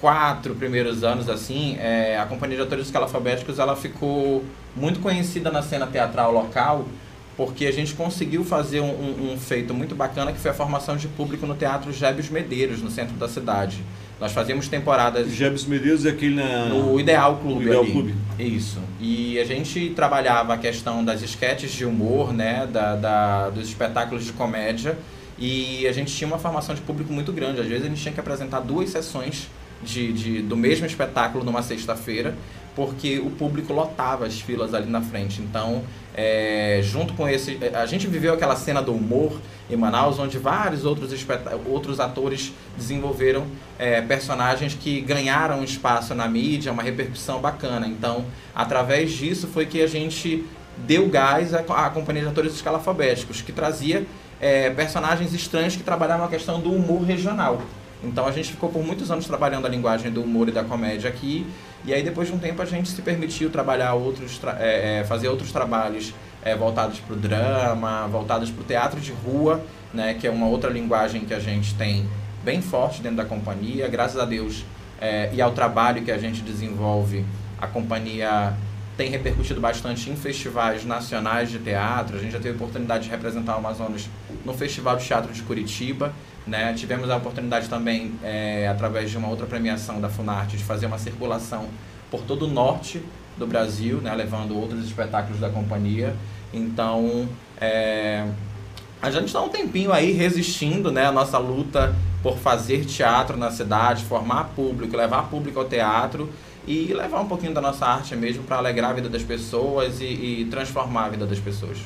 quatro 0.00 0.54
primeiros 0.56 1.04
anos, 1.04 1.28
assim, 1.28 1.76
é, 1.78 2.18
a 2.18 2.26
Companhia 2.26 2.56
de 2.56 2.62
Atores 2.62 2.86
Escalafabéticos, 2.86 3.58
ela 3.58 3.76
ficou 3.76 4.44
muito 4.74 4.98
conhecida 5.00 5.50
na 5.50 5.62
cena 5.62 5.86
teatral 5.86 6.32
local, 6.32 6.86
porque 7.36 7.66
a 7.66 7.72
gente 7.72 7.94
conseguiu 7.94 8.44
fazer 8.44 8.80
um, 8.80 8.86
um- 8.90 9.32
um 9.34 9.38
feito 9.38 9.72
muito 9.72 9.94
bacana, 9.94 10.32
que 10.32 10.38
foi 10.40 10.50
a 10.50 10.54
formação 10.54 10.96
de 10.96 11.06
público 11.08 11.46
no 11.46 11.54
Teatro 11.54 11.92
Gébios 11.92 12.28
Medeiros, 12.28 12.82
no 12.82 12.90
centro 12.90 13.14
da 13.14 13.28
cidade. 13.28 13.82
Nós 14.20 14.32
fazíamos 14.32 14.68
temporadas... 14.68 15.30
Gébios 15.32 15.64
Medeiros 15.64 16.04
é 16.04 16.10
aquele 16.10 16.34
na... 16.36 16.66
No 16.66 16.98
Ideal 17.00 17.36
Clube. 17.38 17.54
No 17.56 17.62
Ideal 17.62 17.82
ali. 17.82 17.92
Clube. 17.92 18.14
Isso. 18.38 18.78
E 19.00 19.38
a 19.38 19.44
gente 19.44 19.90
trabalhava 19.96 20.54
a 20.54 20.58
questão 20.58 21.04
das 21.04 21.22
esquetes 21.22 21.72
de 21.72 21.84
humor, 21.84 22.32
né, 22.32 22.68
da, 22.70 22.94
da- 22.96 23.50
dos 23.50 23.66
espetáculos 23.68 24.24
de 24.24 24.32
comédia, 24.32 24.96
e 25.38 25.86
a 25.86 25.92
gente 25.92 26.14
tinha 26.14 26.28
uma 26.28 26.38
formação 26.38 26.74
de 26.74 26.80
público 26.80 27.12
muito 27.12 27.32
grande. 27.32 27.60
Às 27.60 27.66
vezes 27.66 27.84
a 27.84 27.88
gente 27.88 28.00
tinha 28.00 28.12
que 28.14 28.20
apresentar 28.20 28.60
duas 28.60 28.90
sessões 28.90 29.48
de, 29.82 30.12
de- 30.12 30.42
do 30.42 30.56
mesmo 30.56 30.86
espetáculo 30.86 31.44
numa 31.44 31.62
sexta-feira, 31.62 32.34
porque 32.74 33.18
o 33.18 33.30
público 33.30 33.72
lotava 33.72 34.24
as 34.24 34.40
filas 34.40 34.72
ali 34.72 34.88
na 34.88 35.02
frente. 35.02 35.42
Então, 35.42 35.82
é, 36.14 36.80
junto 36.82 37.12
com 37.14 37.28
esse. 37.28 37.58
A 37.74 37.84
gente 37.86 38.06
viveu 38.06 38.32
aquela 38.32 38.56
cena 38.56 38.80
do 38.80 38.92
humor 38.94 39.38
em 39.68 39.76
Manaus, 39.76 40.18
onde 40.18 40.38
vários 40.38 40.84
outros, 40.84 41.10
outros 41.66 42.00
atores 42.00 42.52
desenvolveram 42.76 43.44
é, 43.78 44.00
personagens 44.00 44.74
que 44.74 45.00
ganharam 45.00 45.62
espaço 45.64 46.14
na 46.14 46.28
mídia, 46.28 46.72
uma 46.72 46.82
repercussão 46.82 47.40
bacana. 47.40 47.86
Então, 47.86 48.24
através 48.54 49.12
disso 49.12 49.46
foi 49.48 49.66
que 49.66 49.82
a 49.82 49.86
gente 49.86 50.44
deu 50.86 51.08
gás 51.08 51.52
à, 51.52 51.58
à 51.60 51.90
Companhia 51.90 52.22
de 52.22 52.28
Atores 52.28 52.54
Escalafabéticos, 52.54 53.42
que 53.42 53.52
trazia 53.52 54.06
é, 54.42 54.70
personagens 54.70 55.32
estranhos 55.32 55.76
que 55.76 55.84
trabalhavam 55.84 56.26
a 56.26 56.28
questão 56.28 56.60
do 56.60 56.72
humor 56.72 57.02
regional. 57.02 57.62
Então 58.02 58.26
a 58.26 58.32
gente 58.32 58.50
ficou 58.50 58.68
por 58.68 58.82
muitos 58.82 59.08
anos 59.12 59.24
trabalhando 59.24 59.64
a 59.64 59.68
linguagem 59.68 60.10
do 60.10 60.22
humor 60.22 60.48
e 60.48 60.52
da 60.52 60.64
comédia 60.64 61.08
aqui, 61.08 61.46
e 61.84 61.94
aí 61.94 62.02
depois 62.02 62.26
de 62.26 62.34
um 62.34 62.38
tempo 62.38 62.60
a 62.60 62.64
gente 62.64 62.88
se 62.88 63.00
permitiu 63.00 63.48
trabalhar 63.48 63.94
outros, 63.94 64.40
é, 64.58 64.98
é, 64.98 65.04
fazer 65.04 65.28
outros 65.28 65.52
trabalhos 65.52 66.12
é, 66.44 66.56
voltados 66.56 66.98
para 66.98 67.14
o 67.14 67.16
drama, 67.16 68.08
voltados 68.08 68.50
para 68.50 68.60
o 68.60 68.64
teatro 68.64 69.00
de 69.00 69.12
rua, 69.12 69.64
né, 69.94 70.14
que 70.14 70.26
é 70.26 70.30
uma 70.30 70.46
outra 70.46 70.68
linguagem 70.68 71.20
que 71.20 71.32
a 71.32 71.38
gente 71.38 71.74
tem 71.74 72.04
bem 72.42 72.60
forte 72.60 73.00
dentro 73.00 73.18
da 73.18 73.24
companhia. 73.24 73.86
Graças 73.86 74.20
a 74.20 74.24
Deus 74.24 74.64
é, 75.00 75.30
e 75.32 75.40
ao 75.40 75.52
trabalho 75.52 76.02
que 76.02 76.10
a 76.10 76.18
gente 76.18 76.40
desenvolve, 76.40 77.24
a 77.60 77.68
companhia 77.68 78.54
tem 78.96 79.10
repercutido 79.10 79.60
bastante 79.60 80.10
em 80.10 80.16
festivais 80.16 80.84
nacionais 80.84 81.50
de 81.50 81.58
teatro. 81.58 82.16
A 82.16 82.20
gente 82.20 82.32
já 82.32 82.38
teve 82.38 82.50
a 82.50 82.56
oportunidade 82.56 83.04
de 83.04 83.10
representar 83.10 83.54
o 83.54 83.58
Amazonas 83.58 84.08
no 84.44 84.52
Festival 84.52 84.96
de 84.96 85.04
Teatro 85.04 85.32
de 85.32 85.42
Curitiba. 85.42 86.12
Né? 86.46 86.74
Tivemos 86.74 87.08
a 87.08 87.16
oportunidade 87.16 87.68
também, 87.68 88.14
é, 88.22 88.68
através 88.68 89.10
de 89.10 89.16
uma 89.16 89.28
outra 89.28 89.46
premiação 89.46 90.00
da 90.00 90.08
Funarte, 90.08 90.56
de 90.56 90.64
fazer 90.64 90.86
uma 90.86 90.98
circulação 90.98 91.68
por 92.10 92.22
todo 92.22 92.46
o 92.46 92.48
norte 92.48 93.02
do 93.38 93.46
Brasil, 93.46 93.98
né? 93.98 94.14
levando 94.14 94.58
outros 94.58 94.84
espetáculos 94.84 95.40
da 95.40 95.48
companhia. 95.48 96.14
Então, 96.52 97.28
é, 97.58 98.26
a 99.00 99.10
gente 99.10 99.26
está 99.26 99.40
um 99.40 99.48
tempinho 99.48 99.92
aí 99.92 100.12
resistindo, 100.12 100.92
né, 100.92 101.06
a 101.06 101.12
nossa 101.12 101.36
luta 101.36 101.92
por 102.22 102.38
fazer 102.38 102.84
teatro 102.84 103.36
na 103.36 103.50
cidade, 103.50 104.04
formar 104.04 104.50
público, 104.54 104.96
levar 104.96 105.28
público 105.28 105.58
ao 105.58 105.64
teatro 105.64 106.30
e 106.66 106.92
levar 106.94 107.20
um 107.20 107.26
pouquinho 107.28 107.52
da 107.52 107.60
nossa 107.60 107.84
arte 107.86 108.14
mesmo 108.14 108.44
para 108.44 108.56
alegrar 108.56 108.90
a 108.90 108.94
vida 108.94 109.08
das 109.08 109.22
pessoas 109.22 110.00
e, 110.00 110.04
e 110.04 110.48
transformar 110.50 111.06
a 111.06 111.08
vida 111.08 111.26
das 111.26 111.38
pessoas. 111.38 111.78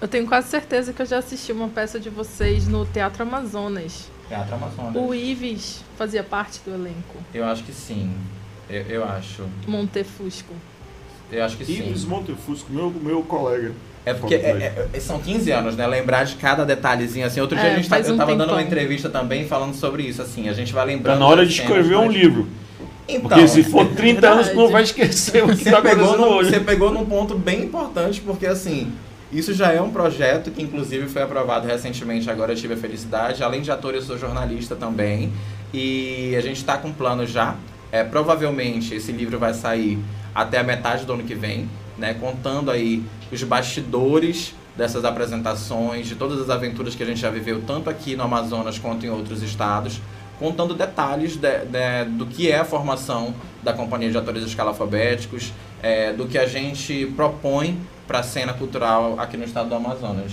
Eu 0.00 0.08
tenho 0.08 0.26
quase 0.26 0.48
certeza 0.48 0.92
que 0.92 1.00
eu 1.00 1.06
já 1.06 1.18
assisti 1.18 1.52
uma 1.52 1.68
peça 1.68 1.98
de 2.00 2.10
vocês 2.10 2.66
no 2.66 2.84
Teatro 2.84 3.22
Amazonas. 3.22 4.10
Teatro 4.28 4.54
Amazonas. 4.54 4.96
O 4.96 5.14
Ives 5.14 5.84
fazia 5.96 6.22
parte 6.24 6.60
do 6.64 6.74
elenco. 6.74 7.16
Eu 7.32 7.44
acho 7.44 7.62
que 7.62 7.72
sim. 7.72 8.12
Eu, 8.68 8.82
eu 8.82 9.04
acho. 9.04 9.44
Montefusco. 9.66 10.52
Eu 11.30 11.44
acho 11.44 11.56
que 11.56 11.64
sim. 11.64 11.78
Ives 11.88 12.04
Montefusco, 12.04 12.72
meu, 12.72 12.90
meu 12.90 13.22
colega. 13.22 13.72
É 14.04 14.12
porque 14.12 14.34
é- 14.34 14.88
é- 14.92 15.00
são 15.00 15.20
15 15.20 15.50
anos, 15.52 15.76
né? 15.76 15.86
Lembrar 15.86 16.24
de 16.24 16.34
cada 16.34 16.64
detalhezinho, 16.64 17.24
assim. 17.24 17.40
Outro 17.40 17.56
dia 17.56 17.68
É, 17.68 17.72
a 17.72 17.76
gente 17.76 17.88
tá, 17.88 17.94
faz 17.96 18.08
eu 18.08 18.14
um 18.14 18.18
tava 18.18 18.32
dando 18.32 18.50
uma 18.50 18.56
tempão. 18.58 18.66
entrevista 18.66 19.08
também 19.08 19.46
falando 19.46 19.74
sobre 19.74 20.02
isso, 20.02 20.20
assim. 20.20 20.48
A 20.48 20.52
gente 20.52 20.72
vai 20.72 20.84
lembrando. 20.84 21.14
Tá 21.14 21.20
na 21.20 21.26
hora 21.26 21.46
de 21.46 21.54
cenas, 21.54 21.70
escrever 21.70 21.96
um 21.96 22.06
mas- 22.06 22.14
livro. 22.14 22.48
Então, 23.16 23.28
Porque 23.28 23.48
se 23.48 23.62
for 23.64 23.86
30 23.86 24.28
anos, 24.28 24.48
tu 24.48 24.56
não 24.56 24.68
vai 24.70 24.82
esquecer 24.82 25.44
o 25.44 25.56
que 25.56 25.64
tá 25.64 25.80
pegou, 25.80 26.04
acontecendo 26.04 26.18
num, 26.18 26.36
hoje. 26.36 26.50
você 26.50 26.60
pegou 26.60 26.92
num 26.92 27.04
ponto 27.04 27.36
bem 27.36 27.64
importante, 27.64 28.20
porque 28.20 28.46
assim, 28.46 28.92
isso 29.32 29.54
já 29.54 29.72
é 29.72 29.80
um 29.80 29.90
projeto 29.90 30.50
que 30.50 30.62
inclusive 30.62 31.08
foi 31.08 31.22
aprovado 31.22 31.66
recentemente, 31.66 32.30
agora 32.30 32.52
eu 32.52 32.56
tive 32.56 32.74
a 32.74 32.76
felicidade. 32.76 33.42
Além 33.42 33.62
de 33.62 33.70
ator, 33.70 33.94
eu 33.94 34.02
sou 34.02 34.18
jornalista 34.18 34.76
também. 34.76 35.32
E 35.72 36.34
a 36.36 36.40
gente 36.40 36.58
está 36.58 36.76
com 36.76 36.92
plano 36.92 37.26
já. 37.26 37.56
É, 37.90 38.04
provavelmente 38.04 38.94
esse 38.94 39.12
livro 39.12 39.38
vai 39.38 39.54
sair 39.54 39.98
até 40.34 40.58
a 40.58 40.62
metade 40.62 41.04
do 41.04 41.12
ano 41.12 41.22
que 41.22 41.34
vem, 41.34 41.68
né? 41.98 42.14
Contando 42.14 42.70
aí 42.70 43.02
os 43.30 43.42
bastidores 43.42 44.54
dessas 44.76 45.04
apresentações, 45.04 46.06
de 46.06 46.14
todas 46.14 46.40
as 46.40 46.48
aventuras 46.48 46.94
que 46.94 47.02
a 47.02 47.06
gente 47.06 47.20
já 47.20 47.30
viveu, 47.30 47.62
tanto 47.66 47.90
aqui 47.90 48.16
no 48.16 48.22
Amazonas 48.22 48.78
quanto 48.78 49.04
em 49.04 49.10
outros 49.10 49.42
estados 49.42 50.00
contando 50.38 50.74
detalhes 50.74 51.36
de- 51.36 51.64
de- 51.66 52.04
do 52.16 52.26
que 52.26 52.50
é 52.50 52.58
a 52.58 52.64
formação 52.64 53.34
da 53.62 53.72
Companhia 53.72 54.10
de 54.10 54.16
Atores 54.18 54.42
Escalafabéticos, 54.44 55.52
é, 55.82 56.12
do 56.12 56.26
que 56.26 56.38
a 56.38 56.46
gente 56.46 57.06
propõe 57.16 57.78
para 58.06 58.20
a 58.20 58.22
cena 58.22 58.52
cultural 58.52 59.18
aqui 59.18 59.36
no 59.36 59.44
estado 59.44 59.68
do 59.68 59.74
Amazonas. 59.74 60.32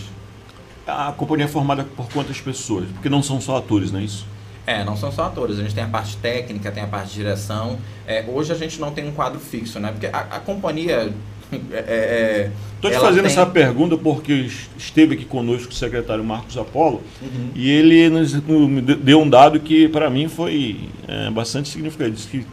A 0.87 1.11
companhia 1.11 1.45
é 1.45 1.47
formada 1.47 1.83
por 1.95 2.09
quantas 2.11 2.41
pessoas? 2.41 2.87
Porque 2.91 3.09
não 3.09 3.21
são 3.21 3.39
só 3.39 3.57
atores, 3.57 3.91
não 3.91 3.99
é 3.99 4.03
isso? 4.03 4.25
É, 4.65 4.83
não 4.83 4.95
são 4.97 5.11
só 5.11 5.23
atores, 5.25 5.57
a 5.59 5.61
gente 5.63 5.73
tem 5.75 5.83
a 5.83 5.87
parte 5.87 6.17
técnica, 6.17 6.71
tem 6.71 6.83
a 6.83 6.87
parte 6.87 7.09
de 7.09 7.15
direção. 7.15 7.77
É, 8.07 8.23
hoje 8.27 8.51
a 8.51 8.55
gente 8.55 8.79
não 8.79 8.91
tem 8.91 9.07
um 9.07 9.11
quadro 9.11 9.39
fixo, 9.39 9.79
né? 9.79 9.91
Porque 9.91 10.07
a, 10.07 10.19
a 10.19 10.39
companhia. 10.39 11.11
É, 11.51 11.57
é, 11.73 12.51
Estou 12.75 12.91
te 12.91 12.97
fazendo 12.99 13.23
tem- 13.23 13.31
essa 13.31 13.45
pergunta 13.45 13.97
porque 13.97 14.31
es- 14.33 14.69
esteve 14.77 15.15
aqui 15.15 15.25
conosco 15.25 15.71
o 15.71 15.75
secretário 15.75 16.23
Marcos 16.23 16.57
Apolo 16.57 17.01
Uhum. 17.21 17.49
e 17.55 17.69
ele 17.69 18.09
nos, 18.09 18.33
deu 18.33 19.21
um 19.21 19.29
dado 19.29 19.59
que 19.59 19.87
para 19.89 20.09
mim 20.09 20.27
foi 20.27 20.77
é, 21.07 21.29
bastante 21.31 21.67
significativo. 21.69 22.15
Diz 22.15 22.25
que 22.25 22.45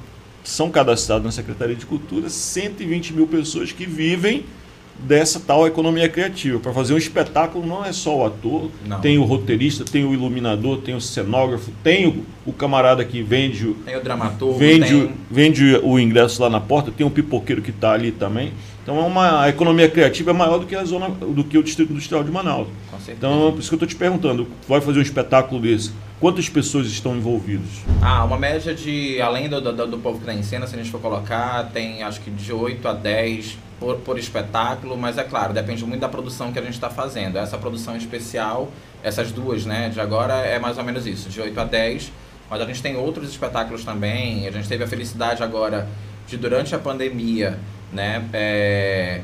são 0.42 0.70
cadastrados 0.70 1.24
na 1.24 1.30
Secretaria 1.32 1.74
de 1.76 1.84
Cultura 1.84 2.28
120 2.30 3.12
mil 3.12 3.26
pessoas 3.26 3.70
que 3.70 3.84
vivem 3.84 4.44
dessa 4.98 5.38
tal 5.40 5.66
economia 5.66 6.08
criativa. 6.08 6.58
Para 6.58 6.72
fazer 6.72 6.94
um 6.94 6.96
espetáculo 6.96 7.66
não 7.66 7.84
é 7.84 7.92
só 7.92 8.16
o 8.18 8.26
ator, 8.26 8.70
Não. 8.86 9.00
tem 9.00 9.18
o 9.18 9.24
roteirista, 9.24 9.84
tem 9.84 10.04
o 10.04 10.12
iluminador, 10.12 10.78
tem 10.78 10.94
o 10.94 11.00
cenógrafo, 11.00 11.70
tem 11.82 12.06
o, 12.08 12.24
o 12.44 12.52
camarada 12.52 13.04
que 13.04 13.22
vende 13.22 13.68
o, 13.68 13.74
Tem 13.74 13.96
o 13.96 14.02
dramaturgo, 14.02 14.58
vende, 14.58 14.88
tem- 14.88 15.02
o, 15.04 15.10
vende 15.30 15.80
o 15.82 15.98
ingresso 15.98 16.42
lá 16.42 16.50
na 16.50 16.60
porta, 16.60 16.90
tem 16.90 17.06
um 17.06 17.10
pipoqueiro 17.10 17.62
que 17.62 17.70
está 17.70 17.92
ali 17.92 18.10
também. 18.10 18.52
Então 18.82 18.98
é 18.98 19.02
uma, 19.02 19.42
a 19.42 19.48
economia 19.48 19.88
criativa 19.88 20.30
é 20.30 20.34
maior 20.34 20.58
do 20.58 20.66
que 20.66 20.74
a 20.76 20.84
zona 20.84 21.08
do 21.08 21.42
que 21.42 21.58
o 21.58 21.62
distrito 21.62 21.92
industrial 21.92 22.22
de 22.22 22.30
Manaus. 22.30 22.68
Então, 23.08 23.52
por 23.52 23.58
isso 23.60 23.68
que 23.68 23.74
eu 23.74 23.76
estou 23.76 23.88
te 23.88 23.96
perguntando, 23.96 24.46
vai 24.68 24.80
fazer 24.80 24.98
um 25.00 25.02
espetáculo 25.02 25.60
desse, 25.60 25.90
quantas 26.20 26.48
pessoas 26.48 26.86
estão 26.86 27.16
envolvidas? 27.16 27.82
Ah, 28.02 28.24
uma 28.24 28.38
média 28.38 28.74
de, 28.74 29.20
além 29.20 29.48
do, 29.48 29.60
do, 29.60 29.86
do 29.86 29.98
povo 29.98 30.18
que 30.18 30.24
está 30.24 30.34
em 30.34 30.42
cena, 30.42 30.66
se 30.66 30.74
a 30.74 30.78
gente 30.78 30.90
for 30.90 31.00
colocar, 31.00 31.70
tem 31.72 32.02
acho 32.02 32.20
que 32.20 32.30
de 32.30 32.52
8 32.52 32.86
a 32.88 32.92
10 32.92 33.58
por, 33.78 33.96
por 33.98 34.18
espetáculo, 34.18 34.96
mas 34.96 35.18
é 35.18 35.24
claro, 35.24 35.52
depende 35.52 35.84
muito 35.84 36.00
da 36.00 36.08
produção 36.08 36.52
que 36.52 36.58
a 36.58 36.62
gente 36.62 36.74
está 36.74 36.88
fazendo. 36.90 37.38
Essa 37.38 37.58
produção 37.58 37.96
especial, 37.96 38.70
essas 39.02 39.30
duas, 39.30 39.66
né, 39.66 39.88
de 39.88 40.00
agora 40.00 40.34
é 40.34 40.58
mais 40.58 40.78
ou 40.78 40.84
menos 40.84 41.06
isso, 41.06 41.28
de 41.28 41.40
8 41.40 41.60
a 41.60 41.64
10, 41.64 42.12
mas 42.48 42.60
a 42.60 42.64
gente 42.64 42.82
tem 42.82 42.96
outros 42.96 43.28
espetáculos 43.28 43.84
também, 43.84 44.46
a 44.46 44.50
gente 44.50 44.68
teve 44.68 44.84
a 44.84 44.86
felicidade 44.86 45.42
agora 45.42 45.88
de, 46.26 46.36
durante 46.36 46.74
a 46.74 46.78
pandemia, 46.78 47.58
né, 47.92 48.24
é, 48.32 49.20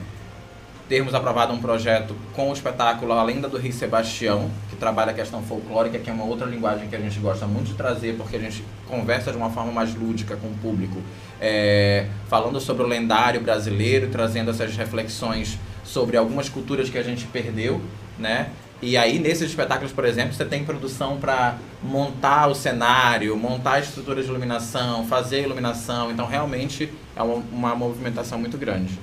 termos 0.89 1.15
aprovado 1.15 1.53
um 1.53 1.59
projeto 1.59 2.15
com 2.35 2.51
o 2.51 2.53
espetáculo 2.53 3.13
A 3.13 3.23
Lenda 3.23 3.49
do 3.49 3.57
Rei 3.57 3.73
Sebastião, 3.73 4.51
trabalha 4.83 5.13
a 5.13 5.15
questão 5.15 5.41
folclórica, 5.45 5.97
que 5.97 6.11
é 6.11 6.13
uma 6.13 6.25
outra 6.25 6.45
linguagem 6.45 6.89
que 6.89 6.97
a 6.97 6.99
gente 6.99 7.17
gosta 7.21 7.47
muito 7.47 7.69
de 7.69 7.75
trazer, 7.75 8.17
porque 8.17 8.35
a 8.35 8.41
gente 8.41 8.65
conversa 8.89 9.31
de 9.31 9.37
uma 9.37 9.49
forma 9.49 9.71
mais 9.71 9.95
lúdica 9.95 10.35
com 10.35 10.49
o 10.49 10.55
público, 10.55 11.01
é, 11.41 12.07
falando 12.29 12.59
sobre 12.59 12.83
o 12.83 12.87
lendário 12.89 13.41
brasileiro, 13.41 14.09
trazendo 14.11 14.51
essas 14.51 14.77
reflexões 14.77 15.57
sobre 15.85 16.17
algumas 16.17 16.49
culturas 16.49 16.91
que 16.91 16.99
a 16.99 17.03
gente 17.05 17.27
perdeu, 17.27 17.81
né? 18.19 18.51
E 18.83 18.97
aí, 18.97 19.21
nesses 19.21 19.51
espetáculos, 19.51 19.93
por 19.93 20.05
exemplo, 20.05 20.33
você 20.33 20.45
tem 20.45 20.65
produção 20.65 21.17
para 21.17 21.59
montar 21.81 22.49
o 22.49 22.55
cenário, 22.55 23.37
montar 23.37 23.75
a 23.75 23.79
estrutura 23.79 24.21
de 24.21 24.29
iluminação, 24.29 25.07
fazer 25.07 25.37
a 25.37 25.43
iluminação. 25.43 26.11
Então, 26.11 26.27
realmente, 26.27 26.93
é 27.15 27.23
uma, 27.23 27.37
uma 27.53 27.75
movimentação 27.77 28.37
muito 28.37 28.59
grande. 28.59 28.99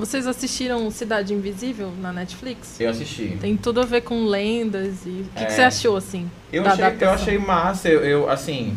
Vocês 0.00 0.26
assistiram 0.26 0.90
Cidade 0.90 1.34
Invisível 1.34 1.92
na 2.00 2.10
Netflix? 2.10 2.80
Eu 2.80 2.88
assisti. 2.88 3.36
Tem 3.38 3.54
tudo 3.54 3.82
a 3.82 3.84
ver 3.84 4.00
com 4.00 4.24
lendas 4.24 5.04
e... 5.04 5.10
O 5.10 5.24
que, 5.36 5.42
É. 5.42 5.44
que 5.44 5.52
você 5.52 5.60
achou, 5.60 5.94
assim, 5.94 6.30
Eu 6.50 6.66
achei, 6.66 6.84
eu 6.98 7.10
achei 7.10 7.38
massa, 7.38 7.86
eu, 7.86 8.00
eu, 8.02 8.30
assim. 8.30 8.74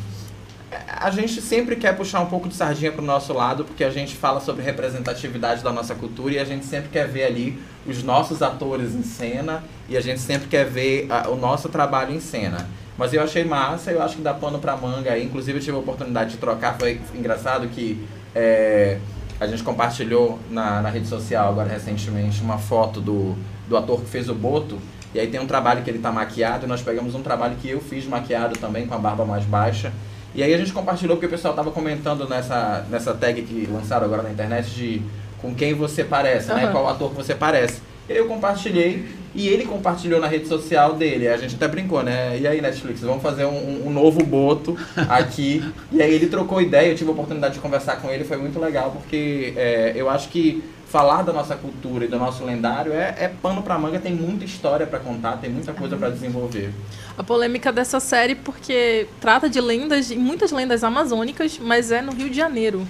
A 0.88 1.10
gente 1.12 1.40
sempre 1.42 1.78
quer 1.78 1.96
puxar 1.96 2.20
um 2.20 2.26
pouco 2.26 2.50
de 2.50 2.56
sardinha 2.56 2.92
pro 2.92 3.02
nosso 3.02 3.32
lado, 3.32 3.64
porque 3.64 3.86
a 3.86 3.90
gente 3.90 4.18
fala 4.18 4.42
sobre 4.42 4.64
representatividade 4.64 5.64
da 5.64 5.72
nossa 5.72 5.96
cultura 5.96 6.34
e 6.34 6.40
a 6.40 6.44
gente 6.44 6.66
sempre 6.66 6.90
quer 6.90 7.08
ver 7.08 7.24
ali 7.24 7.58
os 7.88 8.04
nossos 8.04 8.42
atores 8.42 8.94
em 8.94 9.04
cena 9.04 9.64
e 9.88 9.96
a 9.96 10.02
gente 10.02 10.20
sempre 10.20 10.50
quer 10.50 10.66
ver 10.66 11.08
ah, 11.10 11.30
o 11.30 11.38
nosso 11.38 11.70
trabalho 11.70 12.14
em 12.14 12.20
cena. 12.20 12.68
Mas 12.98 13.14
eu 13.14 13.24
achei 13.24 13.46
massa, 13.46 13.92
eu 13.92 14.02
acho 14.02 14.18
que 14.18 14.22
dá 14.22 14.34
pano 14.34 14.60
pra 14.60 14.76
manga 14.76 15.14
aí. 15.14 15.24
Inclusive 15.24 15.58
eu 15.58 15.64
tive 15.64 15.78
a 15.78 15.80
oportunidade 15.80 16.32
de 16.32 16.38
trocar, 16.38 16.78
foi 16.78 17.00
engraçado 17.16 17.68
que 17.70 18.04
é, 18.36 18.98
a 19.40 19.48
gente 19.48 19.64
compartilhou 19.64 20.40
na, 20.50 20.82
na 20.82 20.90
rede 20.90 21.08
social 21.08 21.50
agora 21.50 21.70
recentemente 21.70 22.42
uma 22.42 22.58
foto 22.58 23.02
do, 23.02 23.36
do 23.68 23.78
ator 23.78 24.02
que 24.02 24.10
fez 24.10 24.30
o 24.30 24.36
Boto. 24.36 24.80
E 25.14 25.20
aí 25.20 25.28
tem 25.28 25.40
um 25.40 25.46
trabalho 25.46 25.84
que 25.84 25.90
ele 25.90 26.00
tá 26.00 26.12
maquiado 26.12 26.66
e 26.66 26.68
nós 26.68 26.82
pegamos 26.82 27.14
um 27.14 27.22
trabalho 27.22 27.56
que 27.62 27.70
eu 27.70 27.80
fiz 27.80 28.06
maquiado 28.06 28.58
também 28.58 28.88
com 28.88 28.96
a 28.96 28.98
barba 28.98 29.26
mais 29.26 29.44
baixa. 29.44 29.92
E 30.34 30.42
aí 30.42 30.54
a 30.54 30.58
gente 30.58 30.74
compartilhou 30.74 31.18
porque 31.18 31.28
o 31.28 31.30
pessoal 31.30 31.54
tava 31.54 31.70
comentando 31.70 32.28
nessa, 32.28 32.86
nessa 32.90 33.14
tag 33.14 33.42
que 33.44 33.68
lançaram 33.72 34.06
agora 34.06 34.24
na 34.24 34.32
internet 34.32 34.72
de 34.72 35.02
com 35.40 35.54
quem 35.54 35.74
você 35.74 36.04
parece, 36.04 36.48
né? 36.54 36.64
Aham. 36.64 36.72
Qual 36.72 36.90
ator 36.90 37.10
que 37.12 37.16
você 37.16 37.36
parece. 37.36 37.82
Eu 38.08 38.28
compartilhei 38.28 39.06
e 39.36 39.48
ele 39.48 39.66
compartilhou 39.66 40.20
na 40.20 40.28
rede 40.28 40.48
social 40.48 40.94
dele. 40.94 41.28
A 41.28 41.38
gente 41.38 41.56
até 41.56 41.68
brincou, 41.68 42.04
né? 42.04 42.38
E 42.38 42.48
aí, 42.48 42.62
Netflix, 42.62 43.02
vamos 43.02 43.24
fazer 43.24 43.46
um, 43.46 43.88
um 43.88 43.90
novo 43.90 44.24
boto 44.24 44.78
aqui. 45.10 45.64
e 45.92 46.02
aí 46.02 46.14
ele 46.14 46.28
trocou 46.28 46.62
ideia, 46.62 46.90
eu 46.90 46.96
tive 46.96 47.10
a 47.10 47.14
oportunidade 47.14 47.56
de 47.56 47.60
conversar 47.60 47.98
com 47.98 48.10
ele, 48.10 48.24
foi 48.24 48.38
muito 48.38 48.60
legal, 48.60 48.92
porque 48.92 49.54
é, 49.56 49.94
eu 49.96 50.10
acho 50.10 50.30
que 50.30 50.64
falar 50.94 51.24
da 51.24 51.34
nossa 51.34 51.56
cultura 51.56 52.06
e 52.06 52.08
do 52.08 52.20
nosso 52.20 52.46
lendário 52.46 52.94
é, 52.94 53.16
é 53.18 53.28
pano 53.42 53.64
pra 53.64 53.80
manga, 53.80 54.00
tem 54.00 54.14
muita 54.14 54.46
história 54.46 54.86
pra 54.86 55.00
contar, 55.00 55.38
tem 55.38 55.50
muita 55.50 55.74
coisa 55.74 55.98
pra 55.98 56.08
desenvolver. 56.10 56.70
A 57.18 57.24
polêmica 57.24 57.72
dessa 57.72 58.00
série 58.00 58.36
porque 58.36 59.08
trata 59.20 59.50
de 59.50 59.60
lendas, 59.60 60.12
muitas 60.12 60.52
lendas 60.52 60.84
amazônicas, 60.84 61.58
mas 61.58 61.92
é 61.92 62.00
no 62.00 62.12
Rio 62.12 62.30
de 62.30 62.36
Janeiro. 62.36 62.88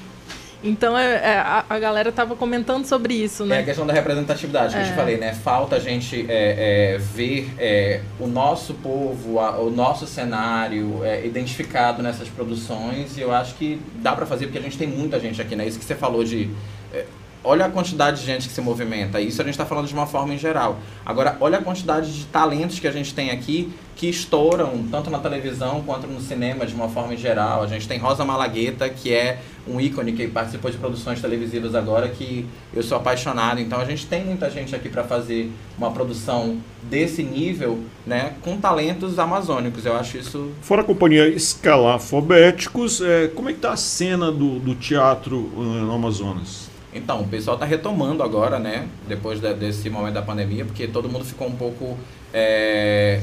Então 0.64 0.98
é, 0.98 1.16
é, 1.16 1.38
a, 1.40 1.66
a 1.70 1.78
galera 1.80 2.10
tava 2.12 2.36
comentando 2.38 2.86
sobre 2.86 3.14
isso, 3.14 3.44
É 3.44 3.46
a 3.46 3.50
né? 3.50 3.64
questão 3.64 3.86
da 3.86 3.92
representatividade 3.94 4.74
que 4.74 4.80
eu 4.82 4.86
te 4.86 4.92
É. 4.92 4.96
falei, 4.96 5.18
né? 5.18 5.34
Falta 5.34 5.76
a 5.76 5.80
gente 5.80 6.26
é, 6.30 6.94
é, 6.94 6.98
ver 6.98 7.54
é, 7.58 8.00
o 8.20 8.28
nosso 8.28 8.74
povo, 8.76 9.40
a- 9.40 9.60
o 9.60 9.70
nosso 9.70 10.08
cenário 10.08 11.04
é, 11.04 11.26
identificado 11.26 12.02
nessas 12.02 12.30
produções 12.30 13.18
e 13.18 13.22
eu 13.22 13.34
acho 13.34 13.56
que 13.56 13.82
dá 13.96 14.16
pra 14.16 14.26
fazer 14.26 14.46
porque 14.46 14.60
a 14.60 14.62
gente 14.62 14.78
tem 14.78 14.88
muita 14.88 15.20
gente 15.20 15.42
aqui, 15.42 15.56
né? 15.56 15.68
Isso 15.68 15.78
que 15.78 15.84
você 15.86 15.96
falou 15.96 16.24
de 16.24 16.50
é, 16.94 17.06
olha 17.44 17.66
a 17.66 17.70
quantidade 17.70 18.22
de 18.22 18.26
gente 18.26 18.48
que 18.48 18.54
se 18.54 18.62
movimenta. 18.62 19.20
Isso 19.20 19.42
a 19.42 19.46
gente 19.46 19.54
está 19.54 19.66
falando 19.66 19.88
de 19.88 19.94
uma 19.94 20.08
forma 20.08 20.34
em 20.34 20.38
geral. 20.38 20.80
Agora, 21.06 21.38
olha 21.40 21.58
a 21.58 21.62
quantidade 21.62 22.14
de 22.14 22.26
talentos 22.26 22.80
que 22.80 22.88
a 22.88 22.92
gente 22.92 23.14
tem 23.14 23.32
aqui 23.32 23.74
que 23.96 24.10
estouram 24.10 24.84
tanto 24.90 25.10
na 25.10 25.20
televisão 25.20 25.84
quanto 25.86 26.08
no 26.08 26.20
cinema 26.20 26.66
de 26.66 26.74
uma 26.74 26.90
forma 26.90 27.14
em 27.14 27.18
geral. 27.18 27.62
A 27.62 27.68
gente 27.68 27.88
tem 27.88 28.00
Rosa 28.00 28.26
Malagueta, 28.26 28.90
que 28.90 29.14
é 29.14 29.40
um 29.68 29.80
ícone 29.80 30.14
que 30.14 30.28
participou 30.28 30.72
de 30.72 30.78
produções 30.78 31.22
televisivas 31.22 31.76
agora, 31.76 32.10
que 32.10 32.46
eu 32.74 32.82
sou 32.82 32.98
apaixonado. 32.98 33.62
Então 33.62 33.80
a 33.80 33.86
gente 33.86 34.08
tem 34.08 34.26
muita 34.26 34.50
gente 34.50 34.76
aqui 34.76 34.90
para 34.90 35.04
fazer 35.04 35.52
uma 35.78 35.92
produção 35.92 36.58
desse 36.84 37.24
nível, 37.24 37.80
né, 38.06 38.34
com 38.42 38.58
talentos 38.58 39.20
amazônicos. 39.20 39.86
Eu 39.86 39.96
acho 39.96 40.18
isso 40.18 40.52
Fora 40.62 40.82
a 40.82 40.84
companhia 40.86 41.28
Escalafobéticos, 41.28 43.00
é, 43.00 43.28
como 43.28 43.50
é 43.50 43.54
que 43.54 43.60
tá 43.60 43.74
a 43.74 43.78
cena 43.78 44.32
do, 44.32 44.60
do 44.60 44.76
teatro 44.76 45.52
eh, 45.56 45.60
no 45.60 45.94
Amazonas? 45.94 46.73
Então, 46.94 47.22
o 47.22 47.28
pessoal 47.28 47.56
está 47.56 47.66
retomando 47.66 48.22
agora, 48.24 48.60
né? 48.60 48.88
Depois 49.08 49.40
da- 49.40 49.54
desse 49.54 49.90
momento 49.90 50.14
da 50.14 50.22
pandemia, 50.22 50.66
porque 50.66 50.88
todo 50.88 51.10
mundo 51.10 51.26
ficou 51.26 51.48
um 51.48 51.56
pouco 51.56 51.98
é, 52.34 53.22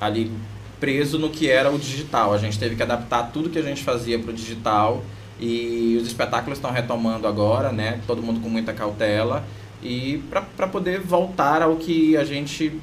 ali 0.00 0.32
preso 0.80 1.18
no 1.18 1.30
que 1.30 1.48
era 1.50 1.70
o 1.70 1.78
digital. 1.78 2.32
A 2.32 2.38
gente 2.38 2.58
teve 2.58 2.76
que 2.76 2.82
adaptar 2.82 3.30
tudo 3.32 3.50
que 3.50 3.58
a 3.58 3.62
gente 3.62 3.82
fazia 3.82 4.18
para 4.18 4.30
o 4.30 4.34
digital 4.34 5.02
e 5.40 5.96
os 6.00 6.06
espetáculos 6.06 6.58
estão 6.58 6.70
retomando 6.70 7.26
agora, 7.26 7.72
né? 7.72 8.00
Todo 8.06 8.22
mundo 8.22 8.40
com 8.40 8.48
muita 8.48 8.72
cautela 8.72 9.44
e 9.82 10.22
para 10.30 10.66
poder 10.66 11.00
voltar 11.00 11.62
ao 11.62 11.76
que 11.76 12.16
a 12.16 12.24
gente 12.24 12.80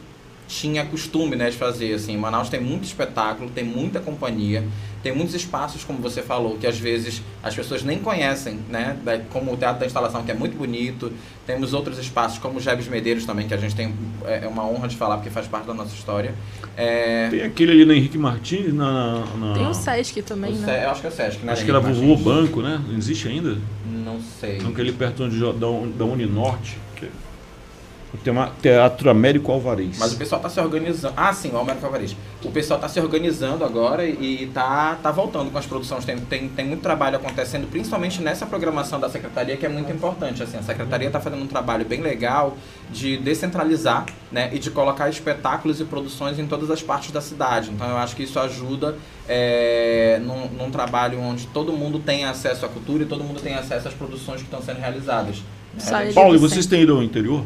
tinha 0.48 0.86
costume 0.86 1.36
né, 1.36 1.50
de 1.50 1.58
fazer. 1.58 1.94
Assim, 1.94 2.16
Manaus 2.18 2.50
tem 2.50 2.62
muito 2.62 2.84
espetáculo, 2.84 3.50
tem 3.50 3.64
muita 3.64 4.00
companhia, 4.00 4.64
tem 5.06 5.14
muitos 5.16 5.36
espaços, 5.36 5.84
como 5.84 6.00
você 6.00 6.24
falou, 6.24 6.58
que 6.58 6.66
às 6.66 6.80
vezes 6.80 7.22
as 7.44 7.54
pessoas 7.54 7.84
nem 7.84 8.00
conhecem, 8.00 8.58
né? 8.68 8.98
Como 9.30 9.54
o 9.54 9.56
Teatro 9.56 9.80
da 9.82 9.86
Instalação, 9.86 10.24
que 10.24 10.32
é 10.32 10.34
muito 10.34 10.58
bonito. 10.58 11.12
Temos 11.46 11.74
outros 11.76 12.00
espaços, 12.00 12.40
como 12.40 12.58
o 12.58 12.60
Jebes 12.60 12.88
Medeiros 12.88 13.24
também, 13.24 13.48
que 13.48 13.54
a 13.54 13.58
gente 13.58 13.76
tem 13.76 13.94
é 14.26 14.46
é 14.46 14.48
uma 14.48 14.66
honra 14.68 14.88
de 14.88 14.96
falar, 14.98 15.18
porque 15.18 15.30
faz 15.30 15.46
parte 15.48 15.68
da 15.68 15.76
nossa 15.76 15.94
história. 15.94 16.34
É, 16.76 17.28
Tem 17.30 17.44
aquele 17.44 17.72
ali 17.74 17.86
na 17.86 17.94
Henrique 17.94 18.18
Martins, 18.18 18.74
na. 18.74 19.24
na- 19.38 19.54
Tem 19.54 19.68
o 19.68 19.74
Sesc 19.76 20.24
também, 20.24 20.52
o 20.54 20.56
né? 20.56 20.66
Se- 20.80 20.86
eu 20.86 20.90
acho 20.90 21.02
que 21.02 21.08
é 21.08 21.10
o 21.12 21.14
Sesc, 21.14 21.46
né? 21.46 21.54
Acho 21.54 21.64
que 21.64 21.70
era 21.70 21.80
Martins? 21.80 22.22
Banco, 22.22 22.62
né? 22.64 22.82
Não 22.88 22.98
existe 22.98 23.28
ainda? 23.28 23.60
Não 23.86 24.20
sei. 24.42 24.58
Não, 24.58 24.72
aquele 24.72 24.92
perto 24.92 25.24
onde, 25.24 25.40
da, 25.40 25.52
da 26.00 26.06
Uninorte. 26.06 26.80
Que 26.96 27.06
tem 28.24 28.32
uma 28.34 28.52
Teatro 28.62 29.10
Américo 29.10 29.52
Alvarez. 29.52 29.98
Mas 30.00 30.14
o 30.14 30.18
pessoal 30.18 30.40
está 30.40 30.50
se 30.50 30.60
organizando. 30.60 31.14
Ah, 31.18 31.34
sim, 31.34 31.52
o 31.52 31.58
Almero 31.58 31.80
Alvarez. 31.84 32.16
O 32.44 32.52
pessoal 32.52 32.78
está 32.78 32.88
se 32.88 33.00
organizando 33.00 33.64
agora 33.66 34.06
e 34.06 34.50
tá, 34.54 34.98
tá 35.02 35.12
voltando 35.12 35.52
com 35.52 35.58
as 35.58 35.66
produções. 35.66 36.06
Tem, 36.06 36.18
tem, 36.18 36.48
tem 36.50 36.66
muito 36.66 36.82
trabalho 36.82 37.18
acontecendo, 37.18 37.68
principalmente 37.70 38.22
nessa 38.22 38.46
programação 38.46 39.00
da 39.00 39.10
secretaria, 39.10 39.58
que 39.58 39.66
é 39.66 39.70
muito 39.70 39.92
importante. 39.92 40.44
Assim, 40.44 40.58
a 40.58 40.64
secretaria 40.64 41.08
está 41.08 41.20
fazendo 41.20 41.42
um 41.42 41.48
trabalho 41.48 41.86
bem 41.86 42.02
legal 42.02 42.58
de 42.92 43.18
descentralizar 43.18 44.06
né, 44.32 44.50
e 44.54 44.60
de 44.60 44.70
colocar 44.70 45.10
espetáculos 45.10 45.82
e 45.82 45.86
produções 45.86 46.38
em 46.38 46.46
todas 46.46 46.70
as 46.70 46.82
partes 46.84 47.12
da 47.12 47.22
cidade. 47.22 47.72
Então 47.72 47.90
eu 47.90 47.98
acho 47.98 48.16
que 48.16 48.24
isso 48.24 48.40
ajuda 48.40 48.96
é, 49.28 50.20
num, 50.24 50.48
num 50.50 50.72
trabalho 50.72 51.20
onde 51.20 51.48
todo 51.48 51.74
mundo 51.74 52.00
tem 52.00 52.26
acesso 52.26 52.66
à 52.66 52.70
cultura 52.70 53.04
e 53.04 53.06
todo 53.06 53.24
mundo 53.24 53.42
tem 53.42 53.56
acesso 53.56 53.88
às 53.88 53.94
produções 53.94 54.38
que 54.38 54.44
estão 54.46 54.62
sendo 54.62 54.80
realizadas. 54.80 55.38
A 55.92 56.06
gente- 56.06 56.14
Paulo, 56.14 56.36
e 56.36 56.38
vocês 56.38 56.66
têm 56.66 56.84
ido 56.84 56.94
ao 56.96 57.04
interior? 57.04 57.44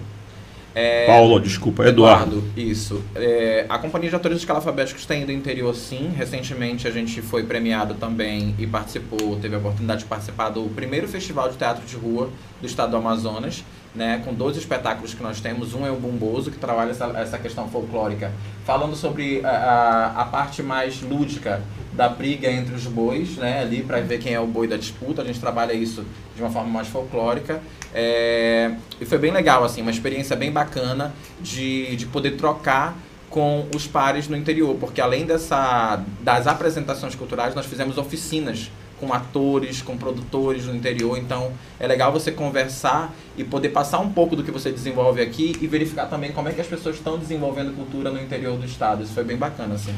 É, 0.76 1.08
Paulo, 1.08 1.40
desculpa, 1.40 1.86
Eduardo. 1.86 2.44
isso. 2.56 3.04
É, 3.16 3.66
a 3.68 3.78
Companhia 3.80 4.10
de 4.10 4.16
Atores 4.16 4.38
Escalafabéticos 4.40 5.06
tem 5.06 5.24
ao 5.24 5.32
interior, 5.32 5.74
sim. 5.76 6.12
Recentemente 6.16 6.88
a 6.88 6.92
gente 6.92 7.22
foi 7.22 7.44
premiado 7.44 7.96
também 7.96 8.56
e 8.58 8.68
participou, 8.68 9.38
teve 9.38 9.56
a 9.56 9.58
oportunidade 9.58 10.02
de 10.02 10.06
participar 10.06 10.50
do 10.50 10.64
primeiro 10.76 11.08
Festival 11.08 11.50
de 11.50 11.58
Teatro 11.58 11.86
de 11.86 11.96
Rua 11.96 12.30
do 12.62 12.68
Estado 12.68 12.92
do 12.92 12.98
Amazonas, 12.98 13.64
né, 13.96 14.22
com 14.24 14.34
12 14.34 14.60
espetáculos 14.60 15.14
que 15.14 15.24
nós 15.24 15.40
temos. 15.40 15.74
Um 15.74 15.86
é 15.86 15.92
o 15.92 15.96
Bumboso, 15.96 16.52
que 16.52 16.58
trabalha 16.58 16.92
essa, 16.92 17.06
essa 17.18 17.38
questão 17.38 17.68
folclórica, 17.68 18.32
falando 18.66 18.96
sobre 18.96 19.42
a, 19.44 19.50
a, 19.50 20.22
a 20.22 20.26
parte 20.26 20.62
mais 20.62 21.02
lúdica 21.02 21.62
da 21.94 22.08
briga 22.08 22.50
entre 22.50 22.76
os 22.76 22.86
bois, 22.86 23.36
né, 23.38 23.62
ali 23.62 23.84
para 23.84 24.00
ver 24.00 24.20
quem 24.20 24.34
é 24.34 24.40
o 24.40 24.48
boi 24.48 24.68
da 24.68 24.78
disputa. 24.78 25.22
A 25.22 25.26
gente 25.26 25.40
trabalha 25.40 25.74
isso 25.74 26.06
de 26.36 26.42
uma 26.42 26.50
forma 26.50 26.70
mais 26.70 26.88
folclórica. 26.88 27.62
É, 27.94 28.72
e 29.02 29.06
foi 29.06 29.18
bem 29.18 29.32
legal, 29.32 29.64
assim, 29.64 29.82
uma 29.82 29.92
experiência 29.92 30.36
bem 30.36 30.52
bacana 30.52 31.14
de, 31.42 31.96
de 31.96 32.06
poder 32.06 32.32
trocar 32.38 32.96
com 33.30 33.68
os 33.76 33.86
pares 33.86 34.28
no 34.28 34.36
interior, 34.36 34.76
porque 34.80 35.00
além 35.00 35.26
dessa, 35.26 36.04
das 36.22 36.48
apresentações 36.48 37.14
culturais, 37.16 37.54
nós 37.54 37.66
fizemos 37.66 37.98
oficinas 37.98 38.72
com 39.00 39.14
atores, 39.14 39.82
com 39.82 39.98
produtores 39.98 40.66
no 40.66 40.76
interior. 40.76 41.18
Então 41.18 41.52
é 41.80 41.88
legal 41.88 42.12
você 42.12 42.32
conversar 42.32 43.14
e 43.38 43.44
poder 43.44 43.70
passar 43.70 44.00
um 44.00 44.12
pouco 44.12 44.36
do 44.36 44.44
que 44.44 44.52
você 44.52 44.72
desenvolve 44.72 45.22
aqui 45.22 45.56
e 45.62 45.68
verificar 45.68 46.08
também 46.08 46.32
como 46.32 46.50
é 46.50 46.52
que 46.52 46.62
as 46.62 46.68
pessoas 46.68 46.96
estão 46.96 47.18
desenvolvendo 47.18 47.76
cultura 47.76 48.12
no 48.12 48.22
interior 48.22 48.58
do 48.58 48.66
estado. 48.66 49.04
Isso 49.04 49.14
foi 49.14 49.24
bem 49.24 49.38
bacana, 49.38 49.76
assim. 49.76 49.94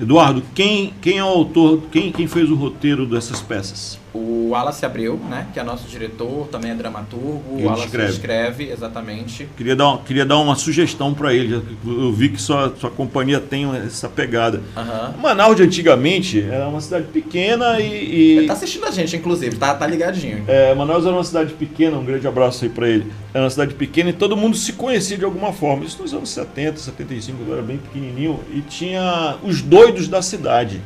Eduardo, 0.00 0.42
quem, 0.54 0.92
quem 1.00 1.18
é 1.18 1.24
o 1.24 1.28
autor, 1.28 1.82
quem, 1.92 2.10
quem 2.10 2.26
fez 2.26 2.50
o 2.50 2.54
roteiro 2.54 3.06
dessas 3.06 3.40
peças? 3.40 4.03
O 4.14 4.50
Wallace 4.50 4.86
Abreu, 4.86 5.18
né, 5.28 5.48
que 5.52 5.58
é 5.58 5.64
nosso 5.64 5.88
diretor, 5.88 6.46
também 6.46 6.70
é 6.70 6.74
dramaturgo. 6.74 7.42
Ele 7.54 7.62
o 7.64 7.66
Wallace 7.66 7.86
escreve. 7.86 8.12
escreve, 8.12 8.70
exatamente. 8.70 9.48
Queria 9.56 9.74
dar, 9.74 9.98
queria 10.04 10.24
dar 10.24 10.38
uma 10.38 10.54
sugestão 10.54 11.12
para 11.12 11.34
ele. 11.34 11.60
Eu 11.84 12.12
vi 12.12 12.28
que 12.28 12.40
sua, 12.40 12.72
sua 12.78 12.90
companhia 12.90 13.40
tem 13.40 13.68
essa 13.76 14.08
pegada. 14.08 14.62
Aham. 14.76 15.14
Manaus 15.20 15.56
de 15.56 15.64
antigamente 15.64 16.40
era 16.40 16.68
uma 16.68 16.80
cidade 16.80 17.06
pequena 17.08 17.80
e. 17.80 17.84
e- 17.92 18.38
Ele 18.38 18.46
tá 18.46 18.52
assistindo 18.52 18.84
a 18.86 18.90
gente, 18.92 19.16
inclusive, 19.16 19.56
tá, 19.56 19.74
tá 19.74 19.86
ligadinho. 19.86 20.44
É, 20.46 20.72
Manaus 20.74 21.04
era 21.04 21.14
uma 21.14 21.24
cidade 21.24 21.52
pequena, 21.54 21.96
um 21.98 22.04
grande 22.04 22.26
abraço 22.28 22.64
aí 22.64 22.70
para 22.70 22.88
ele. 22.88 23.10
Era 23.32 23.42
uma 23.44 23.50
cidade 23.50 23.74
pequena 23.74 24.10
e 24.10 24.12
todo 24.12 24.36
mundo 24.36 24.56
se 24.56 24.74
conhecia 24.74 25.18
de 25.18 25.24
alguma 25.24 25.52
forma. 25.52 25.84
Isso 25.84 26.00
nos 26.00 26.14
anos 26.14 26.28
70, 26.30 26.78
75, 26.78 27.38
eu 27.48 27.52
era 27.54 27.62
bem 27.62 27.78
pequenininho. 27.78 28.38
E 28.52 28.60
tinha 28.60 29.36
os 29.42 29.60
doidos 29.60 30.06
da 30.06 30.22
cidade. 30.22 30.80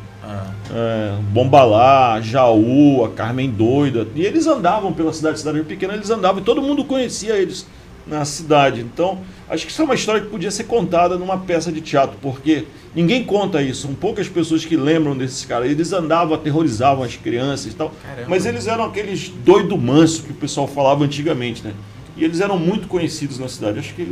É, 0.71 1.17
Bombalá, 1.31 2.21
Jaú, 2.21 3.05
a 3.05 3.11
Carmen 3.11 3.51
Doida. 3.51 4.07
E 4.15 4.23
eles 4.25 4.47
andavam 4.47 4.93
pela 4.93 5.13
cidade, 5.13 5.39
cidade 5.39 5.63
pequena, 5.63 5.95
eles 5.95 6.11
andavam 6.11 6.41
e 6.41 6.45
todo 6.45 6.61
mundo 6.61 6.85
conhecia 6.85 7.37
eles 7.37 7.67
na 8.07 8.25
cidade. 8.25 8.81
Então, 8.81 9.19
acho 9.49 9.67
que 9.67 9.73
isso 9.73 9.83
é 9.83 9.85
uma 9.85 9.95
história 9.95 10.21
que 10.21 10.29
podia 10.29 10.51
ser 10.51 10.65
contada 10.65 11.17
numa 11.17 11.39
peça 11.39 11.71
de 11.71 11.81
teatro, 11.81 12.17
porque 12.21 12.65
ninguém 12.95 13.25
conta 13.25 13.63
isso. 13.63 13.83
São 13.83 13.95
poucas 13.95 14.29
pessoas 14.29 14.65
que 14.65 14.77
lembram 14.77 15.17
desses 15.17 15.45
caras. 15.45 15.71
Eles 15.71 15.93
andavam, 15.93 16.35
aterrorizavam 16.35 17.05
as 17.05 17.17
crianças 17.17 17.73
e 17.73 17.77
tal. 17.77 17.93
Caramba. 18.03 18.29
Mas 18.29 18.47
eles 18.47 18.67
eram 18.67 18.85
aqueles 18.85 19.29
doido 19.29 19.77
manso 19.77 20.23
que 20.23 20.33
o 20.33 20.35
pessoal 20.35 20.67
falava 20.67 21.05
antigamente, 21.05 21.63
né? 21.63 21.75
E 22.17 22.25
eles 22.25 22.41
eram 22.41 22.59
muito 22.59 22.89
conhecidos 22.89 23.39
na 23.39 23.49
cidade. 23.49 23.79
Acho 23.79 23.95
que 23.95 24.07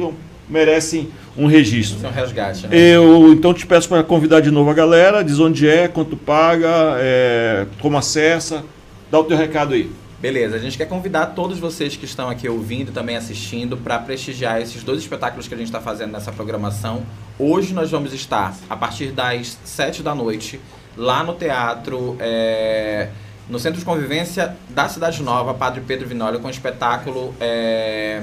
merecem 0.48 1.08
um 1.36 1.46
registro. 1.46 2.04
É 2.04 2.08
um 2.08 2.12
resgate, 2.12 2.66
né? 2.66 2.76
Eu 2.76 3.32
então 3.32 3.52
te 3.52 3.66
peço 3.66 3.88
para 3.88 4.02
convidar 4.02 4.40
de 4.40 4.50
novo 4.50 4.70
a 4.70 4.74
galera, 4.74 5.22
diz 5.22 5.38
onde 5.38 5.68
é, 5.68 5.88
quanto 5.88 6.16
paga, 6.16 6.96
é, 6.98 7.66
como 7.80 7.96
acessa, 7.96 8.64
dá 9.10 9.18
o 9.18 9.24
teu 9.24 9.36
recado 9.36 9.74
aí. 9.74 9.90
Beleza, 10.18 10.56
a 10.56 10.58
gente 10.58 10.78
quer 10.78 10.86
convidar 10.86 11.26
todos 11.26 11.58
vocês 11.58 11.94
que 11.94 12.06
estão 12.06 12.30
aqui 12.30 12.48
ouvindo 12.48 12.88
e 12.88 12.92
também 12.92 13.16
assistindo 13.16 13.76
para 13.76 13.98
prestigiar 13.98 14.62
esses 14.62 14.82
dois 14.82 15.00
espetáculos 15.00 15.46
que 15.46 15.52
a 15.52 15.56
gente 15.56 15.66
está 15.66 15.80
fazendo 15.80 16.12
nessa 16.12 16.32
programação. 16.32 17.02
Hoje 17.38 17.74
nós 17.74 17.90
vamos 17.90 18.14
estar, 18.14 18.56
a 18.68 18.74
partir 18.74 19.12
das 19.12 19.58
7 19.62 20.02
da 20.02 20.14
noite, 20.14 20.58
lá 20.96 21.22
no 21.22 21.34
teatro, 21.34 22.16
é, 22.18 23.10
no 23.46 23.58
Centro 23.58 23.78
de 23.78 23.84
Convivência 23.84 24.56
da 24.70 24.88
Cidade 24.88 25.22
Nova, 25.22 25.52
Padre 25.52 25.82
Pedro 25.86 26.08
Vinólia, 26.08 26.40
com 26.40 26.48
o 26.48 26.50
espetáculo 26.50 27.34
é, 27.38 28.22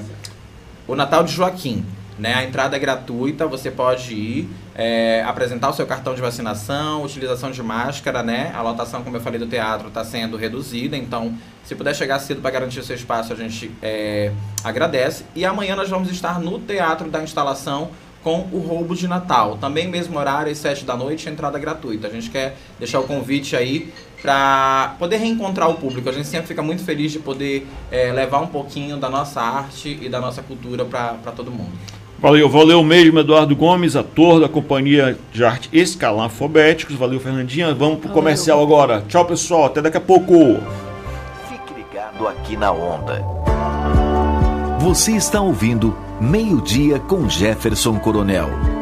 O 0.88 0.96
Natal 0.96 1.24
de 1.24 1.32
Joaquim. 1.32 1.86
Né? 2.18 2.34
A 2.34 2.44
entrada 2.44 2.76
é 2.76 2.80
gratuita, 2.80 3.48
você 3.48 3.72
pode 3.72 4.14
ir, 4.14 4.50
é, 4.76 5.24
apresentar 5.26 5.70
o 5.70 5.74
seu 5.74 5.86
cartão 5.88 6.14
de 6.14 6.22
vacinação, 6.22 7.04
utilização 7.04 7.50
de 7.50 7.64
máscara, 7.64 8.22
né? 8.22 8.52
A 8.54 8.62
lotação, 8.62 9.04
como 9.04 9.18
eu 9.18 9.22
falei, 9.22 9.40
do 9.40 9.48
teatro 9.48 9.88
está 9.88 10.04
sendo 10.04 10.38
reduzida, 10.38 10.96
então 10.96 11.36
se 11.64 11.76
puder 11.76 11.96
chegar 11.96 12.20
cedo 12.20 12.42
para 12.42 12.52
garantir 12.52 12.80
o 12.80 12.84
seu 12.84 12.96
espaço, 12.96 13.34
a 13.34 13.36
gente 13.36 13.72
é, 13.82 14.32
agradece. 14.64 15.26
E 15.36 15.46
amanhã 15.46 15.76
nós 15.76 15.90
vamos 15.90 16.12
estar 16.12 16.40
no 16.40 16.60
Teatro 16.60 17.10
da 17.10 17.24
Instalação 17.24 17.90
com 18.24 18.48
o 18.52 18.60
Roubo 18.60 18.96
de 18.96 19.08
Natal. 19.08 19.58
Também 19.58 19.88
mesmo 19.88 20.18
horário, 20.18 20.52
às 20.52 20.58
7 20.58 20.86
da 20.86 20.96
noite, 20.96 21.30
entrada 21.30 21.60
gratuita. 21.60 22.08
A 22.08 22.10
gente 22.10 22.30
quer 22.30 22.56
deixar 22.80 23.00
o 23.00 23.04
convite 23.04 23.56
aí 23.56 23.94
para 24.22 24.96
poder 24.98 25.18
reencontrar 25.18 25.70
o 25.70 25.76
público. 25.76 26.10
A 26.10 26.14
gente 26.14 26.28
sempre 26.28 26.48
fica 26.48 26.62
muito 26.62 26.84
feliz 26.84 27.12
de 27.12 27.20
poder 27.20 27.68
é, 27.92 28.12
levar 28.12 28.40
um 28.40 28.48
pouquinho 28.48 28.98
da 28.98 29.10
nossa 29.10 29.42
arte 29.42 30.00
e 30.02 30.08
da 30.08 30.22
nossa 30.22 30.42
cultura 30.42 30.86
para 30.86 31.32
todo 31.36 31.52
mundo. 31.52 31.72
Valeu, 32.24 32.48
valeu 32.48 32.82
mesmo, 32.86 33.20
Eduardo 33.20 33.54
Gomes, 33.54 33.98
ator 33.98 34.40
da 34.40 34.48
Companhia 34.48 35.18
de 35.34 35.44
Arte 35.44 35.70
Escalafobéticos. 35.74 36.96
Valeu, 36.96 37.20
Fernandinha. 37.20 37.74
Vamos 37.74 38.00
pro 38.00 38.12
comercial 38.12 38.64
agora. 38.64 39.04
Tchau, 39.10 39.26
pessoal. 39.26 39.66
Até 39.66 39.82
daqui 39.82 39.98
a 39.98 40.00
pouco. 40.00 40.34
Fique 41.50 41.74
ligado 41.76 42.26
aqui 42.26 42.56
na 42.56 42.72
onda. 42.72 43.22
Você 44.80 45.12
está 45.12 45.42
ouvindo 45.42 45.98
Meio-Dia 46.22 46.98
com 46.98 47.28
Jefferson 47.28 48.00
Coronel. 48.00 48.73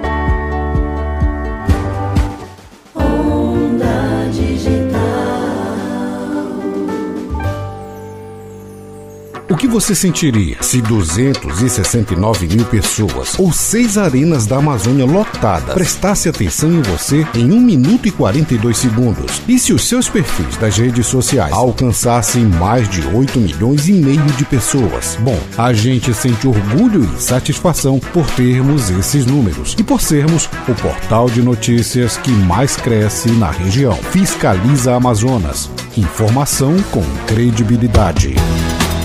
O 9.52 9.58
que 9.58 9.68
você 9.68 9.94
sentiria 9.94 10.56
se 10.64 10.82
269 10.82 12.48
mil 12.48 12.64
pessoas 12.64 13.38
ou 13.38 13.52
seis 13.52 13.98
arenas 13.98 14.46
da 14.46 14.56
Amazônia 14.56 15.04
lotadas 15.06 15.74
prestasse 15.74 16.30
atenção 16.30 16.72
em 16.72 16.82
você 16.82 17.28
em 17.36 17.52
1 17.52 17.60
minuto 17.60 18.08
e 18.08 18.12
42 18.12 18.78
segundos? 18.78 19.42
E 19.50 19.60
se 19.60 19.74
os 19.74 19.86
seus 19.86 20.08
perfis 20.08 20.56
das 20.56 20.78
redes 20.78 21.06
sociais 21.06 21.52
alcançassem 21.52 22.46
mais 22.46 22.88
de 22.88 23.06
8 23.06 23.38
milhões 23.42 23.90
e 23.90 23.92
meio 23.92 24.24
de 24.38 24.46
pessoas? 24.46 25.18
Bom, 25.20 25.38
a 25.58 25.74
gente 25.74 26.14
sente 26.14 26.48
orgulho 26.48 27.04
e 27.04 27.22
satisfação 27.22 28.00
por 28.00 28.26
termos 28.28 28.90
esses 28.90 29.26
números 29.26 29.76
e 29.78 29.84
por 29.84 30.00
sermos 30.00 30.46
o 30.66 30.74
portal 30.76 31.30
de 31.30 31.42
notícias 31.42 32.16
que 32.16 32.32
mais 32.32 32.78
cresce 32.78 33.30
na 33.32 33.52
região. 33.52 33.96
Fiscaliza 34.12 34.96
Amazonas. 34.96 35.70
Informação 35.98 36.82
com 36.84 37.04
credibilidade. 37.28 38.34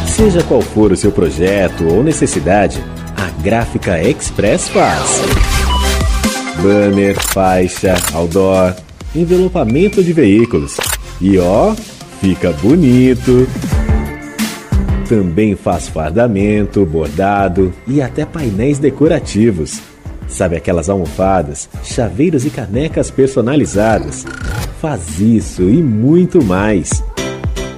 Seja 0.06 0.42
qual 0.42 0.62
for 0.62 0.92
o 0.92 0.96
seu 0.96 1.12
projeto 1.12 1.84
ou 1.84 2.02
necessidade, 2.02 2.82
a 3.16 3.42
Gráfica 3.42 4.02
Express 4.02 4.68
faz. 4.68 5.20
Banner, 6.62 7.14
faixa, 7.32 7.94
outdoor, 8.14 8.74
envelopamento 9.14 10.02
de 10.02 10.12
veículos. 10.12 10.76
E 11.20 11.38
ó, 11.38 11.74
fica 12.20 12.52
bonito. 12.52 13.46
Também 15.08 15.54
faz 15.54 15.88
fardamento, 15.88 16.84
bordado 16.84 17.72
e 17.86 18.02
até 18.02 18.24
painéis 18.24 18.78
decorativos. 18.78 19.80
Sabe 20.28 20.56
aquelas 20.56 20.88
almofadas, 20.88 21.68
chaveiros 21.84 22.44
e 22.44 22.50
canecas 22.50 23.10
personalizadas? 23.10 24.24
Faz 24.80 25.20
isso 25.20 25.62
e 25.62 25.82
muito 25.82 26.42
mais. 26.42 27.02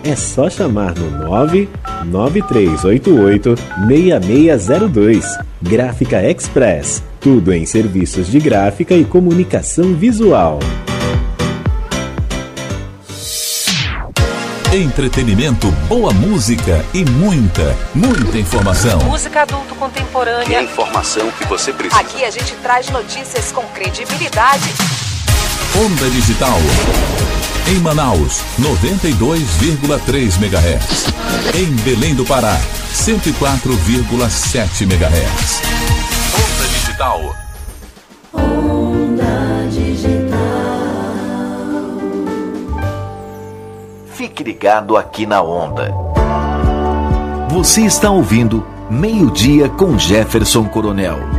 É 0.05 0.17
só 0.17 0.49
chamar 0.49 0.95
no 0.95 1.11
99388 1.27 3.57
6602. 3.89 5.27
Gráfica 5.61 6.23
Express. 6.23 7.03
Tudo 7.21 7.53
em 7.53 7.67
serviços 7.67 8.29
de 8.29 8.39
gráfica 8.39 8.95
e 8.95 9.05
comunicação 9.05 9.93
visual. 9.95 10.61
Entretenimento, 14.73 15.69
boa 15.89 16.13
música 16.13 16.85
e 16.93 17.03
muita, 17.03 17.75
muita 17.95 18.39
informação. 18.39 19.01
Música 19.01 19.41
adulto 19.41 19.75
contemporânea. 19.75 20.63
informação 20.63 21.31
que 21.33 21.47
você 21.47 21.73
precisa. 21.73 21.99
Aqui 21.99 22.23
a 22.23 22.31
gente 22.31 22.55
traz 22.57 22.91
notícias 22.91 23.51
com 23.51 23.63
credibilidade. 23.69 24.69
Onda 25.75 26.11
Digital. 26.11 26.59
Em 27.71 27.81
Manaus, 27.81 28.43
92,3 28.59 30.43
MHz. 30.43 31.05
Em 31.55 31.67
Belém 31.83 32.15
do 32.15 32.25
Pará, 32.25 32.59
104,7 32.95 34.85
MHz. 34.85 35.61
Onda 36.33 36.67
Digital. 36.73 37.37
Onda 38.33 39.69
digital. 39.71 40.39
Fique 44.15 44.43
ligado 44.43 44.97
aqui 44.97 45.27
na 45.27 45.43
onda. 45.43 45.93
Você 47.51 47.83
está 47.83 48.11
ouvindo 48.11 48.67
Meio-Dia 48.89 49.69
com 49.69 49.99
Jefferson 49.99 50.65
Coronel. 50.65 51.38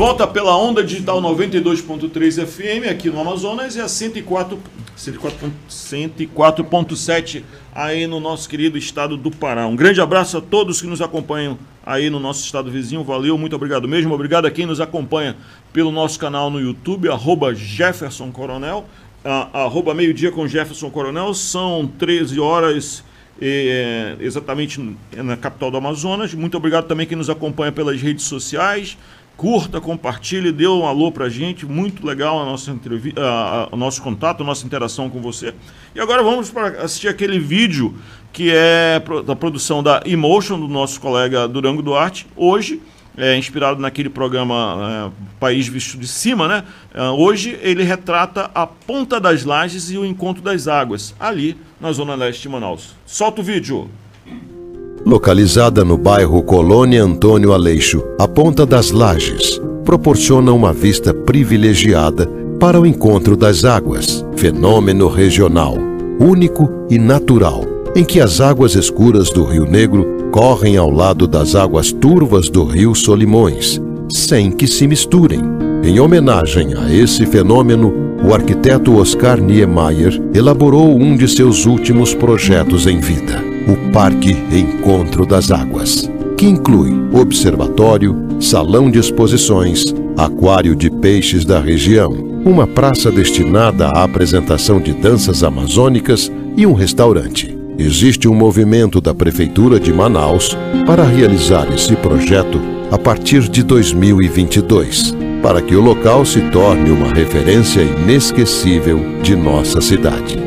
Volta 0.00 0.26
pela 0.26 0.56
Onda 0.56 0.82
Digital 0.82 1.20
92.3 1.20 2.46
FM 2.46 2.90
aqui 2.90 3.10
no 3.10 3.20
Amazonas 3.20 3.76
e 3.76 3.82
a 3.82 3.86
104 3.86 4.58
104 4.96 5.52
104.7 5.68 7.42
aí 7.74 8.06
no 8.06 8.18
nosso 8.18 8.48
querido 8.48 8.78
estado 8.78 9.14
do 9.14 9.30
Pará. 9.30 9.66
Um 9.66 9.76
grande 9.76 10.00
abraço 10.00 10.38
a 10.38 10.40
todos 10.40 10.80
que 10.80 10.86
nos 10.86 11.02
acompanham 11.02 11.58
aí 11.84 12.08
no 12.08 12.18
nosso 12.18 12.42
estado 12.42 12.70
vizinho. 12.70 13.04
Valeu, 13.04 13.36
muito 13.36 13.54
obrigado 13.54 13.86
mesmo. 13.86 14.14
Obrigado 14.14 14.46
a 14.46 14.50
quem 14.50 14.64
nos 14.64 14.80
acompanha 14.80 15.36
pelo 15.70 15.92
nosso 15.92 16.18
canal 16.18 16.48
no 16.48 16.58
YouTube, 16.58 17.10
arroba 17.10 17.54
Jefferson 17.54 18.30
Coronel, 18.32 18.86
arroba 19.52 19.92
meio-dia 19.92 20.32
com 20.32 20.48
Jefferson 20.48 20.88
Coronel. 20.88 21.34
São 21.34 21.86
13 21.98 22.40
horas 22.40 23.04
é, 23.40 24.16
exatamente 24.20 24.80
na 25.16 25.36
capital 25.36 25.70
do 25.70 25.76
Amazonas. 25.76 26.34
Muito 26.34 26.56
obrigado 26.56 26.86
também 26.86 27.06
quem 27.06 27.16
nos 27.16 27.30
acompanha 27.30 27.72
pelas 27.72 28.00
redes 28.00 28.24
sociais. 28.24 28.96
Curta, 29.40 29.80
compartilhe, 29.80 30.52
dê 30.52 30.68
um 30.68 30.86
alô 30.86 31.10
pra 31.10 31.30
gente. 31.30 31.64
Muito 31.64 32.06
legal 32.06 32.42
a 32.42 32.44
nossa 32.44 32.70
entrevista, 32.70 33.22
o 33.72 33.76
nosso 33.76 34.02
contato, 34.02 34.42
a 34.42 34.44
nossa 34.44 34.66
interação 34.66 35.08
com 35.08 35.18
você. 35.18 35.54
E 35.94 35.98
agora 35.98 36.22
vamos 36.22 36.50
para 36.50 36.82
assistir 36.82 37.08
aquele 37.08 37.38
vídeo 37.38 37.94
que 38.34 38.50
é 38.52 39.02
da 39.24 39.34
produção 39.34 39.82
da 39.82 40.02
Emotion, 40.04 40.60
do 40.60 40.68
nosso 40.68 41.00
colega 41.00 41.48
Durango 41.48 41.80
Duarte. 41.80 42.26
Hoje, 42.36 42.82
é, 43.16 43.34
inspirado 43.34 43.80
naquele 43.80 44.10
programa 44.10 45.10
é, 45.16 45.36
País 45.40 45.66
Visto 45.66 45.96
de 45.96 46.06
Cima, 46.06 46.46
né? 46.46 46.62
É, 46.92 47.04
hoje 47.08 47.58
ele 47.62 47.82
retrata 47.82 48.50
a 48.54 48.66
Ponta 48.66 49.18
das 49.18 49.46
Lajes 49.46 49.90
e 49.90 49.96
o 49.96 50.04
Encontro 50.04 50.42
das 50.42 50.68
Águas, 50.68 51.14
ali 51.18 51.56
na 51.80 51.90
Zona 51.92 52.14
Leste 52.14 52.42
de 52.42 52.50
Manaus. 52.50 52.94
Solta 53.06 53.40
o 53.40 53.44
vídeo! 53.44 53.90
Localizada 55.04 55.84
no 55.84 55.96
bairro 55.96 56.42
Colônia 56.42 57.02
Antônio 57.02 57.52
Aleixo, 57.52 58.02
a 58.18 58.28
Ponta 58.28 58.66
das 58.66 58.90
Lajes 58.90 59.60
proporciona 59.84 60.52
uma 60.52 60.72
vista 60.72 61.14
privilegiada 61.14 62.30
para 62.60 62.78
o 62.78 62.86
encontro 62.86 63.36
das 63.36 63.64
águas, 63.64 64.24
fenômeno 64.36 65.08
regional, 65.08 65.76
único 66.20 66.70
e 66.90 66.98
natural, 66.98 67.64
em 67.96 68.04
que 68.04 68.20
as 68.20 68.40
águas 68.40 68.74
escuras 68.74 69.30
do 69.30 69.44
Rio 69.44 69.64
Negro 69.64 70.28
correm 70.30 70.76
ao 70.76 70.90
lado 70.90 71.26
das 71.26 71.54
águas 71.54 71.90
turvas 71.90 72.50
do 72.50 72.62
rio 72.64 72.94
Solimões, 72.94 73.80
sem 74.10 74.52
que 74.52 74.66
se 74.66 74.86
misturem. 74.86 75.40
Em 75.82 75.98
homenagem 75.98 76.74
a 76.74 76.92
esse 76.92 77.24
fenômeno, 77.24 77.92
o 78.22 78.34
arquiteto 78.34 78.96
Oscar 78.98 79.40
Niemeyer 79.40 80.20
elaborou 80.34 80.94
um 80.94 81.16
de 81.16 81.26
seus 81.26 81.64
últimos 81.64 82.14
projetos 82.14 82.86
em 82.86 83.00
vida, 83.00 83.42
o 83.70 83.92
Parque 83.92 84.36
Encontro 84.50 85.24
das 85.24 85.50
Águas, 85.50 86.10
que 86.36 86.46
inclui 86.46 86.92
observatório, 87.12 88.16
salão 88.40 88.90
de 88.90 88.98
exposições, 88.98 89.84
aquário 90.16 90.74
de 90.74 90.90
peixes 90.90 91.44
da 91.44 91.60
região, 91.60 92.10
uma 92.44 92.66
praça 92.66 93.10
destinada 93.10 93.88
à 93.88 94.04
apresentação 94.04 94.80
de 94.80 94.92
danças 94.92 95.44
amazônicas 95.44 96.30
e 96.56 96.66
um 96.66 96.72
restaurante 96.72 97.60
existe 97.80 98.28
um 98.28 98.34
movimento 98.34 99.00
da 99.00 99.14
Prefeitura 99.14 99.80
de 99.80 99.92
Manaus 99.92 100.56
para 100.86 101.02
realizar 101.02 101.66
esse 101.72 101.96
projeto 101.96 102.60
a 102.90 102.98
partir 102.98 103.48
de 103.48 103.62
2022, 103.62 105.14
para 105.42 105.62
que 105.62 105.74
o 105.74 105.80
local 105.80 106.26
se 106.26 106.40
torne 106.50 106.90
uma 106.90 107.12
referência 107.14 107.80
inesquecível 107.80 109.00
de 109.22 109.34
nossa 109.34 109.80
cidade. 109.80 110.38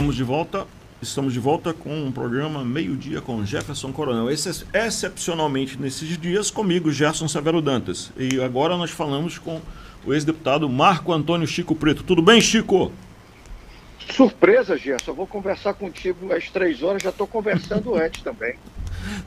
Estamos 0.00 0.16
de 0.16 0.24
volta. 0.24 0.66
Estamos 1.02 1.32
de 1.34 1.38
volta 1.38 1.74
com 1.74 1.90
um 1.90 2.10
programa 2.10 2.64
Meio-Dia 2.64 3.20
com 3.20 3.44
Jefferson 3.44 3.92
Coronel. 3.92 4.30
Esse, 4.30 4.64
excepcionalmente 4.72 5.78
nesses 5.78 6.16
dias, 6.16 6.50
comigo, 6.50 6.90
Gerson 6.90 7.28
Severo 7.28 7.60
Dantas. 7.60 8.10
E 8.16 8.40
agora 8.40 8.78
nós 8.78 8.90
falamos 8.90 9.36
com 9.36 9.60
o 10.06 10.14
ex-deputado 10.14 10.66
Marco 10.70 11.12
Antônio 11.12 11.46
Chico 11.46 11.74
Preto. 11.74 12.02
Tudo 12.02 12.22
bem, 12.22 12.40
Chico? 12.40 12.90
Surpresa, 14.16 14.74
Gerson. 14.78 15.10
Eu 15.10 15.14
vou 15.14 15.26
conversar 15.26 15.74
contigo 15.74 16.32
às 16.32 16.48
três 16.48 16.82
horas, 16.82 17.02
já 17.02 17.10
estou 17.10 17.26
conversando 17.26 17.94
antes 18.00 18.22
também. 18.22 18.54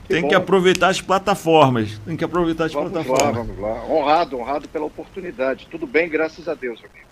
Que 0.02 0.08
Tem 0.08 0.22
bom. 0.22 0.28
que 0.28 0.34
aproveitar 0.34 0.88
as 0.88 1.00
plataformas. 1.00 2.00
Tem 2.04 2.16
que 2.16 2.24
aproveitar 2.24 2.64
as 2.64 2.72
vamos 2.72 2.90
plataformas. 2.90 3.22
Lá, 3.22 3.30
vamos 3.30 3.58
lá. 3.60 3.84
Honrado, 3.84 4.36
honrado 4.36 4.68
pela 4.68 4.86
oportunidade. 4.86 5.68
Tudo 5.70 5.86
bem, 5.86 6.08
graças 6.08 6.48
a 6.48 6.54
Deus, 6.54 6.80
amigo. 6.80 7.06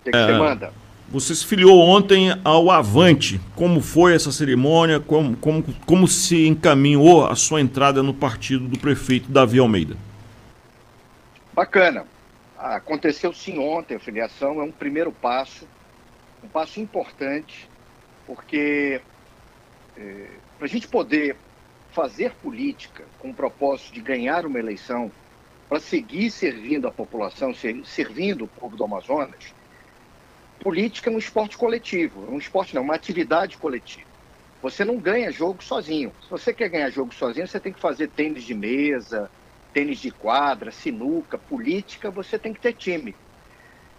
O 0.00 0.04
que, 0.04 0.10
que 0.12 0.16
é... 0.16 0.26
você 0.26 0.38
manda? 0.38 0.83
Você 1.14 1.32
se 1.32 1.46
filiou 1.46 1.78
ontem 1.78 2.36
ao 2.42 2.72
Avante. 2.72 3.40
Como 3.54 3.80
foi 3.80 4.16
essa 4.16 4.32
cerimônia? 4.32 4.98
Como, 4.98 5.36
como, 5.36 5.62
como 5.86 6.08
se 6.08 6.44
encaminhou 6.48 7.24
a 7.24 7.36
sua 7.36 7.60
entrada 7.60 8.02
no 8.02 8.12
partido 8.12 8.66
do 8.66 8.76
prefeito 8.76 9.30
Davi 9.30 9.60
Almeida? 9.60 9.96
Bacana. 11.52 12.04
Aconteceu 12.58 13.32
sim 13.32 13.60
ontem 13.60 13.94
a 13.94 14.00
filiação, 14.00 14.60
é 14.60 14.64
um 14.64 14.72
primeiro 14.72 15.12
passo, 15.12 15.68
um 16.42 16.48
passo 16.48 16.80
importante, 16.80 17.68
porque 18.26 19.00
é, 19.96 20.26
para 20.58 20.66
a 20.66 20.68
gente 20.68 20.88
poder 20.88 21.36
fazer 21.92 22.32
política 22.42 23.04
com 23.20 23.30
o 23.30 23.34
propósito 23.34 23.94
de 23.94 24.00
ganhar 24.00 24.44
uma 24.44 24.58
eleição, 24.58 25.12
para 25.68 25.78
seguir 25.78 26.28
servindo 26.32 26.88
a 26.88 26.90
população, 26.90 27.54
servindo 27.84 28.46
o 28.46 28.48
povo 28.48 28.76
do 28.76 28.82
Amazonas, 28.82 29.54
política 30.64 31.10
é 31.10 31.12
um 31.12 31.18
esporte 31.18 31.58
coletivo, 31.58 32.26
um 32.32 32.38
esporte 32.38 32.74
não, 32.74 32.80
uma 32.80 32.94
atividade 32.94 33.58
coletiva. 33.58 34.08
Você 34.62 34.82
não 34.82 34.96
ganha 34.96 35.30
jogo 35.30 35.62
sozinho. 35.62 36.10
Se 36.22 36.30
você 36.30 36.54
quer 36.54 36.70
ganhar 36.70 36.88
jogo 36.88 37.14
sozinho, 37.14 37.46
você 37.46 37.60
tem 37.60 37.70
que 37.70 37.78
fazer 37.78 38.08
tênis 38.08 38.44
de 38.44 38.54
mesa, 38.54 39.30
tênis 39.74 39.98
de 39.98 40.10
quadra, 40.10 40.70
sinuca, 40.70 41.36
política, 41.36 42.10
você 42.10 42.38
tem 42.38 42.54
que 42.54 42.60
ter 42.60 42.72
time. 42.72 43.14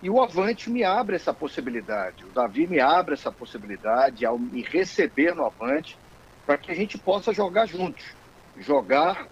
E 0.02 0.10
o 0.10 0.20
Avante 0.20 0.68
me 0.72 0.84
abre 0.84 1.16
essa 1.16 1.32
possibilidade, 1.32 2.26
o 2.26 2.30
Davi 2.30 2.66
me 2.66 2.80
abre 2.80 3.14
essa 3.14 3.32
possibilidade 3.32 4.26
ao 4.26 4.40
me 4.40 4.64
receber 4.64 5.36
no 5.36 5.46
Avante, 5.46 5.96
para 6.48 6.58
que 6.58 6.72
a 6.72 6.76
gente 6.76 6.98
possa 6.98 7.32
jogar 7.32 7.68
juntos. 7.68 8.04
Jogar, 8.58 9.28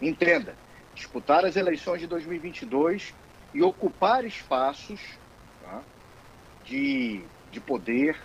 entenda, 0.00 0.54
disputar 0.94 1.44
as 1.44 1.56
eleições 1.56 2.00
de 2.00 2.06
2022 2.06 3.12
e 3.52 3.62
ocupar 3.62 4.24
espaços 4.24 5.00
de, 6.64 7.20
de 7.50 7.60
poder, 7.60 8.16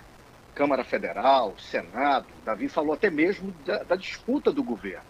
Câmara 0.53 0.83
Federal, 0.83 1.53
Senado, 1.59 2.25
Davi 2.43 2.67
falou 2.67 2.93
até 2.93 3.09
mesmo 3.09 3.53
da, 3.63 3.83
da 3.83 3.95
disputa 3.95 4.51
do 4.51 4.63
governo. 4.63 5.05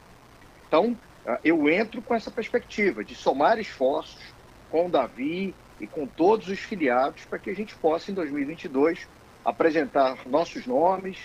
Então, 0.67 0.97
ah, 1.25 1.39
eu 1.43 1.69
entro 1.69 2.01
com 2.01 2.13
essa 2.13 2.29
perspectiva 2.29 3.03
de 3.03 3.15
somar 3.15 3.57
esforços 3.57 4.21
com 4.69 4.87
o 4.87 4.89
Davi 4.89 5.55
e 5.79 5.87
com 5.87 6.05
todos 6.05 6.49
os 6.49 6.59
filiados 6.59 7.23
para 7.25 7.39
que 7.39 7.49
a 7.49 7.55
gente 7.55 7.75
possa, 7.75 8.11
em 8.11 8.13
2022, 8.13 9.07
apresentar 9.45 10.17
nossos 10.25 10.65
nomes, 10.65 11.17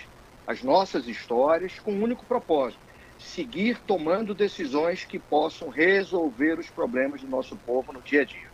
as 0.47 0.63
nossas 0.63 1.07
histórias, 1.07 1.79
com 1.79 1.91
um 1.91 2.03
único 2.03 2.25
propósito: 2.25 2.79
seguir 3.19 3.79
tomando 3.79 4.33
decisões 4.33 5.03
que 5.03 5.19
possam 5.19 5.67
resolver 5.67 6.59
os 6.59 6.69
problemas 6.69 7.21
do 7.21 7.27
nosso 7.27 7.57
povo 7.57 7.91
no 7.91 8.01
dia 8.01 8.21
a 8.21 8.25
dia. 8.25 8.52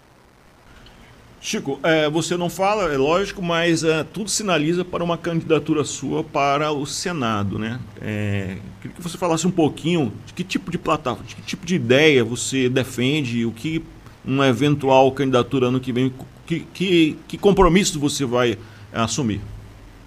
Chico, 1.42 1.80
é, 1.84 2.10
você 2.10 2.36
não 2.36 2.50
fala, 2.50 2.94
é 2.94 2.98
lógico, 2.98 3.42
mas 3.42 3.84
é, 3.84 4.04
tudo 4.04 4.30
sinaliza 4.30 4.84
para 4.84 5.04
uma 5.04 5.18
candidatura 5.18 5.86
sua 5.86 6.22
para 6.22 6.72
o 6.72 6.86
Senado, 6.86 7.58
né? 7.58 7.80
É, 8.02 8.58
queria 8.82 8.96
que 8.96 9.02
você 9.02 9.18
falasse 9.18 9.48
um 9.48 9.52
pouquinho 9.52 10.12
de 10.26 10.34
que 10.34 10.44
tipo 10.44 10.70
de 10.70 10.78
plataforma, 10.78 11.26
de 11.26 11.36
que 11.36 11.42
tipo 11.42 11.66
de 11.66 11.76
ideia 11.76 12.26
você 12.26 12.68
defende, 12.68 13.46
o 13.46 13.54
que 13.54 13.84
uma 14.26 14.48
eventual 14.48 15.10
candidatura 15.14 15.68
ano 15.68 15.80
que 15.80 15.94
vem, 15.94 16.14
que, 16.46 16.60
que, 16.74 17.18
que 17.26 17.38
compromissos 17.38 17.96
você 17.96 18.26
vai 18.26 18.58
assumir? 18.92 19.40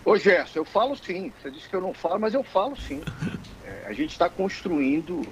Ô 0.04 0.18
Gerson, 0.18 0.58
eu 0.58 0.64
falo 0.64 0.96
sim. 0.96 1.32
Você 1.40 1.50
disse 1.50 1.68
que 1.68 1.74
eu 1.74 1.80
não 1.80 1.94
falo, 1.94 2.20
mas 2.20 2.34
eu 2.34 2.42
falo 2.42 2.76
sim. 2.76 3.00
É, 3.64 3.86
a 3.86 3.92
gente 3.92 4.10
está 4.10 4.28
construindo 4.28 5.24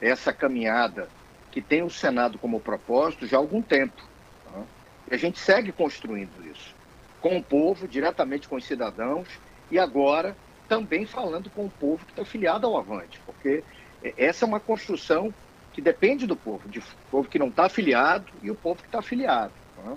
essa 0.00 0.32
caminhada 0.32 1.08
que 1.52 1.62
tem 1.62 1.84
o 1.84 1.88
Senado 1.88 2.36
como 2.36 2.58
propósito 2.58 3.28
já 3.28 3.36
há 3.36 3.40
algum 3.40 3.62
tempo. 3.62 4.09
E 5.10 5.14
a 5.14 5.18
gente 5.18 5.38
segue 5.38 5.72
construindo 5.72 6.46
isso 6.50 6.74
com 7.20 7.36
o 7.36 7.42
povo, 7.42 7.86
diretamente 7.86 8.48
com 8.48 8.56
os 8.56 8.64
cidadãos, 8.64 9.28
e 9.70 9.78
agora 9.78 10.36
também 10.68 11.04
falando 11.04 11.50
com 11.50 11.66
o 11.66 11.70
povo 11.70 12.04
que 12.06 12.12
está 12.12 12.24
filiado 12.24 12.66
ao 12.66 12.78
Avante, 12.78 13.20
porque 13.26 13.62
essa 14.16 14.44
é 14.44 14.48
uma 14.48 14.60
construção 14.60 15.34
que 15.72 15.80
depende 15.80 16.26
do 16.26 16.36
povo, 16.36 16.68
de 16.68 16.80
povo 17.10 17.28
que 17.28 17.38
não 17.38 17.48
está 17.48 17.66
afiliado 17.66 18.26
e 18.42 18.50
o 18.50 18.54
povo 18.54 18.80
que 18.80 18.88
está 18.88 19.00
afiliado. 19.00 19.52
Né? 19.84 19.96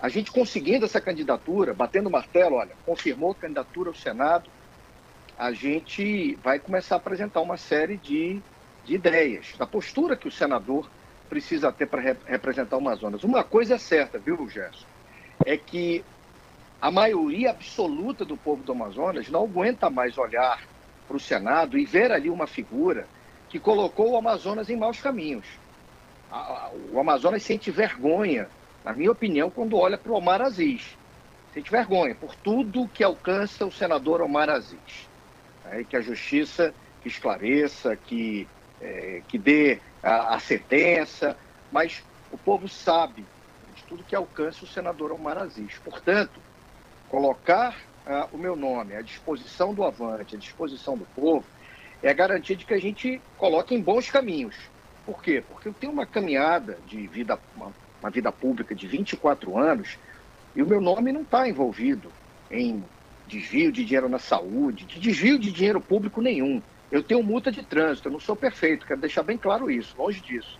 A 0.00 0.08
gente 0.08 0.30
conseguindo 0.30 0.84
essa 0.84 1.00
candidatura, 1.00 1.74
batendo 1.74 2.08
o 2.08 2.12
martelo, 2.12 2.56
olha, 2.56 2.72
confirmou 2.84 3.32
a 3.32 3.34
candidatura 3.34 3.90
ao 3.90 3.94
Senado, 3.94 4.48
a 5.38 5.52
gente 5.52 6.34
vai 6.42 6.58
começar 6.58 6.96
a 6.96 6.98
apresentar 6.98 7.40
uma 7.40 7.56
série 7.56 7.96
de, 7.96 8.40
de 8.84 8.94
ideias, 8.94 9.54
da 9.58 9.66
postura 9.66 10.16
que 10.16 10.28
o 10.28 10.32
senador 10.32 10.88
precisa 11.28 11.72
ter 11.72 11.86
para 11.86 12.00
rep 12.00 12.18
representar 12.26 12.76
o 12.76 12.80
Amazonas. 12.80 13.24
Uma 13.24 13.44
coisa 13.44 13.74
é 13.74 13.78
certa, 13.78 14.18
viu, 14.18 14.48
Gerson? 14.48 14.86
É 15.44 15.56
que 15.56 16.04
a 16.80 16.90
maioria 16.90 17.50
absoluta 17.50 18.24
do 18.24 18.36
povo 18.36 18.62
do 18.62 18.72
Amazonas 18.72 19.28
não 19.28 19.44
aguenta 19.44 19.90
mais 19.90 20.16
olhar 20.18 20.62
para 21.06 21.16
o 21.16 21.20
Senado 21.20 21.78
e 21.78 21.84
ver 21.84 22.12
ali 22.12 22.28
uma 22.28 22.46
figura 22.46 23.06
que 23.48 23.58
colocou 23.58 24.12
o 24.12 24.16
Amazonas 24.16 24.68
em 24.68 24.76
maus 24.76 25.00
caminhos. 25.00 25.46
o 26.92 26.98
Amazonas 26.98 27.42
sente 27.42 27.70
vergonha, 27.70 28.48
na 28.84 28.92
minha 28.92 29.10
opinião, 29.10 29.50
quando 29.50 29.76
olha 29.76 29.96
para 29.96 30.12
o 30.12 30.16
Omar 30.16 30.42
Aziz. 30.42 30.96
Sente 31.54 31.70
vergonha 31.70 32.14
por 32.14 32.34
tudo 32.34 32.88
que 32.88 33.02
alcança 33.02 33.64
o 33.64 33.72
senador 33.72 34.20
Omar 34.20 34.50
Aziz. 34.50 35.08
e 35.72 35.84
que 35.84 35.96
a 35.96 36.00
justiça 36.00 36.74
que 37.00 37.08
esclareça, 37.08 37.96
que, 37.96 38.46
eh, 38.80 39.22
que 39.28 39.38
dê 39.38 39.80
a, 40.02 40.34
a 40.34 40.40
sentença, 40.40 41.36
mas 41.70 42.02
o 42.30 42.38
povo 42.38 42.68
sabe 42.68 43.24
de 43.74 43.82
tudo 43.84 44.04
que 44.04 44.14
alcança 44.14 44.64
o 44.64 44.68
senador 44.68 45.12
Omar 45.12 45.38
Aziz. 45.38 45.78
Portanto, 45.84 46.40
colocar 47.08 47.76
ah, 48.06 48.28
o 48.32 48.38
meu 48.38 48.56
nome 48.56 48.94
à 48.94 49.02
disposição 49.02 49.74
do 49.74 49.84
Avante, 49.84 50.36
à 50.36 50.38
disposição 50.38 50.96
do 50.96 51.04
povo, 51.14 51.44
é 52.02 52.10
a 52.10 52.14
garantia 52.14 52.56
de 52.56 52.64
que 52.64 52.74
a 52.74 52.78
gente 52.78 53.20
coloque 53.36 53.74
em 53.74 53.80
bons 53.80 54.10
caminhos. 54.10 54.54
Por 55.04 55.22
quê? 55.22 55.42
Porque 55.48 55.68
eu 55.68 55.74
tenho 55.74 55.92
uma 55.92 56.06
caminhada 56.06 56.78
de 56.86 57.06
vida, 57.06 57.38
uma, 57.54 57.72
uma 58.00 58.10
vida 58.10 58.30
pública 58.32 58.74
de 58.74 58.86
24 58.86 59.58
anos 59.58 59.98
e 60.54 60.62
o 60.62 60.66
meu 60.66 60.80
nome 60.80 61.12
não 61.12 61.22
está 61.22 61.48
envolvido 61.48 62.10
em 62.50 62.82
desvio 63.26 63.72
de 63.72 63.84
dinheiro 63.84 64.08
na 64.08 64.18
saúde, 64.18 64.84
de 64.84 65.00
desvio 65.00 65.38
de 65.38 65.50
dinheiro 65.50 65.80
público 65.80 66.20
nenhum. 66.20 66.62
Eu 66.90 67.02
tenho 67.02 67.22
multa 67.22 67.50
de 67.50 67.62
trânsito, 67.62 68.08
eu 68.08 68.12
não 68.12 68.20
sou 68.20 68.36
perfeito, 68.36 68.86
quero 68.86 69.00
deixar 69.00 69.22
bem 69.22 69.36
claro 69.36 69.70
isso, 69.70 69.94
longe 69.98 70.20
disso. 70.20 70.58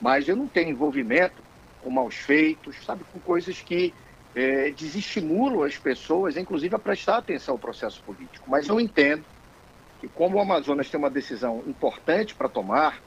Mas 0.00 0.28
eu 0.28 0.36
não 0.36 0.46
tenho 0.46 0.70
envolvimento 0.70 1.42
com 1.82 1.90
maus 1.90 2.14
feitos, 2.14 2.76
sabe, 2.84 3.04
com 3.12 3.18
coisas 3.20 3.60
que 3.60 3.92
eh, 4.34 4.72
desestimulam 4.76 5.62
as 5.62 5.76
pessoas, 5.76 6.36
inclusive 6.36 6.74
a 6.74 6.78
prestar 6.78 7.18
atenção 7.18 7.54
ao 7.54 7.58
processo 7.58 8.02
político. 8.02 8.48
Mas 8.50 8.68
eu 8.68 8.80
entendo 8.80 9.24
que 10.00 10.08
como 10.08 10.38
o 10.38 10.40
Amazonas 10.40 10.88
tem 10.88 10.98
uma 10.98 11.10
decisão 11.10 11.62
importante 11.66 12.34
para 12.34 12.48
tomar, 12.48 13.00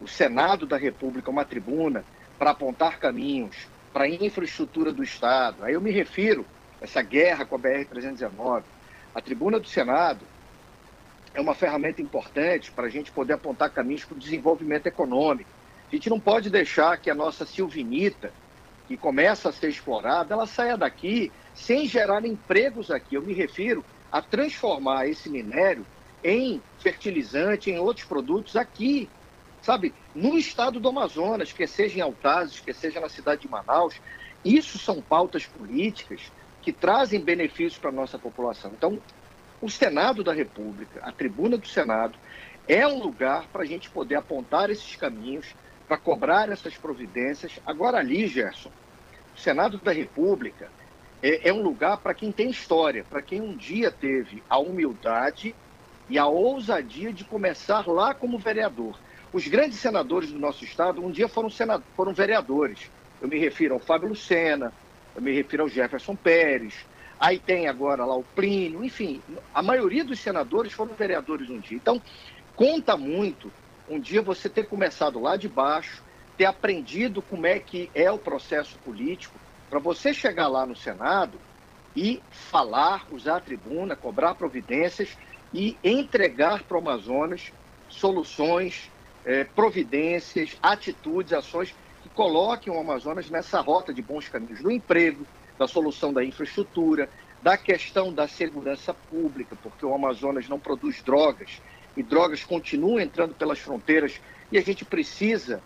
o 0.00 0.06
Senado 0.06 0.66
da 0.66 0.76
República 0.76 1.30
é 1.30 1.32
uma 1.32 1.44
tribuna 1.44 2.04
para 2.38 2.50
apontar 2.50 2.98
caminhos 2.98 3.56
para 3.92 4.04
a 4.04 4.08
infraestrutura 4.08 4.92
do 4.92 5.02
Estado. 5.02 5.64
Aí 5.64 5.72
eu 5.72 5.80
me 5.80 5.90
refiro 5.90 6.44
a 6.80 6.84
essa 6.84 7.00
guerra 7.00 7.46
com 7.46 7.56
a 7.56 7.58
BR-319. 7.58 8.62
A 9.14 9.20
tribuna 9.22 9.58
do 9.58 9.66
Senado 9.66 10.20
é 11.36 11.40
uma 11.40 11.54
ferramenta 11.54 12.00
importante 12.00 12.72
para 12.72 12.86
a 12.86 12.88
gente 12.88 13.12
poder 13.12 13.34
apontar 13.34 13.70
caminhos 13.70 14.04
para 14.04 14.16
o 14.16 14.18
desenvolvimento 14.18 14.86
econômico. 14.86 15.50
A 15.86 15.94
gente 15.94 16.08
não 16.08 16.18
pode 16.18 16.48
deixar 16.48 16.96
que 16.96 17.10
a 17.10 17.14
nossa 17.14 17.44
silvinita, 17.44 18.32
que 18.88 18.96
começa 18.96 19.50
a 19.50 19.52
ser 19.52 19.68
explorada, 19.68 20.32
ela 20.32 20.46
saia 20.46 20.78
daqui 20.78 21.30
sem 21.54 21.86
gerar 21.86 22.24
empregos 22.24 22.90
aqui. 22.90 23.16
Eu 23.16 23.22
me 23.22 23.34
refiro 23.34 23.84
a 24.10 24.22
transformar 24.22 25.08
esse 25.08 25.28
minério 25.28 25.84
em 26.24 26.62
fertilizante, 26.78 27.70
em 27.70 27.78
outros 27.78 28.06
produtos 28.06 28.56
aqui, 28.56 29.06
sabe, 29.60 29.92
no 30.14 30.38
estado 30.38 30.80
do 30.80 30.88
Amazonas, 30.88 31.52
quer 31.52 31.68
seja 31.68 31.98
em 31.98 32.00
Altazes, 32.00 32.60
quer 32.60 32.74
seja 32.74 32.98
na 32.98 33.10
cidade 33.10 33.42
de 33.42 33.48
Manaus. 33.48 34.00
Isso 34.42 34.78
são 34.78 35.02
pautas 35.02 35.44
políticas 35.44 36.32
que 36.62 36.72
trazem 36.72 37.20
benefícios 37.20 37.78
para 37.78 37.90
a 37.90 37.92
nossa 37.92 38.18
população. 38.18 38.72
Então, 38.74 38.98
o 39.60 39.70
Senado 39.70 40.22
da 40.22 40.32
República, 40.32 41.00
a 41.02 41.12
tribuna 41.12 41.56
do 41.56 41.66
Senado, 41.66 42.18
é 42.68 42.86
um 42.86 42.98
lugar 42.98 43.46
para 43.52 43.62
a 43.62 43.66
gente 43.66 43.88
poder 43.90 44.16
apontar 44.16 44.70
esses 44.70 44.96
caminhos, 44.96 45.54
para 45.86 45.96
cobrar 45.96 46.50
essas 46.50 46.76
providências. 46.76 47.60
Agora, 47.64 47.98
ali, 47.98 48.26
Gerson, 48.26 48.70
o 49.34 49.38
Senado 49.38 49.78
da 49.78 49.92
República 49.92 50.68
é, 51.22 51.48
é 51.48 51.52
um 51.52 51.62
lugar 51.62 51.98
para 51.98 52.14
quem 52.14 52.32
tem 52.32 52.50
história, 52.50 53.04
para 53.08 53.22
quem 53.22 53.40
um 53.40 53.56
dia 53.56 53.90
teve 53.90 54.42
a 54.48 54.58
humildade 54.58 55.54
e 56.08 56.18
a 56.18 56.26
ousadia 56.26 57.12
de 57.12 57.24
começar 57.24 57.86
lá 57.86 58.14
como 58.14 58.38
vereador. 58.38 58.98
Os 59.32 59.46
grandes 59.46 59.78
senadores 59.78 60.30
do 60.30 60.38
nosso 60.38 60.64
estado 60.64 61.04
um 61.04 61.10
dia 61.10 61.28
foram, 61.28 61.50
senado, 61.50 61.84
foram 61.96 62.12
vereadores. 62.12 62.90
Eu 63.20 63.28
me 63.28 63.38
refiro 63.38 63.74
ao 63.74 63.80
Fábio 63.80 64.08
Lucena, 64.08 64.72
eu 65.14 65.22
me 65.22 65.32
refiro 65.32 65.64
ao 65.64 65.68
Jefferson 65.68 66.14
Pérez, 66.14 66.74
aí 67.18 67.38
tem 67.38 67.68
agora 67.68 68.04
lá 68.04 68.16
o 68.16 68.22
Plínio, 68.22 68.84
enfim, 68.84 69.22
a 69.54 69.62
maioria 69.62 70.04
dos 70.04 70.20
senadores 70.20 70.72
foram 70.72 70.94
vereadores 70.94 71.48
um 71.50 71.58
dia. 71.58 71.76
Então, 71.76 72.00
conta 72.54 72.96
muito 72.96 73.50
um 73.88 74.00
dia 74.00 74.22
você 74.22 74.48
ter 74.48 74.66
começado 74.66 75.20
lá 75.20 75.36
de 75.36 75.48
baixo, 75.48 76.02
ter 76.36 76.44
aprendido 76.44 77.22
como 77.22 77.46
é 77.46 77.58
que 77.58 77.90
é 77.94 78.10
o 78.10 78.18
processo 78.18 78.78
político, 78.78 79.38
para 79.70 79.78
você 79.78 80.12
chegar 80.12 80.48
lá 80.48 80.66
no 80.66 80.76
Senado 80.76 81.38
e 81.94 82.22
falar, 82.30 83.06
usar 83.10 83.36
a 83.36 83.40
tribuna, 83.40 83.96
cobrar 83.96 84.34
providências 84.34 85.16
e 85.52 85.76
entregar 85.82 86.62
para 86.62 86.76
o 86.76 86.80
Amazonas 86.80 87.52
soluções, 87.88 88.90
eh, 89.24 89.44
providências, 89.44 90.56
atitudes, 90.62 91.32
ações 91.32 91.74
que 92.02 92.08
coloquem 92.10 92.72
o 92.72 92.78
Amazonas 92.78 93.30
nessa 93.30 93.60
rota 93.60 93.92
de 93.94 94.02
bons 94.02 94.28
caminhos 94.28 94.60
do 94.60 94.70
emprego, 94.70 95.26
da 95.58 95.66
solução 95.66 96.12
da 96.12 96.24
infraestrutura, 96.24 97.08
da 97.42 97.56
questão 97.56 98.12
da 98.12 98.26
segurança 98.26 98.92
pública, 98.92 99.56
porque 99.62 99.84
o 99.84 99.94
Amazonas 99.94 100.48
não 100.48 100.58
produz 100.58 101.02
drogas 101.02 101.60
e 101.96 102.02
drogas 102.02 102.44
continuam 102.44 103.00
entrando 103.00 103.34
pelas 103.34 103.58
fronteiras 103.58 104.20
e 104.50 104.58
a 104.58 104.62
gente 104.62 104.84
precisa 104.84 105.62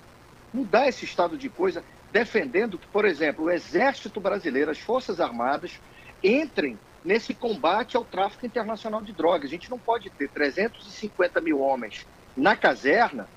mudar 0.53 0.89
esse 0.89 1.05
estado 1.05 1.37
de 1.37 1.49
coisa, 1.49 1.85
defendendo 2.13 2.79
que, 2.79 2.87
por 2.89 3.05
exemplo, 3.05 3.45
o 3.45 3.51
Exército 3.51 4.21
Brasileiro, 4.21 4.71
as 4.71 4.79
Forças 4.79 5.21
Armadas, 5.21 5.81
entrem 6.23 6.79
nesse 7.05 7.33
combate 7.33 7.97
ao 7.97 8.05
tráfico 8.05 8.47
internacional 8.47 9.01
de 9.01 9.13
drogas. 9.13 9.47
A 9.47 9.51
gente 9.51 9.71
não 9.71 9.79
pode 9.79 10.11
ter 10.11 10.29
350 10.29 11.41
mil 11.41 11.61
homens 11.61 12.07
na 12.37 12.57
caserna 12.57 13.29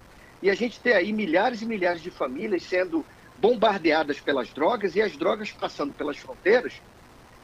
e 0.41 0.49
a 0.49 0.53
gente 0.53 0.79
ter 0.79 0.93
aí 0.93 1.13
milhares 1.13 1.61
e 1.61 1.65
milhares 1.65 2.01
de 2.01 2.11
famílias 2.11 2.63
sendo 2.63 3.05
bombardeadas 3.37 4.19
pelas 4.19 4.49
drogas 4.49 4.95
e 4.95 5.01
as 5.01 5.17
drogas 5.17 5.51
passando 5.51 5.93
pelas 5.93 6.17
fronteiras 6.17 6.73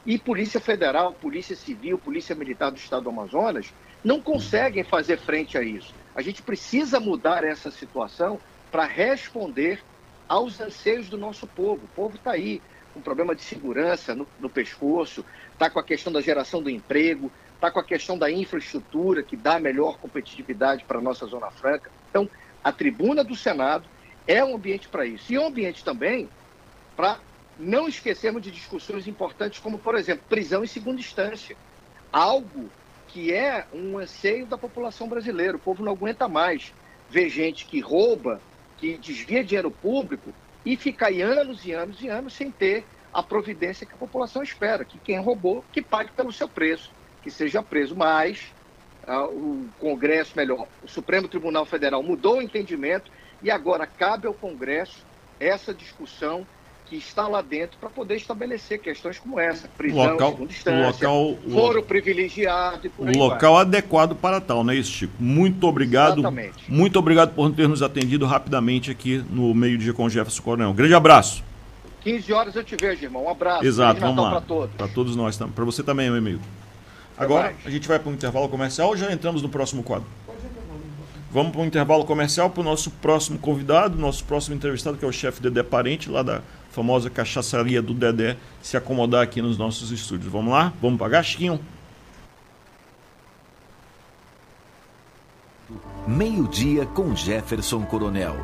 e 0.06 0.18
Polícia 0.18 0.60
Federal, 0.60 1.12
Polícia 1.12 1.54
Civil, 1.54 1.98
Polícia 1.98 2.34
Militar 2.34 2.70
do 2.70 2.78
Estado 2.78 3.04
do 3.04 3.10
Amazonas 3.10 3.72
não 4.02 4.20
conseguem 4.20 4.82
fazer 4.82 5.18
frente 5.18 5.58
a 5.58 5.62
isso. 5.62 5.94
A 6.14 6.22
gente 6.22 6.42
precisa 6.42 6.98
mudar 6.98 7.44
essa 7.44 7.70
situação 7.70 8.40
para 8.70 8.84
responder 8.86 9.82
aos 10.28 10.60
anseios 10.60 11.08
do 11.08 11.18
nosso 11.18 11.46
povo. 11.46 11.84
O 11.84 11.88
povo 11.88 12.16
está 12.16 12.32
aí 12.32 12.62
com 12.94 13.00
problema 13.00 13.34
de 13.34 13.42
segurança 13.42 14.14
no, 14.14 14.26
no 14.38 14.48
pescoço, 14.48 15.24
está 15.52 15.68
com 15.68 15.78
a 15.78 15.84
questão 15.84 16.12
da 16.12 16.20
geração 16.20 16.62
do 16.62 16.70
emprego, 16.70 17.30
está 17.54 17.70
com 17.70 17.78
a 17.78 17.84
questão 17.84 18.16
da 18.16 18.30
infraestrutura 18.30 19.22
que 19.22 19.36
dá 19.36 19.60
melhor 19.60 19.98
competitividade 19.98 20.84
para 20.84 20.98
a 20.98 21.02
nossa 21.02 21.26
Zona 21.26 21.50
Franca. 21.50 21.90
Então, 22.08 22.28
a 22.64 22.72
tribuna 22.72 23.22
do 23.22 23.36
Senado 23.36 23.84
é 24.30 24.44
um 24.44 24.54
ambiente 24.54 24.88
para 24.88 25.04
isso. 25.04 25.32
E 25.32 25.34
é 25.34 25.40
um 25.40 25.46
ambiente 25.46 25.82
também 25.82 26.28
para 26.96 27.18
não 27.58 27.88
esquecermos 27.88 28.40
de 28.40 28.50
discussões 28.52 29.08
importantes, 29.08 29.58
como, 29.58 29.76
por 29.76 29.96
exemplo, 29.96 30.24
prisão 30.28 30.62
em 30.62 30.68
segunda 30.68 31.00
instância. 31.00 31.56
Algo 32.12 32.70
que 33.08 33.32
é 33.32 33.66
um 33.74 33.98
anseio 33.98 34.46
da 34.46 34.56
população 34.56 35.08
brasileira. 35.08 35.56
O 35.56 35.60
povo 35.60 35.84
não 35.84 35.92
aguenta 35.92 36.28
mais 36.28 36.72
ver 37.08 37.28
gente 37.28 37.66
que 37.66 37.80
rouba, 37.80 38.40
que 38.78 38.96
desvia 38.98 39.42
dinheiro 39.42 39.70
público 39.70 40.32
e 40.64 40.76
fica 40.76 41.08
aí 41.08 41.20
anos 41.20 41.66
e 41.66 41.72
anos 41.72 42.00
e 42.00 42.06
anos 42.08 42.32
sem 42.32 42.52
ter 42.52 42.84
a 43.12 43.24
providência 43.24 43.84
que 43.84 43.94
a 43.94 43.98
população 43.98 44.44
espera, 44.44 44.84
que 44.84 44.96
quem 44.98 45.18
roubou, 45.18 45.64
que 45.72 45.82
pague 45.82 46.12
pelo 46.12 46.32
seu 46.32 46.48
preço, 46.48 46.92
que 47.20 47.32
seja 47.32 47.64
preso. 47.64 47.96
Mas 47.96 48.46
ah, 49.08 49.26
o 49.26 49.68
Congresso, 49.80 50.34
melhor, 50.36 50.68
o 50.84 50.88
Supremo 50.88 51.26
Tribunal 51.26 51.66
Federal 51.66 52.00
mudou 52.00 52.38
o 52.38 52.42
entendimento 52.42 53.10
e 53.42 53.50
agora 53.50 53.86
cabe 53.86 54.26
ao 54.26 54.34
Congresso 54.34 54.98
essa 55.38 55.72
discussão 55.74 56.46
que 56.86 56.96
está 56.96 57.28
lá 57.28 57.40
dentro 57.40 57.78
para 57.78 57.88
poder 57.88 58.16
estabelecer 58.16 58.80
questões 58.80 59.16
como 59.16 59.38
essa, 59.38 59.68
prisão 59.68 60.10
Local- 60.12 60.30
segunda 60.32 60.52
instância, 60.52 61.08
local- 61.08 61.38
foro 61.52 61.82
privilegiado 61.84 62.86
e 62.86 62.90
por 62.90 63.06
O 63.06 63.08
aí 63.08 63.16
local 63.16 63.56
adequado 63.58 64.16
para 64.16 64.40
tal, 64.40 64.64
não 64.64 64.72
é 64.72 64.76
isso, 64.76 64.90
Chico? 64.90 65.12
Muito 65.20 65.66
obrigado. 65.68 66.14
Exatamente. 66.18 66.64
Muito 66.68 66.98
obrigado 66.98 67.32
por 67.32 67.52
ter 67.52 67.68
nos 67.68 67.80
atendido 67.80 68.26
rapidamente 68.26 68.90
aqui 68.90 69.24
no 69.30 69.54
meio-dia 69.54 69.92
com 69.92 70.04
o 70.04 70.10
Jefferson 70.10 70.42
Coronel. 70.42 70.72
Grande 70.74 70.92
abraço. 70.94 71.42
vai. 71.44 71.50
15 72.02 72.32
horas 72.32 72.56
eu 72.56 72.64
te 72.64 72.74
vejo, 72.74 73.04
irmão. 73.04 73.24
Um 73.26 73.30
abraço. 73.30 73.64
Exato, 73.64 74.00
vamos 74.00 74.24
lá. 74.24 74.30
para 74.30 74.40
todos. 74.40 74.74
Para 74.74 74.88
todos 74.88 75.14
nós, 75.14 75.36
para 75.36 75.64
você 75.64 75.82
também, 75.84 76.08
meu 76.08 76.18
amigo. 76.18 76.40
Agora 77.16 77.54
a 77.64 77.70
gente 77.70 77.86
vai 77.86 77.98
para 78.00 78.10
um 78.10 78.14
intervalo 78.14 78.48
comercial 78.48 78.88
ou 78.88 78.96
já 78.96 79.12
entramos 79.12 79.42
no 79.42 79.48
próximo 79.48 79.82
quadro? 79.84 80.06
Vamos 81.30 81.52
para 81.52 81.60
um 81.60 81.66
intervalo 81.66 82.04
comercial 82.04 82.50
para 82.50 82.60
o 82.60 82.64
nosso 82.64 82.90
próximo 82.90 83.38
convidado, 83.38 83.96
nosso 83.96 84.24
próximo 84.24 84.56
entrevistado, 84.56 84.98
que 84.98 85.04
é 85.04 85.08
o 85.08 85.12
chefe 85.12 85.40
Dedé 85.40 85.62
Parente, 85.62 86.10
lá 86.10 86.22
da 86.22 86.42
famosa 86.72 87.08
cachaçaria 87.08 87.80
do 87.80 87.94
Dedé, 87.94 88.36
se 88.60 88.76
acomodar 88.76 89.22
aqui 89.22 89.40
nos 89.40 89.56
nossos 89.56 89.92
estúdios. 89.92 90.32
Vamos 90.32 90.52
lá? 90.52 90.72
Vamos 90.82 90.98
para 90.98 91.08
Gastinho? 91.08 91.60
Meio-dia 96.06 96.84
com 96.86 97.14
Jefferson 97.14 97.82
Coronel. 97.82 98.34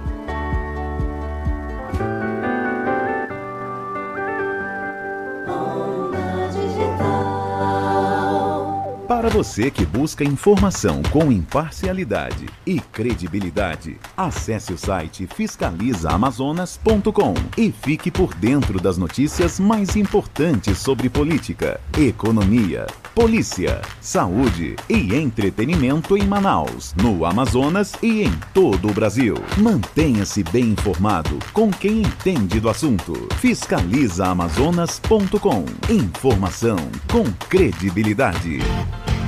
Para 9.08 9.28
você 9.28 9.70
que 9.70 9.86
busca 9.86 10.24
informação 10.24 11.00
com 11.12 11.30
imparcialidade 11.30 12.46
e 12.66 12.80
credibilidade, 12.80 13.96
acesse 14.16 14.72
o 14.72 14.78
site 14.78 15.28
fiscalizaamazonas.com 15.28 17.34
e 17.56 17.70
fique 17.70 18.10
por 18.10 18.34
dentro 18.34 18.80
das 18.80 18.98
notícias 18.98 19.60
mais 19.60 19.94
importantes 19.94 20.78
sobre 20.78 21.08
política, 21.08 21.80
economia, 21.96 22.88
polícia, 23.14 23.80
saúde 24.00 24.74
e 24.88 25.14
entretenimento 25.14 26.16
em 26.16 26.26
Manaus, 26.26 26.92
no 27.00 27.24
Amazonas 27.24 27.92
e 28.02 28.24
em 28.24 28.32
todo 28.52 28.88
o 28.88 28.92
Brasil. 28.92 29.36
Mantenha-se 29.58 30.42
bem 30.42 30.70
informado 30.70 31.38
com 31.52 31.70
quem 31.70 32.02
entende 32.02 32.58
do 32.58 32.68
assunto. 32.68 33.28
Fiscalizaamazonas.com. 33.36 35.64
Informação 35.88 36.90
com 37.08 37.22
credibilidade. 37.48 38.58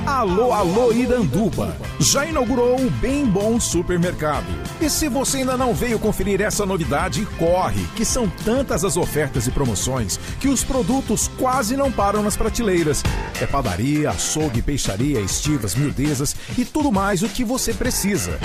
Alô, 0.09 0.51
alô, 0.51 0.91
Iranduba! 0.91 1.77
Já 1.99 2.25
inaugurou 2.25 2.81
o 2.81 2.89
Bem 2.89 3.27
Bom 3.27 3.59
Supermercado. 3.59 4.47
E 4.81 4.89
se 4.89 5.07
você 5.07 5.37
ainda 5.37 5.55
não 5.55 5.71
veio 5.71 5.99
conferir 5.99 6.41
essa 6.41 6.65
novidade, 6.65 7.27
corre, 7.37 7.85
que 7.95 8.03
são 8.03 8.27
tantas 8.43 8.83
as 8.83 8.97
ofertas 8.97 9.45
e 9.45 9.51
promoções 9.51 10.19
que 10.39 10.47
os 10.47 10.63
produtos 10.63 11.29
quase 11.37 11.77
não 11.77 11.91
param 11.91 12.23
nas 12.23 12.35
prateleiras. 12.35 13.03
É 13.39 13.45
padaria, 13.45 14.09
açougue, 14.09 14.63
peixaria, 14.63 15.21
estivas, 15.21 15.75
miudezas 15.75 16.35
e 16.57 16.65
tudo 16.65 16.91
mais 16.91 17.21
o 17.21 17.29
que 17.29 17.45
você 17.45 17.71
precisa. 17.71 18.39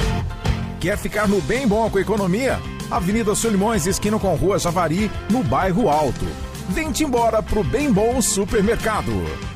Quer 0.78 0.98
ficar 0.98 1.26
no 1.26 1.40
bem 1.40 1.66
bom 1.66 1.88
com 1.88 1.98
economia? 1.98 2.60
Avenida 2.90 3.34
Solimões, 3.34 3.86
esquina 3.86 4.18
com 4.18 4.36
Rua 4.36 4.58
Javari, 4.58 5.10
no 5.30 5.42
bairro 5.42 5.88
Alto. 5.88 6.26
Vem-te 6.68 7.04
embora 7.04 7.42
pro 7.42 7.64
Bem 7.64 7.90
Bom 7.90 8.20
Supermercado. 8.20 9.53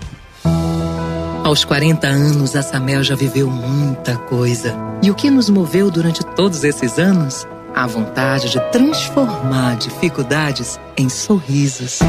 Aos 1.49 1.64
40 1.64 2.07
anos, 2.07 2.55
a 2.55 2.62
Samel 2.62 3.03
já 3.03 3.16
viveu 3.16 3.49
muita 3.49 4.18
coisa. 4.18 4.76
E 5.03 5.11
o 5.11 5.14
que 5.14 5.30
nos 5.30 5.49
moveu 5.49 5.90
durante 5.90 6.22
todos 6.22 6.62
esses 6.62 6.99
anos? 6.99 7.46
A 7.74 7.86
vontade 7.86 8.51
de 8.51 8.61
transformar 8.70 9.76
dificuldades 9.78 10.78
em 10.94 11.09
sorrisos. 11.09 12.01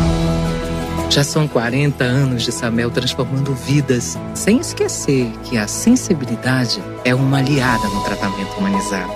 Já 1.09 1.23
são 1.23 1.47
40 1.47 2.03
anos 2.03 2.43
de 2.43 2.51
Samel 2.51 2.91
transformando 2.91 3.53
vidas, 3.53 4.17
sem 4.35 4.59
esquecer 4.59 5.31
que 5.45 5.57
a 5.57 5.69
sensibilidade 5.69 6.83
é 7.05 7.15
uma 7.15 7.37
aliada 7.37 7.87
no 7.87 8.03
tratamento 8.03 8.57
humanizado. 8.57 9.13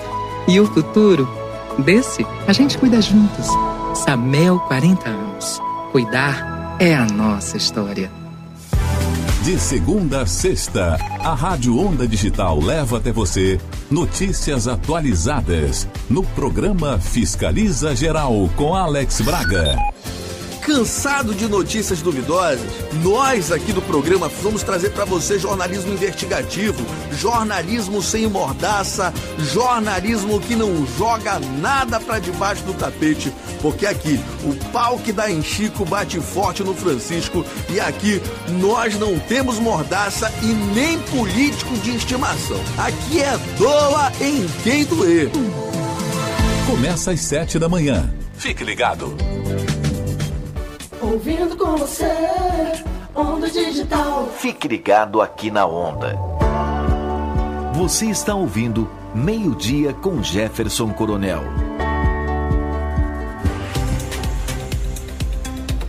E 0.48 0.58
o 0.58 0.64
futuro? 0.64 1.28
Desse, 1.80 2.24
a 2.48 2.52
gente 2.54 2.78
cuida 2.78 3.02
juntos. 3.02 3.46
Samel 3.92 4.58
40 4.60 5.06
anos. 5.06 5.60
Cuidar 5.92 6.78
é 6.80 6.94
a 6.94 7.04
nossa 7.04 7.58
história. 7.58 8.23
De 9.44 9.58
segunda 9.58 10.22
a 10.22 10.26
sexta, 10.26 10.96
a 11.20 11.34
Rádio 11.34 11.78
Onda 11.78 12.08
Digital 12.08 12.58
leva 12.58 12.96
até 12.96 13.12
você 13.12 13.60
notícias 13.90 14.66
atualizadas 14.66 15.86
no 16.08 16.22
programa 16.22 16.98
Fiscaliza 16.98 17.94
Geral 17.94 18.48
com 18.56 18.74
Alex 18.74 19.20
Braga. 19.20 19.76
Cansado 20.74 21.32
de 21.36 21.46
notícias 21.46 22.02
duvidosas? 22.02 22.68
Nós 22.94 23.52
aqui 23.52 23.72
do 23.72 23.80
programa 23.80 24.28
vamos 24.42 24.64
trazer 24.64 24.90
para 24.90 25.04
você 25.04 25.38
jornalismo 25.38 25.92
investigativo, 25.92 26.84
jornalismo 27.12 28.02
sem 28.02 28.26
mordaça, 28.26 29.14
jornalismo 29.52 30.40
que 30.40 30.56
não 30.56 30.84
joga 30.98 31.38
nada 31.60 32.00
para 32.00 32.18
debaixo 32.18 32.64
do 32.64 32.74
tapete, 32.74 33.32
porque 33.62 33.86
aqui 33.86 34.18
o 34.42 34.52
pau 34.72 34.98
que 34.98 35.12
dá 35.12 35.30
em 35.30 35.44
Chico 35.44 35.84
bate 35.84 36.18
forte 36.18 36.64
no 36.64 36.74
Francisco 36.74 37.46
e 37.70 37.78
aqui 37.78 38.20
nós 38.60 38.98
não 38.98 39.16
temos 39.16 39.60
mordaça 39.60 40.28
e 40.42 40.46
nem 40.74 40.98
político 41.02 41.72
de 41.78 41.94
estimação. 41.94 42.60
Aqui 42.76 43.20
é 43.20 43.38
doa 43.56 44.12
em 44.20 44.44
quem 44.64 44.84
doer. 44.84 45.30
Começa 46.66 47.12
às 47.12 47.20
sete 47.20 47.60
da 47.60 47.68
manhã. 47.68 48.12
Fique 48.36 48.64
ligado. 48.64 49.16
Ouvindo 51.14 51.56
com 51.56 51.76
você, 51.76 52.10
Onda 53.14 53.48
Digital. 53.48 54.28
Fique 54.36 54.66
ligado 54.66 55.20
aqui 55.20 55.48
na 55.48 55.64
Onda. 55.64 56.18
Você 57.76 58.06
está 58.06 58.34
ouvindo 58.34 58.90
Meio-Dia 59.14 59.92
com 59.92 60.20
Jefferson 60.20 60.92
Coronel. 60.92 61.44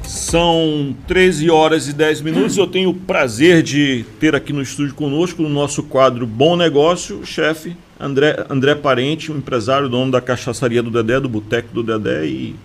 São 0.03 0.95
13 1.07 1.49
horas 1.49 1.87
e 1.87 1.93
10 1.93 2.21
minutos. 2.21 2.55
Eu 2.55 2.67
tenho 2.67 2.91
o 2.91 2.93
prazer 2.93 3.63
de 3.63 4.05
ter 4.19 4.35
aqui 4.35 4.53
no 4.53 4.61
estúdio 4.61 4.93
conosco, 4.93 5.41
no 5.41 5.49
nosso 5.49 5.81
quadro 5.81 6.27
Bom 6.27 6.55
Negócio, 6.55 7.17
o 7.17 7.25
chefe 7.25 7.75
André, 7.99 8.45
André 8.47 8.75
Parente, 8.75 9.31
um 9.31 9.37
empresário, 9.37 9.89
dono 9.89 10.11
da 10.11 10.21
cachaçaria 10.21 10.83
do 10.83 10.91
Dedé, 10.91 11.19
do 11.19 11.29
Boteco 11.29 11.73
do 11.73 11.81
Dedé, 11.81 12.27
e 12.27 12.55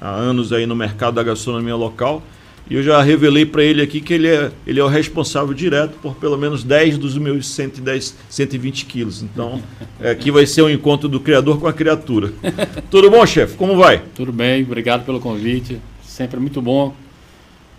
há 0.00 0.10
anos 0.10 0.52
aí 0.52 0.66
no 0.66 0.76
mercado 0.76 1.14
da 1.14 1.22
gastronomia 1.22 1.76
local. 1.76 2.22
E 2.68 2.74
eu 2.74 2.82
já 2.82 3.00
revelei 3.00 3.46
para 3.46 3.62
ele 3.62 3.80
aqui 3.80 4.00
que 4.00 4.12
ele 4.12 4.26
é, 4.26 4.50
ele 4.66 4.80
é 4.80 4.84
o 4.84 4.88
responsável 4.88 5.54
direto 5.54 5.96
por 6.02 6.16
pelo 6.16 6.36
menos 6.36 6.64
10 6.64 6.98
dos 6.98 7.16
meus 7.16 7.48
110, 7.48 8.16
120 8.28 8.86
quilos. 8.86 9.22
Então, 9.22 9.62
é, 10.00 10.10
aqui 10.10 10.32
vai 10.32 10.46
ser 10.46 10.62
o 10.62 10.66
um 10.66 10.70
encontro 10.70 11.08
do 11.08 11.20
criador 11.20 11.60
com 11.60 11.68
a 11.68 11.72
criatura. 11.72 12.32
Tudo 12.90 13.08
bom, 13.08 13.24
chefe? 13.24 13.56
Como 13.56 13.76
vai? 13.76 14.02
Tudo 14.16 14.32
bem, 14.32 14.64
obrigado 14.64 15.04
pelo 15.04 15.20
convite. 15.20 15.80
Sempre 16.02 16.40
muito 16.40 16.60
bom 16.60 16.92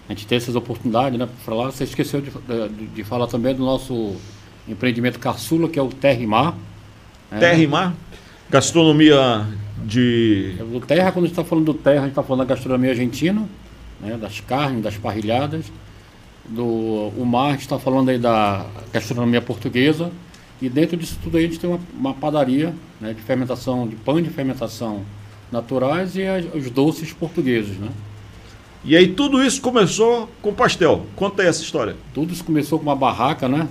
a 0.08 0.14
gente 0.14 0.26
ter 0.26 0.36
essas 0.36 0.56
oportunidades, 0.56 1.20
né, 1.20 1.26
para 1.26 1.36
falar. 1.46 1.72
Você 1.72 1.84
esqueceu 1.84 2.22
de, 2.22 2.32
de, 2.32 2.88
de, 2.88 3.04
falar 3.04 3.28
também 3.28 3.54
do 3.54 3.66
nosso 3.66 4.16
empreendimento 4.68 5.20
caçula, 5.20 5.68
que 5.68 5.78
é 5.78 5.82
o 5.82 5.90
Terra 5.90 6.22
e 6.22 6.28
Mar. 6.28 6.58
É. 7.30 7.40
Terra 7.40 7.62
e 7.62 7.68
Mar? 7.68 7.94
Gastronomia 8.50 9.46
de. 9.86 10.56
O 10.74 10.80
terra, 10.80 11.12
quando 11.12 11.26
a 11.26 11.28
gente 11.28 11.38
está 11.38 11.44
falando 11.44 11.66
do 11.66 11.74
terra, 11.74 12.00
a 12.00 12.02
gente 12.02 12.10
está 12.10 12.24
falando 12.24 12.48
da 12.48 12.54
gastronomia 12.54 12.92
argentina, 12.92 13.48
né, 14.02 14.18
das 14.18 14.40
carnes, 14.40 14.84
das 14.84 14.98
parrilhadas. 14.98 15.66
Do 16.50 16.66
o 16.66 17.26
mar, 17.26 17.48
a 17.48 17.52
gente 17.52 17.62
está 17.62 17.78
falando 17.78 18.10
aí 18.10 18.18
da 18.18 18.66
gastronomia 18.94 19.42
portuguesa. 19.42 20.12
E 20.62 20.70
dentro 20.70 20.98
disso 20.98 21.20
tudo 21.22 21.38
aí 21.38 21.46
a 21.46 21.48
gente 21.48 21.60
tem 21.60 21.70
uma, 21.70 21.80
uma 21.94 22.14
padaria 22.14 22.74
né, 23.00 23.14
de 23.14 23.22
fermentação, 23.22 23.88
de 23.88 23.96
pão 23.96 24.22
de 24.22 24.30
fermentação 24.30 25.02
naturais 25.52 26.16
e 26.16 26.24
as, 26.24 26.46
os 26.54 26.70
doces 26.72 27.14
portugueses, 27.14 27.78
né? 27.78 27.90
E 28.84 28.96
aí 28.96 29.10
tudo 29.10 29.44
isso 29.44 29.62
começou 29.62 30.30
com 30.42 30.54
pastel. 30.54 31.06
Conta 31.16 31.42
aí 31.42 31.50
essa 31.50 31.62
história. 31.62 31.96
Tudo 32.14 32.34
isso 32.34 32.44
começou 32.44 32.80
com 32.80 32.86
uma 32.86 32.96
barraca, 32.96 33.50
né? 33.50 33.68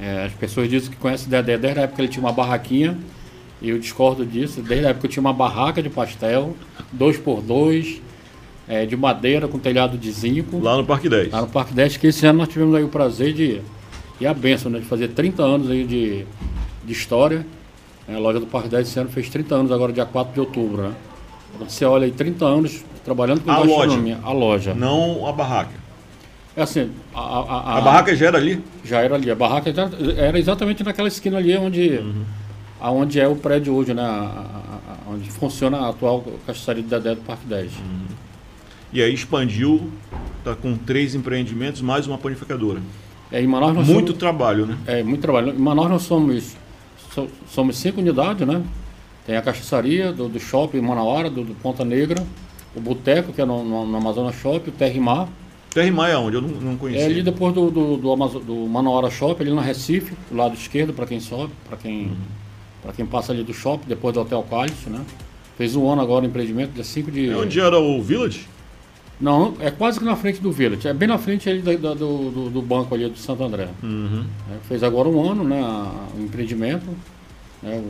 É, 0.00 0.26
as 0.26 0.32
pessoas 0.32 0.68
dizem 0.68 0.90
que 0.90 0.96
conhecem 0.96 1.28
Dedé, 1.28 1.56
desde 1.56 1.80
a 1.80 1.82
época 1.82 2.02
ele 2.02 2.08
tinha 2.08 2.24
uma 2.24 2.32
barraquinha 2.32 2.98
e 3.60 3.70
eu 3.70 3.78
discordo 3.78 4.24
disso. 4.24 4.62
Desde 4.62 4.86
a 4.86 4.90
época 4.90 5.06
eu 5.06 5.10
tinha 5.10 5.20
uma 5.20 5.32
barraca 5.32 5.82
de 5.82 5.90
pastel, 5.90 6.54
dois 6.92 7.16
por 7.16 7.42
dois, 7.42 8.00
é, 8.68 8.86
de 8.86 8.96
madeira 8.96 9.48
com 9.48 9.58
telhado 9.58 9.96
de 9.96 10.10
zinco. 10.10 10.58
Lá 10.60 10.76
no 10.76 10.84
Parque 10.84 11.08
10. 11.08 11.32
Lá 11.32 11.40
no 11.40 11.48
Parque 11.48 11.74
10, 11.74 11.96
que 11.96 12.06
esse 12.08 12.26
ano 12.26 12.38
nós 12.38 12.48
tivemos 12.48 12.74
aí 12.74 12.84
o 12.84 12.88
prazer 12.88 13.32
de. 13.32 13.60
E 14.20 14.26
a 14.26 14.34
benção, 14.34 14.70
né? 14.70 14.78
De 14.78 14.84
fazer 14.84 15.08
30 15.08 15.42
anos 15.42 15.70
aí 15.70 15.84
de, 15.84 16.24
de 16.84 16.92
história. 16.92 17.46
É, 18.06 18.14
a 18.14 18.18
loja 18.18 18.40
do 18.40 18.46
Parque 18.46 18.68
10 18.68 18.88
esse 18.88 18.98
ano 18.98 19.10
fez 19.10 19.28
30 19.28 19.54
anos, 19.54 19.72
agora 19.72 19.92
dia 19.92 20.06
4 20.06 20.32
de 20.32 20.40
outubro, 20.40 20.82
né? 20.82 20.92
Você 21.60 21.84
olha 21.84 22.04
aí 22.04 22.12
30 22.12 22.44
anos 22.44 22.84
trabalhando 23.04 23.40
com 23.40 23.50
a 23.50 23.60
gastronomia. 23.60 24.16
Loja. 24.16 24.28
A 24.28 24.32
loja. 24.32 24.74
Não 24.74 25.26
a 25.26 25.32
barraca. 25.32 25.88
É 26.56 26.62
assim, 26.62 26.90
a, 27.14 27.20
a, 27.20 27.40
a, 27.40 27.78
a, 27.78 27.80
barraca 27.80 28.14
já 28.16 28.26
era 28.26 28.38
ali? 28.38 28.60
Já 28.84 29.00
era 29.00 29.14
ali. 29.14 29.30
A 29.30 29.34
barraca 29.34 29.72
era 30.16 30.38
exatamente 30.38 30.82
naquela 30.82 31.08
esquina 31.08 31.38
ali 31.38 31.56
onde. 31.56 31.98
Uhum 31.98 32.24
aonde 32.80 33.20
é 33.20 33.26
o 33.26 33.36
prédio 33.36 33.74
hoje, 33.74 33.94
né? 33.94 34.04
onde 35.08 35.30
funciona 35.30 35.78
a 35.78 35.88
atual 35.88 36.24
cachaçaria 36.46 36.82
do 36.82 36.88
Dedé 36.88 37.14
do 37.14 37.22
Parque 37.22 37.46
10. 37.46 37.72
Uhum. 37.72 38.06
E 38.92 39.02
aí 39.02 39.12
expandiu, 39.12 39.90
está 40.38 40.54
com 40.54 40.76
três 40.76 41.14
empreendimentos, 41.14 41.82
mais 41.82 42.06
uma 42.06 42.16
panificadora. 42.18 42.80
É, 43.30 43.42
em 43.42 43.46
Manaus 43.46 43.74
nós 43.74 43.86
muito 43.86 44.08
somos, 44.08 44.18
trabalho, 44.18 44.66
né? 44.66 44.78
É, 44.86 45.02
muito 45.02 45.20
trabalho. 45.20 45.50
Em 45.50 45.58
Manaus 45.58 45.90
nós 45.90 46.02
somos, 46.02 46.56
so, 47.12 47.28
somos 47.50 47.76
cinco 47.76 48.00
unidades, 48.00 48.46
né? 48.46 48.62
Tem 49.26 49.36
a 49.36 49.42
cachaçaria 49.42 50.10
do, 50.10 50.28
do 50.28 50.40
shopping 50.40 50.80
Manauara, 50.80 51.28
do, 51.28 51.44
do 51.44 51.54
Ponta 51.54 51.84
Negra, 51.84 52.24
o 52.74 52.80
Boteco, 52.80 53.32
que 53.32 53.42
é 53.42 53.44
no, 53.44 53.62
no, 53.62 53.86
no 53.86 53.96
Amazonas 53.98 54.34
Shopping, 54.36 54.70
o 54.70 54.72
Terrimar. 54.72 55.28
Terrimar 55.68 56.08
é 56.08 56.16
onde? 56.16 56.36
Eu 56.36 56.42
não, 56.42 56.48
não 56.48 56.76
conhecia. 56.78 57.02
É 57.02 57.06
ali 57.06 57.22
depois 57.22 57.52
do, 57.52 57.70
do, 57.70 57.96
do, 57.98 58.10
Amazo, 58.10 58.40
do 58.40 58.54
Manauara 58.66 59.10
Shopping, 59.10 59.42
ali 59.42 59.52
na 59.52 59.60
Recife, 59.60 60.14
do 60.30 60.36
lado 60.36 60.54
esquerdo, 60.54 60.94
para 60.94 61.06
quem 61.06 61.20
sobe, 61.20 61.52
para 61.68 61.76
quem... 61.76 62.06
Uhum 62.06 62.47
para 62.82 62.92
quem 62.92 63.06
passa 63.06 63.32
ali 63.32 63.42
do 63.42 63.52
shopping, 63.52 63.88
depois 63.88 64.14
do 64.14 64.20
Hotel 64.20 64.42
Cálice, 64.48 64.88
né? 64.88 65.04
Fez 65.56 65.74
um 65.74 65.90
ano 65.90 66.00
agora 66.00 66.24
o 66.24 66.28
empreendimento, 66.28 66.72
dia 66.72 66.84
5 66.84 67.10
de. 67.10 67.30
É 67.30 67.36
onde 67.36 67.58
era 67.58 67.78
o 67.78 68.02
Village? 68.02 68.46
Não, 69.20 69.56
é 69.58 69.70
quase 69.70 69.98
que 69.98 70.04
na 70.04 70.14
frente 70.14 70.40
do 70.40 70.52
Village. 70.52 70.86
É 70.86 70.94
bem 70.94 71.08
na 71.08 71.18
frente 71.18 71.48
ali 71.50 71.60
do, 71.60 71.94
do, 71.94 72.50
do 72.50 72.62
banco 72.62 72.94
ali 72.94 73.08
do 73.08 73.18
Santo 73.18 73.42
André. 73.42 73.68
Uhum. 73.82 74.24
É, 74.52 74.68
fez 74.68 74.84
agora 74.84 75.08
um 75.08 75.28
ano, 75.28 75.42
né? 75.42 75.60
O 76.16 76.22
empreendimento. 76.22 76.86
Né, 77.60 77.82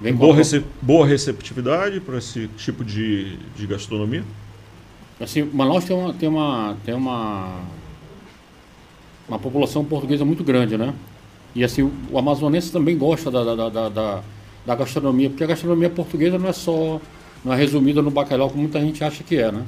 vem 0.00 0.14
boa, 0.14 0.32
recep 0.32 0.64
boa 0.80 1.04
receptividade 1.04 1.98
para 1.98 2.18
esse 2.18 2.46
tipo 2.56 2.84
de, 2.84 3.36
de 3.56 3.66
gastronomia? 3.66 4.22
Assim, 5.18 5.42
Manaus 5.42 5.84
tem 5.84 5.96
uma, 5.96 6.12
tem 6.14 6.28
uma, 6.28 6.76
tem 6.84 6.94
uma 6.94 7.64
uma 9.28 9.38
população 9.38 9.84
portuguesa 9.84 10.24
muito 10.24 10.44
grande, 10.44 10.76
né? 10.76 10.94
E 11.54 11.64
assim, 11.64 11.90
o 12.10 12.18
amazonense 12.18 12.70
também 12.70 12.96
gosta 12.96 13.30
da, 13.30 13.42
da, 13.42 13.68
da, 13.68 13.88
da, 13.88 14.22
da 14.66 14.74
gastronomia, 14.74 15.30
porque 15.30 15.44
a 15.44 15.46
gastronomia 15.46 15.88
portuguesa 15.88 16.38
não 16.38 16.48
é 16.48 16.52
só, 16.52 17.00
não 17.44 17.52
é 17.52 17.56
resumida 17.56 18.02
no 18.02 18.10
bacalhau 18.10 18.50
como 18.50 18.62
muita 18.62 18.80
gente 18.80 19.02
acha 19.04 19.22
que 19.22 19.36
é, 19.36 19.52
né? 19.52 19.62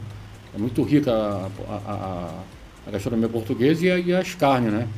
É 0.55 0.59
muito 0.59 0.83
rica 0.83 1.13
a, 1.13 1.49
a, 1.69 1.93
a, 1.93 2.31
a 2.89 2.91
gastronomia 2.91 3.29
portuguesa 3.29 3.87
e, 3.87 4.07
e, 4.07 4.15
as 4.15 4.35
carnes, 4.35 4.73
né? 4.73 4.89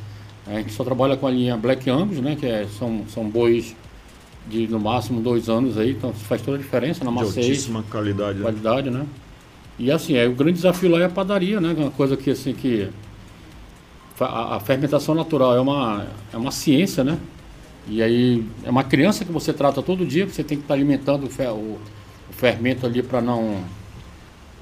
A 0.47 0.53
gente 0.53 0.73
só 0.73 0.83
trabalha 0.83 1.15
com 1.15 1.27
a 1.27 1.31
linha 1.31 1.55
Black 1.55 1.87
Angus, 1.89 2.19
né? 2.19 2.35
Que 2.35 2.47
é, 2.47 2.67
são, 2.79 3.03
são 3.07 3.29
bois 3.29 3.75
de 4.47 4.67
no 4.67 4.79
máximo 4.79 5.21
dois 5.21 5.49
anos 5.49 5.77
aí, 5.77 5.91
então 5.91 6.11
faz 6.13 6.41
toda 6.41 6.57
a 6.57 6.59
diferença 6.59 7.05
na 7.05 7.11
maciez. 7.11 7.37
altíssima 7.37 7.83
qualidade. 7.83 8.39
né? 8.39 8.43
Qualidade, 8.43 8.89
né? 8.89 9.05
E 9.77 9.91
assim, 9.91 10.15
é, 10.15 10.27
o 10.27 10.33
grande 10.33 10.53
desafio 10.53 10.89
lá 10.89 10.99
é 10.99 11.05
a 11.05 11.09
padaria, 11.09 11.61
né? 11.61 11.75
Uma 11.77 11.91
coisa 11.91 12.17
que 12.17 12.31
assim 12.31 12.53
que 12.53 12.89
a, 14.19 14.55
a, 14.55 14.59
fermentação 14.59 15.13
natural 15.13 15.55
é 15.55 15.59
uma, 15.59 16.07
é 16.33 16.37
uma 16.37 16.51
ciência, 16.51 17.03
né? 17.03 17.17
E 17.87 18.01
aí 18.01 18.45
é 18.63 18.69
uma 18.69 18.83
criança 18.83 19.25
que 19.25 19.31
você 19.31 19.51
trata 19.51 19.81
todo 19.81 20.05
dia, 20.05 20.25
que 20.25 20.33
você 20.33 20.43
tem 20.43 20.57
que 20.57 20.63
estar 20.63 20.73
alimentando 20.73 21.25
o, 21.25 21.29
fer, 21.29 21.49
o, 21.49 21.79
o 22.29 22.33
fermento 22.33 22.85
ali 22.85 23.01
para 23.01 23.21
não 23.21 23.63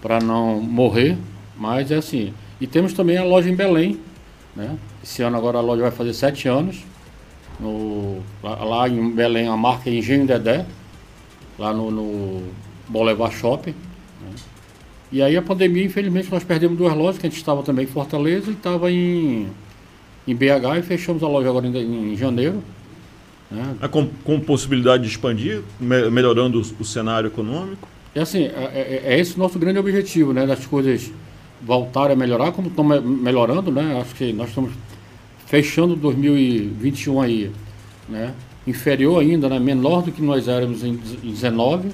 para 0.01 0.19
não 0.19 0.61
morrer, 0.61 1.17
mas 1.57 1.91
é 1.91 1.95
assim. 1.95 2.33
E 2.59 2.65
temos 2.65 2.93
também 2.93 3.17
a 3.17 3.23
loja 3.23 3.49
em 3.49 3.55
Belém, 3.55 3.99
né? 4.55 4.77
Esse 5.03 5.21
ano 5.21 5.37
agora 5.37 5.57
a 5.57 5.61
loja 5.61 5.81
vai 5.81 5.91
fazer 5.91 6.13
sete 6.13 6.47
anos. 6.47 6.83
No, 7.59 8.19
lá, 8.41 8.63
lá 8.63 8.89
em 8.89 9.11
Belém 9.11 9.47
a 9.47 9.57
marca 9.57 9.89
é 9.89 9.93
Engenho 9.93 10.25
Dedé, 10.25 10.65
lá 11.57 11.73
no, 11.73 11.91
no 11.91 12.43
Boulevard 12.87 13.35
Shopping. 13.35 13.71
Né? 14.21 14.35
E 15.11 15.21
aí 15.21 15.35
a 15.35 15.41
pandemia, 15.41 15.83
infelizmente, 15.83 16.31
nós 16.31 16.43
perdemos 16.43 16.77
duas 16.77 16.95
lojas, 16.95 17.19
que 17.19 17.27
a 17.27 17.29
gente 17.29 17.39
estava 17.39 17.61
também 17.63 17.83
em 17.83 17.87
Fortaleza 17.87 18.49
e 18.49 18.53
estava 18.53 18.89
em, 18.89 19.47
em 20.27 20.35
BH 20.35 20.79
e 20.79 20.81
fechamos 20.81 21.21
a 21.23 21.27
loja 21.27 21.49
agora 21.49 21.67
em, 21.67 22.13
em 22.13 22.15
janeiro. 22.15 22.63
Né? 23.51 23.75
É 23.81 23.87
com, 23.87 24.07
com, 24.23 24.39
possibilidade 24.39 25.03
de 25.03 25.09
expandir, 25.09 25.61
me, 25.79 26.09
melhorando 26.09 26.59
o, 26.59 26.81
o, 26.81 26.85
cenário 26.85 27.27
econômico? 27.27 27.87
É 28.13 28.21
assim, 28.21 28.43
é, 28.43 29.01
é, 29.05 29.13
é, 29.13 29.19
esse 29.19 29.35
o 29.35 29.39
nosso 29.39 29.57
grande 29.57 29.79
objetivo, 29.79 30.33
né? 30.33 30.45
Das 30.45 30.65
coisas 30.65 31.11
voltarem 31.61 32.13
a 32.13 32.15
melhorar, 32.15 32.51
como 32.51 32.67
estão 32.67 32.83
me, 32.83 32.99
melhorando, 32.99 33.71
né? 33.71 33.99
Acho 33.99 34.13
que 34.15 34.31
nós 34.31 34.49
estamos 34.49 34.71
fechando 35.47 35.95
2021 35.95 37.21
aí, 37.21 37.51
né? 38.07 38.33
Inferior 38.67 39.19
ainda, 39.19 39.49
né? 39.49 39.57
Menor 39.59 40.03
do 40.03 40.11
que 40.11 40.21
nós 40.21 40.47
éramos 40.47 40.83
em 40.83 40.95
2019. 40.95 41.89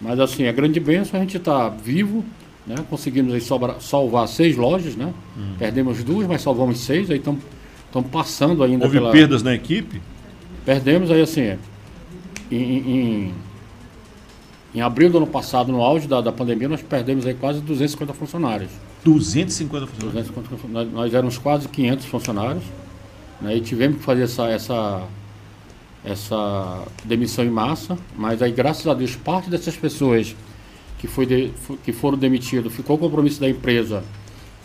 Mas 0.00 0.18
assim, 0.20 0.46
a 0.46 0.52
grande 0.52 0.80
bênção 0.80 1.18
é 1.18 1.22
a 1.22 1.24
gente 1.24 1.36
estar 1.36 1.70
tá 1.70 1.76
vivo, 1.76 2.24
né? 2.66 2.76
Conseguimos 2.88 3.34
aí 3.34 3.42
sobra, 3.42 3.78
salvar 3.78 4.26
seis 4.26 4.56
lojas, 4.56 4.96
né? 4.96 5.12
Hum. 5.36 5.54
Perdemos 5.58 6.02
duas, 6.02 6.26
mas 6.26 6.40
salvamos 6.40 6.78
seis, 6.80 7.10
aí 7.10 7.18
estamos 7.18 7.42
passando 8.10 8.62
ainda 8.62 8.84
Houve 8.84 8.98
pela... 8.98 9.10
perdas 9.10 9.42
na 9.42 9.54
equipe? 9.54 10.00
Perdemos 10.68 11.10
aí 11.10 11.22
assim, 11.22 11.56
em, 12.50 12.56
em, 12.60 13.34
em, 14.74 14.80
abril 14.82 15.08
do 15.08 15.16
ano 15.16 15.26
passado, 15.26 15.72
no 15.72 15.82
auge 15.82 16.06
da, 16.06 16.20
da 16.20 16.30
pandemia, 16.30 16.68
nós 16.68 16.82
perdemos 16.82 17.24
aí 17.24 17.32
quase 17.32 17.62
250 17.62 18.12
funcionários. 18.12 18.70
250 19.02 19.86
funcionários? 19.86 20.28
250, 20.28 20.68
nós, 20.68 20.92
nós 20.92 21.14
éramos 21.14 21.38
quase 21.38 21.66
500 21.68 22.04
funcionários, 22.04 22.62
né? 23.40 23.56
E 23.56 23.62
tivemos 23.62 23.96
que 23.96 24.04
fazer 24.04 24.24
essa, 24.24 24.46
essa, 24.50 25.02
essa 26.04 26.84
demissão 27.02 27.46
em 27.46 27.50
massa, 27.50 27.96
mas 28.14 28.42
aí 28.42 28.52
graças 28.52 28.86
a 28.86 28.92
Deus 28.92 29.16
parte 29.16 29.48
dessas 29.48 29.74
pessoas 29.74 30.36
que, 30.98 31.06
foi 31.06 31.24
de, 31.24 31.50
que 31.82 31.94
foram 31.94 32.18
demitidos, 32.18 32.74
ficou 32.74 32.96
o 32.96 32.98
compromisso 32.98 33.40
da 33.40 33.48
empresa 33.48 34.04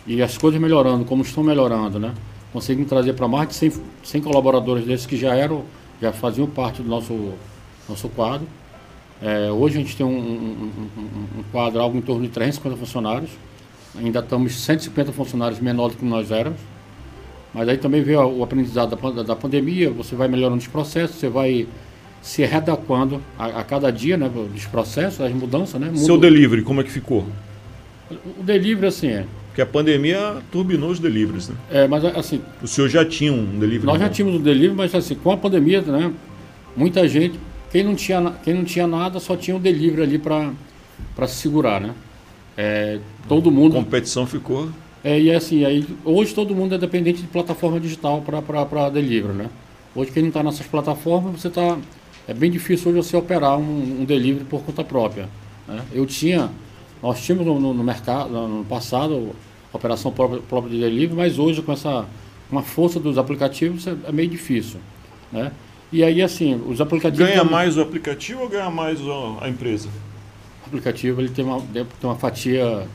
e 0.06 0.20
as 0.20 0.36
coisas 0.36 0.60
melhorando, 0.60 1.06
como 1.06 1.22
estão 1.22 1.42
melhorando, 1.42 1.98
né? 1.98 2.12
Conseguimos 2.52 2.90
trazer 2.90 3.14
para 3.14 3.26
mais 3.26 3.48
de 3.48 3.54
100, 3.54 3.72
100 4.02 4.20
colaboradores 4.20 4.84
desses 4.84 5.06
que 5.06 5.16
já 5.16 5.34
eram, 5.34 5.64
já 6.04 6.12
faziam 6.12 6.46
parte 6.46 6.82
do 6.82 6.88
nosso, 6.88 7.32
nosso 7.88 8.08
quadro. 8.10 8.46
É, 9.22 9.50
hoje 9.50 9.78
a 9.78 9.80
gente 9.80 9.96
tem 9.96 10.04
um, 10.04 10.10
um, 10.10 10.72
um, 10.96 11.38
um, 11.38 11.42
quadro 11.50 11.80
algo 11.80 11.96
em 11.96 12.02
torno 12.02 12.22
de 12.22 12.28
350 12.28 12.76
funcionários. 12.76 13.30
Ainda 13.96 14.18
estamos 14.18 14.54
150 14.54 15.12
funcionários 15.12 15.60
menor 15.60 15.88
do 15.88 15.96
que 15.96 16.04
nós 16.04 16.30
éramos. 16.30 16.60
Mas 17.54 17.68
aí 17.68 17.78
também 17.78 18.02
veio 18.02 18.20
o 18.20 18.42
aprendizado 18.42 18.96
da, 18.96 19.22
da 19.22 19.36
pandemia, 19.36 19.88
você 19.90 20.16
vai 20.16 20.26
melhorando 20.26 20.58
os 20.58 20.66
processos, 20.66 21.16
você 21.16 21.28
vai 21.28 21.68
se 22.20 22.44
readequando 22.44 23.22
a, 23.38 23.60
a, 23.60 23.64
cada 23.64 23.92
dia, 23.92 24.16
né, 24.16 24.28
dos 24.28 24.66
processos, 24.66 25.18
das 25.18 25.32
mudanças, 25.32 25.80
né? 25.80 25.90
Seu 25.94 26.18
delivery, 26.18 26.62
como 26.62 26.80
é 26.80 26.84
que 26.84 26.90
ficou? 26.90 27.24
O 28.10 28.42
delivery, 28.42 28.88
assim, 28.88 29.08
é. 29.08 29.24
Porque 29.54 29.62
a 29.62 29.66
pandemia 29.66 30.38
turbinou 30.50 30.90
os 30.90 30.98
deliveries, 30.98 31.48
né? 31.48 31.54
É, 31.70 31.86
mas 31.86 32.04
assim... 32.04 32.42
O 32.60 32.66
senhor 32.66 32.88
já 32.88 33.04
tinha 33.04 33.32
um 33.32 33.56
delivery? 33.56 33.86
Nós 33.86 34.00
já 34.00 34.08
tínhamos 34.08 34.40
um 34.40 34.42
delivery, 34.42 34.74
mas 34.74 34.92
assim, 34.92 35.14
com 35.14 35.30
a 35.30 35.36
pandemia, 35.36 35.80
né, 35.80 36.12
muita 36.76 37.06
gente, 37.06 37.38
quem 37.70 37.84
não 37.84 37.94
tinha, 37.94 38.34
quem 38.42 38.52
não 38.52 38.64
tinha 38.64 38.84
nada, 38.84 39.20
só 39.20 39.36
tinha 39.36 39.56
um 39.56 39.60
delivery 39.60 40.02
ali 40.02 40.18
para 40.18 41.28
se 41.28 41.36
segurar, 41.36 41.80
né? 41.80 41.94
É, 42.56 42.98
todo 43.28 43.48
mundo... 43.48 43.78
A 43.78 43.80
competição 43.84 44.26
ficou... 44.26 44.68
É, 45.04 45.20
e 45.20 45.30
assim, 45.30 45.64
aí, 45.64 45.86
hoje 46.04 46.34
todo 46.34 46.52
mundo 46.52 46.74
é 46.74 46.78
dependente 46.78 47.22
de 47.22 47.28
plataforma 47.28 47.78
digital 47.78 48.22
para 48.22 48.90
delivery, 48.90 49.34
né? 49.34 49.50
Hoje 49.94 50.10
quem 50.10 50.24
não 50.24 50.30
está 50.30 50.42
nessas 50.42 50.66
plataformas, 50.66 51.40
você 51.40 51.46
está 51.46 51.78
é 52.26 52.34
bem 52.34 52.50
difícil 52.50 52.90
hoje 52.90 53.08
você 53.08 53.16
operar 53.16 53.56
um, 53.56 54.00
um 54.00 54.04
delivery 54.04 54.44
por 54.46 54.62
conta 54.62 54.82
própria. 54.82 55.28
Né? 55.68 55.80
Eu 55.92 56.06
tinha, 56.06 56.50
nós 57.04 57.22
tínhamos 57.22 57.46
no, 57.46 57.74
no, 57.74 57.84
mercado, 57.84 58.30
no 58.48 58.64
passado, 58.64 59.36
operação 59.70 60.10
própria, 60.10 60.40
própria 60.40 60.72
de 60.72 60.80
delivery, 60.80 61.14
mas 61.14 61.38
hoje 61.38 61.60
com 61.60 61.70
essa 61.70 62.06
uma 62.50 62.62
força 62.62 62.98
dos 62.98 63.18
aplicativos 63.18 63.86
é, 63.86 63.94
é 64.06 64.12
meio 64.12 64.28
difícil. 64.28 64.80
Né? 65.30 65.52
E 65.92 66.02
aí, 66.02 66.22
assim, 66.22 66.62
os 66.66 66.80
aplicativos. 66.80 67.28
Ganha 67.28 67.44
mais 67.44 67.76
o 67.76 67.82
aplicativo 67.82 68.40
ou 68.40 68.48
ganha 68.48 68.70
mais 68.70 68.98
a 69.40 69.48
empresa? 69.48 69.88
O 70.62 70.68
aplicativo 70.68 71.20
ele 71.20 71.28
tem 71.28 71.44
uma, 71.44 71.60
tem 71.60 71.84
uma 72.04 72.16
fatia, 72.16 72.88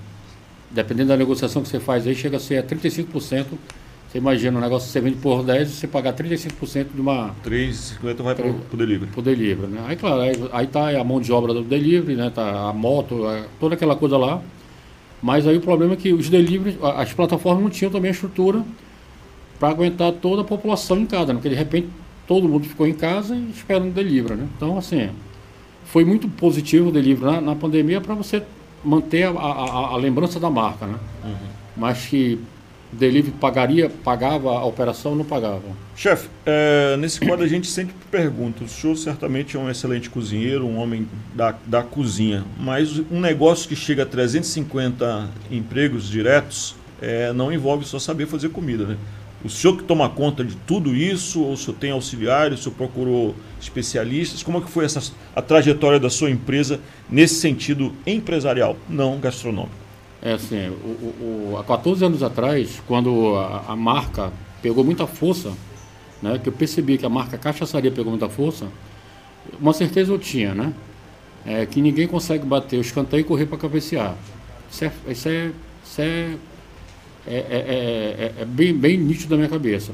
dependendo 0.71 1.09
da 1.09 1.17
negociação 1.17 1.61
que 1.61 1.69
você 1.69 1.79
faz 1.79 2.07
aí, 2.07 2.15
chega 2.15 2.37
a 2.37 2.39
ser 2.39 2.57
a 2.57 2.63
35% 2.63 3.45
você 4.09 4.17
imagina 4.17 4.57
um 4.57 4.61
negócio 4.61 4.87
que 4.87 4.93
você 4.93 5.01
vende 5.01 5.17
por 5.17 5.43
10 5.43 5.69
e 5.69 5.71
você 5.71 5.87
pagar 5.87 6.13
35% 6.13 6.87
de 6.95 6.99
uma. 6.99 7.35
3,50 7.45 8.23
vai 8.23 8.33
para 8.33 8.47
o 8.47 8.77
delivery. 8.77 9.11
Para 9.11 9.19
o 9.19 9.23
delivery, 9.23 9.67
né? 9.71 9.83
Aí, 9.87 9.95
claro, 9.95 10.21
aí, 10.21 10.33
aí 10.51 10.65
tá 10.65 10.89
a 10.99 11.03
mão 11.03 11.21
de 11.21 11.31
obra 11.31 11.53
do 11.53 11.61
delivery, 11.61 12.15
né? 12.15 12.31
Tá 12.33 12.69
a 12.69 12.73
moto, 12.73 13.21
toda 13.59 13.75
aquela 13.75 13.95
coisa 13.95 14.17
lá. 14.17 14.41
Mas 15.21 15.45
aí 15.45 15.57
o 15.57 15.61
problema 15.61 15.93
é 15.93 15.95
que 15.95 16.11
os 16.11 16.27
deliveries, 16.27 16.75
as 16.81 17.13
plataformas 17.13 17.61
não 17.61 17.69
tinham 17.69 17.91
também 17.91 18.09
a 18.09 18.11
estrutura 18.11 18.63
para 19.59 19.69
aguentar 19.69 20.11
toda 20.13 20.41
a 20.41 20.45
população 20.45 20.97
em 20.97 21.05
casa, 21.05 21.27
né? 21.27 21.33
Porque 21.33 21.49
de 21.49 21.55
repente 21.55 21.89
todo 22.25 22.49
mundo 22.49 22.65
ficou 22.65 22.87
em 22.87 22.93
casa 22.93 23.35
e 23.35 23.51
esperando 23.51 23.89
o 23.89 23.91
delivery, 23.91 24.35
né? 24.39 24.47
Então, 24.55 24.75
assim, 24.75 25.11
foi 25.85 26.03
muito 26.03 26.27
positivo 26.27 26.89
o 26.89 26.91
delivery 26.91 27.31
na, 27.31 27.41
na 27.41 27.55
pandemia 27.55 28.01
para 28.01 28.15
você 28.15 28.41
manter 28.83 29.25
a, 29.25 29.31
a, 29.31 29.93
a, 29.93 29.97
lembrança 29.97 30.39
da 30.39 30.49
marca, 30.49 30.87
né? 30.87 30.97
Uhum. 31.23 31.35
Mas 31.77 32.07
que 32.07 32.39
delivery 32.91 33.33
pagaria, 33.39 33.89
pagava 34.03 34.51
a 34.51 34.65
operação 34.65 35.11
ou 35.11 35.17
não 35.17 35.25
pagava? 35.25 35.61
Chefe, 35.95 36.29
é, 36.45 36.97
nesse 36.97 37.19
quadro 37.19 37.45
a 37.45 37.47
gente 37.47 37.67
sempre 37.67 37.93
pergunta, 38.09 38.63
o 38.63 38.67
senhor 38.67 38.95
certamente 38.95 39.55
é 39.55 39.59
um 39.59 39.69
excelente 39.69 40.09
cozinheiro, 40.09 40.65
um 40.65 40.77
homem 40.77 41.07
da, 41.33 41.55
da 41.65 41.83
cozinha, 41.83 42.43
mas 42.59 42.99
um 43.11 43.19
negócio 43.19 43.67
que 43.67 43.75
chega 43.75 44.03
a 44.03 44.05
350 44.05 45.29
empregos 45.51 46.09
diretos 46.09 46.75
é, 47.01 47.31
não 47.33 47.51
envolve 47.51 47.85
só 47.85 47.99
saber 47.99 48.25
fazer 48.25 48.49
comida, 48.49 48.85
né? 48.85 48.97
O 49.43 49.49
senhor 49.49 49.77
que 49.77 49.83
toma 49.85 50.09
conta 50.09 50.43
de 50.43 50.53
tudo 50.53 50.93
isso, 50.93 51.41
ou 51.41 51.53
o 51.53 51.57
senhor 51.57 51.77
tem 51.77 51.91
auxiliares, 51.91 52.59
o 52.59 52.63
senhor 52.63 52.75
procurou 52.75 53.33
especialistas? 53.61 54.43
Como 54.43 54.57
é 54.57 54.61
que 54.61 54.69
foi 54.69 54.83
essa, 54.83 55.13
a 55.33 55.41
trajetória 55.41 55.97
da 55.97 56.09
sua 56.09 56.29
empresa 56.29 56.81
nesse 57.09 57.35
sentido 57.35 57.93
empresarial, 58.05 58.75
não 58.89 59.17
gastronômico? 59.17 59.88
É 60.21 60.33
assim, 60.33 60.67
o, 60.67 61.53
o, 61.53 61.57
há 61.57 61.63
14 61.63 62.03
anos 62.03 62.21
atrás, 62.21 62.81
quando 62.87 63.35
a, 63.37 63.65
a, 63.69 63.75
marca 63.75 64.33
pegou 64.61 64.83
muita 64.83 65.07
força, 65.07 65.53
né, 66.21 66.37
que 66.41 66.49
eu 66.49 66.53
percebi 66.53 66.97
que 66.97 67.05
a 67.05 67.09
marca 67.09 67.37
cachaçaria 67.37 67.89
pegou 67.89 68.11
muita 68.11 68.27
força, 68.27 68.67
uma 69.59 69.71
certeza 69.71 70.11
eu 70.11 70.19
tinha, 70.19 70.53
né? 70.53 70.73
É, 71.45 71.65
que 71.65 71.81
ninguém 71.81 72.05
consegue 72.05 72.45
bater 72.45 72.77
o 72.77 72.81
escanteio 72.81 73.21
e 73.21 73.23
correr 73.23 73.45
para 73.45 73.57
cabecear. 73.57 74.15
Isso 74.69 74.85
é, 74.85 74.91
isso 75.07 75.29
é, 75.29 75.51
isso 75.83 76.01
é, 76.01 76.35
é, 77.25 77.35
é, 77.37 78.33
é, 78.41 78.45
bem, 78.45 78.73
bem 78.73 78.97
nítido 78.97 79.29
da 79.29 79.37
minha 79.37 79.49
cabeça. 79.49 79.93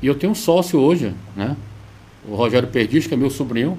E 0.00 0.06
eu 0.06 0.14
tenho 0.14 0.32
um 0.32 0.36
sócio 0.36 0.78
hoje, 0.78 1.12
né? 1.36 1.56
O 2.28 2.36
Rogério 2.36 2.68
Perdiz, 2.68 3.06
que 3.06 3.14
é 3.14 3.16
meu 3.16 3.28
sobrinho. 3.28 3.76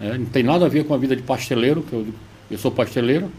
Né, 0.00 0.16
não 0.18 0.26
tem 0.26 0.42
nada 0.42 0.64
a 0.64 0.68
ver 0.68 0.84
com 0.84 0.94
a 0.94 0.96
vida 0.96 1.14
de 1.14 1.22
pasteleiro, 1.22 1.82
que 1.82 1.92
eu, 1.92 2.06
eu 2.50 2.58
sou 2.58 2.70
pasteleiro. 2.70 3.30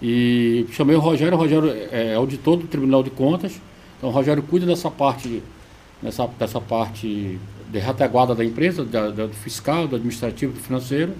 E 0.00 0.66
chamei 0.72 0.94
o 0.94 1.00
Rogério, 1.00 1.34
o 1.34 1.40
Rogério 1.40 1.70
é 1.90 2.14
auditor 2.14 2.56
do 2.56 2.66
Tribunal 2.66 3.02
de 3.02 3.10
Contas, 3.10 3.60
então 3.96 4.10
o 4.10 4.12
Rogério 4.12 4.42
cuida 4.42 4.64
dessa 4.64 4.90
parte, 4.90 5.42
dessa, 6.00 6.28
dessa 6.38 6.60
parte 6.60 7.38
de 7.70 7.78
retaguarda 7.78 8.34
da 8.34 8.44
empresa, 8.44 8.84
da, 8.84 9.10
da, 9.10 9.26
do 9.26 9.34
fiscal, 9.34 9.88
do 9.88 9.96
administrativo, 9.96 10.52
do 10.52 10.60
financeiro, 10.60 11.12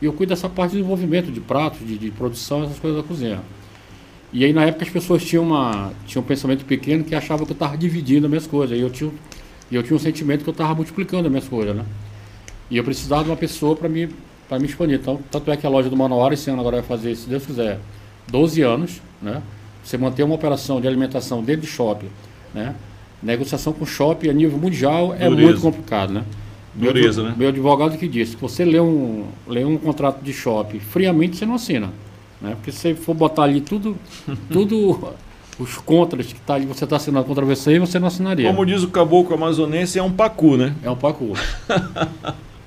e 0.00 0.04
eu 0.04 0.12
cuido 0.12 0.30
dessa 0.30 0.48
parte 0.48 0.72
de 0.72 0.76
desenvolvimento 0.78 1.32
de 1.32 1.40
pratos, 1.40 1.86
de, 1.86 1.96
de 1.96 2.10
produção, 2.10 2.64
essas 2.64 2.78
coisas 2.78 3.00
da 3.00 3.06
cozinha. 3.06 3.40
E 4.32 4.44
aí 4.44 4.52
na 4.52 4.64
época 4.64 4.84
as 4.84 4.90
pessoas 4.90 5.24
tinham, 5.24 5.44
uma, 5.44 5.92
tinham 6.06 6.22
um 6.22 6.26
pensamento 6.26 6.64
pequeno 6.64 7.04
que 7.04 7.14
achavam 7.14 7.46
que 7.46 7.52
eu 7.52 7.54
estava 7.54 7.76
dividindo 7.76 8.26
as 8.26 8.30
minhas 8.30 8.46
coisas. 8.46 8.76
E 8.76 8.80
eu 8.82 8.90
tinha, 8.90 9.10
eu 9.72 9.82
tinha 9.82 9.96
um 9.96 9.98
sentimento 9.98 10.42
que 10.42 10.50
eu 10.50 10.52
estava 10.52 10.74
multiplicando 10.74 11.24
as 11.24 11.30
minhas 11.30 11.48
coisas, 11.48 11.74
né? 11.74 11.84
E 12.70 12.76
eu 12.76 12.84
precisava 12.84 13.24
de 13.24 13.30
uma 13.30 13.36
pessoa 13.36 13.76
para 13.76 13.88
me, 13.88 14.06
me 14.06 14.64
expandir. 14.66 14.98
Então, 14.98 15.20
tanto 15.30 15.50
é 15.50 15.56
que 15.56 15.66
a 15.66 15.70
loja 15.70 15.88
do 15.88 15.96
Manoara 15.96 16.34
esse 16.34 16.50
ano 16.50 16.60
agora 16.60 16.76
vai 16.76 16.86
fazer, 16.86 17.14
se 17.14 17.28
Deus 17.28 17.46
quiser, 17.46 17.78
12 18.28 18.62
anos, 18.62 19.00
né? 19.22 19.42
Você 19.84 19.96
manter 19.96 20.22
uma 20.24 20.34
operação 20.34 20.80
de 20.80 20.88
alimentação 20.88 21.42
dentro 21.42 21.62
de 21.62 21.68
shopping, 21.68 22.08
né? 22.54 22.74
Negociação 23.22 23.72
com 23.72 23.86
shopping 23.86 24.28
a 24.28 24.32
nível 24.32 24.58
mundial 24.58 25.14
é 25.14 25.28
Dureza. 25.28 25.42
muito 25.42 25.60
complicado, 25.60 26.12
né? 26.12 26.24
Meu 26.74 26.92
Dureza, 26.92 27.20
advo- 27.22 27.30
né? 27.30 27.34
Meu 27.38 27.48
advogado 27.48 27.96
que 27.96 28.06
disse 28.08 28.36
que 28.36 28.42
você 28.42 28.64
lê 28.64 28.78
um, 28.80 29.24
lê 29.48 29.64
um 29.64 29.78
contrato 29.78 30.22
de 30.22 30.32
shopping 30.32 30.78
friamente, 30.80 31.36
você 31.36 31.46
não 31.46 31.54
assina. 31.54 31.90
Né? 32.40 32.50
Porque 32.56 32.70
se 32.70 32.78
você 32.80 32.94
for 32.94 33.14
botar 33.14 33.44
ali 33.44 33.60
tudo, 33.62 33.96
tudo 34.52 35.14
os 35.58 35.76
contras 35.78 36.26
que 36.26 36.38
tá 36.40 36.54
ali, 36.54 36.66
você 36.66 36.84
está 36.84 36.96
assinando 36.96 37.24
contra 37.24 37.44
você, 37.46 37.78
você 37.78 37.98
não 37.98 38.08
assinaria. 38.08 38.46
Como 38.50 38.66
diz 38.66 38.82
o 38.82 38.88
caboclo 38.88 39.34
amazonense, 39.34 39.98
é 39.98 40.02
um 40.02 40.12
pacu, 40.12 40.56
né? 40.58 40.74
É 40.82 40.90
um 40.90 40.96
pacu. 40.96 41.32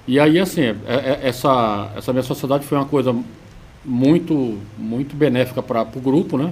E 0.08 0.20
aí, 0.20 0.40
assim, 0.40 0.62
é- 0.62 0.76
é- 0.88 1.20
essa, 1.22 1.92
essa 1.96 2.12
minha 2.12 2.24
sociedade 2.24 2.66
foi 2.66 2.78
uma 2.80 2.86
coisa 2.88 3.16
muito, 3.86 4.58
muito 4.78 5.16
benéfica 5.16 5.62
para 5.64 5.82
o 5.84 6.00
grupo, 6.00 6.38
né? 6.38 6.52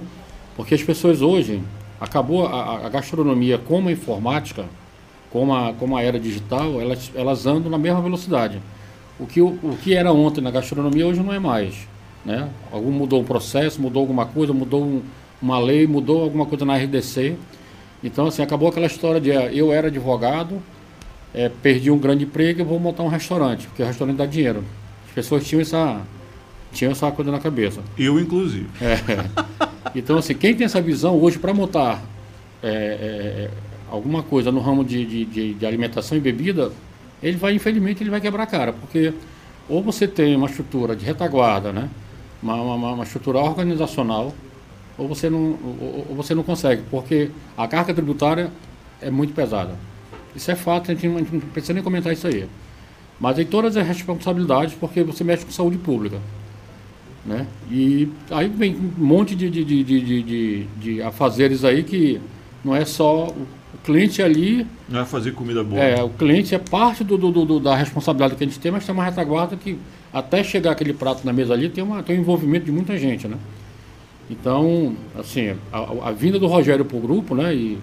Porque 0.55 0.73
as 0.73 0.81
pessoas 0.83 1.21
hoje, 1.21 1.61
acabou 1.99 2.45
a, 2.47 2.85
a- 2.85 2.89
gastronomia 2.89 3.57
como 3.57 3.89
a 3.89 3.91
informática, 3.91 4.65
como 5.31 5.53
a, 5.53 5.73
como 5.73 5.95
a 5.97 6.01
era 6.01 6.19
digital, 6.19 6.79
elas, 6.81 7.11
elas 7.13 7.45
andam 7.45 7.69
na 7.69 7.77
mesma 7.77 8.01
velocidade. 8.01 8.59
O 9.19 9.25
que, 9.25 9.41
o, 9.41 9.47
o 9.47 9.77
que 9.83 9.93
era 9.93 10.11
ontem 10.11 10.41
na 10.41 10.51
gastronomia 10.51 11.05
hoje 11.05 11.21
não 11.21 11.33
é 11.33 11.39
mais. 11.39 11.75
Né? 12.25 12.49
Algum 12.71 12.91
mudou 12.91 13.21
um 13.21 13.23
processo, 13.23 13.81
mudou 13.81 14.01
alguma 14.01 14.25
coisa, 14.25 14.53
mudou 14.53 14.83
um- 14.83 15.01
uma 15.41 15.59
lei, 15.59 15.85
mudou 15.85 16.23
alguma 16.23 16.45
coisa 16.45 16.65
na 16.65 16.75
RDC. 16.75 17.35
Então, 18.03 18.27
assim, 18.27 18.41
acabou 18.41 18.69
aquela 18.69 18.85
história 18.87 19.19
de 19.21 19.31
ah, 19.31 19.51
eu 19.51 19.71
era 19.71 19.87
advogado, 19.87 20.61
é, 21.33 21.49
perdi 21.49 21.91
um 21.91 21.97
grande 21.97 22.23
emprego 22.23 22.61
e 22.61 22.63
vou 22.63 22.79
montar 22.79 23.03
um 23.03 23.07
restaurante, 23.07 23.67
porque 23.67 23.83
o 23.83 23.85
restaurante 23.85 24.17
dá 24.17 24.25
dinheiro. 24.25 24.63
As 25.07 25.13
pessoas 25.13 25.45
tinham 25.45 25.61
essa, 25.61 26.01
tinham 26.77 26.91
essa 26.91 27.11
coisa 27.11 27.31
na 27.31 27.39
cabeça. 27.39 27.81
Eu, 27.97 28.19
inclusive. 28.19 28.67
É. 28.81 28.97
Então, 29.95 30.17
assim, 30.17 30.33
quem 30.35 30.53
tem 30.55 30.65
essa 30.65 30.79
visão 30.81 31.17
hoje 31.19 31.39
para 31.39 31.53
montar 31.53 32.01
é, 32.61 32.69
é, 32.69 33.49
alguma 33.89 34.21
coisa 34.21 34.51
no 34.51 34.59
ramo 34.59 34.83
de, 34.85 35.05
de, 35.25 35.53
de- 35.55 35.65
alimentação 35.65 36.17
e 36.17 36.21
bebida, 36.21 36.71
ele 37.23 37.37
vai, 37.37 37.53
infelizmente, 37.53 38.03
ele 38.03 38.09
vai 38.09 38.21
quebrar 38.21 38.43
a 38.43 38.47
cara, 38.47 38.73
porque 38.73 39.13
ou 39.67 39.81
você 39.81 40.07
tem 40.07 40.35
uma 40.35 40.47
estrutura 40.47 40.95
de 40.95 41.03
retaguarda, 41.03 41.71
né? 41.73 41.89
uma, 42.41 42.55
uma, 42.55 42.91
uma 42.93 43.03
estrutura 43.03 43.39
organizacional, 43.39 44.33
ou 44.97 45.07
você, 45.07 45.29
não, 45.29 45.57
ou, 45.79 46.05
ou 46.09 46.15
você 46.15 46.35
não 46.35 46.43
consegue, 46.43 46.83
porque 46.91 47.31
a 47.57 47.67
carga 47.67 47.93
tributária 47.93 48.51
é 49.01 49.09
muito 49.09 49.33
pesada. 49.33 49.75
Isso 50.35 50.51
é 50.51 50.55
fato, 50.55 50.91
a 50.91 50.93
gente, 50.93 51.07
não- 51.07 51.15
a 51.15 51.19
gente 51.19 51.33
não 51.33 51.39
precisa 51.41 51.73
nem 51.73 51.81
comentar 51.83 52.13
isso 52.13 52.27
aí. 52.27 52.47
Mas 53.19 53.39
aí 53.39 53.45
todas 53.45 53.75
as 53.75 53.87
responsabilidades, 53.87 54.75
porque 54.75 55.01
você 55.03 55.23
mexe 55.23 55.43
com 55.43 55.51
saúde 55.51 55.77
pública. 55.77 56.19
Né? 57.27 57.45
E 57.69 58.07
aí 58.31 58.47
vem 58.47 58.73
um 58.75 59.03
monte 59.05 59.35
de, 59.35 59.49
de, 59.49 59.63
de, 59.63 59.83
de, 59.83 60.23
de, 60.23 60.63
de, 60.79 61.01
afazeres 61.01 61.65
aí 61.65 61.83
que 61.83 62.21
não 62.63 62.73
é 62.73 62.85
só 62.85 63.27
o 63.27 63.45
o 63.73 63.77
cliente 63.85 64.21
ali. 64.21 64.65
Não 64.89 65.01
é 65.01 65.05
fazer 65.05 65.33
comida 65.33 65.63
boa. 65.63 65.81
É, 65.81 66.01
o 66.03 66.09
cliente 66.09 66.55
é 66.55 66.59
parte 66.59 67.03
do, 67.03 67.17
do- 67.17 67.31
do- 67.45 67.59
da 67.59 67.75
responsabilidade 67.75 68.35
que 68.35 68.43
a 68.43 68.47
gente 68.47 68.59
tem, 68.59 68.71
mas 68.71 68.85
tem 68.85 68.93
uma 68.93 69.03
retaguarda 69.03 69.55
que 69.55 69.77
até 70.13 70.43
chegar 70.43 70.71
aquele 70.71 70.93
prato 70.93 71.25
na 71.25 71.33
mesa 71.33 71.53
ali 71.53 71.69
tem, 71.69 71.83
uma, 71.83 72.01
tem 72.01 72.17
um 72.17 72.21
envolvimento 72.21 72.65
de 72.65 72.71
muita 72.71 72.97
gente, 72.97 73.27
né? 73.27 73.37
Então, 74.29 74.95
assim, 75.17 75.55
a, 75.71 76.09
a 76.09 76.11
vinda 76.11 76.37
do 76.39 76.47
Rogério 76.47 76.83
para 76.83 76.97
o 76.97 76.99
grupo, 76.99 77.35
né? 77.35 77.53
E, 77.53 77.77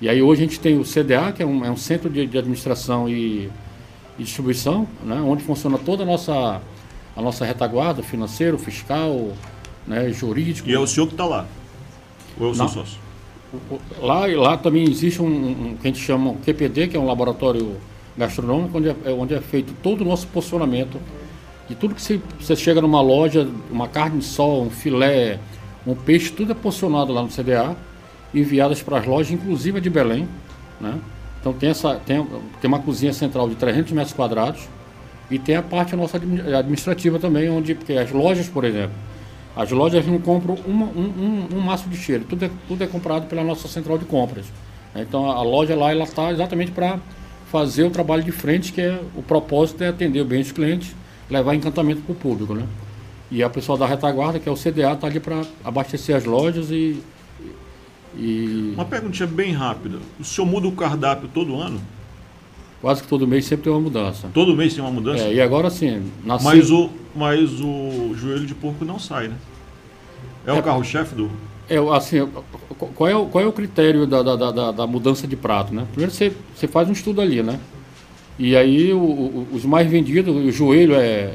e 0.00 0.08
aí 0.08 0.20
hoje 0.20 0.42
a 0.42 0.46
gente 0.46 0.60
tem 0.60 0.78
o 0.78 0.82
CDA, 0.84 1.32
que 1.32 1.42
é 1.42 1.46
um, 1.46 1.64
é 1.64 1.70
um 1.70 1.76
centro 1.76 2.10
de, 2.10 2.26
de 2.26 2.38
administração 2.38 3.08
e, 3.08 3.48
e 4.18 4.22
distribuição, 4.22 4.86
né? 5.04 5.16
Onde 5.20 5.42
funciona 5.44 5.78
toda 5.78 6.02
a 6.02 6.06
nossa, 6.06 6.60
a 7.18 7.20
nossa 7.20 7.44
retaguarda, 7.44 8.00
financeiro, 8.00 8.56
fiscal, 8.56 9.32
né? 9.84 10.08
jurídico. 10.12 10.68
E 10.68 10.72
é 10.72 10.78
o 10.78 10.86
senhor 10.86 11.08
que 11.08 11.14
está 11.14 11.26
lá? 11.26 11.46
Ou 12.38 12.46
é 12.46 12.50
o 12.50 12.54
seu 12.54 12.68
sócio? 12.68 12.96
Lá, 14.00 14.26
lá 14.26 14.56
também 14.56 14.88
existe 14.88 15.20
um, 15.20 15.26
um 15.26 15.76
que 15.80 15.88
a 15.88 15.90
gente 15.90 15.98
chama 16.00 16.34
QPD, 16.44 16.86
que 16.86 16.96
é 16.96 17.00
um 17.00 17.06
laboratório 17.06 17.76
gastronômico, 18.16 18.78
onde 18.78 18.90
é, 18.90 18.96
é- 19.04 19.10
onde 19.10 19.34
é 19.34 19.40
feito 19.40 19.74
todo 19.82 20.02
o 20.02 20.04
nosso 20.04 20.28
posicionamento. 20.28 20.96
E 21.68 21.74
tudo 21.74 21.92
que 21.92 22.00
você, 22.00 22.20
você 22.38 22.54
chega 22.54 22.80
numa 22.80 23.00
loja, 23.00 23.48
uma 23.68 23.88
carne 23.88 24.20
de 24.20 24.24
sol, 24.24 24.62
um 24.62 24.70
filé, 24.70 25.40
um 25.84 25.96
peixe, 25.96 26.30
tudo 26.30 26.52
é 26.52 26.54
posicionado 26.54 27.12
lá 27.12 27.20
no 27.20 27.28
CDA, 27.28 27.76
enviadas 28.32 28.80
para 28.80 28.98
as 29.00 29.06
lojas, 29.06 29.32
inclusive 29.32 29.78
a 29.78 29.80
de 29.80 29.90
Belém. 29.90 30.28
Né? 30.80 30.94
Então 31.40 31.52
tem, 31.52 31.70
essa, 31.70 31.96
tem, 31.96 32.24
tem 32.60 32.68
uma 32.68 32.78
cozinha 32.78 33.12
central 33.12 33.48
de 33.48 33.56
300 33.56 33.90
metros 33.90 34.14
quadrados 34.14 34.68
e 35.30 35.38
tem 35.38 35.56
a 35.56 35.62
parte 35.62 35.94
nossa 35.96 36.16
admi- 36.16 36.40
administrativa 36.54 37.18
também, 37.18 37.48
onde 37.50 37.74
porque 37.74 37.92
as 37.94 38.10
lojas, 38.10 38.48
por 38.48 38.64
exemplo, 38.64 38.94
as 39.56 39.70
lojas 39.70 40.06
não 40.06 40.18
compram 40.20 40.54
uma- 40.66 40.86
um, 40.86 41.46
um, 41.52 41.56
um 41.56 41.60
maço 41.60 41.88
de 41.88 41.96
cheiro, 41.96 42.24
tudo 42.28 42.44
é, 42.44 42.50
tudo 42.66 42.82
é 42.84 42.86
comprado 42.86 43.26
pela 43.26 43.42
nossa 43.44 43.68
central 43.68 43.98
de 43.98 44.04
compras. 44.04 44.46
Então 44.94 45.30
a 45.30 45.42
loja 45.42 45.76
lá 45.76 45.90
ela 45.90 46.04
está 46.04 46.30
exatamente 46.32 46.70
para 46.70 46.98
fazer 47.50 47.84
o 47.84 47.90
trabalho 47.90 48.22
de 48.22 48.32
frente, 48.32 48.72
que 48.72 48.80
é 48.80 49.00
o 49.14 49.22
propósito 49.22 49.82
é 49.82 49.88
atender 49.88 50.24
bem 50.24 50.40
os 50.40 50.52
clientes, 50.52 50.94
levar 51.30 51.54
encantamento 51.54 52.02
para 52.02 52.12
o 52.12 52.14
público. 52.14 52.54
Né? 52.54 52.64
E 53.30 53.42
a 53.42 53.50
pessoa 53.50 53.76
da 53.76 53.86
retaguarda, 53.86 54.38
que 54.38 54.48
é 54.48 54.52
o 54.52 54.56
CDA, 54.56 54.92
está 54.92 55.06
ali 55.06 55.20
para 55.20 55.42
abastecer 55.64 56.16
as 56.16 56.24
lojas 56.24 56.70
e, 56.70 57.02
e 58.16 58.72
Uma 58.74 58.84
perguntinha 58.84 59.26
bem 59.26 59.52
rápida. 59.52 59.98
O 60.18 60.24
senhor 60.24 60.46
muda 60.46 60.66
o 60.68 60.72
cardápio 60.72 61.28
todo 61.32 61.60
ano? 61.60 61.80
Quase 62.80 63.02
que 63.02 63.08
todo 63.08 63.26
mês 63.26 63.44
sempre 63.44 63.64
tem 63.64 63.72
uma 63.72 63.80
mudança. 63.80 64.28
Todo 64.32 64.54
mês 64.56 64.74
tem 64.74 64.82
uma 64.82 64.90
mudança? 64.92 65.24
É, 65.24 65.34
e 65.34 65.40
agora 65.40 65.68
sim, 65.70 66.10
na 66.24 66.38
Mas 66.38 66.70
o, 66.70 66.90
mas 67.14 67.60
o 67.60 68.14
joelho 68.14 68.46
de 68.46 68.54
porco 68.54 68.84
não 68.84 68.98
sai, 68.98 69.28
né? 69.28 69.34
É, 70.46 70.52
o 70.52 70.56
É. 70.56 70.62
carro-chefe 70.62 71.14
do. 71.14 71.30
É, 71.68 71.76
assim, 71.94 72.26
qu- 72.78 72.86
qual 72.94 73.08
é 73.10 73.14
o, 73.16 73.26
qual 73.26 73.44
é 73.44 73.46
o 73.46 73.52
critério 73.52 74.06
da, 74.06 74.22
da, 74.22 74.36
da- 74.36 74.50
da, 74.52 74.72
da 74.72 74.86
mudança 74.86 75.26
de 75.26 75.36
prato, 75.36 75.74
né? 75.74 75.84
Primeiro 75.90 76.10
você, 76.12 76.32
você 76.54 76.66
faz 76.66 76.88
um 76.88 76.92
estudo 76.92 77.20
ali, 77.20 77.42
né? 77.42 77.58
E 78.38 78.56
aí 78.56 78.92
o- 78.92 78.98
o- 78.98 79.46
os 79.52 79.64
mais 79.64 79.90
vendidos, 79.90 80.34
o 80.34 80.50
joelho 80.50 80.94
é, 80.94 81.34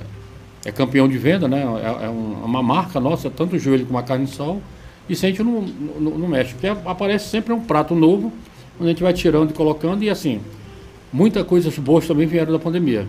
é 0.65 0.71
campeão 0.71 1.07
de 1.07 1.17
venda, 1.17 1.47
né? 1.47 1.61
É, 2.01 2.05
é 2.05 2.09
um- 2.09 2.43
uma 2.45 2.63
marca 2.63 2.99
nossa, 2.99 3.29
tanto 3.29 3.55
o 3.55 3.59
joelho 3.59 3.85
como 3.85 3.99
a 3.99 4.03
carne 4.03 4.25
de 4.25 4.31
sol. 4.31 4.59
E 5.07 5.15
se 5.15 5.25
a 5.25 5.29
gente 5.29 5.43
não, 5.43 5.61
não, 5.61 6.17
não 6.17 6.27
mexe, 6.27 6.53
porque 6.53 6.65
aparece 6.67 7.27
sempre 7.29 7.53
um 7.53 7.59
prato 7.59 7.93
novo, 7.93 8.31
onde 8.79 8.85
a 8.85 8.93
gente 8.93 9.03
vai 9.03 9.13
tirando 9.13 9.51
e 9.51 9.53
colocando, 9.53 10.01
e 10.03 10.09
assim, 10.09 10.39
muitas 11.13 11.45
coisas 11.45 11.77
boas 11.77 12.07
também 12.07 12.27
vieram 12.27 12.51
da 12.51 12.59
pandemia. 12.59 13.07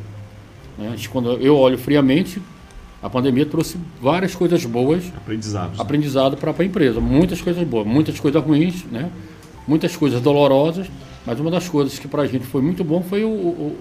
né? 0.78 0.94
Quando 1.10 1.32
eu 1.40 1.56
olho 1.56 1.78
friamente, 1.78 2.40
a 3.02 3.08
pandemia 3.10 3.46
trouxe 3.46 3.76
várias 4.00 4.34
coisas 4.34 4.64
boas 4.64 5.04
Aprendizados. 5.16 5.80
aprendizado 5.80 6.36
para 6.36 6.54
a 6.56 6.64
empresa. 6.64 7.00
Muitas 7.00 7.40
coisas 7.40 7.66
boas, 7.66 7.86
muitas 7.86 8.18
coisas 8.20 8.42
ruins, 8.42 8.84
né? 8.90 9.10
muitas 9.66 9.96
coisas 9.96 10.20
dolorosas, 10.20 10.86
mas 11.24 11.40
uma 11.40 11.50
das 11.50 11.68
coisas 11.68 11.98
que 11.98 12.06
para 12.06 12.22
a 12.22 12.26
gente 12.26 12.44
foi 12.44 12.60
muito 12.60 12.84
bom 12.84 13.02
foi 13.02 13.24
o, 13.24 13.28
o, 13.28 13.32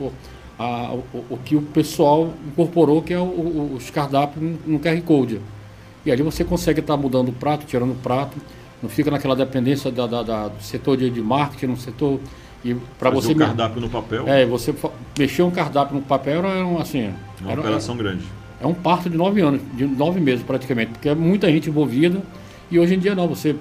o, 0.10 0.14
a- 0.58 0.94
o- 1.30 1.38
que 1.44 1.56
o 1.58 1.62
pessoal 1.62 2.34
incorporou, 2.48 3.02
que 3.02 3.14
é 3.14 3.20
o- 3.20 3.24
o- 3.24 3.74
os 3.76 3.90
cardápios 3.90 4.56
no- 4.66 4.80
QR 4.80 5.02
Code. 5.02 5.42
E 6.06 6.12
ali 6.12 6.22
você 6.22 6.44
consegue 6.46 6.80
estar 6.80 6.96
mudando 6.96 7.30
o 7.30 7.34
prato, 7.34 7.66
tirando 7.66 7.92
o 7.92 7.96
prato, 7.96 8.38
não 8.82 8.90
fica 8.90 9.10
naquela 9.12 9.36
dependência 9.36 9.92
da, 9.92 10.06
da- 10.08 10.24
da- 10.24 10.48
do 10.50 10.62
setor 10.64 10.96
de, 10.98 11.10
de 11.10 11.22
marketing, 11.22 11.66
no 11.68 11.78
setor. 11.78 12.20
E 12.64 12.76
para 12.98 13.10
você 13.10 13.30
me- 13.30 13.36
cardápio 13.36 13.82
no 13.82 13.90
papel. 13.90 14.28
É, 14.28 14.46
você 14.46 14.74
mexer 15.20 15.44
um 15.44 15.52
cardápio 15.52 15.96
no 15.96 16.02
papel 16.02 16.40
era 16.46 16.66
um, 16.66 16.80
assim. 16.80 17.14
Uma 17.42 17.52
era- 17.52 17.62
operação 17.62 17.98
grande. 17.98 18.24
é 18.62 18.66
um 18.68 18.74
parto 18.74 19.10
de 19.10 19.18
nove 19.18 19.42
anos, 19.42 19.62
de 19.74 19.86
nove 19.86 20.20
meses 20.22 20.44
praticamente, 20.46 20.92
porque 20.94 21.10
é 21.10 21.16
muita 21.16 21.52
gente 21.52 21.70
envolvida 21.70 22.22
e 22.72 22.80
hoje 22.80 22.96
em 22.96 23.00
dia 23.00 23.14
não, 23.14 23.28
você 23.28 23.56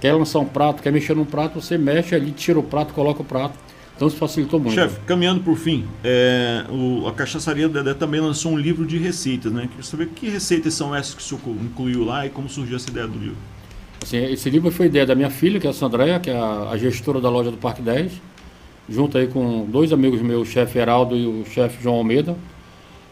quer 0.00 0.12
lançar 0.12 0.40
um 0.40 0.44
prato, 0.46 0.82
quer 0.82 0.92
mexer 0.92 1.14
num 1.14 1.24
prato, 1.24 1.60
você 1.60 1.78
mexe 1.78 2.14
ali, 2.14 2.32
tira 2.32 2.58
o 2.58 2.62
prato, 2.62 2.92
coloca 2.92 3.22
o 3.22 3.24
prato. 3.24 3.56
Então 3.94 4.08
isso 4.08 4.16
facilitou 4.18 4.60
muito. 4.60 4.74
Chefe, 4.74 5.00
caminhando 5.06 5.40
por 5.42 5.56
fim, 5.56 5.86
é, 6.04 6.64
o- 6.68 7.06
a 7.08 7.12
Cachaçaria 7.12 7.66
Dedé 7.66 7.94
também 7.94 8.20
lançou 8.20 8.52
um 8.52 8.58
livro 8.58 8.84
de 8.84 8.98
receitas, 8.98 9.50
né? 9.50 9.68
Queria 9.68 9.82
saber 9.82 10.08
que 10.08 10.28
receitas 10.28 10.74
são 10.74 10.94
essas 10.94 11.14
que 11.14 11.22
o 11.22 11.24
senhor 11.24 11.40
incluiu 11.62 12.04
lá 12.04 12.26
e 12.26 12.28
como 12.28 12.46
surgiu 12.46 12.76
essa 12.76 12.90
ideia 12.90 13.06
do 13.06 13.18
livro. 13.18 13.36
Assim, 14.02 14.18
esse 14.24 14.48
livro 14.50 14.70
foi 14.70 14.86
ideia 14.86 15.06
da 15.06 15.14
minha 15.14 15.30
filha, 15.30 15.58
que 15.58 15.66
é 15.66 15.70
a 15.70 15.72
Sandréia, 15.72 16.20
que 16.20 16.30
é 16.30 16.36
a, 16.36 16.70
a 16.70 16.76
gestora 16.76 17.20
da 17.20 17.28
loja 17.28 17.50
do 17.50 17.56
Parque 17.56 17.82
10, 17.82 18.12
junto 18.88 19.18
aí 19.18 19.26
com 19.26 19.64
dois 19.64 19.92
amigos 19.92 20.20
meus, 20.22 20.48
o 20.48 20.50
chefe 20.50 20.78
Heraldo 20.78 21.16
e 21.16 21.26
o 21.26 21.44
chefe 21.44 21.82
João 21.82 21.96
Almeida. 21.96 22.36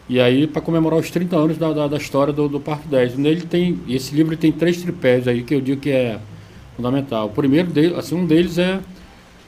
E 0.08 0.20
aí, 0.20 0.46
para 0.46 0.60
comemorar 0.60 0.98
os 0.98 1.10
30 1.10 1.34
anos 1.34 1.58
da, 1.58 1.72
da, 1.72 1.88
da 1.88 1.96
história 1.96 2.32
do, 2.32 2.46
do 2.46 2.60
Parque 2.60 2.86
10. 2.86 3.16
Nele 3.16 3.40
tem, 3.42 3.80
esse 3.88 4.14
livro 4.14 4.36
tem 4.36 4.52
três 4.52 4.82
tripés 4.82 5.26
aí 5.26 5.42
que 5.42 5.54
eu 5.54 5.60
digo 5.62 5.80
que 5.80 5.90
é 5.90 6.18
fundamental. 6.76 7.26
O 7.26 7.30
primeiro 7.30 7.70
dele, 7.70 7.94
assim, 7.96 8.14
um 8.14 8.26
deles 8.26 8.58
é, 8.58 8.80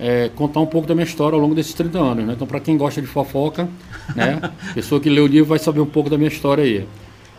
é 0.00 0.30
contar 0.34 0.60
um 0.60 0.66
pouco 0.66 0.88
da 0.88 0.94
minha 0.94 1.04
história 1.04 1.36
ao 1.36 1.40
longo 1.40 1.54
desses 1.54 1.74
30 1.74 1.98
anos. 1.98 2.24
Né? 2.24 2.32
Então, 2.32 2.46
para 2.46 2.58
quem 2.58 2.76
gosta 2.78 3.02
de 3.02 3.06
fofoca, 3.06 3.68
né, 4.14 4.40
pessoa 4.74 4.98
que 4.98 5.10
lê 5.10 5.20
o 5.20 5.26
livro 5.26 5.46
vai 5.46 5.58
saber 5.58 5.80
um 5.80 5.86
pouco 5.86 6.08
da 6.08 6.16
minha 6.16 6.28
história 6.28 6.64
aí. 6.64 6.86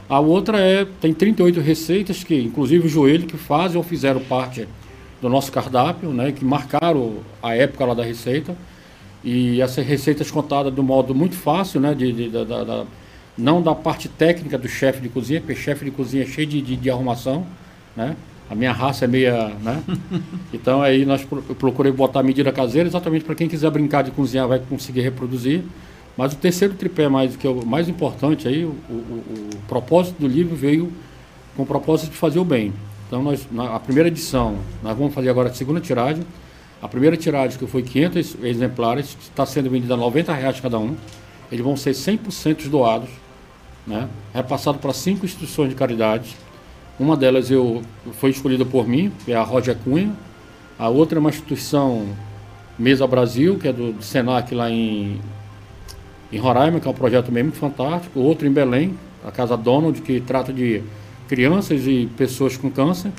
A 0.10 0.20
outra 0.20 0.60
é, 0.60 0.86
tem 1.02 1.14
38 1.14 1.60
receitas 1.60 2.24
que, 2.24 2.36
inclusive 2.36 2.86
o 2.88 2.90
joelho, 2.90 3.28
que 3.28 3.38
fazem 3.38 3.78
ou 3.78 3.84
fizeram 3.84 4.22
parte 4.22 4.68
do 5.22 5.28
nosso 5.28 5.52
cardápio, 5.52 6.10
né, 6.10 6.32
que 6.32 6.46
marcaram 6.46 7.18
a 7.44 7.56
época 7.56 7.86
lá 7.86 7.94
da 7.94 8.04
receita. 8.04 8.56
E 9.24 9.60
essas 9.62 9.86
receitas 9.86 10.32
contadas 10.32 10.74
de 10.74 10.80
um 10.80 10.84
modo 10.84 11.14
muito 11.14 11.36
fácil, 11.36 11.82
né, 11.82 11.94
de, 11.94 12.14
de 12.14 12.30
da, 12.30 12.64
da, 12.64 12.86
não 13.38 13.62
da 13.62 13.76
parte 13.76 14.08
técnica 14.08 14.58
do 14.58 14.70
chefe 14.70 15.02
de 15.02 15.10
cozinha, 15.10 15.42
porque 15.42 15.56
chefe 15.56 15.84
de 15.86 15.92
cozinha 15.92 16.24
é 16.24 16.26
cheio 16.26 16.48
de, 16.48 16.62
de, 16.62 16.76
de 16.76 16.90
arrumação, 16.90 17.46
né? 17.96 18.16
A 18.50 18.56
minha 18.56 18.72
raça 18.72 19.04
é 19.04 19.08
meia, 19.08 19.50
né? 19.62 19.84
Então 20.54 20.82
aí 20.82 21.06
nós 21.06 21.28
eu 21.30 21.56
procurei 21.56 21.92
botar 21.92 22.22
a 22.22 22.24
medida 22.24 22.52
caseira 22.54 22.88
exatamente 22.88 23.26
para 23.26 23.36
quem 23.36 23.50
quiser 23.50 23.70
brincar 23.70 24.04
de 24.04 24.12
cozinhar 24.12 24.48
vai 24.48 24.60
conseguir 24.60 25.02
reproduzir. 25.02 25.64
Mas 26.18 26.34
o 26.34 26.36
terceiro 26.36 26.74
tripé 26.74 27.08
mais 27.08 27.36
que 27.36 27.46
é 27.46 27.50
o 27.50 27.66
mais 27.66 27.88
importante 27.88 28.48
aí, 28.48 28.66
o, 28.66 28.70
o, 28.90 29.54
o 29.54 29.58
propósito 29.68 30.20
do 30.20 30.28
livro 30.28 30.56
veio 30.56 30.92
com 31.56 31.64
o 31.64 31.66
propósito 31.66 32.12
de 32.12 32.18
fazer 32.18 32.40
o 32.40 32.46
bem. 32.46 32.74
Então 33.08 33.22
nós 33.22 33.48
na 33.52 33.76
a 33.76 33.80
primeira 33.80 34.10
edição, 34.10 34.58
nós 34.84 34.98
vamos 34.98 35.14
fazer 35.14 35.30
agora 35.30 35.50
a 35.50 35.54
segunda 35.54 35.80
tiragem. 35.80 36.26
A 36.82 36.88
primeira 36.88 37.16
tiragem 37.16 37.58
que 37.58 37.66
foi 37.66 37.84
500 37.84 38.38
exemplares, 38.44 39.18
está 39.22 39.46
sendo 39.46 39.70
vendida 39.70 39.94
a 39.94 39.98
90 39.98 40.34
reais 40.34 40.60
cada 40.60 40.78
um. 40.78 40.96
Eles 41.52 41.64
vão 41.64 41.78
ser 41.78 41.92
100% 41.92 42.68
doados, 42.68 43.10
né? 43.86 44.10
Repassado 44.34 44.78
para 44.80 44.94
cinco 44.94 45.26
instituições 45.26 45.70
de 45.70 45.76
caridade 45.76 46.36
uma 47.00 47.16
delas 47.16 47.52
eu, 47.52 47.84
foi 48.14 48.32
escolhida 48.32 48.66
por 48.66 48.88
mim, 48.88 49.12
que 49.24 49.32
é 49.32 49.36
a 49.36 49.44
Roger 49.44 49.78
Cunha. 49.84 50.12
A 50.80 50.90
outra 50.90 51.18
é 51.18 51.20
uma 51.20 51.30
instituição 51.30 52.08
Mesa 52.78 53.06
Brasil, 53.06 53.58
que 53.60 53.68
é 53.68 53.74
do, 53.74 53.94
do 53.94 54.04
Senac 54.04 54.54
lá 54.54 54.70
em, 54.70 55.22
em 56.32 56.38
Roraima, 56.38 56.80
que 56.80 56.88
é 56.88 56.92
um 56.92 56.94
projeto 56.94 57.32
mesmo 57.32 57.52
fantástico. 57.52 58.20
Outro 58.20 58.48
em 58.48 58.52
Belém, 58.52 58.96
a 59.26 59.32
Casa 59.32 59.56
Donald, 59.56 60.02
que 60.02 60.20
trata 60.20 60.52
de 60.52 60.82
crianças 61.28 61.86
e 61.86 62.10
pessoas 62.18 62.58
com 62.58 62.70
câncer. 62.70 63.12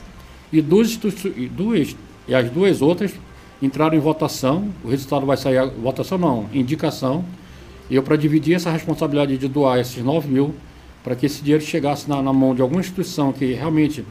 E 0.52 0.62
duas, 0.62 0.96
duas 0.96 1.96
e 2.26 2.34
as 2.34 2.50
duas 2.50 2.82
outras 2.82 3.14
entraram 3.60 3.96
em 3.96 4.00
votação. 4.00 4.68
O 4.84 4.88
resultado 4.88 5.26
vai 5.26 5.36
sair, 5.36 5.70
votação 5.82 6.18
não, 6.18 6.46
indicação. 6.52 7.24
E 7.90 7.94
eu, 7.94 8.02
para 8.02 8.16
dividir 8.16 8.54
essa 8.54 8.70
responsabilidade 8.70 9.38
de 9.38 9.48
doar 9.48 9.78
esses 9.78 10.02
9 10.02 10.28
mil 10.28 10.54
para 11.02 11.16
que 11.16 11.26
esse 11.26 11.42
dinheiro 11.42 11.64
chegasse 11.64 12.08
na, 12.08 12.20
na, 12.22 12.32
mão 12.32 12.54
de 12.54 12.60
alguma 12.60 12.80
instituição 12.80 13.32
que 13.32 13.54
realmente 13.54 14.04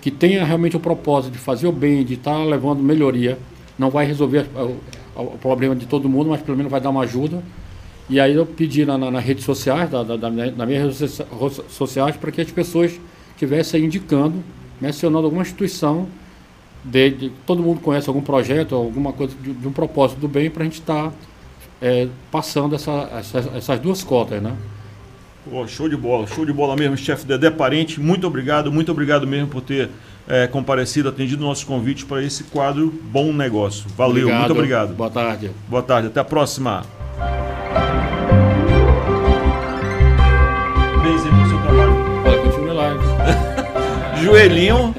que 0.00 0.10
tenha 0.10 0.44
realmente 0.44 0.76
o 0.76 0.80
propósito 0.80 1.32
de 1.32 1.38
fazer 1.38 1.66
o 1.66 1.72
bem, 1.72 2.04
de 2.04 2.14
estar 2.14 2.34
tá 2.34 2.44
levando 2.44 2.82
melhoria, 2.82 3.38
não 3.78 3.88
vai 3.88 4.04
resolver 4.04 4.46
o, 4.54 4.76
o, 5.22 5.38
problema 5.38 5.74
de 5.74 5.86
todo 5.86 6.08
mundo, 6.08 6.28
mas 6.28 6.42
pelo 6.42 6.56
menos 6.56 6.70
vai 6.70 6.80
dar 6.80 6.90
uma 6.90 7.02
ajuda. 7.04 7.42
E 8.08 8.20
aí 8.20 8.34
eu 8.34 8.44
pedi 8.44 8.84
na, 8.84 8.98
na, 8.98 9.10
nas 9.10 9.24
redes 9.24 9.44
sociais, 9.44 9.88
da, 9.90 10.02
da, 10.02 10.16
da, 10.16 10.30
na 10.30 10.66
minhas 10.66 10.98
redes 10.98 11.22
sociais, 11.68 12.16
para 12.16 12.30
que 12.30 12.40
as 12.40 12.50
pessoas 12.50 12.92
estivessem 13.30 13.84
indicando, 13.84 14.42
mencionando 14.80 15.26
alguma 15.26 15.42
instituição 15.42 16.06
de, 16.84 17.32
todo 17.46 17.62
mundo 17.62 17.80
conhece 17.80 18.08
algum 18.08 18.20
projeto, 18.20 18.74
alguma 18.74 19.12
coisa 19.12 19.34
de, 19.40 19.52
de 19.52 19.66
um 19.66 19.72
propósito 19.72 20.20
do 20.20 20.28
bem 20.28 20.50
para 20.50 20.62
a 20.62 20.64
gente 20.64 20.80
estar 20.80 21.10
tá, 21.10 21.12
é, 21.80 22.08
passando 22.30 22.74
essa, 22.74 23.08
essas, 23.18 23.54
essas 23.54 23.80
duas 23.80 24.04
cotas, 24.04 24.42
né? 24.42 24.54
Oh, 25.50 25.66
show 25.66 25.88
de 25.88 25.96
bola, 25.96 26.26
show 26.26 26.44
de 26.44 26.52
bola 26.52 26.74
mesmo, 26.74 26.96
chefe 26.96 27.26
Dedé 27.26 27.50
Parente. 27.50 28.00
Muito 28.00 28.26
obrigado, 28.26 28.72
muito 28.72 28.90
obrigado 28.90 29.26
mesmo 29.26 29.48
por 29.48 29.60
ter 29.60 29.90
é, 30.26 30.46
comparecido, 30.46 31.08
atendido 31.08 31.44
o 31.44 31.46
nosso 31.46 31.66
convite 31.66 32.04
para 32.04 32.22
esse 32.22 32.44
quadro 32.44 32.92
Bom 33.10 33.32
Negócio. 33.32 33.86
Valeu, 33.96 34.22
obrigado. 34.22 34.38
muito 34.38 34.52
obrigado. 34.52 34.94
Boa 34.94 35.10
tarde. 35.10 35.50
Boa 35.68 35.82
tarde, 35.82 36.08
até 36.08 36.20
a 36.20 36.24
próxima. 36.24 36.82
Joelhinho. 44.24 44.94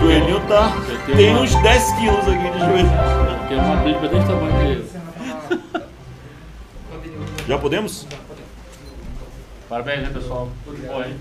Joelhinho 0.00 0.40
tá. 0.48 0.72
Tem 1.04 1.30
uma... 1.30 1.40
uns 1.40 1.54
10 1.54 1.92
quilos 1.94 2.28
aqui 2.28 2.50
de 3.48 3.54
uma 3.54 4.08
desse 4.08 4.26
tamanho 4.26 4.56
que. 4.56 4.86
Já 7.48 7.58
podemos? 7.58 8.06
Parabéns, 9.68 10.02
né, 10.02 10.10
pessoal? 10.12 10.48
Tudo 10.64 10.86
bom, 10.86 11.02
hein? 11.02 11.16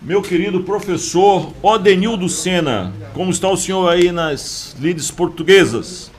Meu 0.00 0.20
querido 0.20 0.64
professor 0.64 1.52
Odenildo 1.62 2.28
Sena, 2.28 2.92
como 3.14 3.30
está 3.30 3.48
o 3.48 3.56
senhor 3.56 3.88
aí 3.88 4.10
nas 4.10 4.76
lides 4.80 5.10
portuguesas? 5.10 6.10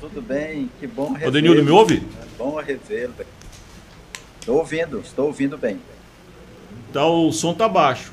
tudo 0.00 0.22
bem, 0.22 0.70
que 0.78 0.86
bom 0.86 1.12
revê-lo. 1.12 1.28
Odenildo, 1.28 1.64
me 1.64 1.70
ouve? 1.70 2.02
bom 2.38 2.56
revê-lo. 2.60 3.14
Estou 4.42 4.56
ouvindo, 4.56 4.98
estou 4.98 5.26
ouvindo 5.26 5.56
bem. 5.56 5.80
Tá, 6.92 7.06
o 7.06 7.30
som 7.30 7.54
tá 7.54 7.68
baixo. 7.68 8.12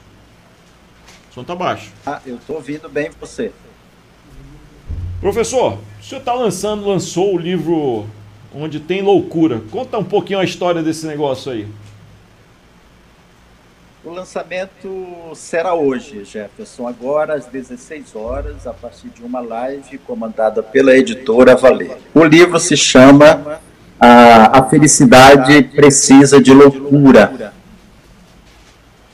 O 1.31 1.33
som 1.33 1.43
tá 1.43 1.55
baixo. 1.55 1.91
Ah, 2.05 2.21
eu 2.23 2.35
estou 2.35 2.57
ouvindo 2.57 2.87
bem 2.87 3.09
você. 3.19 3.51
Professor, 5.19 5.79
o 5.99 6.03
senhor 6.03 6.19
está 6.19 6.35
lançando, 6.35 6.87
lançou 6.87 7.33
o 7.33 7.37
livro 7.39 8.05
Onde 8.53 8.79
Tem 8.79 9.01
Loucura. 9.01 9.63
Conta 9.71 9.97
um 9.97 10.03
pouquinho 10.03 10.37
a 10.37 10.43
história 10.43 10.83
desse 10.83 11.07
negócio 11.07 11.51
aí. 11.51 11.67
O 14.05 14.11
lançamento 14.11 15.31
será 15.33 15.73
hoje, 15.73 16.23
Jefferson, 16.25 16.87
agora 16.87 17.33
às 17.33 17.47
16 17.47 18.15
horas, 18.15 18.67
a 18.67 18.73
partir 18.73 19.09
de 19.09 19.23
uma 19.23 19.39
live 19.39 19.97
comandada 19.97 20.61
pela 20.61 20.95
editora 20.95 21.55
Valer. 21.55 21.97
O 22.13 22.23
livro 22.23 22.59
se 22.59 22.77
chama 22.77 23.59
A, 23.99 24.59
a 24.59 24.63
Felicidade 24.69 25.63
Precisa 25.63 26.41
de 26.41 26.53
Loucura. 26.53 27.53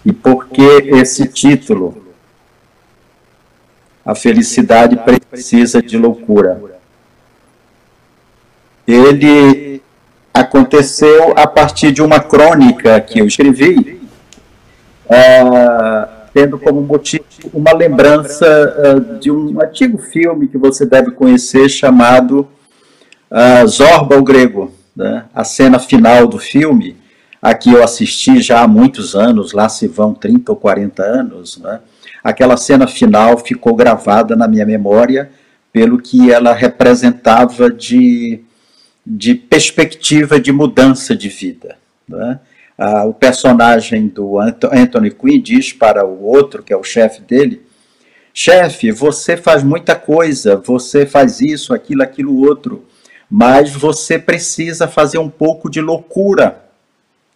E 0.06 0.14
por 0.14 0.48
que 0.48 0.62
esse 0.62 1.28
título? 1.28 2.06
A 4.06 4.14
felicidade 4.14 4.96
precisa 5.32 5.82
de 5.82 5.98
loucura. 5.98 6.62
Ele 8.86 9.82
aconteceu 10.32 11.34
a 11.36 11.48
partir 11.48 11.92
de 11.92 12.04
uma 12.04 12.20
crônica 12.20 13.02
que 13.02 13.18
eu 13.18 13.26
escrevi, 13.26 14.00
uh, 15.08 16.08
tendo 16.32 16.60
como 16.60 16.82
motivo 16.82 17.24
uma 17.52 17.74
lembrança 17.74 18.46
uh, 18.46 19.20
de 19.20 19.32
um 19.32 19.60
antigo 19.60 19.98
filme 19.98 20.48
que 20.48 20.58
você 20.58 20.86
deve 20.86 21.10
conhecer 21.10 21.68
chamado 21.68 22.48
uh, 23.32 23.68
Zorba 23.68 24.18
o 24.18 24.24
Grego. 24.24 24.72
Né? 24.96 25.26
A 25.34 25.44
cena 25.44 25.78
final 25.80 26.28
do 26.28 26.40
filme, 26.40 26.96
a 27.42 27.54
que 27.54 27.72
eu 27.72 27.84
assisti 27.84 28.42
já 28.42 28.62
há 28.62 28.68
muitos 28.68 29.16
anos, 29.16 29.52
lá 29.52 29.68
se 29.68 29.88
vão 29.88 30.14
30 30.14 30.52
ou 30.52 30.56
40 30.58 31.04
anos, 31.04 31.58
né? 31.58 31.80
aquela 32.24 32.58
cena 32.58 32.88
final 32.88 33.38
ficou 33.38 33.76
gravada 33.76 34.36
na 34.36 34.48
minha 34.48 34.66
memória 34.66 35.30
pelo 35.72 36.00
que 36.00 36.32
ela 36.32 36.54
representava 36.54 37.70
de, 37.70 38.40
de 39.06 39.36
perspectiva 39.36 40.40
de 40.40 40.52
mudança 40.52 41.16
de 41.16 41.28
vida. 41.28 41.78
Né? 42.08 42.40
Ah, 42.78 43.06
o 43.06 43.14
personagem 43.14 44.08
do 44.08 44.40
Anthony 44.40 45.12
Quinn 45.12 45.42
diz 45.42 45.74
para 45.74 46.06
o 46.06 46.24
outro, 46.24 46.64
que 46.64 46.74
é 46.74 46.78
o 46.78 46.84
chefe 46.84 47.22
dele, 47.22 47.62
chefe, 48.34 48.92
você 48.92 49.38
faz 49.38 49.64
muita 49.64 49.96
coisa, 49.96 50.56
você 50.58 51.06
faz 51.06 51.40
isso, 51.42 51.74
aquilo, 51.74 52.04
aquilo 52.04 52.46
outro, 52.46 52.86
mas 53.38 53.70
você 53.70 54.18
precisa 54.18 54.88
fazer 54.88 55.18
um 55.18 55.30
pouco 55.30 55.70
de 55.70 55.82
loucura. 55.82 56.64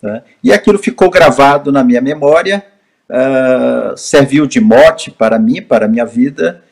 Né? 0.01 0.23
E 0.41 0.53
aquilo 0.53 0.79
ficou 0.79 1.09
gravado 1.09 1.73
na 1.73 1.83
minha 1.83 1.99
memória 1.99 2.65
uh, 3.09 3.97
serviu 3.97 4.47
de 4.47 4.61
mote 4.61 5.11
para 5.11 5.37
mim, 5.37 5.61
para 5.61 5.87
a 5.87 5.89
minha 5.89 6.05
vida, 6.05 6.63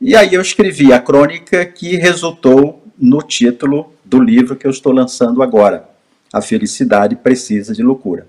e 0.00 0.16
aí 0.16 0.34
eu 0.34 0.40
escrevi 0.40 0.92
a 0.92 0.98
crônica 0.98 1.64
que 1.64 1.94
resultou 1.94 2.82
no 2.98 3.22
título 3.22 3.94
do 4.04 4.20
livro 4.20 4.56
que 4.56 4.66
eu 4.66 4.70
estou 4.72 4.92
lançando 4.92 5.44
agora, 5.44 5.88
A 6.32 6.42
Felicidade 6.42 7.14
Precisa 7.14 7.72
de 7.72 7.84
Loucura. 7.84 8.26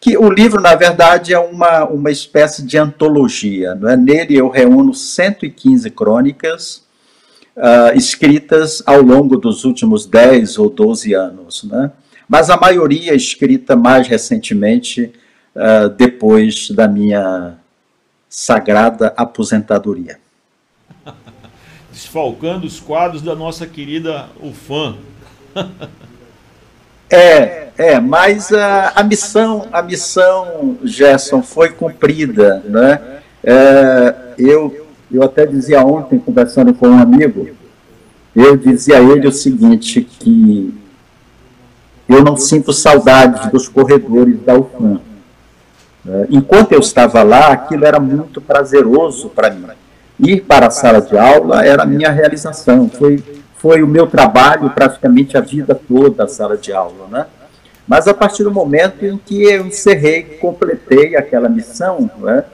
Que 0.00 0.16
o 0.16 0.30
livro, 0.30 0.60
na 0.60 0.76
verdade, 0.76 1.34
é 1.34 1.40
uma, 1.40 1.84
uma 1.86 2.12
espécie 2.12 2.62
de 2.62 2.78
antologia. 2.78 3.76
É? 3.88 3.96
Nele 3.96 4.36
eu 4.36 4.48
reúno 4.48 4.94
115 4.94 5.90
crônicas 5.90 6.86
uh, 7.58 7.96
escritas 7.96 8.82
ao 8.86 9.02
longo 9.02 9.36
dos 9.36 9.64
últimos 9.64 10.06
10 10.06 10.58
ou 10.58 10.70
12 10.70 11.12
anos. 11.12 11.64
Né? 11.64 11.90
Mas 12.28 12.48
a 12.48 12.56
maioria 12.56 13.14
escrita 13.14 13.74
mais 13.76 14.06
recentemente 14.06 15.12
uh, 15.54 15.88
depois 15.90 16.70
da 16.70 16.86
minha 16.86 17.58
sagrada 18.28 19.12
aposentadoria. 19.16 20.18
Desfalcando 21.92 22.66
os 22.66 22.78
quadros 22.78 23.22
da 23.22 23.34
nossa 23.34 23.66
querida 23.66 24.28
UFAM. 24.40 24.96
É, 27.10 27.68
é, 27.78 27.98
mas 27.98 28.52
a, 28.52 28.92
a 28.94 29.02
missão, 29.02 29.66
a 29.72 29.80
missão, 29.80 30.76
Gerson, 30.84 31.42
foi 31.42 31.70
cumprida, 31.70 32.62
né? 32.66 33.20
É, 33.42 34.14
eu, 34.36 34.87
eu 35.10 35.22
até 35.22 35.46
dizia 35.46 35.84
ontem, 35.84 36.18
conversando 36.18 36.74
com 36.74 36.88
um 36.88 36.98
amigo, 36.98 37.48
eu 38.34 38.56
dizia 38.56 38.98
a 38.98 39.02
ele 39.02 39.26
o 39.26 39.32
seguinte, 39.32 40.02
que 40.02 40.74
eu 42.08 42.22
não 42.22 42.36
sinto 42.36 42.72
saudade 42.72 43.50
dos 43.50 43.68
corredores 43.68 44.40
da 44.40 44.54
UFAM. 44.54 45.00
É, 46.06 46.26
enquanto 46.30 46.72
eu 46.72 46.80
estava 46.80 47.22
lá, 47.22 47.52
aquilo 47.52 47.84
era 47.84 48.00
muito 48.00 48.40
prazeroso 48.40 49.28
para 49.28 49.50
mim. 49.50 49.66
Ir 50.18 50.40
para 50.42 50.66
a 50.66 50.70
sala 50.70 51.00
de 51.00 51.16
aula 51.16 51.64
era 51.64 51.82
a 51.82 51.86
minha 51.86 52.10
realização, 52.10 52.88
foi, 52.88 53.22
foi 53.56 53.82
o 53.82 53.86
meu 53.86 54.06
trabalho 54.06 54.70
praticamente 54.70 55.36
a 55.36 55.40
vida 55.40 55.74
toda, 55.74 56.24
a 56.24 56.28
sala 56.28 56.56
de 56.56 56.72
aula. 56.72 57.06
Né? 57.10 57.26
Mas 57.86 58.08
a 58.08 58.14
partir 58.14 58.44
do 58.44 58.50
momento 58.50 59.04
em 59.04 59.16
que 59.18 59.42
eu 59.44 59.66
encerrei, 59.66 60.22
completei 60.22 61.16
aquela 61.16 61.48
missão, 61.48 62.10
né, 62.18 62.44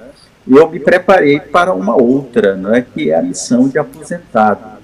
eu 0.47 0.71
me 0.71 0.79
preparei 0.79 1.41
para 1.41 1.73
uma 1.73 2.01
outra, 2.01 2.55
né, 2.57 2.87
que 2.93 3.11
é 3.11 3.19
a 3.19 3.23
missão 3.23 3.69
de 3.69 3.79
aposentado. 3.79 4.75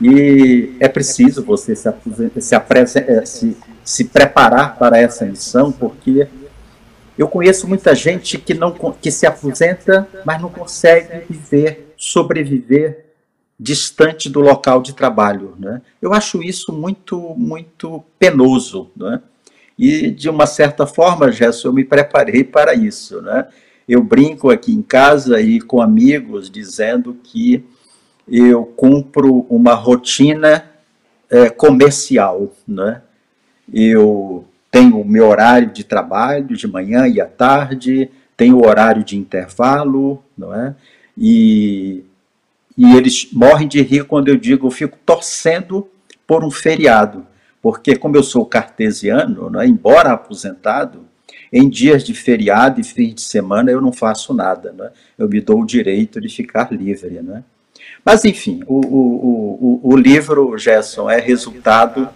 E 0.00 0.76
é 0.80 0.88
preciso 0.88 1.44
você 1.44 1.76
se, 1.76 1.92
se, 2.38 2.54
eh, 2.54 3.26
se, 3.26 3.56
se 3.84 4.04
preparar 4.04 4.78
para 4.78 4.98
essa 4.98 5.26
missão, 5.26 5.70
porque 5.70 6.26
eu 7.18 7.28
conheço 7.28 7.68
muita 7.68 7.94
gente 7.94 8.38
que 8.38 8.54
não 8.54 8.72
que 8.72 9.10
se 9.10 9.26
aposenta, 9.26 10.08
mas 10.24 10.40
não 10.40 10.48
consegue 10.48 11.26
viver, 11.28 11.92
sobreviver 11.96 13.10
distante 13.58 14.30
do 14.30 14.40
local 14.40 14.80
de 14.80 14.94
trabalho, 14.94 15.54
né? 15.58 15.82
Eu 16.00 16.14
acho 16.14 16.42
isso 16.42 16.72
muito 16.72 17.34
muito 17.36 18.02
penoso, 18.18 18.90
né? 18.96 19.20
E 19.78 20.10
de 20.10 20.30
uma 20.30 20.46
certa 20.46 20.86
forma, 20.86 21.30
Gerson, 21.30 21.68
eu 21.68 21.72
me 21.74 21.84
preparei 21.84 22.42
para 22.42 22.74
isso, 22.74 23.20
né? 23.20 23.48
Eu 23.90 24.04
brinco 24.04 24.50
aqui 24.50 24.72
em 24.72 24.82
casa 24.82 25.40
e 25.40 25.60
com 25.60 25.82
amigos 25.82 26.48
dizendo 26.48 27.12
que 27.24 27.64
eu 28.28 28.64
cumpro 28.64 29.44
uma 29.50 29.74
rotina 29.74 30.64
é, 31.28 31.50
comercial, 31.50 32.54
né? 32.68 33.02
Eu 33.74 34.44
tenho 34.70 35.00
o 35.00 35.04
meu 35.04 35.26
horário 35.26 35.72
de 35.72 35.82
trabalho 35.82 36.56
de 36.56 36.68
manhã 36.68 37.08
e 37.08 37.20
à 37.20 37.26
tarde, 37.26 38.08
tenho 38.36 38.58
o 38.58 38.64
horário 38.64 39.02
de 39.02 39.18
intervalo, 39.18 40.22
não 40.38 40.54
é? 40.54 40.76
E, 41.18 42.04
e 42.78 42.94
eles 42.94 43.28
morrem 43.32 43.66
de 43.66 43.82
rir 43.82 44.04
quando 44.04 44.28
eu 44.28 44.36
digo, 44.36 44.68
eu 44.68 44.70
fico 44.70 44.96
torcendo 45.04 45.88
por 46.28 46.44
um 46.44 46.50
feriado, 46.52 47.26
porque 47.60 47.96
como 47.96 48.16
eu 48.16 48.22
sou 48.22 48.46
cartesiano, 48.46 49.60
é? 49.60 49.66
embora 49.66 50.12
aposentado, 50.12 51.09
em 51.52 51.68
dias 51.68 52.04
de 52.04 52.14
feriado 52.14 52.80
e 52.80 52.84
fim 52.84 53.12
de 53.12 53.22
semana 53.22 53.70
eu 53.70 53.80
não 53.80 53.92
faço 53.92 54.32
nada, 54.32 54.74
é? 54.80 54.90
eu 55.18 55.28
me 55.28 55.40
dou 55.40 55.60
o 55.60 55.66
direito 55.66 56.20
de 56.20 56.28
ficar 56.28 56.72
livre. 56.72 57.18
é? 57.18 57.42
Mas, 58.04 58.24
enfim, 58.24 58.62
o, 58.66 58.80
o, 58.80 59.80
o, 59.82 59.92
o 59.92 59.96
livro, 59.96 60.56
Gerson, 60.56 61.10
é 61.10 61.18
resultado 61.18 62.08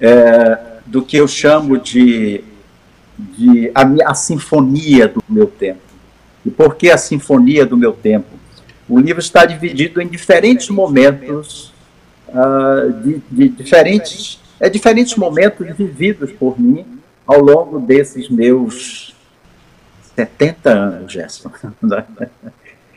é, 0.00 0.58
do 0.86 1.02
que 1.02 1.16
eu 1.16 1.26
chamo 1.26 1.78
de, 1.78 2.44
de 3.18 3.70
a, 3.74 4.10
a 4.10 4.14
sinfonia 4.14 5.08
do 5.08 5.22
meu 5.28 5.46
tempo. 5.46 5.80
E 6.44 6.50
por 6.50 6.76
que 6.76 6.90
a 6.90 6.98
sinfonia 6.98 7.66
do 7.66 7.76
meu 7.76 7.92
tempo? 7.92 8.28
O 8.88 8.98
livro 8.98 9.20
está 9.20 9.44
dividido 9.44 10.00
em 10.00 10.08
diferentes 10.08 10.68
momentos, 10.68 11.72
uh, 12.28 12.92
de, 13.02 13.22
de, 13.30 13.48
diferentes, 13.48 14.40
é, 14.58 14.68
diferentes 14.68 15.14
momentos 15.16 15.66
vividos 15.76 16.32
por 16.32 16.60
mim 16.60 16.91
ao 17.26 17.40
longo 17.40 17.78
desses 17.80 18.28
meus 18.28 19.14
70 20.16 20.70
anos, 20.70 21.12
Gerson. 21.12 21.50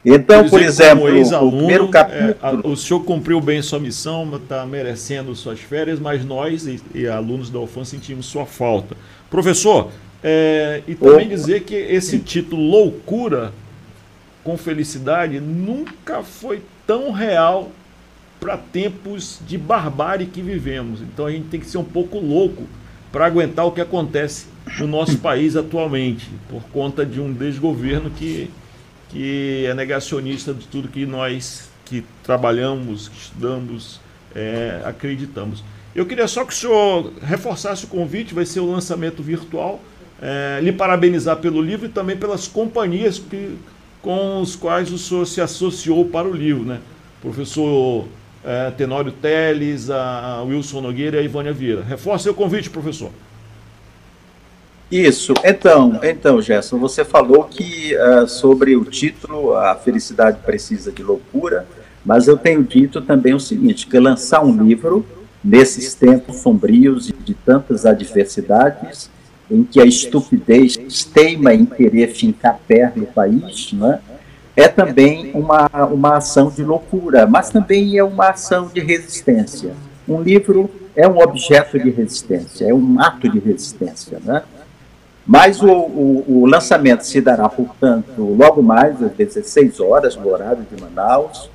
Então, 0.07 0.47
por 0.47 0.61
exemplo, 0.61 1.06
o 1.07 1.52
primeiro 1.52 1.88
capítulo. 1.88 2.35
É, 2.64 2.68
o 2.68 2.76
senhor 2.76 2.99
cumpriu 2.99 3.41
bem 3.41 3.60
sua 3.64 3.80
missão, 3.80 4.35
está 4.35 4.64
merecendo 4.64 5.34
suas 5.35 5.60
férias, 5.60 5.99
mas 5.99 6.23
nós 6.23 6.68
e, 6.68 6.80
e 6.93 7.07
alunos 7.07 7.49
da 7.49 7.60
UFAM 7.60 7.84
sentimos 7.84 8.27
sua 8.27 8.45
falta. 8.45 8.95
Professor, 9.31 9.89
é, 10.23 10.84
e 10.88 10.93
também 10.93 11.27
dizer 11.27 11.64
que 11.64 11.73
esse 11.73 12.19
título 12.19 12.61
Loucura 12.61 13.52
com 14.43 14.56
Felicidade 14.56 15.39
nunca 15.39 16.22
foi 16.22 16.61
tão 16.85 17.11
real 17.11 17.72
para 18.39 18.57
tempos 18.57 19.39
de 19.47 19.57
barbárie 19.57 20.27
que 20.27 20.39
vivemos. 20.39 21.02
Então 21.02 21.26
a 21.26 21.31
gente 21.31 21.47
tem 21.47 21.60
que 21.60 21.65
ser 21.65 21.80
um 21.80 21.84
pouco 21.84 22.19
louco 22.19 22.64
para 23.15 23.27
aguentar 23.27 23.65
o 23.65 23.71
que 23.71 23.79
acontece 23.79 24.45
no 24.77 24.87
nosso 24.87 25.19
país 25.19 25.55
atualmente, 25.55 26.29
por 26.49 26.61
conta 26.63 27.05
de 27.05 27.21
um 27.21 27.31
desgoverno 27.31 28.09
que 28.09 28.51
que 29.07 29.65
é 29.65 29.73
negacionista 29.73 30.53
de 30.53 30.67
tudo 30.67 30.89
que 30.89 31.05
nós 31.05 31.69
que 31.85 32.03
trabalhamos, 32.21 33.07
que 33.07 33.17
estudamos, 33.17 34.01
é, 34.35 34.81
acreditamos. 34.83 35.63
Eu 35.95 36.05
queria 36.05 36.27
só 36.27 36.43
que 36.43 36.51
o 36.51 36.55
senhor 36.57 37.13
reforçasse 37.21 37.85
o 37.85 37.87
convite, 37.87 38.33
vai 38.33 38.45
ser 38.45 38.59
o 38.59 38.69
lançamento 38.69 39.23
virtual, 39.23 39.79
é, 40.21 40.59
lhe 40.61 40.73
parabenizar 40.73 41.37
pelo 41.37 41.61
livro 41.61 41.85
e 41.85 41.89
também 41.89 42.17
pelas 42.17 42.49
companhias 42.49 43.17
que, 43.17 43.55
com 44.01 44.41
os 44.41 44.57
quais 44.57 44.91
o 44.91 44.97
senhor 44.97 45.25
se 45.25 45.39
associou 45.39 46.03
para 46.03 46.27
o 46.27 46.33
livro, 46.33 46.65
né? 46.65 46.81
Professor 47.21 48.09
é, 48.45 48.72
Tenório 48.72 49.11
Teles, 49.11 49.89
a 49.89 50.43
Wilson 50.43 50.81
Nogueira 50.81 51.17
e 51.17 51.19
a 51.19 51.23
Ivânia 51.23 51.51
Vieira. 51.51 51.84
Reforce 51.84 52.30
o 52.30 52.34
convite, 52.34 52.69
professor. 52.69 53.11
Isso. 54.91 55.34
Então, 55.43 55.99
então, 56.03 56.41
Gerson, 56.41 56.77
você 56.77 57.03
falou 57.03 57.45
que 57.45 57.95
uh, 57.95 58.27
sobre 58.27 58.76
o 58.76 58.85
título, 58.85 59.55
a 59.55 59.76
felicidade 59.76 60.39
precisa 60.45 60.91
de 60.91 61.01
loucura, 61.01 61.65
mas 62.05 62.27
eu 62.27 62.38
tenho 62.38 62.63
dito 62.63 63.01
também 63.01 63.34
o 63.34 63.39
seguinte, 63.39 63.88
que 63.88 63.99
lançar 63.99 64.45
um 64.45 64.63
livro 64.63 65.03
nesses 65.43 65.95
tempos 65.95 66.38
sombrios 66.38 67.09
e 67.09 67.13
de 67.13 67.34
tantas 67.34 67.85
adversidades, 67.85 69.09
em 69.49 69.63
que 69.63 69.80
a 69.80 69.85
estupidez 69.85 70.77
teima 71.13 71.53
em 71.53 71.65
querer 71.65 72.07
fincar 72.07 72.59
pé 72.67 72.91
no 72.95 73.05
país, 73.05 73.73
né, 73.73 73.99
é 74.09 74.14
também 74.68 75.32
uma, 75.34 75.69
uma 75.91 76.18
ação 76.18 76.49
de 76.49 76.64
loucura, 76.64 77.27
mas 77.27 77.49
também 77.49 77.98
é 77.98 78.03
uma 78.03 78.30
ação 78.30 78.69
de 78.73 78.80
resistência. 78.80 79.73
Um 80.07 80.22
livro 80.22 80.69
é 80.95 81.07
um 81.07 81.19
objeto 81.19 81.77
de 81.77 81.90
resistência, 81.90 82.65
é 82.65 82.73
um 82.73 82.99
ato 82.99 83.27
de 83.30 83.40
resistência, 83.40 84.19
né? 84.23 84.44
Mas 85.27 85.61
o, 85.61 85.68
o, 85.68 86.23
o, 86.27 86.45
lançamento 86.45 87.02
se 87.02 87.19
dará, 87.19 87.49
portanto, 87.49 88.22
logo 88.22 88.61
mais 88.61 89.02
às 89.02 89.11
16 89.11 89.80
horas, 89.80 90.15
no 90.15 90.30
horário 90.30 90.64
de 90.72 90.80
Manaus, 90.80 91.49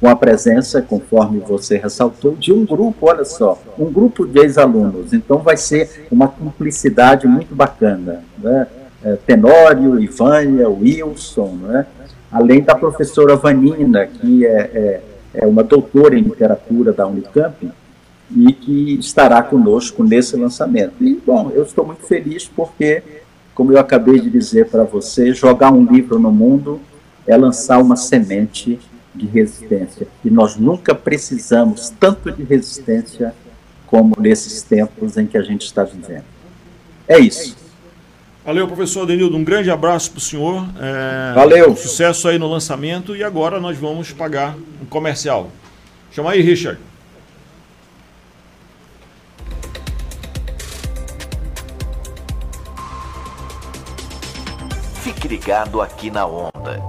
com 0.00 0.08
a 0.08 0.16
presença, 0.16 0.80
conforme 0.80 1.38
você 1.40 1.76
ressaltou, 1.76 2.34
de 2.34 2.50
um 2.50 2.64
grupo, 2.64 3.06
olha 3.06 3.24
só, 3.26 3.58
um 3.78 3.92
grupo 3.92 4.26
de 4.26 4.40
ex-alunos. 4.40 5.12
Então 5.12 5.38
vai 5.38 5.58
ser 5.58 6.06
uma 6.10 6.28
cumplicidade 6.28 7.26
muito 7.26 7.54
bacana. 7.54 8.24
Né? 8.38 8.66
É, 9.04 9.16
Tenório, 9.26 10.00
Ivânia, 10.00 10.68
Wilson, 10.70 11.58
né? 11.60 11.86
Além 12.30 12.62
da 12.62 12.74
professora 12.74 13.36
Vanina, 13.36 14.06
que 14.06 14.46
é, 14.46 14.50
é, 14.50 15.02
é 15.34 15.46
uma 15.46 15.62
doutora 15.62 16.18
em 16.18 16.22
literatura 16.22 16.92
da 16.92 17.06
Unicamp, 17.06 17.70
e 18.34 18.52
que 18.52 18.94
estará 18.94 19.42
conosco 19.42 20.04
nesse 20.04 20.36
lançamento. 20.36 20.94
E, 21.00 21.20
bom, 21.26 21.50
eu 21.52 21.64
estou 21.64 21.84
muito 21.84 22.02
feliz 22.02 22.46
porque, 22.46 23.02
como 23.54 23.72
eu 23.72 23.78
acabei 23.78 24.20
de 24.20 24.30
dizer 24.30 24.68
para 24.68 24.84
você, 24.84 25.32
jogar 25.32 25.72
um 25.72 25.84
livro 25.84 26.18
no 26.18 26.30
mundo 26.30 26.80
é 27.26 27.36
lançar 27.36 27.78
uma 27.78 27.96
semente 27.96 28.78
de 29.14 29.26
resistência. 29.26 30.06
E 30.24 30.30
nós 30.30 30.56
nunca 30.56 30.94
precisamos 30.94 31.92
tanto 31.98 32.30
de 32.30 32.44
resistência 32.44 33.34
como 33.86 34.14
nesses 34.18 34.62
tempos 34.62 35.16
em 35.16 35.26
que 35.26 35.36
a 35.36 35.42
gente 35.42 35.62
está 35.62 35.82
vivendo. 35.82 36.24
É 37.08 37.18
isso. 37.18 37.56
Valeu, 38.50 38.66
professor 38.66 39.06
Denildo. 39.06 39.36
Um 39.36 39.44
grande 39.44 39.70
abraço 39.70 40.10
para 40.10 40.18
o 40.18 40.20
senhor. 40.20 40.66
É, 40.80 41.32
Valeu. 41.36 41.76
Sucesso 41.76 42.26
aí 42.26 42.36
no 42.36 42.48
lançamento. 42.48 43.14
E 43.14 43.22
agora 43.22 43.60
nós 43.60 43.78
vamos 43.78 44.10
pagar 44.10 44.56
um 44.82 44.86
comercial. 44.86 45.52
Chama 46.10 46.32
aí, 46.32 46.40
Richard. 46.42 46.80
Fique 54.94 55.28
ligado 55.28 55.80
aqui 55.80 56.10
na 56.10 56.26
Onda. 56.26 56.82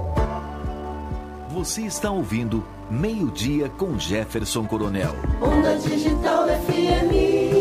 Você 1.50 1.82
está 1.82 2.10
ouvindo 2.10 2.66
Meio-Dia 2.90 3.68
com 3.68 3.96
Jefferson 3.96 4.64
Coronel. 4.66 5.14
Onda 5.40 5.76
Digital 5.76 6.48
FM. 6.48 7.51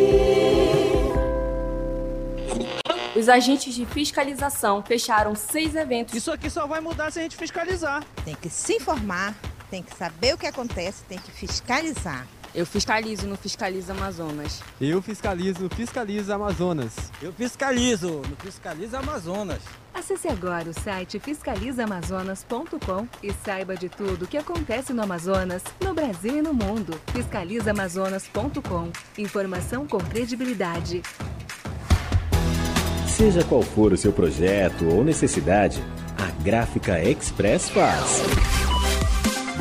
Os 3.21 3.29
agentes 3.29 3.75
de 3.75 3.85
fiscalização 3.85 4.81
fecharam 4.81 5.35
seis 5.35 5.75
eventos. 5.75 6.15
Isso 6.15 6.31
aqui 6.31 6.49
só 6.49 6.65
vai 6.65 6.81
mudar 6.81 7.11
se 7.11 7.19
a 7.19 7.21
gente 7.21 7.37
fiscalizar. 7.37 8.03
Tem 8.25 8.33
que 8.33 8.49
se 8.49 8.77
informar, 8.77 9.35
tem 9.69 9.83
que 9.83 9.95
saber 9.95 10.33
o 10.33 10.39
que 10.39 10.47
acontece, 10.47 11.03
tem 11.03 11.19
que 11.19 11.29
fiscalizar. 11.29 12.25
Eu 12.55 12.65
fiscalizo 12.65 13.27
no 13.27 13.37
Fiscaliza 13.37 13.93
Amazonas. 13.93 14.63
Eu 14.81 15.03
fiscalizo 15.03 15.61
no 15.61 15.69
Fiscaliza 15.69 16.33
Amazonas. 16.33 17.11
Eu 17.21 17.31
fiscalizo 17.31 18.23
no 18.27 18.35
Fiscaliza 18.37 18.97
Amazonas. 18.97 19.61
Acesse 19.93 20.27
agora 20.27 20.71
o 20.71 20.73
site 20.73 21.19
fiscalizaamazonas.com 21.19 23.07
e 23.21 23.31
saiba 23.45 23.77
de 23.77 23.87
tudo 23.87 24.25
o 24.25 24.27
que 24.27 24.37
acontece 24.37 24.93
no 24.93 25.03
Amazonas, 25.03 25.61
no 25.79 25.93
Brasil 25.93 26.39
e 26.39 26.41
no 26.41 26.55
mundo. 26.55 26.99
Fiscalizaamazonas.com. 27.13 28.91
Informação 29.15 29.85
com 29.85 29.99
credibilidade. 29.99 31.03
Seja 33.21 33.43
qual 33.43 33.61
for 33.61 33.93
o 33.93 33.97
seu 33.97 34.11
projeto 34.11 34.83
ou 34.91 35.03
necessidade, 35.03 35.79
a 36.17 36.43
Gráfica 36.43 36.99
Express 37.03 37.69
faz. 37.69 38.19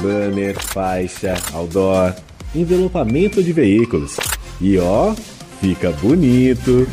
Banner, 0.01 0.59
faixa, 0.59 1.35
outdoor, 1.53 2.15
envelopamento 2.55 3.43
de 3.43 3.53
veículos. 3.53 4.17
E 4.63 4.79
ó, 4.79 5.15
fica 5.61 5.91
bonito. 5.91 6.89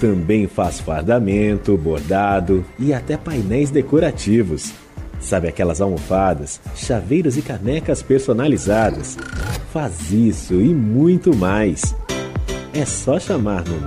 Também 0.00 0.48
faz 0.48 0.80
fardamento, 0.80 1.76
bordado 1.76 2.64
e 2.78 2.94
até 2.94 3.18
painéis 3.18 3.70
decorativos. 3.70 4.72
Sabe 5.20 5.46
aquelas 5.46 5.82
almofadas, 5.82 6.58
chaveiros 6.74 7.36
e 7.36 7.42
canecas 7.42 8.02
personalizadas? 8.02 9.18
Faz 9.74 10.10
isso 10.10 10.54
e 10.54 10.72
muito 10.74 11.36
mais. 11.36 11.94
É 12.72 12.86
só 12.86 13.20
chamar 13.20 13.62
no 13.68 13.78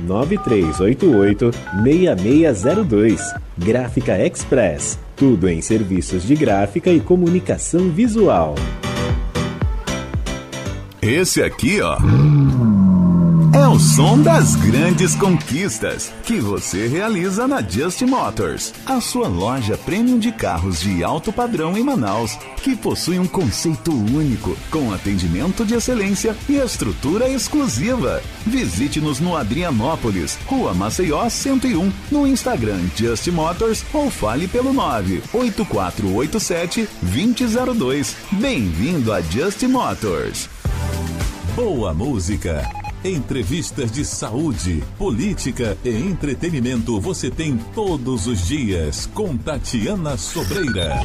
99388 0.00 1.50
6602. 1.82 3.34
Gráfica 3.56 4.18
Express. 4.24 4.98
Tudo 5.16 5.48
em 5.48 5.60
serviços 5.60 6.22
de 6.22 6.34
gráfica 6.34 6.90
e 6.90 7.00
comunicação 7.00 7.90
visual. 7.90 8.54
Esse 11.02 11.42
aqui, 11.42 11.80
ó. 11.80 11.96
É 13.58 13.66
o 13.66 13.76
som 13.76 14.22
das 14.22 14.54
grandes 14.54 15.16
conquistas 15.16 16.12
que 16.22 16.38
você 16.38 16.86
realiza 16.86 17.48
na 17.48 17.60
Just 17.60 18.00
Motors, 18.02 18.72
a 18.86 19.00
sua 19.00 19.26
loja 19.26 19.76
premium 19.76 20.16
de 20.16 20.30
carros 20.30 20.78
de 20.78 21.02
alto 21.02 21.32
padrão 21.32 21.76
em 21.76 21.82
Manaus, 21.82 22.38
que 22.62 22.76
possui 22.76 23.18
um 23.18 23.26
conceito 23.26 23.92
único, 23.92 24.56
com 24.70 24.92
atendimento 24.92 25.64
de 25.64 25.74
excelência 25.74 26.36
e 26.48 26.54
estrutura 26.54 27.28
exclusiva. 27.28 28.22
Visite-nos 28.46 29.18
no 29.18 29.36
Adrianópolis, 29.36 30.38
Rua 30.46 30.72
Maceió 30.72 31.28
101, 31.28 31.92
no 32.12 32.28
Instagram 32.28 32.82
Just 32.94 33.26
Motors 33.26 33.84
ou 33.92 34.08
fale 34.08 34.46
pelo 34.46 34.72
98487 34.72 36.88
2002. 37.02 38.16
Bem-vindo 38.30 39.12
a 39.12 39.20
Just 39.20 39.64
Motors. 39.64 40.48
Boa 41.56 41.92
música. 41.92 42.87
Entrevistas 43.04 43.92
de 43.92 44.04
saúde, 44.04 44.82
política 44.98 45.78
e 45.84 45.90
entretenimento 45.90 47.00
você 47.00 47.30
tem 47.30 47.56
todos 47.72 48.26
os 48.26 48.48
dias 48.48 49.06
com 49.14 49.36
Tatiana 49.36 50.16
Sobreira. 50.16 51.00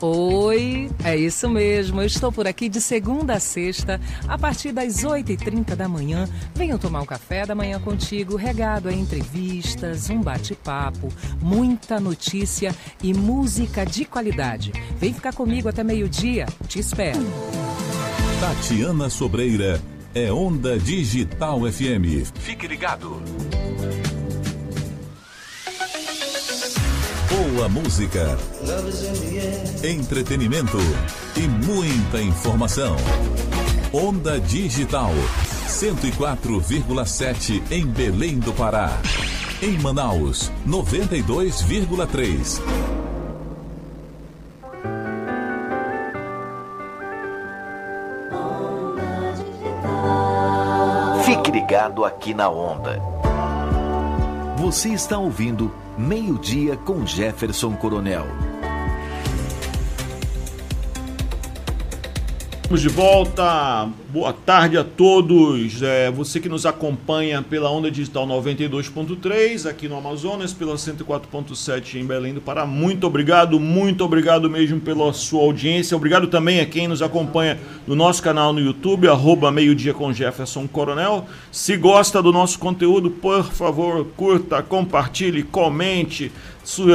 Oi, 0.00 0.90
é 1.04 1.14
isso 1.14 1.50
mesmo. 1.50 2.00
Eu 2.00 2.06
estou 2.06 2.32
por 2.32 2.46
aqui 2.46 2.66
de 2.66 2.80
segunda 2.80 3.34
a 3.34 3.40
sexta, 3.40 4.00
a 4.26 4.38
partir 4.38 4.72
das 4.72 5.04
8h30 5.04 5.76
da 5.76 5.86
manhã. 5.86 6.26
Venho 6.54 6.78
tomar 6.78 7.02
um 7.02 7.06
café 7.06 7.44
da 7.44 7.54
manhã 7.54 7.78
contigo, 7.78 8.34
regado 8.34 8.88
a 8.88 8.92
entrevistas, 8.92 10.08
um 10.08 10.20
bate-papo, 10.22 11.08
muita 11.42 12.00
notícia 12.00 12.74
e 13.02 13.12
música 13.12 13.84
de 13.84 14.06
qualidade. 14.06 14.72
Vem 14.98 15.12
ficar 15.12 15.34
comigo 15.34 15.68
até 15.68 15.84
meio-dia. 15.84 16.46
Te 16.66 16.78
espero. 16.78 17.20
Tatiana 18.40 19.10
Sobreira 19.10 19.78
é 20.14 20.32
Onda 20.32 20.78
Digital 20.78 21.60
FM. 21.60 22.24
Fique 22.34 22.66
ligado. 22.66 23.22
Boa 27.30 27.68
música, 27.68 28.38
entretenimento 29.82 30.78
e 31.36 31.40
muita 31.66 32.20
informação. 32.20 32.96
Onda 33.92 34.40
Digital 34.40 35.12
104,7 35.66 37.62
em 37.70 37.86
Belém 37.86 38.38
do 38.38 38.52
Pará. 38.52 39.00
Em 39.62 39.78
Manaus, 39.78 40.52
92,3. 40.66 43.01
Ligado 51.52 52.02
aqui 52.02 52.32
na 52.32 52.48
Onda. 52.48 52.98
Você 54.56 54.88
está 54.88 55.18
ouvindo 55.18 55.70
Meio-Dia 55.98 56.78
com 56.78 57.06
Jefferson 57.06 57.76
Coronel. 57.76 58.24
Estamos 62.62 62.80
de 62.80 62.88
volta. 62.88 63.90
Boa 64.12 64.32
tarde 64.34 64.76
a 64.76 64.84
todos. 64.84 65.80
É, 65.82 66.10
você 66.10 66.38
que 66.38 66.46
nos 66.48 66.66
acompanha 66.66 67.40
pela 67.40 67.70
Onda 67.70 67.90
Digital 67.90 68.26
92.3 68.26 69.66
aqui 69.66 69.88
no 69.88 69.96
Amazonas, 69.96 70.52
pela 70.52 70.74
104.7 70.74 71.94
em 71.98 72.04
Belém 72.04 72.34
do 72.34 72.40
Pará. 72.42 72.66
Muito 72.66 73.06
obrigado, 73.06 73.58
muito 73.58 74.04
obrigado 74.04 74.50
mesmo 74.50 74.78
pela 74.80 75.14
sua 75.14 75.40
audiência. 75.40 75.96
Obrigado 75.96 76.26
também 76.26 76.60
a 76.60 76.66
quem 76.66 76.86
nos 76.88 77.00
acompanha 77.00 77.58
no 77.86 77.94
nosso 77.96 78.22
canal 78.22 78.52
no 78.52 78.60
YouTube, 78.60 79.08
arroba 79.08 79.50
meio-dia 79.50 79.94
com 79.94 80.12
Jefferson 80.12 80.68
Coronel. 80.68 81.24
Se 81.50 81.74
gosta 81.78 82.22
do 82.22 82.32
nosso 82.32 82.58
conteúdo, 82.58 83.08
por 83.10 83.44
favor, 83.44 84.04
curta, 84.14 84.62
compartilhe, 84.62 85.42
comente. 85.42 86.30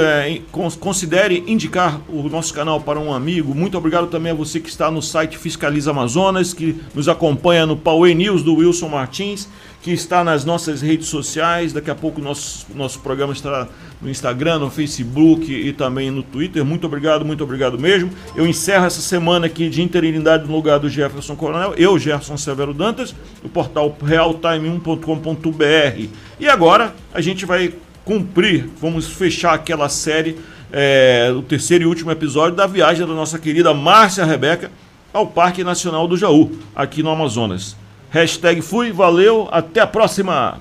É, 0.02 0.39
cons- 0.49 0.77
considere 0.77 1.44
indicar 1.45 1.99
o 2.07 2.30
nosso 2.30 2.53
canal 2.53 2.80
para 2.80 2.98
um 3.02 3.14
amigo. 3.14 3.53
Muito 3.53 3.77
obrigado 3.77 4.07
também 4.07 4.31
a 4.31 4.35
você 4.35 4.61
que 4.61 4.69
está 4.69 4.89
no 4.89 5.02
site 5.02 5.38
Fiscaliza 5.38 5.91
Amazonas, 5.91 6.53
que 6.53 6.73
nos 6.95 7.06
acompanha 7.07 7.65
no 7.65 7.75
Power 7.75 8.15
News 8.15 8.43
do 8.43 8.55
Wilson 8.55 8.89
Martins, 8.89 9.47
que 9.81 9.91
está 9.91 10.23
nas 10.23 10.43
nossas 10.43 10.81
redes 10.81 11.07
sociais. 11.07 11.73
Daqui 11.73 11.89
a 11.89 11.95
pouco 11.95 12.21
nosso, 12.21 12.67
nosso 12.75 12.99
programa 12.99 13.34
estará 13.34 13.67
no 14.01 14.09
Instagram, 14.09 14.59
no 14.59 14.69
Facebook 14.69 15.51
e 15.51 15.73
também 15.73 16.11
no 16.11 16.23
Twitter. 16.23 16.63
Muito 16.63 16.85
obrigado, 16.85 17.25
muito 17.25 17.43
obrigado 17.43 17.79
mesmo. 17.79 18.11
Eu 18.35 18.45
encerro 18.45 18.85
essa 18.85 19.01
semana 19.01 19.47
aqui 19.47 19.69
de 19.69 19.81
interinidade 19.81 20.45
no 20.45 20.53
lugar 20.53 20.79
do 20.79 20.89
Jefferson 20.89 21.35
Coronel, 21.35 21.73
eu, 21.75 21.97
Jefferson 21.97 22.38
Severo 22.38 22.73
Dantas, 22.73 23.15
do 23.41 23.49
portal 23.49 23.97
realtime1.com.br. 24.03 26.09
E 26.39 26.47
agora 26.47 26.93
a 27.13 27.21
gente 27.21 27.45
vai 27.45 27.73
cumprir, 28.05 28.69
vamos 28.79 29.07
fechar 29.07 29.53
aquela 29.53 29.89
série, 29.89 30.38
é, 30.71 31.34
o 31.35 31.41
terceiro 31.41 31.84
e 31.84 31.88
último 31.88 32.11
episódio 32.11 32.55
da 32.55 32.67
viagem 32.67 33.05
da 33.05 33.13
nossa 33.13 33.39
querida 33.39 33.73
Márcia 33.73 34.23
Rebeca 34.25 34.71
ao 35.13 35.27
Parque 35.27 35.63
Nacional 35.63 36.07
do 36.07 36.17
Jaú, 36.17 36.51
aqui 36.75 37.01
no 37.01 37.09
Amazonas. 37.09 37.75
Hashtag 38.09 38.61
fui, 38.61 38.91
valeu, 38.91 39.47
até 39.51 39.81
a 39.81 39.88
próxima! 39.88 40.59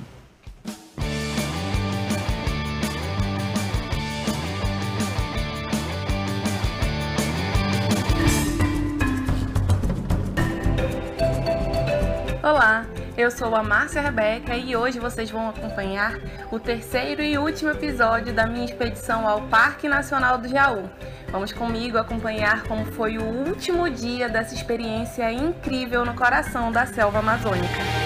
Eu 13.27 13.31
sou 13.33 13.57
a 13.57 13.63
Márcia 13.63 14.01
Rebeca 14.01 14.55
e 14.55 14.77
hoje 14.77 15.01
vocês 15.01 15.29
vão 15.29 15.49
acompanhar 15.49 16.17
o 16.53 16.61
terceiro 16.61 17.21
e 17.21 17.37
último 17.37 17.73
episódio 17.73 18.33
da 18.33 18.47
minha 18.47 18.65
expedição 18.65 19.27
ao 19.27 19.43
Parque 19.49 19.89
Nacional 19.89 20.39
do 20.39 20.47
Jaú. 20.47 20.89
Vamos 21.33 21.53
comigo 21.53 21.99
acompanhar 21.99 22.63
como 22.69 22.85
foi 22.93 23.19
o 23.19 23.25
último 23.25 23.91
dia 23.91 24.29
dessa 24.29 24.55
experiência 24.55 25.33
incrível 25.33 26.05
no 26.05 26.15
coração 26.15 26.71
da 26.71 26.87
selva 26.87 27.19
amazônica. 27.19 28.06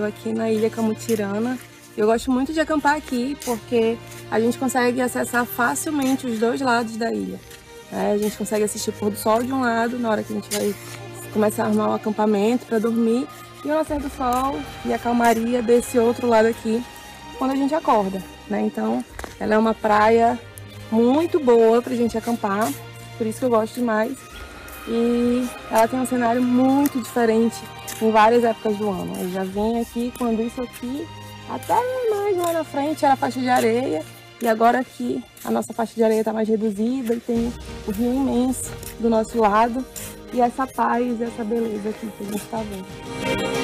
Aqui 0.00 0.32
na 0.32 0.50
Ilha 0.50 0.70
Camutirana. 0.70 1.58
Eu 1.96 2.06
gosto 2.06 2.30
muito 2.30 2.52
de 2.52 2.60
acampar 2.60 2.96
aqui 2.96 3.36
porque 3.44 3.98
a 4.30 4.40
gente 4.40 4.56
consegue 4.56 5.00
acessar 5.00 5.44
facilmente 5.44 6.26
os 6.26 6.38
dois 6.38 6.60
lados 6.60 6.96
da 6.96 7.12
ilha. 7.12 7.38
né? 7.90 8.12
A 8.12 8.18
gente 8.18 8.36
consegue 8.36 8.64
assistir 8.64 8.90
o 8.90 8.92
pôr 8.94 9.10
do 9.10 9.16
sol 9.16 9.42
de 9.42 9.52
um 9.52 9.60
lado, 9.60 9.98
na 9.98 10.10
hora 10.10 10.22
que 10.22 10.32
a 10.32 10.36
gente 10.36 10.50
vai 10.50 10.74
começar 11.32 11.64
a 11.64 11.66
armar 11.66 11.90
o 11.90 11.94
acampamento 11.94 12.64
para 12.66 12.78
dormir, 12.78 13.26
e 13.64 13.68
o 13.68 13.74
nascer 13.74 14.00
do 14.00 14.10
sol 14.10 14.58
e 14.84 14.92
a 14.92 14.98
calmaria 14.98 15.62
desse 15.62 15.98
outro 15.98 16.26
lado 16.26 16.46
aqui 16.46 16.82
quando 17.38 17.52
a 17.52 17.56
gente 17.56 17.74
acorda, 17.74 18.22
né? 18.48 18.60
Então, 18.62 19.04
ela 19.38 19.54
é 19.54 19.58
uma 19.58 19.74
praia 19.74 20.38
muito 20.90 21.38
boa 21.38 21.80
pra 21.80 21.94
gente 21.94 22.16
acampar, 22.18 22.72
por 23.16 23.26
isso 23.26 23.38
que 23.38 23.44
eu 23.44 23.50
gosto 23.50 23.74
demais. 23.74 24.16
E 24.88 25.48
ela 25.70 25.86
tem 25.86 26.00
um 26.00 26.06
cenário 26.06 26.42
muito 26.42 27.00
diferente 27.00 27.56
em 28.00 28.10
várias 28.10 28.44
épocas 28.44 28.76
do 28.76 28.90
ano. 28.90 29.16
Eu 29.20 29.30
já 29.30 29.44
vim 29.44 29.80
aqui 29.80 30.12
quando 30.18 30.42
isso 30.42 30.60
aqui, 30.62 31.06
até 31.48 31.74
mais 32.10 32.36
lá 32.36 32.52
na 32.52 32.64
frente, 32.64 33.04
era 33.04 33.16
faixa 33.16 33.40
de 33.40 33.48
areia. 33.48 34.04
E 34.40 34.48
agora 34.48 34.80
aqui 34.80 35.22
a 35.44 35.50
nossa 35.50 35.72
faixa 35.72 35.94
de 35.94 36.02
areia 36.02 36.20
está 36.20 36.32
mais 36.32 36.48
reduzida 36.48 37.14
e 37.14 37.20
tem 37.20 37.52
o 37.86 37.90
rio 37.92 38.12
imenso 38.12 38.70
do 38.98 39.08
nosso 39.08 39.38
lado. 39.38 39.84
E 40.32 40.40
essa 40.40 40.66
paz 40.66 41.20
essa 41.20 41.44
beleza 41.44 41.90
aqui 41.90 42.08
que 42.18 42.24
a 42.24 42.26
gente 42.26 42.42
está 42.42 42.58
vendo. 42.58 43.61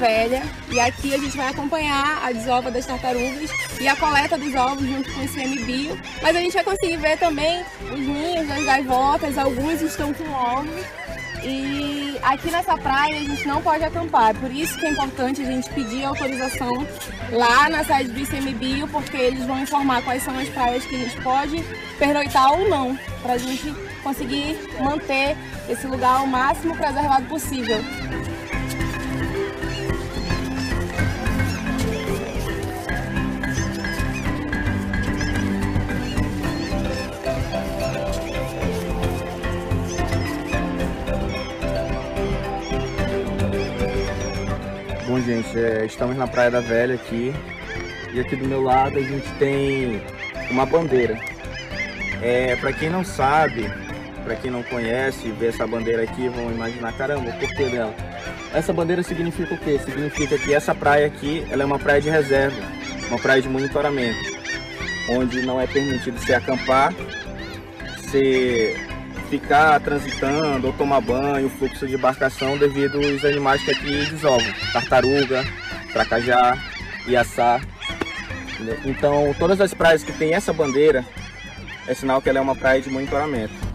Velha 0.00 0.42
e 0.70 0.80
aqui 0.80 1.14
a 1.14 1.18
gente 1.18 1.36
vai 1.36 1.48
acompanhar 1.48 2.24
a 2.24 2.32
desova 2.32 2.70
das 2.70 2.86
tartarugas 2.86 3.50
e 3.78 3.86
a 3.86 3.94
coleta 3.94 4.38
dos 4.38 4.54
ovos 4.54 4.88
junto 4.88 5.12
com 5.12 5.20
o 5.20 5.24
ICMBio. 5.24 6.00
Mas 6.22 6.34
a 6.34 6.40
gente 6.40 6.54
vai 6.54 6.64
conseguir 6.64 6.96
ver 6.96 7.18
também 7.18 7.62
os 7.92 8.00
ninhos 8.00 8.48
das 8.48 8.64
gaivotas, 8.64 9.36
alguns 9.36 9.82
estão 9.82 10.14
com 10.14 10.24
ovos. 10.32 10.86
E 11.44 12.18
aqui 12.22 12.50
nessa 12.50 12.78
praia 12.78 13.20
a 13.20 13.24
gente 13.24 13.46
não 13.46 13.62
pode 13.62 13.84
acampar, 13.84 14.34
por 14.34 14.50
isso 14.50 14.78
que 14.78 14.86
é 14.86 14.90
importante 14.90 15.42
a 15.42 15.44
gente 15.44 15.68
pedir 15.70 16.04
autorização 16.04 16.86
lá 17.30 17.68
na 17.68 17.84
sede 17.84 18.10
do 18.10 18.20
ICMBio, 18.20 18.88
porque 18.88 19.16
eles 19.16 19.44
vão 19.44 19.60
informar 19.60 20.02
quais 20.02 20.22
são 20.22 20.38
as 20.38 20.48
praias 20.48 20.84
que 20.84 20.96
a 20.96 20.98
gente 20.98 21.20
pode 21.22 21.62
pernoitar 21.98 22.52
ou 22.52 22.68
não, 22.68 22.98
para 23.22 23.34
a 23.34 23.38
gente 23.38 23.74
conseguir 24.02 24.58
manter 24.82 25.36
esse 25.68 25.86
lugar 25.86 26.22
o 26.22 26.26
máximo 26.26 26.74
preservado 26.74 27.26
possível. 27.26 27.78
Gente, 45.30 45.56
é, 45.56 45.84
estamos 45.86 46.16
na 46.16 46.26
Praia 46.26 46.50
da 46.50 46.60
Velha 46.60 46.96
aqui 46.96 47.32
e 48.12 48.18
aqui 48.18 48.34
do 48.34 48.48
meu 48.48 48.60
lado 48.60 48.98
a 48.98 49.02
gente 49.02 49.28
tem 49.38 50.02
uma 50.50 50.66
bandeira. 50.66 51.16
É, 52.20 52.56
para 52.56 52.72
quem 52.72 52.90
não 52.90 53.04
sabe, 53.04 53.70
para 54.24 54.34
quem 54.34 54.50
não 54.50 54.64
conhece, 54.64 55.30
ver 55.30 55.50
essa 55.50 55.64
bandeira 55.68 56.02
aqui, 56.02 56.28
vão 56.28 56.50
imaginar, 56.50 56.92
caramba, 56.94 57.30
o 57.30 57.38
porquê 57.38 57.66
dela. 57.66 57.94
Essa 58.52 58.72
bandeira 58.72 59.04
significa 59.04 59.54
o 59.54 59.58
quê? 59.58 59.78
Significa 59.78 60.36
que 60.36 60.52
essa 60.52 60.74
praia 60.74 61.06
aqui, 61.06 61.46
ela 61.48 61.62
é 61.62 61.66
uma 61.66 61.78
praia 61.78 62.00
de 62.00 62.10
reserva, 62.10 62.60
uma 63.08 63.18
praia 63.18 63.40
de 63.40 63.48
monitoramento, 63.48 64.18
onde 65.10 65.42
não 65.42 65.60
é 65.60 65.66
permitido 65.68 66.18
se 66.18 66.34
acampar, 66.34 66.92
se 68.10 68.76
ficar 69.30 69.78
transitando 69.80 70.66
ou 70.66 70.72
tomar 70.72 71.00
banho, 71.00 71.48
fluxo 71.48 71.86
de 71.86 71.94
embarcação 71.94 72.58
devido 72.58 72.96
aos 72.96 73.24
animais 73.24 73.62
que 73.62 73.70
aqui 73.70 74.10
desovam, 74.10 74.52
tartaruga, 74.72 75.44
tracajá, 75.92 76.58
iaçá. 77.06 77.60
Então, 78.84 79.34
todas 79.38 79.60
as 79.60 79.72
praias 79.72 80.02
que 80.02 80.12
tem 80.12 80.34
essa 80.34 80.52
bandeira 80.52 81.04
é 81.86 81.94
sinal 81.94 82.20
que 82.20 82.28
ela 82.28 82.40
é 82.40 82.42
uma 82.42 82.56
praia 82.56 82.82
de 82.82 82.90
monitoramento. 82.90 83.69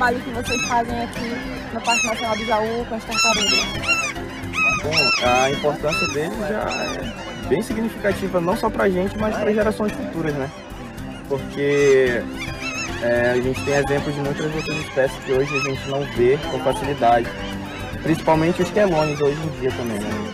Trabalho 0.00 0.20
que 0.20 0.30
vocês 0.30 0.62
fazem 0.62 0.98
aqui 1.02 1.36
no 1.74 1.80
Parque 1.82 2.06
Nacional 2.06 2.34
do 2.34 2.46
Jaú 2.46 2.86
com 2.88 2.94
as 2.94 3.04
tartarugas. 3.04 3.66
Bom, 4.82 5.26
a 5.28 5.50
importância 5.50 6.06
dele 6.08 6.34
já 6.48 7.44
é 7.44 7.48
bem 7.48 7.60
significativa, 7.60 8.40
não 8.40 8.56
só 8.56 8.70
pra 8.70 8.88
gente, 8.88 9.18
mas 9.18 9.36
para 9.36 9.52
gerações 9.52 9.92
futuras, 9.92 10.32
né? 10.32 10.50
Porque 11.28 12.22
é, 13.02 13.32
a 13.32 13.42
gente 13.42 13.62
tem 13.62 13.74
exemplos 13.74 14.14
de 14.14 14.20
muitas 14.22 14.54
outras 14.54 14.78
espécies 14.78 15.18
que 15.22 15.32
hoje 15.32 15.54
a 15.54 15.68
gente 15.68 15.90
não 15.90 16.02
vê 16.16 16.38
com 16.50 16.58
facilidade. 16.60 17.28
Principalmente 18.02 18.62
os 18.62 18.70
quelônios 18.70 19.20
hoje 19.20 19.38
em 19.38 19.60
dia 19.60 19.70
também, 19.70 19.98
né? 19.98 20.32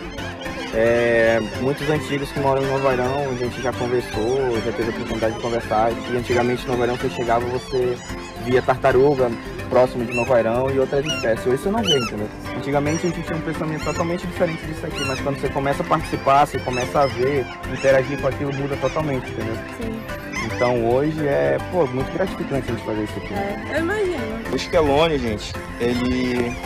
É, 0.74 1.40
muitos 1.60 1.90
antigos 1.90 2.30
que 2.30 2.38
moram 2.38 2.62
em 2.62 2.66
Novairão, 2.66 3.30
a 3.30 3.34
gente 3.34 3.60
já 3.60 3.72
conversou, 3.72 4.60
já 4.64 4.70
teve 4.70 4.90
a 4.90 4.94
oportunidade 4.94 5.34
de 5.34 5.40
conversar, 5.40 5.90
que 5.90 6.16
antigamente 6.16 6.64
em 6.64 6.68
Novairão 6.68 6.96
você 6.96 7.10
chegava, 7.10 7.44
você 7.46 7.98
via 8.44 8.62
tartaruga 8.62 9.28
próximo 9.68 10.04
de 10.04 10.14
Novairão 10.14 10.70
e 10.70 10.78
outras 10.78 11.04
espécies. 11.04 11.46
Hoje 11.46 11.62
você 11.62 11.70
não 11.70 11.82
vê, 11.82 11.98
entendeu? 11.98 12.28
Antigamente 12.56 13.06
a 13.06 13.10
gente 13.10 13.22
tinha 13.22 13.36
um 13.36 13.40
pensamento 13.40 13.84
totalmente 13.84 14.26
diferente 14.26 14.64
disso 14.66 14.86
aqui, 14.86 15.04
mas 15.04 15.20
quando 15.20 15.40
você 15.40 15.48
começa 15.48 15.82
a 15.82 15.86
participar, 15.86 16.46
você 16.46 16.58
começa 16.58 17.00
a 17.00 17.06
ver, 17.06 17.46
interagir 17.72 18.20
com 18.20 18.28
aquilo, 18.28 18.52
muda 18.54 18.76
totalmente, 18.76 19.30
entendeu? 19.30 19.56
Sim. 19.80 20.00
Então 20.46 20.88
hoje 20.88 21.26
é, 21.26 21.58
pô, 21.70 21.86
muito 21.86 22.10
gratificante 22.12 22.70
a 22.70 22.74
gente 22.74 22.84
fazer 22.84 23.04
isso 23.04 23.18
aqui. 23.18 23.34
É, 23.34 23.76
eu 23.76 23.80
imagino. 23.80 24.52
O 24.52 24.56
esquelone, 24.56 25.18
gente, 25.18 25.52
ele. 25.80 26.56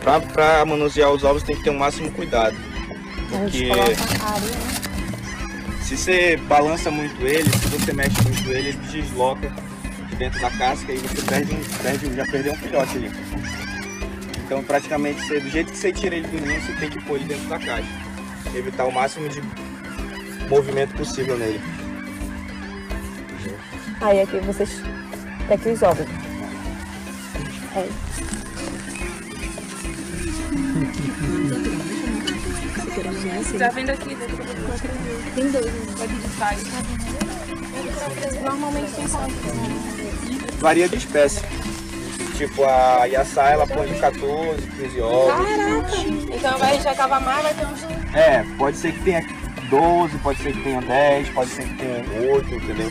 Pra, 0.00 0.20
pra 0.20 0.64
manusear 0.64 1.10
os 1.10 1.22
ovos 1.22 1.42
tem 1.42 1.56
que 1.56 1.62
ter 1.62 1.70
o 1.70 1.78
máximo 1.78 2.10
cuidado. 2.12 2.56
Porque 3.28 3.70
se 5.82 5.96
você 5.96 6.36
balança 6.48 6.90
muito 6.90 7.20
ele, 7.26 7.48
se 7.50 7.68
você 7.68 7.92
mexe 7.92 8.22
muito 8.22 8.50
ele, 8.50 8.68
ele 8.68 8.78
desloca 8.90 9.48
de 9.48 9.77
dentro 10.18 10.40
da 10.40 10.50
casca 10.50 10.92
e 10.92 10.98
você 10.98 11.22
perde, 11.22 11.54
um, 11.54 11.62
perde 11.82 12.14
já 12.14 12.26
perdeu 12.26 12.52
um 12.52 12.56
filhote 12.56 12.96
ali. 12.96 13.10
Então 14.44 14.62
praticamente 14.64 15.20
você, 15.22 15.40
do 15.40 15.48
jeito 15.48 15.70
que 15.70 15.78
você 15.78 15.92
tira 15.92 16.16
ele 16.16 16.26
do 16.26 16.44
ninho, 16.44 16.60
você 16.60 16.72
tem 16.74 16.90
que 16.90 17.02
pôr 17.04 17.16
ele 17.16 17.26
dentro 17.26 17.48
da 17.48 17.58
caixa. 17.58 17.88
Evitar 18.54 18.84
o 18.86 18.92
máximo 18.92 19.28
de 19.28 19.42
movimento 20.48 20.94
possível 20.96 21.38
nele. 21.38 21.60
Aí 24.00 24.20
aqui 24.20 24.38
vocês. 24.40 24.82
Tem 25.46 25.56
aqui 25.56 25.68
os 25.70 25.82
ovos. 25.82 26.06
É. 27.76 27.88
Já 33.58 33.70
vendo 33.70 33.90
aqui 33.90 34.16
Tem 35.34 35.50
dois. 35.50 35.72
Pode 35.96 36.14
de 36.14 36.28
trás. 36.36 37.07
Normalmente 38.42 38.92
tem 38.92 39.08
quanto? 39.08 40.58
Varia 40.60 40.88
de 40.88 40.96
espécie. 40.96 41.40
Tipo, 42.36 42.64
a 42.64 43.04
Yassá, 43.04 43.50
ela 43.50 43.66
põe 43.66 43.88
de 43.88 43.98
14, 43.98 44.62
15 44.62 45.00
ovos. 45.00 45.32
Caraca! 45.32 46.36
Então 46.36 46.58
vai, 46.58 46.70
a 46.70 46.72
gente 46.74 46.84
vai 46.84 46.94
cavar 46.94 47.20
mais, 47.20 47.42
vai 47.42 47.54
ter 47.54 47.66
uns. 47.66 48.14
É, 48.14 48.44
pode 48.56 48.76
ser 48.76 48.92
que 48.92 49.02
tenha 49.02 49.26
12, 49.68 50.18
pode 50.18 50.42
ser 50.42 50.52
que 50.52 50.62
tenha 50.62 50.80
10, 50.80 51.28
pode 51.30 51.50
ser 51.50 51.64
que 51.64 51.74
tenha 51.74 52.32
8, 52.32 52.54
entendeu? 52.54 52.90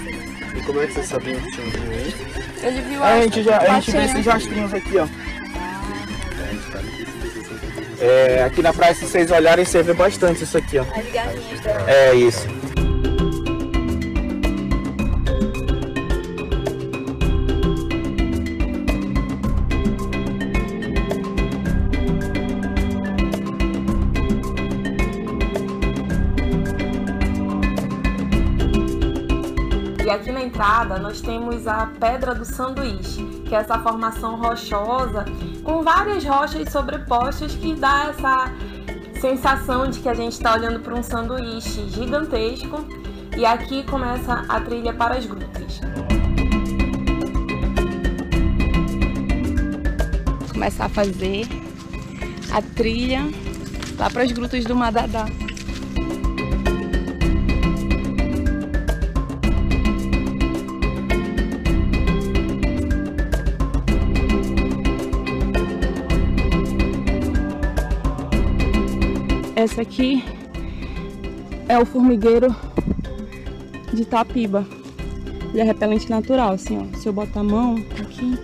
E 0.56 0.62
como 0.66 0.82
é 0.82 0.88
que 0.88 0.94
vocês 0.94 1.08
sabiam 1.08 1.40
que 1.40 1.52
tinha 1.52 1.66
um? 1.66 2.68
Ele 2.68 2.82
viu 2.82 3.04
a, 3.04 3.22
gente 3.22 3.44
já, 3.44 3.58
a 3.58 3.80
gente 3.80 3.92
vê 3.92 4.06
esses 4.06 4.26
rastrinhos 4.26 4.74
aqui, 4.74 4.98
ó. 4.98 5.08
É, 8.00 8.44
aqui 8.44 8.62
na 8.62 8.74
praia, 8.74 8.94
se 8.94 9.06
vocês 9.08 9.32
olharem, 9.32 9.66
você 9.66 9.82
vê 9.82 9.94
bastante 9.94 10.44
isso 10.44 10.58
aqui, 10.58 10.78
ó. 10.78 10.82
As 10.82 11.12
garrinhas 11.12 11.60
dela. 11.62 11.90
É 11.90 12.16
isso. 12.16 12.57
Entrada 30.78 31.00
nós 31.00 31.22
temos 31.22 31.66
a 31.66 31.88
Pedra 32.00 32.36
do 32.36 32.46
Sanduíche, 32.46 33.24
que 33.48 33.56
é 33.56 33.60
essa 33.60 33.80
formação 33.80 34.36
rochosa 34.36 35.26
com 35.64 35.82
várias 35.82 36.24
rochas 36.24 36.72
sobrepostas 36.72 37.56
que 37.56 37.74
dá 37.74 38.10
essa 38.10 38.52
sensação 39.20 39.90
de 39.90 40.00
que 40.00 40.08
a 40.08 40.14
gente 40.14 40.34
está 40.34 40.54
olhando 40.54 40.80
para 40.80 40.94
um 40.94 41.02
sanduíche 41.02 41.90
gigantesco. 41.90 42.86
E 43.36 43.46
aqui 43.46 43.84
começa 43.84 44.46
a 44.48 44.60
trilha 44.60 44.94
para 44.94 45.16
as 45.16 45.26
grutas. 45.26 45.80
Começar 50.52 50.86
a 50.86 50.90
fazer 50.90 51.48
a 52.52 52.62
trilha 52.62 53.22
lá 53.98 54.10
para 54.12 54.24
as 54.24 54.32
grutas 54.32 54.64
do 54.64 54.76
Madadá. 54.76 55.26
Essa 69.58 69.82
aqui 69.82 70.24
é 71.68 71.80
o 71.80 71.84
formigueiro 71.84 72.56
de 73.92 74.06
Tapiba. 74.06 74.64
Ele 75.50 75.62
é 75.62 75.64
repelente 75.64 76.08
natural, 76.12 76.52
assim, 76.52 76.78
ó. 76.78 76.96
Se 76.96 77.10
eu 77.10 77.12
botar 77.12 77.40
a 77.40 77.44
mão 77.44 77.74
aqui, 78.00 78.38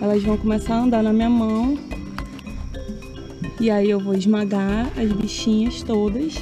elas 0.00 0.22
vão 0.22 0.36
começar 0.36 0.76
a 0.76 0.82
andar 0.82 1.02
na 1.02 1.12
minha 1.12 1.28
mão. 1.28 1.76
E 3.58 3.68
aí 3.68 3.90
eu 3.90 3.98
vou 3.98 4.14
esmagar 4.14 4.86
as 4.96 5.10
bichinhas 5.10 5.82
todas. 5.82 6.36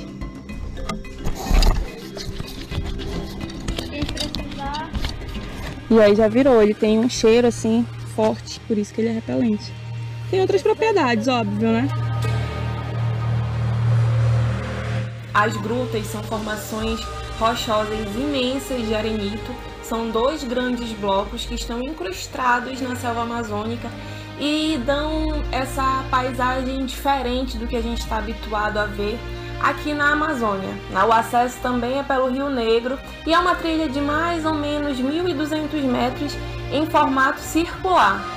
E 5.91 5.99
aí 5.99 6.15
já 6.15 6.29
virou, 6.29 6.63
ele 6.63 6.75
tem 6.75 6.99
um 6.99 7.09
cheiro 7.09 7.47
assim 7.47 7.87
forte, 8.15 8.61
por 8.69 8.77
isso 8.77 8.93
que 8.93 9.01
ele 9.01 9.09
é 9.09 9.13
repelente. 9.13 9.73
Tem 10.31 10.43
outras 10.43 10.61
propriedades, 10.61 11.29
óbvio, 11.29 11.73
né? 11.73 12.06
As 15.37 15.55
grutas 15.55 16.07
são 16.07 16.23
formações 16.23 16.99
rochosas 17.39 18.07
imensas 18.15 18.87
de 18.87 18.95
arenito. 18.95 19.55
São 19.83 20.09
dois 20.09 20.43
grandes 20.43 20.91
blocos 20.93 21.45
que 21.45 21.55
estão 21.55 21.83
incrustados 21.83 22.81
na 22.81 22.97
selva 22.97 23.21
amazônica 23.21 23.87
e 24.41 24.81
dão 24.87 25.45
essa 25.53 26.03
paisagem 26.11 26.87
diferente 26.87 27.59
do 27.59 27.67
que 27.67 27.77
a 27.77 27.83
gente 27.83 28.01
está 28.01 28.17
habituado 28.17 28.79
a 28.79 28.87
ver 28.87 29.19
aqui 29.63 29.93
na 29.93 30.13
Amazônia. 30.13 30.75
O 31.07 31.13
acesso 31.13 31.59
também 31.61 31.99
é 31.99 32.03
pelo 32.03 32.31
Rio 32.31 32.49
Negro 32.49 32.99
e 33.27 33.35
é 33.35 33.39
uma 33.39 33.55
trilha 33.57 33.91
de 33.91 34.01
mais 34.01 34.47
ou 34.47 34.55
menos 34.55 34.99
1.200 34.99 35.83
metros 35.83 36.33
em 36.73 36.87
formato 36.87 37.41
circular. 37.41 38.36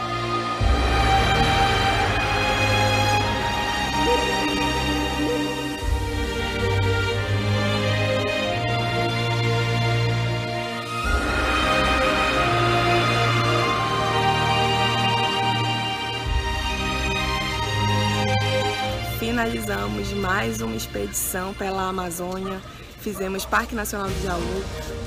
Finalizamos 19.89 20.13
mais 20.13 20.61
uma 20.61 20.75
expedição 20.75 21.53
pela 21.53 21.89
Amazônia. 21.89 22.61
Fizemos 23.01 23.45
Parque 23.45 23.73
Nacional 23.73 24.07
do 24.07 24.23
Jaú, 24.23 24.63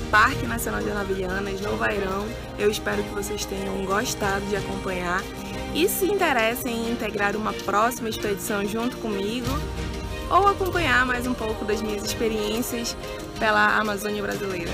Parque 0.09 0.45
Nacional 0.47 0.81
de 0.81 0.89
Anavilhanas, 0.89 1.61
Novo 1.61 1.83
Airão. 1.83 2.27
Eu 2.57 2.69
espero 2.69 3.03
que 3.03 3.09
vocês 3.09 3.45
tenham 3.45 3.85
gostado 3.85 4.45
de 4.47 4.55
acompanhar 4.55 5.21
e 5.73 5.87
se 5.87 6.05
interessem 6.05 6.87
em 6.87 6.91
integrar 6.91 7.35
uma 7.35 7.53
próxima 7.53 8.09
expedição 8.09 8.65
junto 8.65 8.97
comigo 8.97 9.47
ou 10.29 10.47
acompanhar 10.47 11.05
mais 11.05 11.27
um 11.27 11.33
pouco 11.33 11.63
das 11.65 11.81
minhas 11.81 12.03
experiências 12.03 12.97
pela 13.39 13.77
Amazônia 13.77 14.21
brasileira. 14.21 14.71